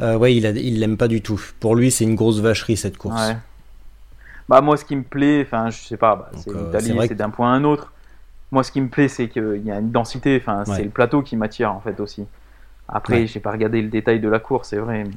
Euh, 0.00 0.16
ouais, 0.16 0.34
il 0.36 0.78
l'aime 0.80 0.96
pas 0.96 1.08
du 1.08 1.22
tout. 1.22 1.40
Pour 1.60 1.74
lui, 1.74 1.90
c'est 1.90 2.04
une 2.04 2.14
grosse 2.14 2.38
vacherie 2.40 2.76
cette 2.76 2.96
course. 2.98 3.20
Ouais. 3.28 3.36
Bah 4.48 4.60
moi 4.62 4.76
ce 4.78 4.84
qui 4.86 4.96
me 4.96 5.02
plaît, 5.02 5.42
enfin 5.46 5.68
je 5.68 5.76
sais 5.82 5.98
pas, 5.98 6.16
bah, 6.16 6.30
c'est 6.36 6.48
euh, 6.50 6.70
c'est 6.80 6.92
l'Italie, 6.92 7.14
d'un 7.14 7.28
point 7.28 7.52
à 7.52 7.56
un 7.56 7.64
autre. 7.64 7.92
Moi 8.50 8.62
ce 8.62 8.72
qui 8.72 8.80
me 8.80 8.88
plaît 8.88 9.08
c'est 9.08 9.28
qu'il 9.28 9.60
y 9.64 9.70
a 9.70 9.78
une 9.78 9.90
densité, 9.90 10.38
enfin 10.40 10.64
Ouais. 10.66 10.76
c'est 10.76 10.84
le 10.84 10.88
plateau 10.88 11.20
qui 11.20 11.36
m'attire 11.36 11.70
en 11.70 11.80
fait 11.80 12.00
aussi. 12.00 12.24
Après 12.88 13.20
Ouais. 13.20 13.26
j'ai 13.26 13.40
pas 13.40 13.52
regardé 13.52 13.82
le 13.82 13.88
détail 13.88 14.20
de 14.20 14.28
la 14.28 14.38
course, 14.38 14.70
c'est 14.70 14.78
vrai, 14.78 15.04
mais 15.04 15.10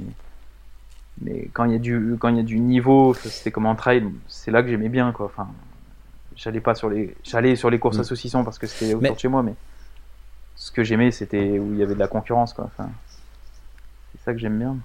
mais 1.23 1.49
quand 1.53 1.65
il 1.65 1.71
y 1.73 1.75
a 1.75 1.79
du 1.79 2.15
quand 2.19 2.29
il 2.29 2.37
y 2.37 2.39
a 2.39 2.43
du 2.43 2.59
niveau, 2.59 3.13
c'était 3.13 3.51
comme 3.51 3.65
en 3.65 3.75
trail, 3.75 4.03
c'est 4.27 4.51
là 4.51 4.61
que 4.63 4.69
j'aimais 4.69 4.89
bien 4.89 5.11
quoi. 5.11 5.27
Enfin 5.27 5.47
j'allais 6.35 6.59
pas 6.61 6.75
sur 6.75 6.89
les 6.89 7.15
j'allais 7.23 7.55
sur 7.55 7.69
les 7.69 7.79
courses 7.79 7.97
Mm. 7.97 8.01
à 8.01 8.03
saucisson 8.03 8.43
parce 8.43 8.57
que 8.59 8.67
c'était 8.67 8.93
autour 8.93 9.01
Mais- 9.03 9.13
de 9.13 9.19
chez 9.19 9.27
moi, 9.27 9.43
mais 9.43 9.53
ce 10.55 10.71
que 10.71 10.83
j'aimais 10.83 11.11
c'était 11.11 11.59
où 11.59 11.73
il 11.73 11.79
y 11.79 11.83
avait 11.83 11.93
de 11.93 11.99
la 11.99 12.07
concurrence 12.07 12.53
quoi. 12.53 12.65
Enfin 12.65 12.89
c'est 14.13 14.23
ça 14.25 14.33
que 14.33 14.39
j'aime 14.39 14.57
bien. 14.57 14.77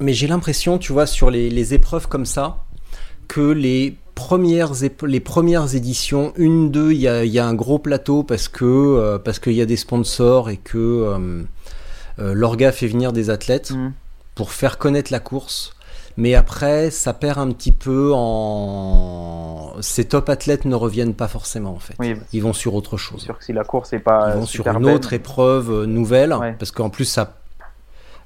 Mais 0.00 0.14
j'ai 0.14 0.26
l'impression, 0.26 0.78
tu 0.78 0.92
vois, 0.92 1.06
sur 1.06 1.30
les, 1.30 1.50
les 1.50 1.74
épreuves 1.74 2.08
comme 2.08 2.24
ça, 2.24 2.64
que 3.28 3.40
les 3.52 3.96
premières, 4.14 4.72
les 5.06 5.20
premières 5.20 5.74
éditions, 5.74 6.32
une, 6.36 6.70
deux, 6.70 6.92
il 6.92 6.98
y 6.98 7.08
a, 7.08 7.24
y 7.24 7.38
a 7.38 7.46
un 7.46 7.54
gros 7.54 7.78
plateau 7.78 8.22
parce 8.22 8.48
que 8.48 8.64
euh, 8.64 9.18
parce 9.18 9.38
qu'il 9.38 9.52
y 9.52 9.60
a 9.60 9.66
des 9.66 9.76
sponsors 9.76 10.48
et 10.50 10.56
que 10.56 10.78
euh, 10.78 11.42
l'orga 12.18 12.72
fait 12.72 12.86
venir 12.88 13.12
des 13.12 13.30
athlètes 13.30 13.70
Mm. 13.72 13.92
pour 14.34 14.52
faire 14.52 14.78
connaître 14.78 15.12
la 15.12 15.20
course. 15.20 15.74
Mais 16.18 16.34
après, 16.34 16.90
ça 16.90 17.14
perd 17.14 17.38
un 17.38 17.50
petit 17.52 17.72
peu 17.72 18.12
en. 18.14 19.72
Ces 19.80 20.04
top 20.04 20.28
athlètes 20.28 20.64
ne 20.66 20.74
reviennent 20.74 21.14
pas 21.14 21.28
forcément 21.28 21.70
en 21.72 21.78
fait. 21.78 21.94
Oui, 21.98 22.14
Ils 22.34 22.42
vont 22.42 22.52
sur 22.52 22.74
autre 22.74 22.98
c'est 22.98 23.04
chose. 23.04 23.22
sûr 23.22 23.38
que 23.38 23.44
si 23.44 23.52
la 23.54 23.64
course 23.64 23.92
est 23.94 23.98
pas 23.98 24.32
Ils 24.34 24.40
vont 24.40 24.46
sur 24.46 24.66
une 24.66 24.74
belle- 24.84 24.94
autre 24.94 25.12
épreuve 25.14 25.70
euh, 25.70 25.86
nouvelle 25.86 26.34
Ouais. 26.34 26.54
parce 26.58 26.70
qu'en 26.70 26.90
plus 26.90 27.06
ça. 27.06 27.36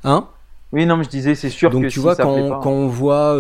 Hein? 0.04 0.26
Oui, 0.72 0.84
non, 0.84 0.96
mais 0.96 1.04
je 1.04 1.08
disais, 1.10 1.34
c'est 1.36 1.48
sûr 1.50 1.70
Donc 1.70 1.82
que 1.82 1.86
tu 1.88 1.94
si 1.94 1.98
vois, 2.00 2.16
ça 2.16 2.24
quand, 2.24 2.34
plaît 2.34 2.48
pas, 2.48 2.60
quand 2.62 2.70
on 2.72 2.88
voit. 2.88 3.38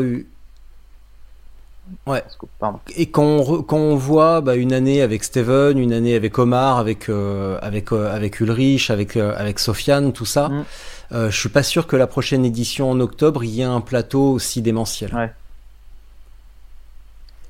Ouais. 2.06 2.24
Et 2.96 3.06
quand 3.10 3.22
on, 3.24 3.40
re- 3.42 3.64
quand 3.64 3.76
on 3.78 3.96
voit 3.96 4.40
bah, 4.40 4.56
une 4.56 4.72
année 4.72 5.02
avec 5.02 5.22
Steven, 5.24 5.78
une 5.78 5.92
année 5.92 6.14
avec 6.16 6.38
Omar, 6.38 6.78
avec, 6.78 7.08
euh, 7.08 7.58
avec, 7.62 7.92
euh, 7.92 8.12
avec 8.14 8.40
Ulrich, 8.40 8.90
avec, 8.90 9.16
euh, 9.16 9.34
avec 9.36 9.58
Sofiane, 9.58 10.12
tout 10.12 10.24
ça, 10.26 10.48
Mm. 10.48 10.64
je 11.30 11.36
suis 11.36 11.48
pas 11.48 11.62
sûr 11.62 11.86
que 11.86 11.94
la 11.96 12.06
prochaine 12.08 12.44
édition 12.44 12.90
en 12.90 12.98
octobre, 13.00 13.44
il 13.44 13.50
y 13.50 13.60
ait 13.60 13.64
un 13.64 13.80
plateau 13.80 14.32
aussi 14.32 14.62
démentiel. 14.62 15.14
Ouais. 15.14 15.32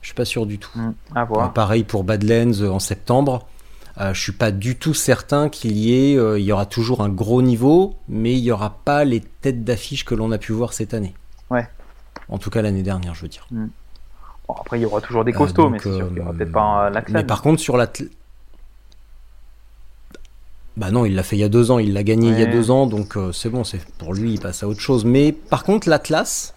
Je 0.02 0.08
suis 0.08 0.14
pas 0.14 0.24
sûr 0.26 0.46
du 0.46 0.58
tout. 0.58 0.70
Mm, 0.74 0.94
À 1.14 1.24
voir. 1.24 1.52
pareil 1.52 1.82
pour 1.84 2.04
Badlands 2.04 2.60
en 2.70 2.78
septembre. 2.78 3.46
Je 3.98 4.20
suis 4.20 4.32
pas 4.32 4.50
du 4.50 4.76
tout 4.76 4.92
certain 4.92 5.48
qu'il 5.48 5.72
y 5.78 5.94
ait, 5.94 6.12
il 6.38 6.44
y 6.44 6.52
aura 6.52 6.66
toujours 6.66 7.00
un 7.00 7.08
gros 7.08 7.40
niveau, 7.40 7.96
mais 8.08 8.34
il 8.34 8.40
y 8.40 8.50
aura 8.52 8.78
pas 8.84 9.04
les 9.04 9.20
têtes 9.20 9.64
d'affiche 9.64 10.04
que 10.04 10.14
l'on 10.14 10.30
a 10.32 10.38
pu 10.38 10.52
voir 10.52 10.74
cette 10.74 10.92
année. 10.92 11.14
Ouais. 11.48 11.66
En 12.28 12.36
tout 12.36 12.50
cas 12.50 12.60
l'année 12.60 12.82
dernière, 12.82 13.14
je 13.14 13.22
veux 13.22 13.28
dire. 13.28 13.46
Bon, 14.48 14.54
après, 14.60 14.78
il 14.78 14.82
y 14.82 14.86
aura 14.86 15.00
toujours 15.00 15.24
des 15.24 15.32
Euh, 15.32 15.36
costauds, 15.36 15.62
donc, 15.64 15.72
mais 15.72 15.78
c'est 15.78 15.94
sûr 15.94 16.08
qu'il 16.08 16.18
y 16.18 16.20
aura 16.20 16.30
euh, 16.30 16.34
peut-être 16.34 16.52
pas 16.52 16.86
euh, 16.86 16.90
l'accès. 16.90 17.12
Mais 17.12 17.24
par 17.24 17.42
contre, 17.42 17.60
sur 17.60 17.76
la. 17.76 17.86
Bah 20.76 20.90
non, 20.90 21.06
il 21.06 21.14
l'a 21.14 21.22
fait 21.22 21.36
il 21.36 21.40
y 21.40 21.44
a 21.44 21.48
deux 21.48 21.70
ans, 21.70 21.78
il 21.78 21.94
l'a 21.94 22.02
gagné 22.02 22.28
il 22.28 22.38
y 22.38 22.42
a 22.42 22.46
deux 22.46 22.70
ans, 22.70 22.86
donc 22.86 23.16
euh, 23.16 23.32
c'est 23.32 23.48
bon, 23.48 23.64
c'est 23.64 23.80
pour 23.96 24.12
lui, 24.12 24.34
il 24.34 24.40
passe 24.40 24.62
à 24.62 24.68
autre 24.68 24.80
chose. 24.80 25.06
Mais 25.06 25.32
par 25.32 25.64
contre, 25.64 25.88
l'Atlas, 25.88 26.52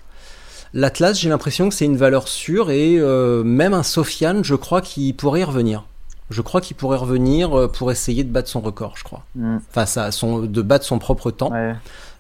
l'Atlas, 0.74 1.18
j'ai 1.18 1.30
l'impression 1.30 1.70
que 1.70 1.76
c'est 1.76 1.86
une 1.86 1.96
valeur 1.96 2.28
sûre 2.28 2.70
et 2.70 2.98
euh, 3.00 3.44
même 3.46 3.74
un 3.74 3.84
Sofiane, 3.84 4.44
je 4.44 4.56
crois 4.56 4.82
qu'il 4.82 5.16
pourrait 5.16 5.40
y 5.40 5.44
revenir. 5.46 5.86
Je 6.32 6.42
crois 6.42 6.60
qu'il 6.60 6.76
pourrait 6.76 6.98
revenir 6.98 7.58
euh, 7.58 7.68
pour 7.70 7.92
essayer 7.92 8.26
de 8.26 8.30
battre 8.32 8.50
son 8.50 8.60
record, 8.60 8.98
je 8.98 9.04
crois. 9.06 9.24
Mm, 9.36 9.58
Enfin, 9.70 9.86
ça, 9.86 10.12
son, 10.12 10.40
de 10.42 10.62
battre 10.62 10.84
son 10.86 11.00
propre 11.00 11.32
temps. 11.32 11.52
ouais. 11.52 11.74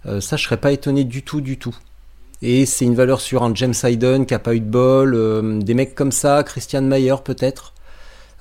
Euh, 0.05 0.21
ça, 0.21 0.37
je 0.37 0.45
serais 0.45 0.55
pas 0.57 0.71
étonné 0.71 1.03
du 1.03 1.23
tout, 1.23 1.41
du 1.41 1.57
tout. 1.59 1.75
Et 2.41 2.65
c'est 2.65 2.85
une 2.85 2.95
valeur 2.95 3.19
sur 3.19 3.43
un 3.43 3.53
James 3.55 3.73
Hayden 3.83 4.25
qui 4.25 4.33
a 4.33 4.39
pas 4.39 4.55
eu 4.55 4.61
de 4.61 4.65
bol, 4.69 5.13
euh, 5.13 5.59
des 5.61 5.73
mecs 5.73 5.93
comme 5.95 6.11
ça, 6.13 6.43
Christian 6.43 6.81
Mayer 6.83 7.15
peut-être, 7.23 7.73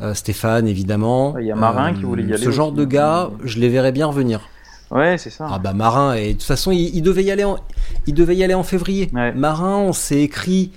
euh, 0.01 0.14
Stéphane 0.14 0.68
évidemment. 0.68 1.36
Il 1.38 1.46
y 1.46 1.53
a 1.53 1.57
Marin 1.57 1.92
Euh, 1.92 1.96
qui 1.96 2.03
voulait 2.05 2.22
y 2.22 2.32
aller 2.32 2.42
Ce 2.44 2.51
genre 2.53 2.68
aussi. 2.68 2.76
de 2.78 2.84
gars, 2.84 3.30
je 3.44 3.59
les 3.59 3.68
verrais 3.68 3.90
bien 3.92 4.07
revenir. 4.07 4.40
Ouais, 4.92 5.18
c'est 5.18 5.30
ça. 5.30 5.49
Ah 5.51 5.59
bah 5.59 5.72
Marin, 5.74 6.14
et 6.14 6.28
de 6.28 6.32
toute 6.34 6.44
façon, 6.44 6.70
il, 6.70 6.94
il 6.94 7.03
devait 7.03 7.24
y 7.24 7.30
aller 7.30 7.44
en, 7.44 7.59
il 8.07 8.14
devait 8.14 8.36
y 8.36 8.44
aller 8.44 8.55
en 8.55 8.62
février. 8.62 9.11
Ouais. 9.12 9.32
Marin, 9.32 9.76
on 9.78 9.92
s'est 9.92 10.20
écrit 10.22 10.70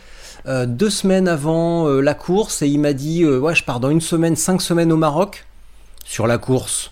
euh, 0.48 0.66
deux 0.66 0.90
semaines 0.90 1.28
avant 1.28 1.88
euh, 1.88 2.02
la 2.02 2.14
course 2.16 2.62
et 2.64 2.68
il 2.68 2.80
m'a 2.80 2.94
dit, 2.94 3.24
euh, 3.24 3.40
ouais, 3.40 3.54
je 3.56 3.64
pars 3.64 3.80
dans 3.80 3.90
une 3.92 4.02
semaine, 4.02 4.36
cinq 4.36 4.62
semaines 4.62 4.92
au 4.92 4.98
Maroc 4.98 5.46
sur 6.04 6.26
la 6.28 6.40
course. 6.40 6.92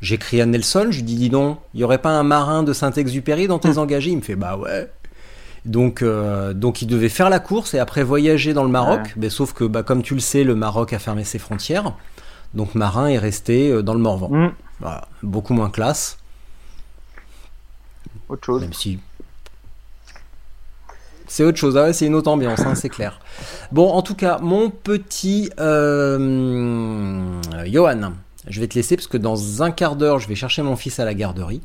J'écris 0.00 0.40
à 0.40 0.46
Nelson, 0.46 0.86
je 0.90 0.96
lui 0.96 1.02
dis, 1.02 1.16
dis 1.16 1.28
donc, 1.28 1.58
il 1.74 1.80
y 1.80 1.84
aurait 1.84 1.98
pas 1.98 2.10
un 2.10 2.22
marin 2.22 2.62
de 2.62 2.72
Saint-Exupéry 2.72 3.46
dans 3.48 3.58
tes 3.58 3.70
Hum. 3.70 3.78
engagés? 3.78 4.10
Il 4.12 4.16
me 4.16 4.22
fait, 4.22 4.36
bah 4.36 4.56
ouais. 4.56 4.88
Donc, 5.68 6.02
euh, 6.02 6.54
donc 6.54 6.82
il 6.82 6.86
devait 6.86 7.08
faire 7.10 7.28
la 7.30 7.38
course 7.40 7.74
et 7.74 7.78
après 7.78 8.02
voyager 8.02 8.54
dans 8.54 8.64
le 8.64 8.70
Maroc. 8.70 9.00
Ouais. 9.04 9.12
Mais 9.16 9.30
sauf 9.30 9.52
que, 9.52 9.64
bah, 9.64 9.82
comme 9.82 10.02
tu 10.02 10.14
le 10.14 10.20
sais, 10.20 10.42
le 10.42 10.54
Maroc 10.54 10.92
a 10.92 10.98
fermé 10.98 11.24
ses 11.24 11.38
frontières. 11.38 11.92
Donc 12.54 12.74
Marin 12.74 13.06
est 13.08 13.18
resté 13.18 13.70
euh, 13.70 13.82
dans 13.82 13.92
le 13.92 14.00
Morvan. 14.00 14.30
Mm, 14.30 14.52
Voilà, 14.80 15.08
beaucoup 15.22 15.52
moins 15.54 15.68
classe, 15.70 16.18
Autre 18.28 18.44
chose. 18.46 18.62
même 18.62 18.72
si. 18.72 18.98
C'est 21.26 21.44
autre 21.44 21.58
chose, 21.58 21.76
ah 21.76 21.82
ouais, 21.84 21.92
c'est 21.92 22.06
une 22.06 22.14
autre 22.14 22.30
ambiance, 22.30 22.60
hein, 22.60 22.74
c'est 22.74 22.88
clair. 22.88 23.20
Bon, 23.70 23.90
en 23.90 24.00
tout 24.00 24.14
cas, 24.14 24.38
mon 24.40 24.70
petit 24.70 25.50
euh, 25.60 27.38
Johan, 27.66 28.12
je 28.46 28.60
vais 28.60 28.66
te 28.66 28.74
laisser 28.76 28.96
parce 28.96 29.08
que 29.08 29.18
dans 29.18 29.62
un 29.62 29.70
quart 29.70 29.94
d'heure, 29.96 30.18
je 30.20 30.28
vais 30.28 30.34
chercher 30.34 30.62
mon 30.62 30.74
fils 30.76 30.98
à 31.00 31.04
la 31.04 31.12
garderie. 31.12 31.60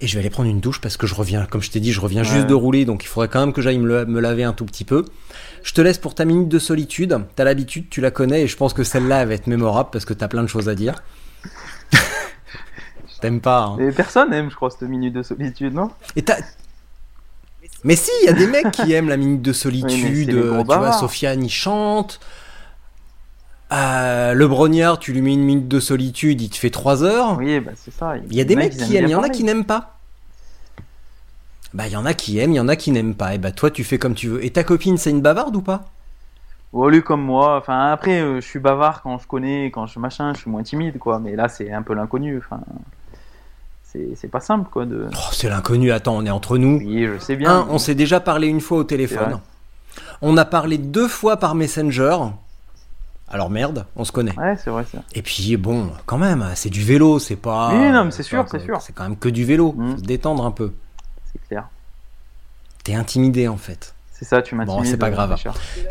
Et 0.00 0.06
je 0.08 0.14
vais 0.14 0.20
aller 0.20 0.30
prendre 0.30 0.48
une 0.50 0.60
douche 0.60 0.80
parce 0.80 0.96
que 0.96 1.06
je 1.06 1.14
reviens, 1.14 1.46
comme 1.46 1.62
je 1.62 1.70
t'ai 1.70 1.78
dit, 1.80 1.92
je 1.92 2.00
reviens 2.00 2.24
juste 2.24 2.46
de 2.48 2.54
rouler, 2.54 2.84
donc 2.84 3.04
il 3.04 3.06
faudrait 3.06 3.28
quand 3.28 3.40
même 3.40 3.52
que 3.52 3.62
j'aille 3.62 3.78
me, 3.78 4.04
me 4.04 4.20
laver 4.20 4.42
un 4.44 4.52
tout 4.52 4.64
petit 4.64 4.84
peu. 4.84 5.04
Je 5.62 5.72
te 5.72 5.80
laisse 5.80 5.98
pour 5.98 6.14
ta 6.14 6.24
minute 6.24 6.48
de 6.48 6.58
solitude. 6.58 7.16
T'as 7.36 7.44
l'habitude, 7.44 7.88
tu 7.90 8.00
la 8.00 8.10
connais, 8.10 8.42
et 8.42 8.46
je 8.48 8.56
pense 8.56 8.74
que 8.74 8.82
celle-là, 8.84 9.22
elle 9.22 9.28
va 9.28 9.34
être 9.34 9.46
mémorable 9.46 9.90
parce 9.92 10.04
que 10.04 10.12
t'as 10.12 10.28
plein 10.28 10.42
de 10.42 10.48
choses 10.48 10.68
à 10.68 10.74
dire. 10.74 10.96
T'aimes 13.20 13.40
pas, 13.40 13.62
hein. 13.62 13.78
Et 13.78 13.90
personne 13.92 14.32
aime, 14.32 14.50
je 14.50 14.56
crois, 14.56 14.70
cette 14.70 14.82
minute 14.88 15.14
de 15.14 15.22
solitude, 15.22 15.72
non? 15.74 15.90
Et 16.16 16.22
t'as- 16.22 16.38
Mais 17.84 17.96
si, 17.96 18.10
il 18.22 18.26
y 18.26 18.28
a 18.28 18.32
des 18.34 18.46
mecs 18.46 18.70
qui 18.72 18.92
aiment 18.92 19.08
la 19.08 19.16
minute 19.16 19.40
de 19.42 19.52
solitude. 19.52 20.30
euh, 20.34 20.58
tu 20.60 20.66
vois. 20.66 20.92
Sofiane, 20.92 21.42
il 21.44 21.50
chante. 21.50 22.20
Euh, 23.74 24.34
le 24.34 24.46
brognard, 24.46 24.98
tu 24.98 25.12
lui 25.12 25.20
mets 25.20 25.32
une 25.32 25.42
minute 25.42 25.68
de 25.68 25.80
solitude, 25.80 26.40
il 26.40 26.50
te 26.50 26.56
fait 26.56 26.70
3 26.70 27.02
heures. 27.02 27.36
Oui, 27.38 27.58
bah 27.60 27.72
c'est 27.74 27.92
ça. 27.92 28.14
Il 28.30 28.36
y 28.36 28.40
a 28.40 28.44
des 28.44 28.56
mecs 28.56 28.76
qui 28.76 28.96
aiment, 28.96 29.06
il 29.06 29.10
y 29.10 29.14
en 29.14 29.22
a 29.22 29.28
qui 29.28 29.42
n'aiment 29.42 29.64
pas. 29.64 29.98
Bah, 31.72 31.88
il 31.88 31.92
y 31.92 31.96
en 31.96 32.06
a 32.06 32.14
qui 32.14 32.38
aiment, 32.38 32.52
il 32.52 32.56
y 32.56 32.60
en 32.60 32.68
a 32.68 32.76
qui 32.76 32.92
n'aiment 32.92 33.16
pas. 33.16 33.34
Et 33.34 33.38
bah, 33.38 33.50
toi, 33.50 33.70
tu 33.70 33.82
fais 33.82 33.98
comme 33.98 34.14
tu 34.14 34.28
veux. 34.28 34.44
Et 34.44 34.50
ta 34.50 34.62
copine, 34.62 34.96
c'est 34.96 35.10
une 35.10 35.22
bavarde 35.22 35.56
ou 35.56 35.60
pas? 35.60 35.86
Au 36.72 36.88
lieu 36.88 37.02
comme 37.02 37.22
moi, 37.22 37.56
enfin 37.56 37.92
après, 37.92 38.20
euh, 38.20 38.40
je 38.40 38.46
suis 38.46 38.58
bavard 38.58 39.02
quand 39.02 39.18
je 39.18 39.26
connais, 39.26 39.66
quand 39.66 39.86
je 39.86 39.98
machin, 39.98 40.34
je 40.34 40.40
suis 40.40 40.50
moins 40.50 40.62
timide, 40.62 40.98
quoi. 40.98 41.18
Mais 41.18 41.34
là, 41.36 41.48
c'est 41.48 41.72
un 41.72 41.82
peu 41.82 41.94
l'inconnu. 41.94 42.38
Enfin, 42.38 42.60
c'est 43.82 44.28
pas 44.28 44.40
simple, 44.40 44.68
quoi. 44.70 44.84
De... 44.84 45.08
Oh, 45.12 45.30
C'est 45.32 45.48
l'inconnu. 45.48 45.90
Attends, 45.92 46.16
on 46.16 46.26
est 46.26 46.30
entre 46.30 46.58
nous. 46.58 46.78
Oui, 46.78 47.06
je 47.06 47.18
sais 47.18 47.36
bien. 47.36 47.60
Un, 47.60 47.66
on 47.70 47.78
s'est 47.78 47.94
déjà 47.94 48.20
parlé 48.20 48.48
une 48.48 48.60
fois 48.60 48.78
au 48.78 48.84
téléphone. 48.84 49.40
On 50.20 50.36
a 50.36 50.44
parlé 50.44 50.78
deux 50.78 51.08
fois 51.08 51.36
par 51.36 51.54
Messenger. 51.54 52.16
Alors 53.28 53.50
merde, 53.50 53.86
on 53.96 54.04
se 54.04 54.12
connaît. 54.12 54.38
Ouais, 54.38 54.56
c'est 54.62 54.70
vrai, 54.70 54.84
ça. 54.90 54.98
Et 55.14 55.22
puis 55.22 55.56
bon, 55.56 55.90
quand 56.06 56.18
même, 56.18 56.46
c'est 56.54 56.70
du 56.70 56.82
vélo, 56.82 57.18
c'est 57.18 57.36
pas. 57.36 57.70
Oui, 57.72 57.90
non, 57.90 58.04
mais 58.04 58.10
c'est 58.10 58.22
sûr, 58.22 58.44
c'est 58.50 58.60
sûr. 58.60 58.80
C'est 58.80 58.92
quand 58.92 59.04
même 59.04 59.16
que 59.16 59.28
du 59.28 59.44
vélo. 59.44 59.72
Mm. 59.76 59.90
Faut 59.92 59.98
se 59.98 60.02
détendre 60.02 60.44
un 60.44 60.50
peu. 60.50 60.72
C'est 61.32 61.40
clair. 61.48 61.68
T'es 62.84 62.94
intimidé 62.94 63.48
en 63.48 63.56
fait. 63.56 63.94
C'est 64.12 64.26
ça, 64.26 64.42
tu 64.42 64.54
m'intimides. 64.54 64.84
Bon, 64.84 64.88
c'est 64.88 64.96
pas 64.96 65.08
euh, 65.08 65.10
grave. 65.10 65.36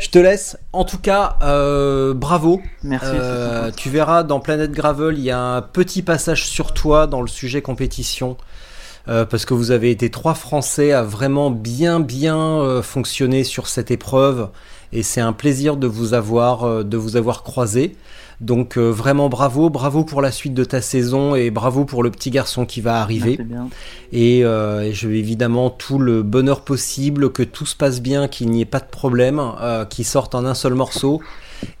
Je 0.00 0.08
te 0.08 0.18
laisse. 0.18 0.56
En 0.72 0.84
tout 0.84 0.98
cas, 0.98 1.36
euh, 1.42 2.14
bravo. 2.14 2.62
Merci. 2.82 3.10
Euh, 3.12 3.70
tu 3.70 3.90
verras 3.90 4.22
dans 4.22 4.40
Planète 4.40 4.72
Gravel, 4.72 5.18
il 5.18 5.24
y 5.24 5.30
a 5.30 5.38
un 5.38 5.60
petit 5.60 6.02
passage 6.02 6.46
sur 6.46 6.72
toi 6.72 7.06
dans 7.06 7.20
le 7.20 7.28
sujet 7.28 7.60
compétition 7.60 8.38
euh, 9.08 9.26
parce 9.26 9.44
que 9.44 9.52
vous 9.52 9.72
avez 9.72 9.90
été 9.90 10.10
trois 10.10 10.32
Français 10.32 10.92
à 10.92 11.02
vraiment 11.02 11.50
bien 11.50 12.00
bien 12.00 12.80
fonctionner 12.82 13.44
sur 13.44 13.66
cette 13.66 13.90
épreuve 13.90 14.48
et 14.94 15.02
c'est 15.02 15.20
un 15.20 15.34
plaisir 15.34 15.76
de 15.76 15.86
vous 15.86 16.14
avoir 16.14 16.64
euh, 16.64 16.82
de 16.84 16.96
vous 16.96 17.16
avoir 17.16 17.42
croisé. 17.42 17.96
Donc 18.40 18.76
euh, 18.78 18.90
vraiment 18.90 19.28
bravo, 19.28 19.70
bravo 19.70 20.02
pour 20.04 20.20
la 20.20 20.32
suite 20.32 20.54
de 20.54 20.64
ta 20.64 20.80
saison 20.80 21.34
et 21.36 21.50
bravo 21.50 21.84
pour 21.84 22.02
le 22.02 22.10
petit 22.10 22.30
garçon 22.30 22.66
qui 22.66 22.80
va 22.80 23.00
arriver. 23.00 23.36
Merci 23.38 23.44
bien. 23.44 23.68
Et, 24.12 24.44
euh, 24.44 24.80
et 24.82 24.92
je 24.92 25.06
veux 25.06 25.14
évidemment 25.14 25.70
tout 25.70 25.98
le 26.00 26.22
bonheur 26.24 26.62
possible, 26.62 27.30
que 27.30 27.44
tout 27.44 27.64
se 27.64 27.76
passe 27.76 28.00
bien, 28.00 28.26
qu'il 28.26 28.50
n'y 28.50 28.60
ait 28.60 28.64
pas 28.66 28.80
de 28.80 28.86
problème, 28.90 29.40
euh, 29.60 29.84
qu'ils 29.84 30.04
sortent 30.04 30.34
en 30.34 30.44
un 30.46 30.54
seul 30.54 30.74
morceau 30.74 31.22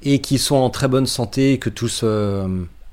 et 0.04 0.20
qu'ils 0.20 0.38
soient 0.38 0.60
en 0.60 0.70
très 0.70 0.86
bonne 0.88 1.06
santé 1.06 1.54
et 1.54 1.58
que 1.58 1.70
tous... 1.70 2.02
euh, 2.04 2.46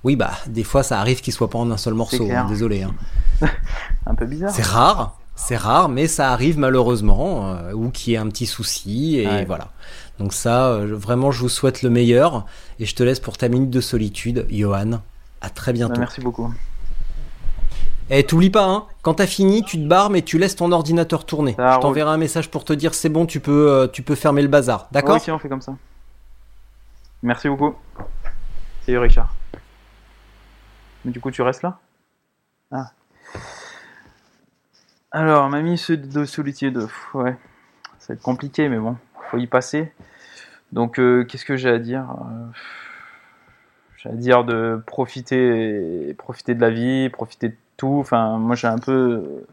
Oui, 0.04 0.16
bah, 0.16 0.32
des 0.48 0.64
fois 0.64 0.82
ça 0.82 1.00
arrive 1.00 1.22
qu'ils 1.22 1.34
soient 1.34 1.50
pas 1.50 1.60
en 1.60 1.70
un 1.70 1.78
seul 1.78 1.94
morceau, 1.94 2.28
hein, 2.32 2.48
désolé. 2.50 2.82
hein. 2.82 2.96
Un 4.08 4.16
peu 4.16 4.26
bizarre. 4.26 4.52
C'est 4.52 4.66
rare, 4.66 5.20
c'est 5.36 5.56
rare, 5.58 5.88
mais 5.88 6.08
ça 6.08 6.32
arrive 6.32 6.58
malheureusement, 6.58 7.56
ou 7.76 7.90
qu'il 7.90 8.14
y 8.14 8.16
ait 8.16 8.20
un 8.20 8.28
petit 8.28 8.48
souci, 8.48 9.18
et 9.20 9.28
Ouais. 9.28 9.46
voilà. 9.46 9.68
Donc 10.22 10.34
ça, 10.34 10.68
euh, 10.68 10.96
vraiment, 10.96 11.32
je 11.32 11.40
vous 11.42 11.50
souhaite 11.50 11.82
le 11.82 11.90
meilleur, 11.90 12.46
et 12.80 12.86
je 12.86 12.94
te 12.94 13.02
laisse 13.02 13.20
pour 13.20 13.40
ta 13.40 13.50
minute 13.50 13.72
de 13.72 13.82
solitude, 13.82 14.46
Johan. 14.52 15.02
À 15.42 15.50
très 15.50 15.72
Bah, 15.72 15.78
bientôt. 15.78 16.00
merci 16.00 16.22
beaucoup. 16.22 16.54
Et 18.12 18.24
t'oublies 18.24 18.52
pas, 18.52 18.66
hein, 18.66 18.86
quand 19.02 19.16
t'as 19.16 19.26
fini, 19.26 19.64
tu 19.64 19.78
te 19.78 19.88
barres, 19.88 20.12
mais 20.12 20.22
tu 20.22 20.38
laisses 20.38 20.56
ton 20.56 20.72
ordinateur 20.72 21.26
tourner. 21.26 21.56
Ça 21.56 21.76
je 21.76 21.80
t'enverrai 21.80 22.12
un 22.12 22.18
message 22.18 22.52
pour 22.52 22.66
te 22.66 22.74
dire 22.74 22.94
c'est 22.94 23.10
bon, 23.10 23.26
tu 23.26 23.40
peux, 23.40 23.72
euh, 23.72 23.88
tu 23.88 24.04
peux 24.04 24.14
fermer 24.14 24.44
le 24.44 24.48
bazar. 24.48 24.90
D'accord 24.92 25.16
Ok, 25.16 25.24
on 25.30 25.40
fait 25.40 25.50
comme 25.50 25.62
ça. 25.62 25.74
Merci 27.24 27.50
beaucoup. 27.50 27.74
Salut 28.86 29.00
Richard. 29.00 29.34
Mais 31.04 31.12
du 31.12 31.20
coup, 31.20 31.32
tu 31.32 31.42
restes 31.42 31.64
là? 31.64 31.80
Ah. 32.72 32.92
Alors, 35.10 35.50
mamie 35.50 35.82
de 35.90 36.26
solitude, 36.26 36.88
ouais. 37.16 37.36
Ça 37.98 38.08
va 38.10 38.14
être 38.14 38.22
compliqué, 38.22 38.70
mais 38.70 38.78
bon, 38.78 38.98
faut 39.32 39.40
y 39.40 39.48
passer. 39.48 39.92
Donc, 40.72 41.00
euh, 41.00 41.24
qu'est-ce 41.26 41.46
que 41.46 41.56
j'ai 41.56 41.70
à 41.70 41.80
dire 41.80 42.06
Euh, 42.10 42.46
J'ai 43.98 44.10
à 44.10 44.14
dire 44.14 44.44
de 44.44 44.82
profiter, 44.86 46.14
profiter 46.18 46.56
de 46.56 46.62
la 46.62 46.70
vie, 46.70 47.10
profiter 47.10 47.50
de 47.50 47.56
tout. 47.78 47.98
Enfin, 48.00 48.38
moi, 48.38 48.56
j'ai 48.56 48.68
un 48.68 48.78
peu 48.78 49.46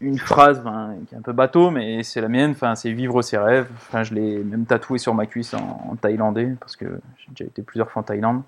une 0.00 0.18
phrase 0.18 0.62
qui 1.08 1.14
est 1.14 1.18
un 1.18 1.22
peu 1.22 1.32
bateau, 1.32 1.70
mais 1.70 2.02
c'est 2.02 2.20
la 2.20 2.28
mienne. 2.28 2.52
Enfin, 2.52 2.74
c'est 2.74 2.92
vivre 2.92 3.22
ses 3.22 3.38
rêves. 3.38 3.68
Enfin, 3.76 4.02
je 4.02 4.14
l'ai 4.14 4.38
même 4.38 4.64
tatoué 4.64 4.98
sur 4.98 5.14
ma 5.14 5.26
cuisse 5.26 5.54
en, 5.54 5.96
thaïlandais 6.00 6.56
parce 6.58 6.76
que 6.76 7.00
j'ai 7.18 7.30
déjà 7.30 7.44
été 7.44 7.62
plusieurs 7.62 7.90
fois 7.90 8.00
en 8.00 8.04
Thaïlande. 8.04 8.42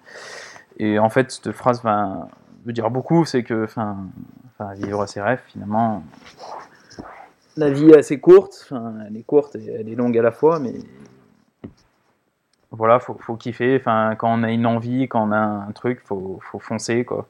Et 0.79 0.99
en 0.99 1.11
fait, 1.11 1.31
cette 1.31 1.53
phrase 1.53 1.79
enfin, 1.79 2.29
veut 2.65 2.73
dire 2.73 2.91
beaucoup. 2.91 3.25
C'est 3.25 3.43
que, 3.43 3.65
enfin, 3.65 3.97
vivre 4.77 5.05
ses 5.07 5.21
rêves, 5.21 5.43
finalement, 5.47 6.03
la 7.57 7.71
vie 7.71 7.91
est 7.91 7.99
assez 7.99 8.21
courte. 8.21 8.73
Elle 9.07 9.17
est 9.17 9.23
courte 9.23 9.57
et 9.57 9.67
elle 9.67 9.89
est 9.89 9.95
longue 9.95 10.17
à 10.19 10.23
la 10.23 10.33
fois, 10.33 10.59
mais 10.59 10.75
voilà, 12.71 12.99
faut, 12.99 13.15
faut 13.15 13.37
kiffer. 13.37 13.77
Enfin, 13.77 14.15
quand 14.17 14.33
on 14.33 14.43
a 14.43 14.51
une 14.51 14.67
envie, 14.67 15.09
quand 15.09 15.29
on 15.29 15.33
a 15.33 15.39
un 15.39 15.73
truc, 15.73 16.01
faut, 16.05 16.39
faut 16.43 16.59
foncer, 16.59 17.05
quoi. 17.05 17.29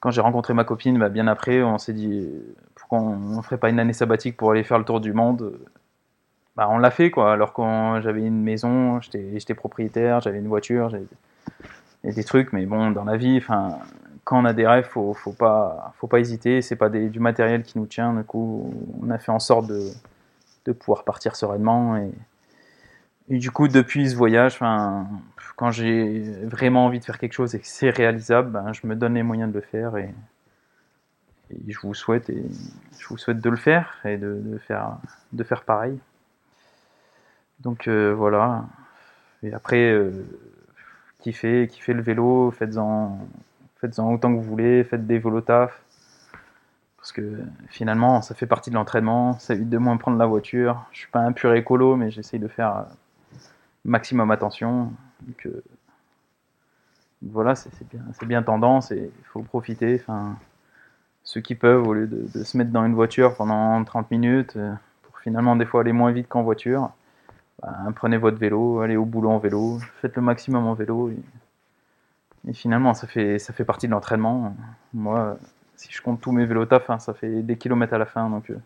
Quand 0.00 0.10
j'ai 0.10 0.20
rencontré 0.20 0.54
ma 0.54 0.64
copine, 0.64 0.98
bah, 0.98 1.08
bien 1.08 1.26
après, 1.26 1.62
on 1.62 1.78
s'est 1.78 1.92
dit 1.92 2.28
pourquoi 2.74 3.00
on 3.00 3.36
ne 3.36 3.42
ferait 3.42 3.58
pas 3.58 3.68
une 3.68 3.80
année 3.80 3.92
sabbatique 3.92 4.36
pour 4.36 4.52
aller 4.52 4.62
faire 4.62 4.78
le 4.78 4.84
tour 4.84 5.00
du 5.00 5.12
monde? 5.12 5.58
Bah, 6.56 6.68
on 6.70 6.78
l'a 6.78 6.90
fait, 6.90 7.10
quoi. 7.10 7.32
Alors 7.32 7.52
quand 7.52 8.00
j'avais 8.00 8.22
une 8.22 8.42
maison, 8.42 9.00
j'étais 9.00 9.54
propriétaire, 9.54 10.20
j'avais 10.20 10.38
une 10.38 10.48
voiture, 10.48 10.88
j'avais 10.88 11.06
des 12.04 12.24
trucs, 12.24 12.52
mais 12.52 12.66
bon, 12.66 12.90
dans 12.90 13.04
la 13.04 13.16
vie, 13.16 13.38
enfin, 13.38 13.78
quand 14.28 14.42
on 14.42 14.44
a 14.44 14.52
des 14.52 14.66
rêves, 14.66 14.84
faut, 14.84 15.14
faut 15.14 15.32
pas, 15.32 15.94
faut 15.96 16.06
pas 16.06 16.20
hésiter. 16.20 16.60
C'est 16.60 16.76
pas 16.76 16.90
du 16.90 17.18
matériel 17.18 17.62
qui 17.62 17.78
nous 17.78 17.86
tient. 17.86 18.12
Du 18.12 18.24
coup, 18.24 18.74
on 19.00 19.08
a 19.08 19.16
fait 19.16 19.32
en 19.32 19.38
sorte 19.38 19.68
de, 19.68 20.72
pouvoir 20.74 21.04
partir 21.04 21.34
sereinement 21.34 21.96
et, 21.96 23.38
du 23.38 23.50
coup, 23.50 23.68
depuis 23.68 24.10
ce 24.10 24.14
voyage, 24.14 24.58
quand 24.58 25.70
j'ai 25.70 26.20
vraiment 26.44 26.84
envie 26.84 27.00
de 27.00 27.06
faire 27.06 27.16
quelque 27.16 27.32
chose 27.32 27.54
et 27.54 27.58
que 27.58 27.66
c'est 27.66 27.88
réalisable, 27.88 28.50
ben, 28.50 28.74
je 28.74 28.86
me 28.86 28.94
donne 28.94 29.14
les 29.14 29.22
moyens 29.22 29.50
de 29.50 29.54
le 29.54 29.62
faire 29.62 29.96
et, 29.96 30.14
je 31.66 31.78
vous 31.78 31.94
souhaite 31.94 32.28
et 32.28 32.44
je 32.98 33.08
vous 33.08 33.16
souhaite 33.16 33.40
de 33.40 33.48
le 33.48 33.56
faire 33.56 33.96
et 34.04 34.18
de, 34.18 34.58
faire 34.58 35.62
pareil. 35.64 35.98
Donc 37.60 37.88
euh, 37.88 38.12
voilà. 38.12 38.66
Et 39.42 39.54
après, 39.54 39.90
euh, 39.90 40.26
kiffez 41.20 41.66
le 41.88 42.02
vélo, 42.02 42.50
faites-en 42.50 43.26
faites-en 43.80 44.12
autant 44.12 44.30
que 44.30 44.36
vous 44.36 44.48
voulez, 44.48 44.84
faites 44.84 45.06
des 45.06 45.18
vélos 45.18 45.42
taf. 45.42 45.82
Parce 46.96 47.12
que 47.12 47.38
finalement, 47.68 48.22
ça 48.22 48.34
fait 48.34 48.46
partie 48.46 48.70
de 48.70 48.74
l'entraînement, 48.74 49.38
ça 49.38 49.54
évite 49.54 49.70
de 49.70 49.78
moins 49.78 49.96
prendre 49.96 50.18
la 50.18 50.26
voiture. 50.26 50.84
Je 50.92 50.98
suis 50.98 51.10
pas 51.10 51.20
un 51.20 51.32
pur 51.32 51.54
écolo, 51.54 51.96
mais 51.96 52.10
j'essaye 52.10 52.40
de 52.40 52.48
faire 52.48 52.76
euh, 52.76 52.82
maximum 53.84 54.30
attention. 54.30 54.92
Euh, 55.46 55.62
voilà, 57.22 57.54
c'est 57.54 57.70
bien, 57.88 58.02
bien 58.26 58.42
tendance 58.42 58.90
et 58.90 59.10
il 59.18 59.24
faut 59.26 59.42
profiter. 59.42 60.00
Enfin, 60.00 60.36
ceux 61.22 61.40
qui 61.40 61.54
peuvent, 61.54 61.86
au 61.86 61.94
lieu 61.94 62.06
de, 62.06 62.42
se 62.44 62.56
mettre 62.56 62.70
dans 62.70 62.84
une 62.84 62.94
voiture 62.94 63.36
pendant 63.36 63.82
30 63.84 64.10
minutes, 64.10 64.56
euh, 64.56 64.72
pour 65.02 65.18
finalement 65.20 65.56
des 65.56 65.66
fois 65.66 65.82
aller 65.82 65.92
moins 65.92 66.10
vite 66.10 66.28
qu'en 66.28 66.42
voiture, 66.42 66.90
ben, 67.62 67.92
prenez 67.94 68.18
votre 68.18 68.38
vélo, 68.38 68.80
allez 68.80 68.96
au 68.96 69.04
boulot 69.04 69.30
en 69.30 69.38
vélo, 69.38 69.78
faites 70.00 70.16
le 70.16 70.22
maximum 70.22 70.66
en 70.66 70.74
vélo. 70.74 71.10
Et 72.48 72.52
finalement, 72.54 72.94
ça 72.94 73.06
fait, 73.06 73.38
ça 73.38 73.52
fait 73.52 73.64
partie 73.64 73.86
de 73.86 73.92
l'entraînement. 73.92 74.56
Moi, 74.94 75.36
si 75.76 75.92
je 75.92 76.00
compte 76.00 76.20
tous 76.20 76.32
mes 76.32 76.46
vélos 76.46 76.66
taf, 76.66 76.88
hein, 76.90 76.98
ça 76.98 77.14
fait 77.14 77.42
des 77.42 77.58
kilomètres 77.58 77.94
à 77.94 77.98
la 77.98 78.06
fin, 78.06 78.28
donc 78.30 78.50
euh, 78.50 78.58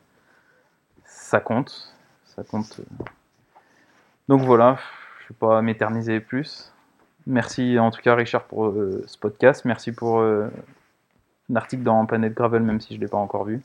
ça 1.04 1.40
compte. 1.40 1.94
Ça 2.24 2.42
compte. 2.44 2.80
euh. 2.80 3.04
Donc 4.28 4.42
voilà, 4.42 4.78
je 5.18 5.24
ne 5.24 5.28
vais 5.30 5.38
pas 5.38 5.62
m'éterniser 5.62 6.20
plus. 6.20 6.72
Merci 7.26 7.78
en 7.78 7.90
tout 7.90 8.00
cas 8.00 8.14
Richard 8.14 8.44
pour 8.44 8.66
euh, 8.66 9.02
ce 9.06 9.18
podcast. 9.18 9.64
Merci 9.64 9.92
pour 9.92 10.20
euh, 10.20 10.48
l'article 11.48 11.82
dans 11.82 12.06
Planète 12.06 12.34
Gravel, 12.34 12.62
même 12.62 12.80
si 12.80 12.94
je 12.94 12.98
ne 12.98 13.04
l'ai 13.04 13.08
pas 13.08 13.18
encore 13.18 13.44
vu. 13.44 13.60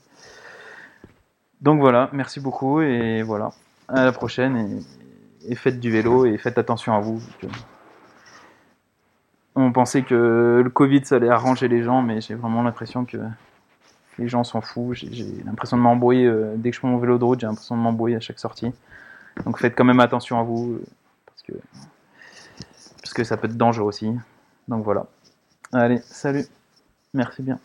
Donc 1.60 1.80
voilà, 1.80 2.08
merci 2.12 2.40
beaucoup 2.40 2.80
et 2.80 3.22
voilà. 3.22 3.50
À 3.88 4.04
la 4.04 4.12
prochaine 4.12 4.82
et, 5.48 5.54
faites 5.54 5.80
du 5.80 5.90
vélo 5.90 6.26
et 6.26 6.36
faites 6.36 6.58
attention 6.58 6.94
à 6.94 7.00
vous. 7.00 7.22
On 9.60 9.72
pensait 9.72 10.02
que 10.02 10.60
le 10.62 10.70
Covid 10.70 11.04
ça 11.04 11.16
allait 11.16 11.28
arranger 11.28 11.66
les 11.66 11.82
gens, 11.82 12.00
mais 12.00 12.20
j'ai 12.20 12.34
vraiment 12.34 12.62
l'impression 12.62 13.04
que 13.04 13.18
les 14.18 14.28
gens 14.28 14.44
s'en 14.44 14.60
foutent. 14.60 14.94
J'ai- 14.94 15.42
l'impression 15.44 15.76
de 15.76 15.82
m'embrouiller 15.82 16.26
euh, 16.26 16.54
dès 16.56 16.70
que 16.70 16.76
je 16.76 16.80
prends 16.80 16.88
mon 16.88 16.98
vélo 16.98 17.18
de 17.18 17.24
route, 17.24 17.40
j'ai 17.40 17.46
l'impression 17.48 17.76
de 17.76 17.80
m'embrouiller 17.82 18.14
à 18.16 18.20
chaque 18.20 18.38
sortie. 18.38 18.72
Donc 19.44 19.58
faites 19.58 19.74
quand 19.76 19.84
même 19.84 19.98
attention 19.98 20.38
à 20.38 20.44
vous 20.44 20.74
euh, 20.74 20.84
parce 21.26 21.42
que 21.42 21.52
parce 23.02 23.14
que 23.14 23.24
ça 23.24 23.36
peut 23.36 23.48
être 23.48 23.56
dangereux 23.56 23.88
aussi. 23.88 24.12
Donc 24.68 24.84
voilà. 24.84 25.06
Allez, 25.72 25.98
salut. 26.06 26.44
Merci 27.12 27.42
bien. 27.42 27.58